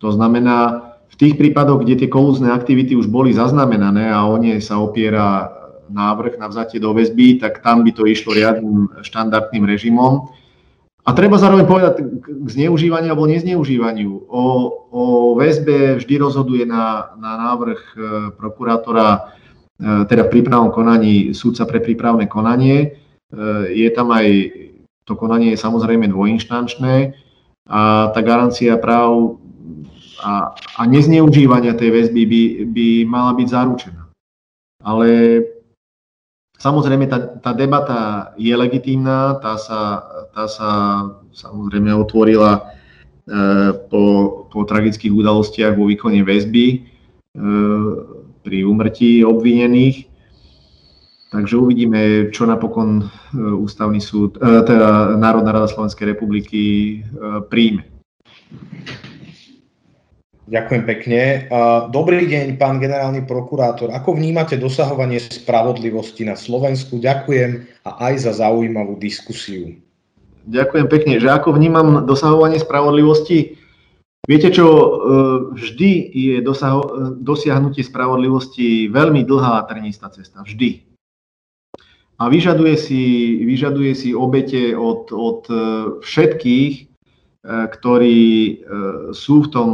To 0.00 0.08
znamená, 0.08 0.88
v 1.12 1.14
tých 1.20 1.36
prípadoch, 1.36 1.84
kde 1.84 2.00
tie 2.00 2.08
kolúzne 2.08 2.56
aktivity 2.56 2.96
už 2.96 3.12
boli 3.12 3.36
zaznamenané 3.36 4.08
a 4.08 4.24
o 4.24 4.40
ne 4.40 4.56
sa 4.64 4.80
opiera 4.80 5.60
návrh 5.92 6.40
na 6.40 6.48
vzatie 6.48 6.80
do 6.80 6.90
väzby, 6.96 7.38
tak 7.38 7.60
tam 7.60 7.84
by 7.84 7.92
to 7.92 8.08
išlo 8.08 8.32
riadnym 8.32 8.88
štandardným 9.04 9.68
režimom. 9.68 10.32
A 11.02 11.10
treba 11.18 11.34
zároveň 11.34 11.66
povedať 11.66 11.98
k 12.22 12.46
zneužívaniu 12.46 13.10
alebo 13.10 13.26
nezneužívaniu. 13.26 14.22
O, 14.30 14.44
o 14.94 15.02
väzbe 15.34 15.98
vždy 15.98 16.14
rozhoduje 16.14 16.62
na, 16.62 17.10
na 17.18 17.50
návrh 17.50 17.80
e, 17.82 17.98
prokurátora, 18.38 19.08
e, 19.18 19.20
teda 20.06 20.30
v 20.30 20.32
prípravnom 20.38 20.70
konaní 20.70 21.34
súdca 21.34 21.66
pre 21.66 21.82
prípravné 21.82 22.30
konanie. 22.30 22.78
E, 22.78 22.88
je 23.74 23.88
tam 23.90 24.14
aj, 24.14 24.26
to 25.02 25.18
konanie 25.18 25.58
je 25.58 25.58
samozrejme 25.58 26.06
dvojinštančné 26.06 27.18
a 27.66 28.10
tá 28.14 28.20
garancia 28.22 28.78
práv 28.78 29.42
a, 30.22 30.54
a 30.54 30.80
nezneužívania 30.86 31.74
tej 31.74 31.98
väzby 31.98 32.22
by, 32.30 32.42
by 32.70 32.86
mala 33.10 33.34
byť 33.34 33.48
zaručená. 33.50 34.02
Ale 34.86 35.06
Samozrejme, 36.62 37.10
tá, 37.10 37.18
tá 37.42 37.50
debata 37.50 38.30
je 38.38 38.54
legitímna, 38.54 39.34
tá 39.42 39.58
sa, 39.58 40.06
tá 40.30 40.46
sa 40.46 40.70
samozrejme 41.34 41.90
otvorila 41.90 42.54
e, 42.54 42.60
po, 43.90 44.02
po 44.46 44.62
tragických 44.62 45.10
udalostiach 45.10 45.74
vo 45.74 45.90
výkone 45.90 46.22
väzby 46.22 46.66
e, 46.70 46.78
pri 48.46 48.58
úmrtí 48.62 49.26
obvinených. 49.26 50.06
Takže 51.34 51.54
uvidíme, 51.58 52.30
čo 52.30 52.46
napokon 52.46 53.02
e, 53.02 53.04
ústavný 53.58 53.98
súd, 53.98 54.38
teda 54.38 55.18
Národná 55.18 55.50
rada 55.58 55.66
Slovenskej 55.66 56.14
republiky 56.14 57.02
príjme. 57.50 57.90
Ďakujem 60.42 60.82
pekne. 60.82 61.46
Dobrý 61.94 62.26
deň, 62.26 62.58
pán 62.58 62.82
generálny 62.82 63.22
prokurátor. 63.30 63.94
Ako 63.94 64.18
vnímate 64.18 64.58
dosahovanie 64.58 65.22
spravodlivosti 65.22 66.26
na 66.26 66.34
Slovensku? 66.34 66.98
Ďakujem 66.98 67.70
a 67.86 67.90
aj 68.10 68.26
za 68.26 68.32
zaujímavú 68.42 68.98
diskusiu. 68.98 69.78
Ďakujem 70.42 70.86
pekne. 70.90 71.14
Že 71.22 71.28
ako 71.30 71.54
vnímam 71.54 72.02
dosahovanie 72.02 72.58
spravodlivosti? 72.58 73.54
Viete 74.26 74.50
čo, 74.50 74.66
e, 74.66 74.86
vždy 75.54 75.90
je 76.10 76.36
dosaho- 76.42 77.14
dosiahnutie 77.22 77.86
spravodlivosti 77.86 78.90
veľmi 78.90 79.22
dlhá 79.22 79.62
a 79.62 79.66
trnistá 79.70 80.10
cesta. 80.10 80.42
Vždy. 80.42 80.82
A 82.18 82.26
vyžaduje 82.26 82.74
si, 82.78 83.02
vyžaduje 83.46 83.94
si 83.94 84.10
obete 84.10 84.74
od, 84.74 85.10
od 85.14 85.46
e, 85.46 85.54
všetkých, 86.02 86.74
e, 86.82 86.84
ktorí 87.46 88.18
sú 89.14 89.46
v 89.46 89.50
tom 89.54 89.70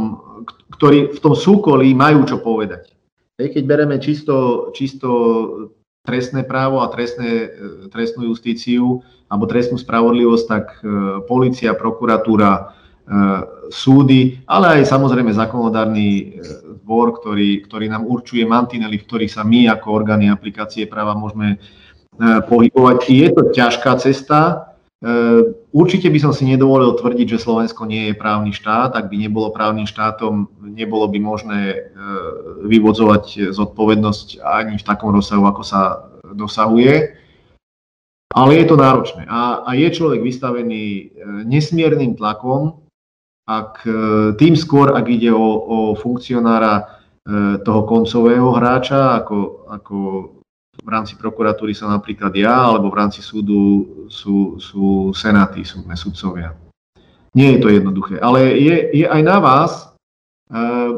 ktorí 0.79 1.11
v 1.11 1.19
tom 1.19 1.35
súkolí 1.35 1.91
majú 1.91 2.23
čo 2.23 2.39
povedať. 2.39 2.95
Keď 3.35 3.63
bereme 3.67 3.99
čisto, 3.99 4.71
čisto 4.71 5.07
trestné 6.07 6.47
právo 6.47 6.79
a 6.79 6.87
trestné, 6.87 7.51
trestnú 7.91 8.31
justíciu 8.31 9.03
alebo 9.27 9.45
trestnú 9.45 9.75
spravodlivosť, 9.77 10.45
tak 10.47 10.65
e, 10.79 10.83
policia, 11.29 11.77
prokuratúra, 11.77 12.51
e, 12.55 12.61
súdy, 13.69 14.41
ale 14.49 14.81
aj 14.81 14.89
samozrejme 14.89 15.35
zákonodárny 15.35 16.07
e, 16.09 16.23
zbor, 16.81 17.19
ktorý, 17.21 17.61
ktorý 17.67 17.85
nám 17.91 18.09
určuje 18.09 18.41
mantinely, 18.47 18.97
v 18.97 19.05
ktorých 19.05 19.35
sa 19.35 19.45
my 19.45 19.69
ako 19.69 19.87
orgány 19.93 20.31
aplikácie 20.31 20.89
práva 20.89 21.13
môžeme 21.13 21.61
pohybovať. 22.19 22.99
Je 23.07 23.27
to 23.31 23.47
ťažká 23.55 23.95
cesta, 23.95 24.68
určite 25.71 26.11
by 26.11 26.19
som 26.19 26.35
si 26.35 26.43
nedovolil 26.43 26.91
tvrdiť, 26.99 27.35
že 27.35 27.43
Slovensko 27.43 27.87
nie 27.87 28.11
je 28.11 28.19
právny 28.19 28.51
štát. 28.51 28.91
Ak 28.95 29.07
by 29.07 29.15
nebolo 29.15 29.55
právnym 29.55 29.87
štátom, 29.87 30.51
nebolo 30.59 31.07
by 31.07 31.19
možné 31.23 31.59
ehm, 31.71 32.67
vyvodzovať 32.67 33.55
zodpovednosť 33.55 34.43
ani 34.43 34.75
v 34.75 34.87
takom 34.87 35.15
rozsahu, 35.15 35.47
ako 35.47 35.63
sa 35.63 36.11
dosahuje. 36.35 37.15
Ale 38.29 38.51
je 38.61 38.65
to 38.69 38.75
náročné. 38.77 39.25
A, 39.25 39.65
a 39.65 39.71
je 39.73 39.87
človek 39.89 40.19
vystavený 40.19 40.83
ehm, 40.83 41.47
nesmiernym 41.47 42.19
tlakom, 42.19 42.83
ak, 43.49 43.81
tým 44.37 44.53
skôr, 44.53 44.93
ak 44.93 45.09
ide 45.09 45.33
o, 45.33 45.41
o 45.41 45.77
funkcionára 45.97 47.01
toho 47.65 47.81
koncového 47.89 48.53
hráča, 48.53 49.25
ako, 49.25 49.65
ako 49.73 49.97
v 50.79 50.89
rámci 50.89 51.19
prokuratúry 51.19 51.75
som 51.75 51.91
napríklad 51.91 52.33
ja, 52.35 52.71
alebo 52.71 52.89
v 52.89 52.99
rámci 52.99 53.21
súdu 53.21 53.85
sú, 54.09 54.57
sú 54.57 55.11
senáty, 55.13 55.67
súdne 55.67 55.93
sudcovia. 55.93 56.55
Nie 57.37 57.55
je 57.55 57.61
to 57.61 57.69
jednoduché, 57.69 58.17
ale 58.17 58.57
je, 58.57 59.03
je 59.03 59.05
aj 59.05 59.21
na 59.21 59.37
vás, 59.37 59.93
eh, 60.49 60.91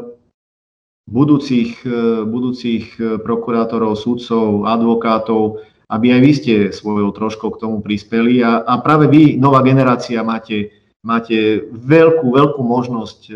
budúcich, 1.06 1.84
eh, 1.84 2.24
budúcich 2.24 2.96
prokurátorov, 3.20 4.00
sudcov, 4.00 4.64
advokátov, 4.64 5.60
aby 5.92 6.16
aj 6.16 6.20
vy 6.24 6.32
ste 6.32 6.54
svojou 6.72 7.12
troškou 7.12 7.52
k 7.52 7.60
tomu 7.68 7.84
prispeli 7.84 8.40
a, 8.40 8.64
a 8.64 8.80
práve 8.80 9.12
vy, 9.12 9.36
nová 9.36 9.60
generácia, 9.60 10.24
máte, 10.24 10.72
máte 11.04 11.68
veľkú, 11.68 12.32
veľkú 12.32 12.62
možnosť 12.64 13.20
e, 13.28 13.32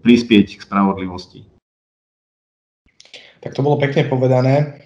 prispieť 0.00 0.56
k 0.56 0.64
spravodlivosti. 0.64 1.44
Tak 3.42 3.58
to 3.58 3.60
bolo 3.66 3.76
pekne 3.82 4.06
povedané. 4.06 4.78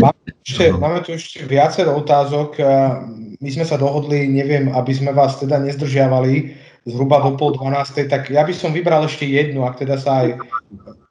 Máme, 0.00 0.16
ešte, 0.40 0.72
máme 0.72 1.04
tu 1.04 1.12
ešte 1.12 1.44
viacero 1.44 1.92
otázok. 2.00 2.56
My 3.38 3.48
sme 3.52 3.68
sa 3.68 3.76
dohodli, 3.76 4.24
neviem, 4.24 4.72
aby 4.72 4.92
sme 4.96 5.12
vás 5.12 5.36
teda 5.36 5.60
nezdržiavali 5.60 6.56
zhruba 6.88 7.20
do 7.20 7.36
pol 7.36 7.52
dvanástej, 7.52 8.08
tak 8.08 8.32
ja 8.32 8.42
by 8.48 8.54
som 8.56 8.72
vybral 8.72 9.04
ešte 9.04 9.28
jednu, 9.28 9.68
ak 9.68 9.84
teda 9.84 10.00
sa 10.00 10.24
aj 10.24 10.40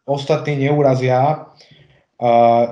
ostatní 0.10 0.66
neurazia. 0.66 1.46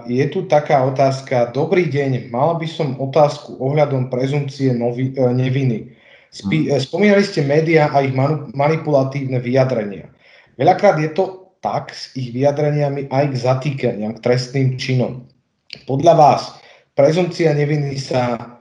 Je 0.09 0.25
tu 0.33 0.49
taká 0.49 0.81
otázka. 0.89 1.53
Dobrý 1.53 1.85
deň, 1.85 2.33
mala 2.33 2.57
by 2.57 2.65
som 2.65 2.97
otázku 2.97 3.61
ohľadom 3.61 4.09
prezumcie 4.09 4.73
novi, 4.73 5.13
e, 5.13 5.21
neviny. 5.21 5.93
Spí, 6.33 6.65
e, 6.65 6.81
spomínali 6.81 7.21
ste 7.21 7.45
médiá 7.45 7.93
a 7.93 8.01
ich 8.01 8.17
manipulatívne 8.57 9.37
vyjadrenia. 9.37 10.09
Veľakrát 10.57 10.97
je 10.97 11.13
to 11.13 11.44
tak 11.65 11.89
s 11.97 12.13
ich 12.13 12.29
vyjadreniami 12.29 13.09
aj 13.09 13.25
k 13.33 13.35
zatýkaniam, 13.41 14.13
k 14.13 14.21
trestným 14.21 14.77
činom. 14.77 15.25
Podľa 15.89 16.13
vás 16.13 16.41
prezumcia 16.93 17.57
neviny 17.57 17.97
sa 17.97 18.53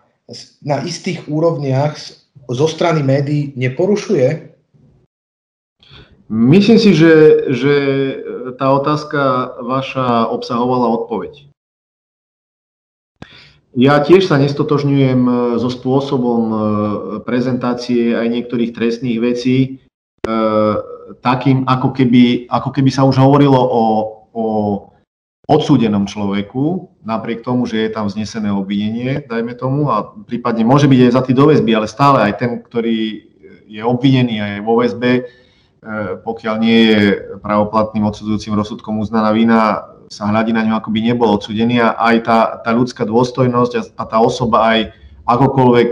na 0.64 0.80
istých 0.80 1.28
úrovniach 1.28 2.00
zo 2.48 2.66
strany 2.66 3.04
médií 3.04 3.52
neporušuje? 3.60 4.56
Myslím 6.32 6.80
si, 6.80 6.96
že, 6.96 7.44
že 7.52 7.74
tá 8.56 8.72
otázka 8.72 9.52
vaša 9.60 10.32
obsahovala 10.32 11.04
odpoveď. 11.04 11.52
Ja 13.74 14.00
tiež 14.00 14.30
sa 14.30 14.38
nestotožňujem 14.38 15.20
e, 15.26 15.32
so 15.58 15.66
spôsobom 15.66 16.42
e, 16.46 16.58
prezentácie 17.26 18.14
aj 18.14 18.30
niektorých 18.30 18.70
trestných 18.70 19.18
vecí, 19.18 19.56
e, 19.66 19.68
takým, 21.20 21.66
ako 21.68 21.92
keby, 21.92 22.48
ako 22.48 22.70
keby 22.72 22.90
sa 22.90 23.04
už 23.04 23.20
hovorilo 23.20 23.58
o, 23.58 23.82
o 24.34 24.44
odsúdenom 25.44 26.08
človeku, 26.08 26.96
napriek 27.04 27.44
tomu, 27.44 27.68
že 27.68 27.84
je 27.84 27.90
tam 27.92 28.08
znesené 28.08 28.48
obvinenie, 28.48 29.28
dajme 29.28 29.52
tomu, 29.54 29.92
a 29.92 30.16
prípadne 30.24 30.64
môže 30.64 30.88
byť 30.88 31.00
aj 31.04 31.12
za 31.12 31.22
tý 31.22 31.32
do 31.36 31.52
väzby, 31.52 31.70
ale 31.76 31.86
stále 31.86 32.24
aj 32.24 32.32
ten, 32.40 32.50
ktorý 32.64 33.28
je 33.68 33.82
obvinený 33.84 34.40
a 34.40 34.46
je 34.56 34.58
vo 34.64 34.80
väzbe, 34.80 35.28
pokiaľ 36.24 36.54
nie 36.64 36.78
je 36.88 37.00
pravoplatným 37.44 38.08
odsudzujúcim 38.08 38.56
rozsudkom 38.56 39.04
uznaná 39.04 39.36
vina, 39.36 39.84
sa 40.08 40.28
hľadí 40.28 40.56
na 40.56 40.64
ňu, 40.64 40.80
ako 40.80 40.88
by 40.94 41.00
nebol 41.00 41.28
odsudený 41.36 41.80
a 41.80 41.96
aj 41.96 42.16
tá, 42.24 42.38
tá 42.64 42.70
ľudská 42.72 43.04
dôstojnosť 43.04 43.72
a, 43.76 43.82
a 44.00 44.02
tá 44.08 44.18
osoba 44.20 44.58
aj 44.72 44.80
akokoľvek, 45.28 45.90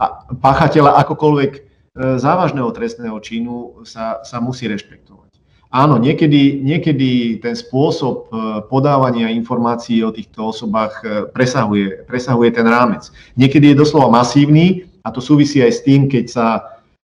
a, 0.00 0.04
páchateľa 0.38 1.00
akokoľvek 1.04 1.52
e, 1.52 1.60
závažného 1.94 2.70
trestného 2.74 3.18
činu 3.22 3.86
sa, 3.86 4.20
sa 4.26 4.42
musí 4.42 4.66
rešpektovať. 4.66 5.38
Áno, 5.74 5.98
niekedy, 5.98 6.62
niekedy 6.62 7.42
ten 7.42 7.58
spôsob 7.58 8.30
e, 8.30 8.62
podávania 8.70 9.26
informácií 9.34 10.06
o 10.06 10.14
týchto 10.14 10.54
osobách 10.54 11.02
e, 11.02 11.06
presahuje, 11.34 12.06
presahuje 12.06 12.54
ten 12.54 12.66
rámec. 12.66 13.10
Niekedy 13.34 13.74
je 13.74 13.80
doslova 13.82 14.06
masívny 14.06 14.86
a 15.02 15.10
to 15.10 15.18
súvisí 15.18 15.58
aj 15.58 15.72
s 15.74 15.80
tým, 15.82 16.06
keď 16.06 16.30
sa, 16.30 16.46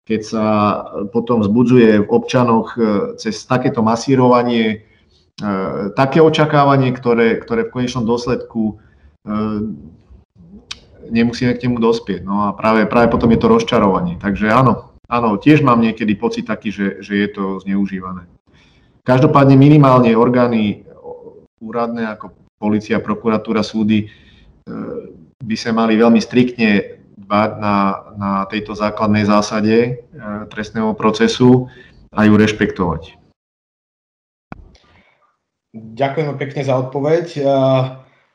keď 0.06 0.20
sa 0.22 0.44
potom 1.10 1.42
vzbudzuje 1.42 2.06
v 2.06 2.08
občanoch 2.14 2.78
cez 3.18 3.42
takéto 3.50 3.82
masírovanie 3.82 4.86
E, 5.40 5.90
také 5.96 6.20
očakávanie, 6.20 6.92
ktoré, 6.92 7.40
ktoré 7.40 7.66
v 7.66 7.72
konečnom 7.72 8.04
dôsledku 8.04 8.62
e, 8.68 9.34
nemusíme 11.12 11.52
k 11.52 11.68
nemu 11.68 11.76
dospieť. 11.76 12.24
No 12.24 12.48
a 12.48 12.56
práve, 12.56 12.88
práve 12.88 13.12
potom 13.12 13.28
je 13.28 13.40
to 13.40 13.52
rozčarovanie. 13.52 14.16
Takže 14.16 14.48
áno, 14.48 14.96
áno, 15.06 15.36
tiež 15.36 15.60
mám 15.60 15.84
niekedy 15.84 16.16
pocit 16.16 16.48
taký, 16.48 16.72
že, 16.72 17.04
že 17.04 17.20
je 17.20 17.28
to 17.28 17.44
zneužívané. 17.60 18.24
Každopádne 19.04 19.60
minimálne 19.60 20.16
orgány 20.16 20.88
úradné 21.60 22.08
ako 22.08 22.32
policia, 22.56 23.02
prokuratúra, 23.02 23.60
súdy 23.60 24.06
e, 24.06 24.08
by 25.42 25.56
sa 25.58 25.74
mali 25.76 25.98
veľmi 25.98 26.22
striktne 26.22 27.02
dbať 27.18 27.50
na, 27.60 27.76
na 28.16 28.32
tejto 28.48 28.72
základnej 28.72 29.28
zásade 29.28 30.06
trestného 30.50 30.94
procesu 30.94 31.68
a 32.14 32.24
ju 32.24 32.34
rešpektovať. 32.34 33.18
Ďakujeme 35.72 36.36
pekne 36.36 36.62
za 36.62 36.74
odpoveď. 36.76 37.26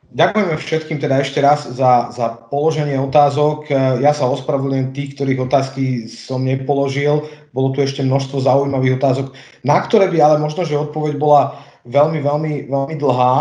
Ďakujeme 0.08 0.56
všetkým 0.56 0.98
teda 1.04 1.20
ešte 1.20 1.44
raz 1.44 1.68
za, 1.68 2.08
za 2.16 2.40
položenie 2.48 2.96
otázok. 2.96 3.68
Ja 4.00 4.16
sa 4.16 4.32
ospravedlňujem 4.32 4.96
tých, 4.96 5.20
ktorých 5.20 5.44
otázky 5.52 6.08
som 6.08 6.48
nepoložil. 6.48 7.28
Bolo 7.52 7.76
tu 7.76 7.84
ešte 7.84 8.08
množstvo 8.08 8.40
zaujímavých 8.40 9.04
otázok, 9.04 9.36
na 9.68 9.84
ktoré 9.84 10.08
by 10.08 10.18
ale 10.24 10.36
možno, 10.40 10.64
že 10.64 10.80
odpoveď 10.80 11.20
bola 11.20 11.60
veľmi, 11.84 12.24
veľmi, 12.24 12.54
veľmi 12.72 12.96
dlhá. 12.96 13.36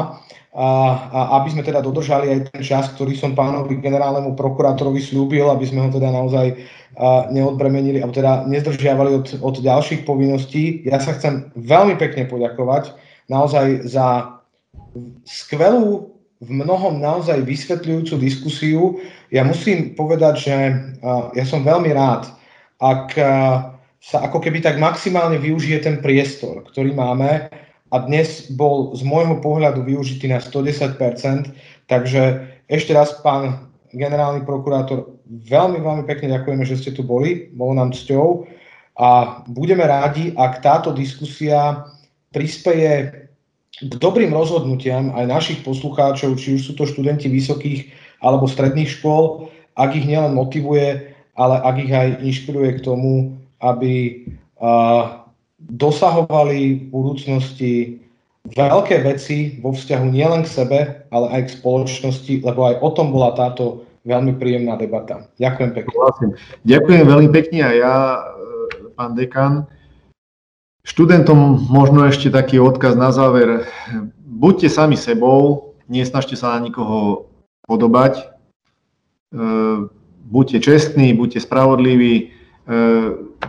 A, 0.57 0.69
a 1.13 1.21
aby 1.39 1.53
sme 1.53 1.63
teda 1.63 1.85
dodržali 1.85 2.33
aj 2.33 2.39
ten 2.49 2.65
čas, 2.65 2.89
ktorý 2.97 3.13
som 3.13 3.37
pánovi 3.37 3.77
generálnemu 3.77 4.33
prokurátorovi 4.35 5.05
slúbil, 5.05 5.53
aby 5.53 5.69
sme 5.69 5.85
ho 5.87 5.93
teda 5.93 6.09
naozaj 6.09 6.57
neodbremenili, 7.29 8.01
alebo 8.01 8.17
teda 8.17 8.49
nezdržiavali 8.49 9.21
od, 9.21 9.27
od 9.45 9.55
ďalších 9.61 10.09
povinností. 10.09 10.81
Ja 10.89 10.97
sa 10.97 11.13
chcem 11.13 11.53
veľmi 11.61 12.01
pekne 12.01 12.25
poďakovať 12.25 12.97
naozaj 13.29 13.85
za 13.85 14.41
skvelú, 15.29 16.16
v 16.41 16.51
mnohom 16.53 17.01
naozaj 17.01 17.41
vysvetľujúcu 17.45 18.15
diskusiu. 18.21 19.01
Ja 19.33 19.45
musím 19.45 19.97
povedať, 19.97 20.35
že 20.37 20.57
ja 21.33 21.45
som 21.49 21.65
veľmi 21.65 21.91
rád, 21.97 22.29
ak 22.77 23.17
sa 24.07 24.17
ako 24.23 24.39
keby 24.39 24.61
tak 24.61 24.77
maximálne 24.77 25.41
využije 25.41 25.83
ten 25.83 25.99
priestor, 26.05 26.63
ktorý 26.69 26.93
máme. 26.93 27.49
A 27.95 27.97
dnes 28.03 28.51
bol 28.53 28.93
z 28.99 29.07
môjho 29.07 29.39
pohľadu 29.39 29.87
využitý 29.87 30.27
na 30.29 30.43
110%, 30.43 30.99
takže 31.87 32.23
ešte 32.67 32.93
raz, 32.93 33.15
pán 33.23 33.71
generálny 33.95 34.43
prokurátor, 34.43 35.17
veľmi, 35.27 35.79
veľmi 35.79 36.05
pekne 36.05 36.35
ďakujeme, 36.35 36.67
že 36.67 36.77
ste 36.83 36.91
tu 36.93 37.07
boli, 37.07 37.49
bolo 37.55 37.79
nám 37.79 37.95
cťou. 37.95 38.45
A 38.99 39.41
budeme 39.47 39.87
rádi, 39.87 40.35
ak 40.35 40.61
táto 40.67 40.91
diskusia 40.91 41.87
prispeje 42.35 43.11
k 43.11 43.26
dobrým 43.85 44.33
rozhodnutiam 44.33 45.13
aj 45.13 45.25
našich 45.29 45.61
poslucháčov, 45.61 46.41
či 46.41 46.57
už 46.57 46.63
sú 46.65 46.73
to 46.73 46.89
študenti 46.89 47.29
vysokých 47.29 47.93
alebo 48.25 48.49
stredných 48.49 48.89
škôl, 48.89 49.53
ak 49.77 49.93
ich 49.93 50.09
nielen 50.09 50.33
motivuje, 50.33 51.13
ale 51.37 51.57
ak 51.61 51.77
ich 51.77 51.93
aj 51.93 52.09
inšpiruje 52.25 52.81
k 52.81 52.85
tomu, 52.85 53.37
aby 53.61 54.25
dosahovali 55.61 56.61
v 56.81 56.83
budúcnosti 56.89 57.73
veľké 58.55 59.03
veci 59.03 59.59
vo 59.61 59.75
vzťahu 59.75 60.07
nielen 60.09 60.47
k 60.47 60.53
sebe, 60.63 60.79
ale 61.11 61.27
aj 61.35 61.41
k 61.51 61.55
spoločnosti, 61.61 62.35
lebo 62.47 62.71
aj 62.71 62.79
o 62.81 62.91
tom 62.95 63.11
bola 63.11 63.35
táto 63.35 63.85
veľmi 64.07 64.39
príjemná 64.39 64.79
debata. 64.79 65.27
Ďakujem 65.43 65.71
pekne. 65.75 65.95
Ďakujem 66.63 67.05
veľmi 67.11 67.29
pekne 67.35 67.61
a 67.67 67.71
ja, 67.75 67.95
e, 68.23 68.95
pán 68.95 69.19
dekan. 69.19 69.67
Študentom 70.87 71.67
možno 71.67 72.07
ešte 72.07 72.31
taký 72.31 72.63
odkaz 72.63 72.95
na 72.95 73.11
záver. 73.11 73.67
Buďte 74.23 74.71
sami 74.71 74.95
sebou, 74.95 75.75
nesnažte 75.91 76.39
sa 76.39 76.55
na 76.55 76.63
nikoho 76.63 77.27
podobať. 77.67 78.23
E, 78.23 78.25
buďte 80.31 80.63
čestní, 80.63 81.11
buďte 81.11 81.43
spravodliví. 81.43 82.15
E, 82.15 82.25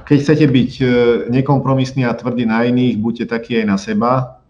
keď 0.01 0.17
chcete 0.17 0.45
byť 0.49 0.71
e, 0.81 0.85
nekompromisní 1.29 2.09
a 2.09 2.17
tvrdí 2.17 2.49
na 2.49 2.65
iných, 2.65 2.97
buďte 2.97 3.29
takí 3.29 3.61
aj 3.61 3.65
na 3.69 3.77
seba. 3.77 4.41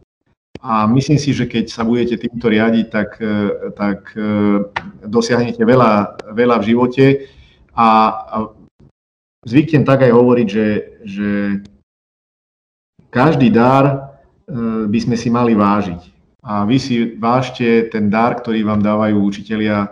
A 0.64 0.88
myslím 0.88 1.20
si, 1.20 1.36
že 1.36 1.44
keď 1.44 1.68
sa 1.68 1.84
budete 1.84 2.16
týmto 2.18 2.50
riadiť, 2.50 2.86
tak, 2.90 3.22
tak 3.78 4.10
dosiahnete 5.06 5.62
veľa, 5.62 6.18
veľa 6.34 6.56
v 6.60 6.68
živote. 6.74 7.06
A, 7.78 7.88
zvyknem 9.46 9.86
tak 9.86 10.02
aj 10.02 10.12
hovoriť, 10.18 10.48
že, 10.50 10.68
že 11.06 11.30
každý 13.10 13.50
dar 13.50 13.86
e, 13.86 13.96
by 14.88 15.00
sme 15.00 15.16
si 15.16 15.30
mali 15.32 15.56
vážiť. 15.56 16.02
A 16.48 16.64
vy 16.64 16.78
si 16.80 16.96
vážte 17.20 17.92
ten 17.92 18.08
dar, 18.08 18.40
ktorý 18.40 18.64
vám 18.64 18.80
dávajú 18.80 19.20
učitelia 19.20 19.84
e, 19.84 19.90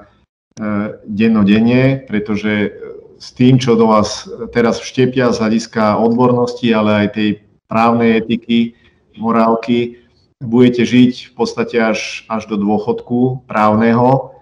dennodenne, 1.03 2.07
pretože 2.07 2.71
s 3.19 3.31
tým, 3.31 3.59
čo 3.59 3.75
do 3.75 3.91
vás 3.91 4.27
teraz 4.51 4.79
vštepia 4.79 5.31
z 5.31 5.39
hľadiska 5.39 5.99
odbornosti, 5.99 6.67
ale 6.71 7.07
aj 7.07 7.07
tej 7.15 7.29
právnej 7.65 8.21
etiky, 8.21 8.75
morálky, 9.17 10.03
budete 10.43 10.83
žiť 10.83 11.31
v 11.31 11.33
podstate 11.33 11.75
až, 11.79 12.27
až 12.27 12.45
do 12.51 12.59
dôchodku 12.59 13.47
právneho. 13.47 14.35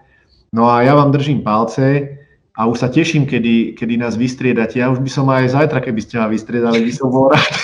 No 0.50 0.70
a 0.70 0.82
ja 0.82 0.94
vám 0.94 1.14
držím 1.14 1.42
palce 1.42 2.18
a 2.54 2.66
už 2.66 2.78
sa 2.78 2.88
teším, 2.90 3.26
kedy, 3.26 3.74
kedy 3.78 3.94
nás 3.98 4.14
vystriedate. 4.18 4.78
Ja 4.78 4.90
už 4.90 5.02
by 5.02 5.10
som 5.10 5.26
aj 5.30 5.54
zajtra, 5.54 5.82
keby 5.82 6.00
ste 6.02 6.18
ma 6.18 6.30
vystriedali, 6.30 6.82
by 6.82 6.92
som 6.94 7.08
bol 7.10 7.30
rád. 7.30 7.54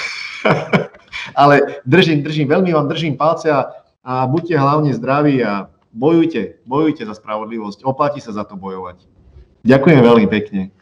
Ale 1.35 1.83
držím, 1.87 2.23
držím, 2.23 2.49
veľmi 2.49 2.71
vám 2.73 2.89
držím 2.89 3.17
palce 3.17 3.53
a, 3.53 3.71
a 4.05 4.27
buďte 4.27 4.57
hlavne 4.57 4.91
zdraví 4.95 5.45
a 5.45 5.69
bojujte, 5.93 6.63
bojujte 6.67 7.07
za 7.07 7.15
spravodlivosť. 7.15 7.85
Oplatí 7.85 8.21
sa 8.23 8.33
za 8.33 8.45
to 8.45 8.57
bojovať. 8.57 9.05
Ďakujem 9.67 10.01
veľmi 10.01 10.27
pekne. 10.31 10.73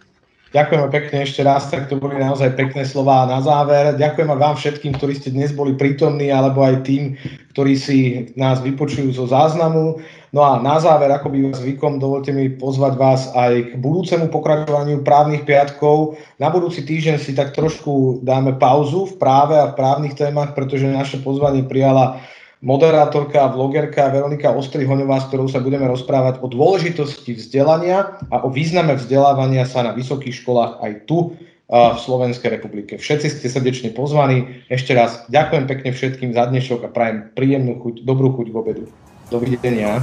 Ďakujeme 0.49 0.89
pekne 0.89 1.29
ešte 1.29 1.45
raz, 1.45 1.69
tak 1.69 1.93
to 1.93 2.01
boli 2.01 2.17
naozaj 2.17 2.57
pekné 2.57 2.89
slová 2.89 3.29
na 3.29 3.45
záver. 3.45 4.01
Ďakujem 4.01 4.33
vám 4.33 4.57
všetkým, 4.57 4.97
ktorí 4.97 5.21
ste 5.21 5.29
dnes 5.29 5.53
boli 5.53 5.77
prítomní, 5.77 6.33
alebo 6.33 6.65
aj 6.65 6.89
tým, 6.89 7.21
ktorí 7.53 7.77
si 7.77 7.99
nás 8.33 8.65
vypočujú 8.65 9.13
zo 9.13 9.29
záznamu. 9.29 10.01
No 10.33 10.41
a 10.41 10.57
na 10.65 10.81
záver, 10.81 11.13
ako 11.13 11.29
by 11.29 11.53
vás 11.53 11.61
zvykom, 11.61 12.01
dovolte 12.01 12.33
mi 12.33 12.49
pozvať 12.49 12.95
vás 12.97 13.29
aj 13.37 13.73
k 13.73 13.73
budúcemu 13.77 14.33
pokračovaniu 14.33 15.05
právnych 15.05 15.45
piatkov. 15.45 16.17
Na 16.41 16.49
budúci 16.49 16.81
týždeň 16.81 17.21
si 17.21 17.37
tak 17.37 17.53
trošku 17.53 18.25
dáme 18.25 18.57
pauzu 18.57 19.05
v 19.05 19.21
práve 19.21 19.53
a 19.53 19.69
v 19.69 19.77
právnych 19.77 20.17
témach, 20.17 20.57
pretože 20.57 20.89
naše 20.89 21.21
pozvanie 21.21 21.61
prijala 21.69 22.25
moderátorka 22.59 23.47
a 23.47 23.53
vlogerka 23.53 24.11
Veronika 24.11 24.51
Ostrihoňová, 24.51 25.23
s 25.23 25.29
ktorou 25.31 25.47
sa 25.47 25.63
budeme 25.63 25.87
rozprávať 25.87 26.43
o 26.43 26.51
dôležitosti 26.51 27.39
vzdelania 27.39 28.19
a 28.35 28.43
o 28.43 28.51
význame 28.51 28.99
vzdelávania 28.99 29.63
sa 29.63 29.87
na 29.87 29.93
vysokých 29.95 30.43
školách 30.43 30.83
aj 30.83 30.93
tu 31.07 31.39
v 31.69 31.99
Slovenskej 32.01 32.49
republike. 32.49 32.97
Všetci 32.97 33.29
ste 33.29 33.47
srdečne 33.53 33.91
pozvaní. 33.93 34.65
Ešte 34.73 34.97
raz 34.97 35.29
ďakujem 35.29 35.69
pekne 35.69 35.91
všetkým 35.93 36.31
za 36.33 36.49
dnešok 36.49 36.89
a 36.89 36.93
prajem 36.93 37.29
príjemnú 37.37 37.77
chuť, 37.85 38.09
dobrú 38.09 38.33
chuť 38.33 38.49
v 38.49 38.57
obedu. 38.57 38.85
Dovidenia. 39.29 40.01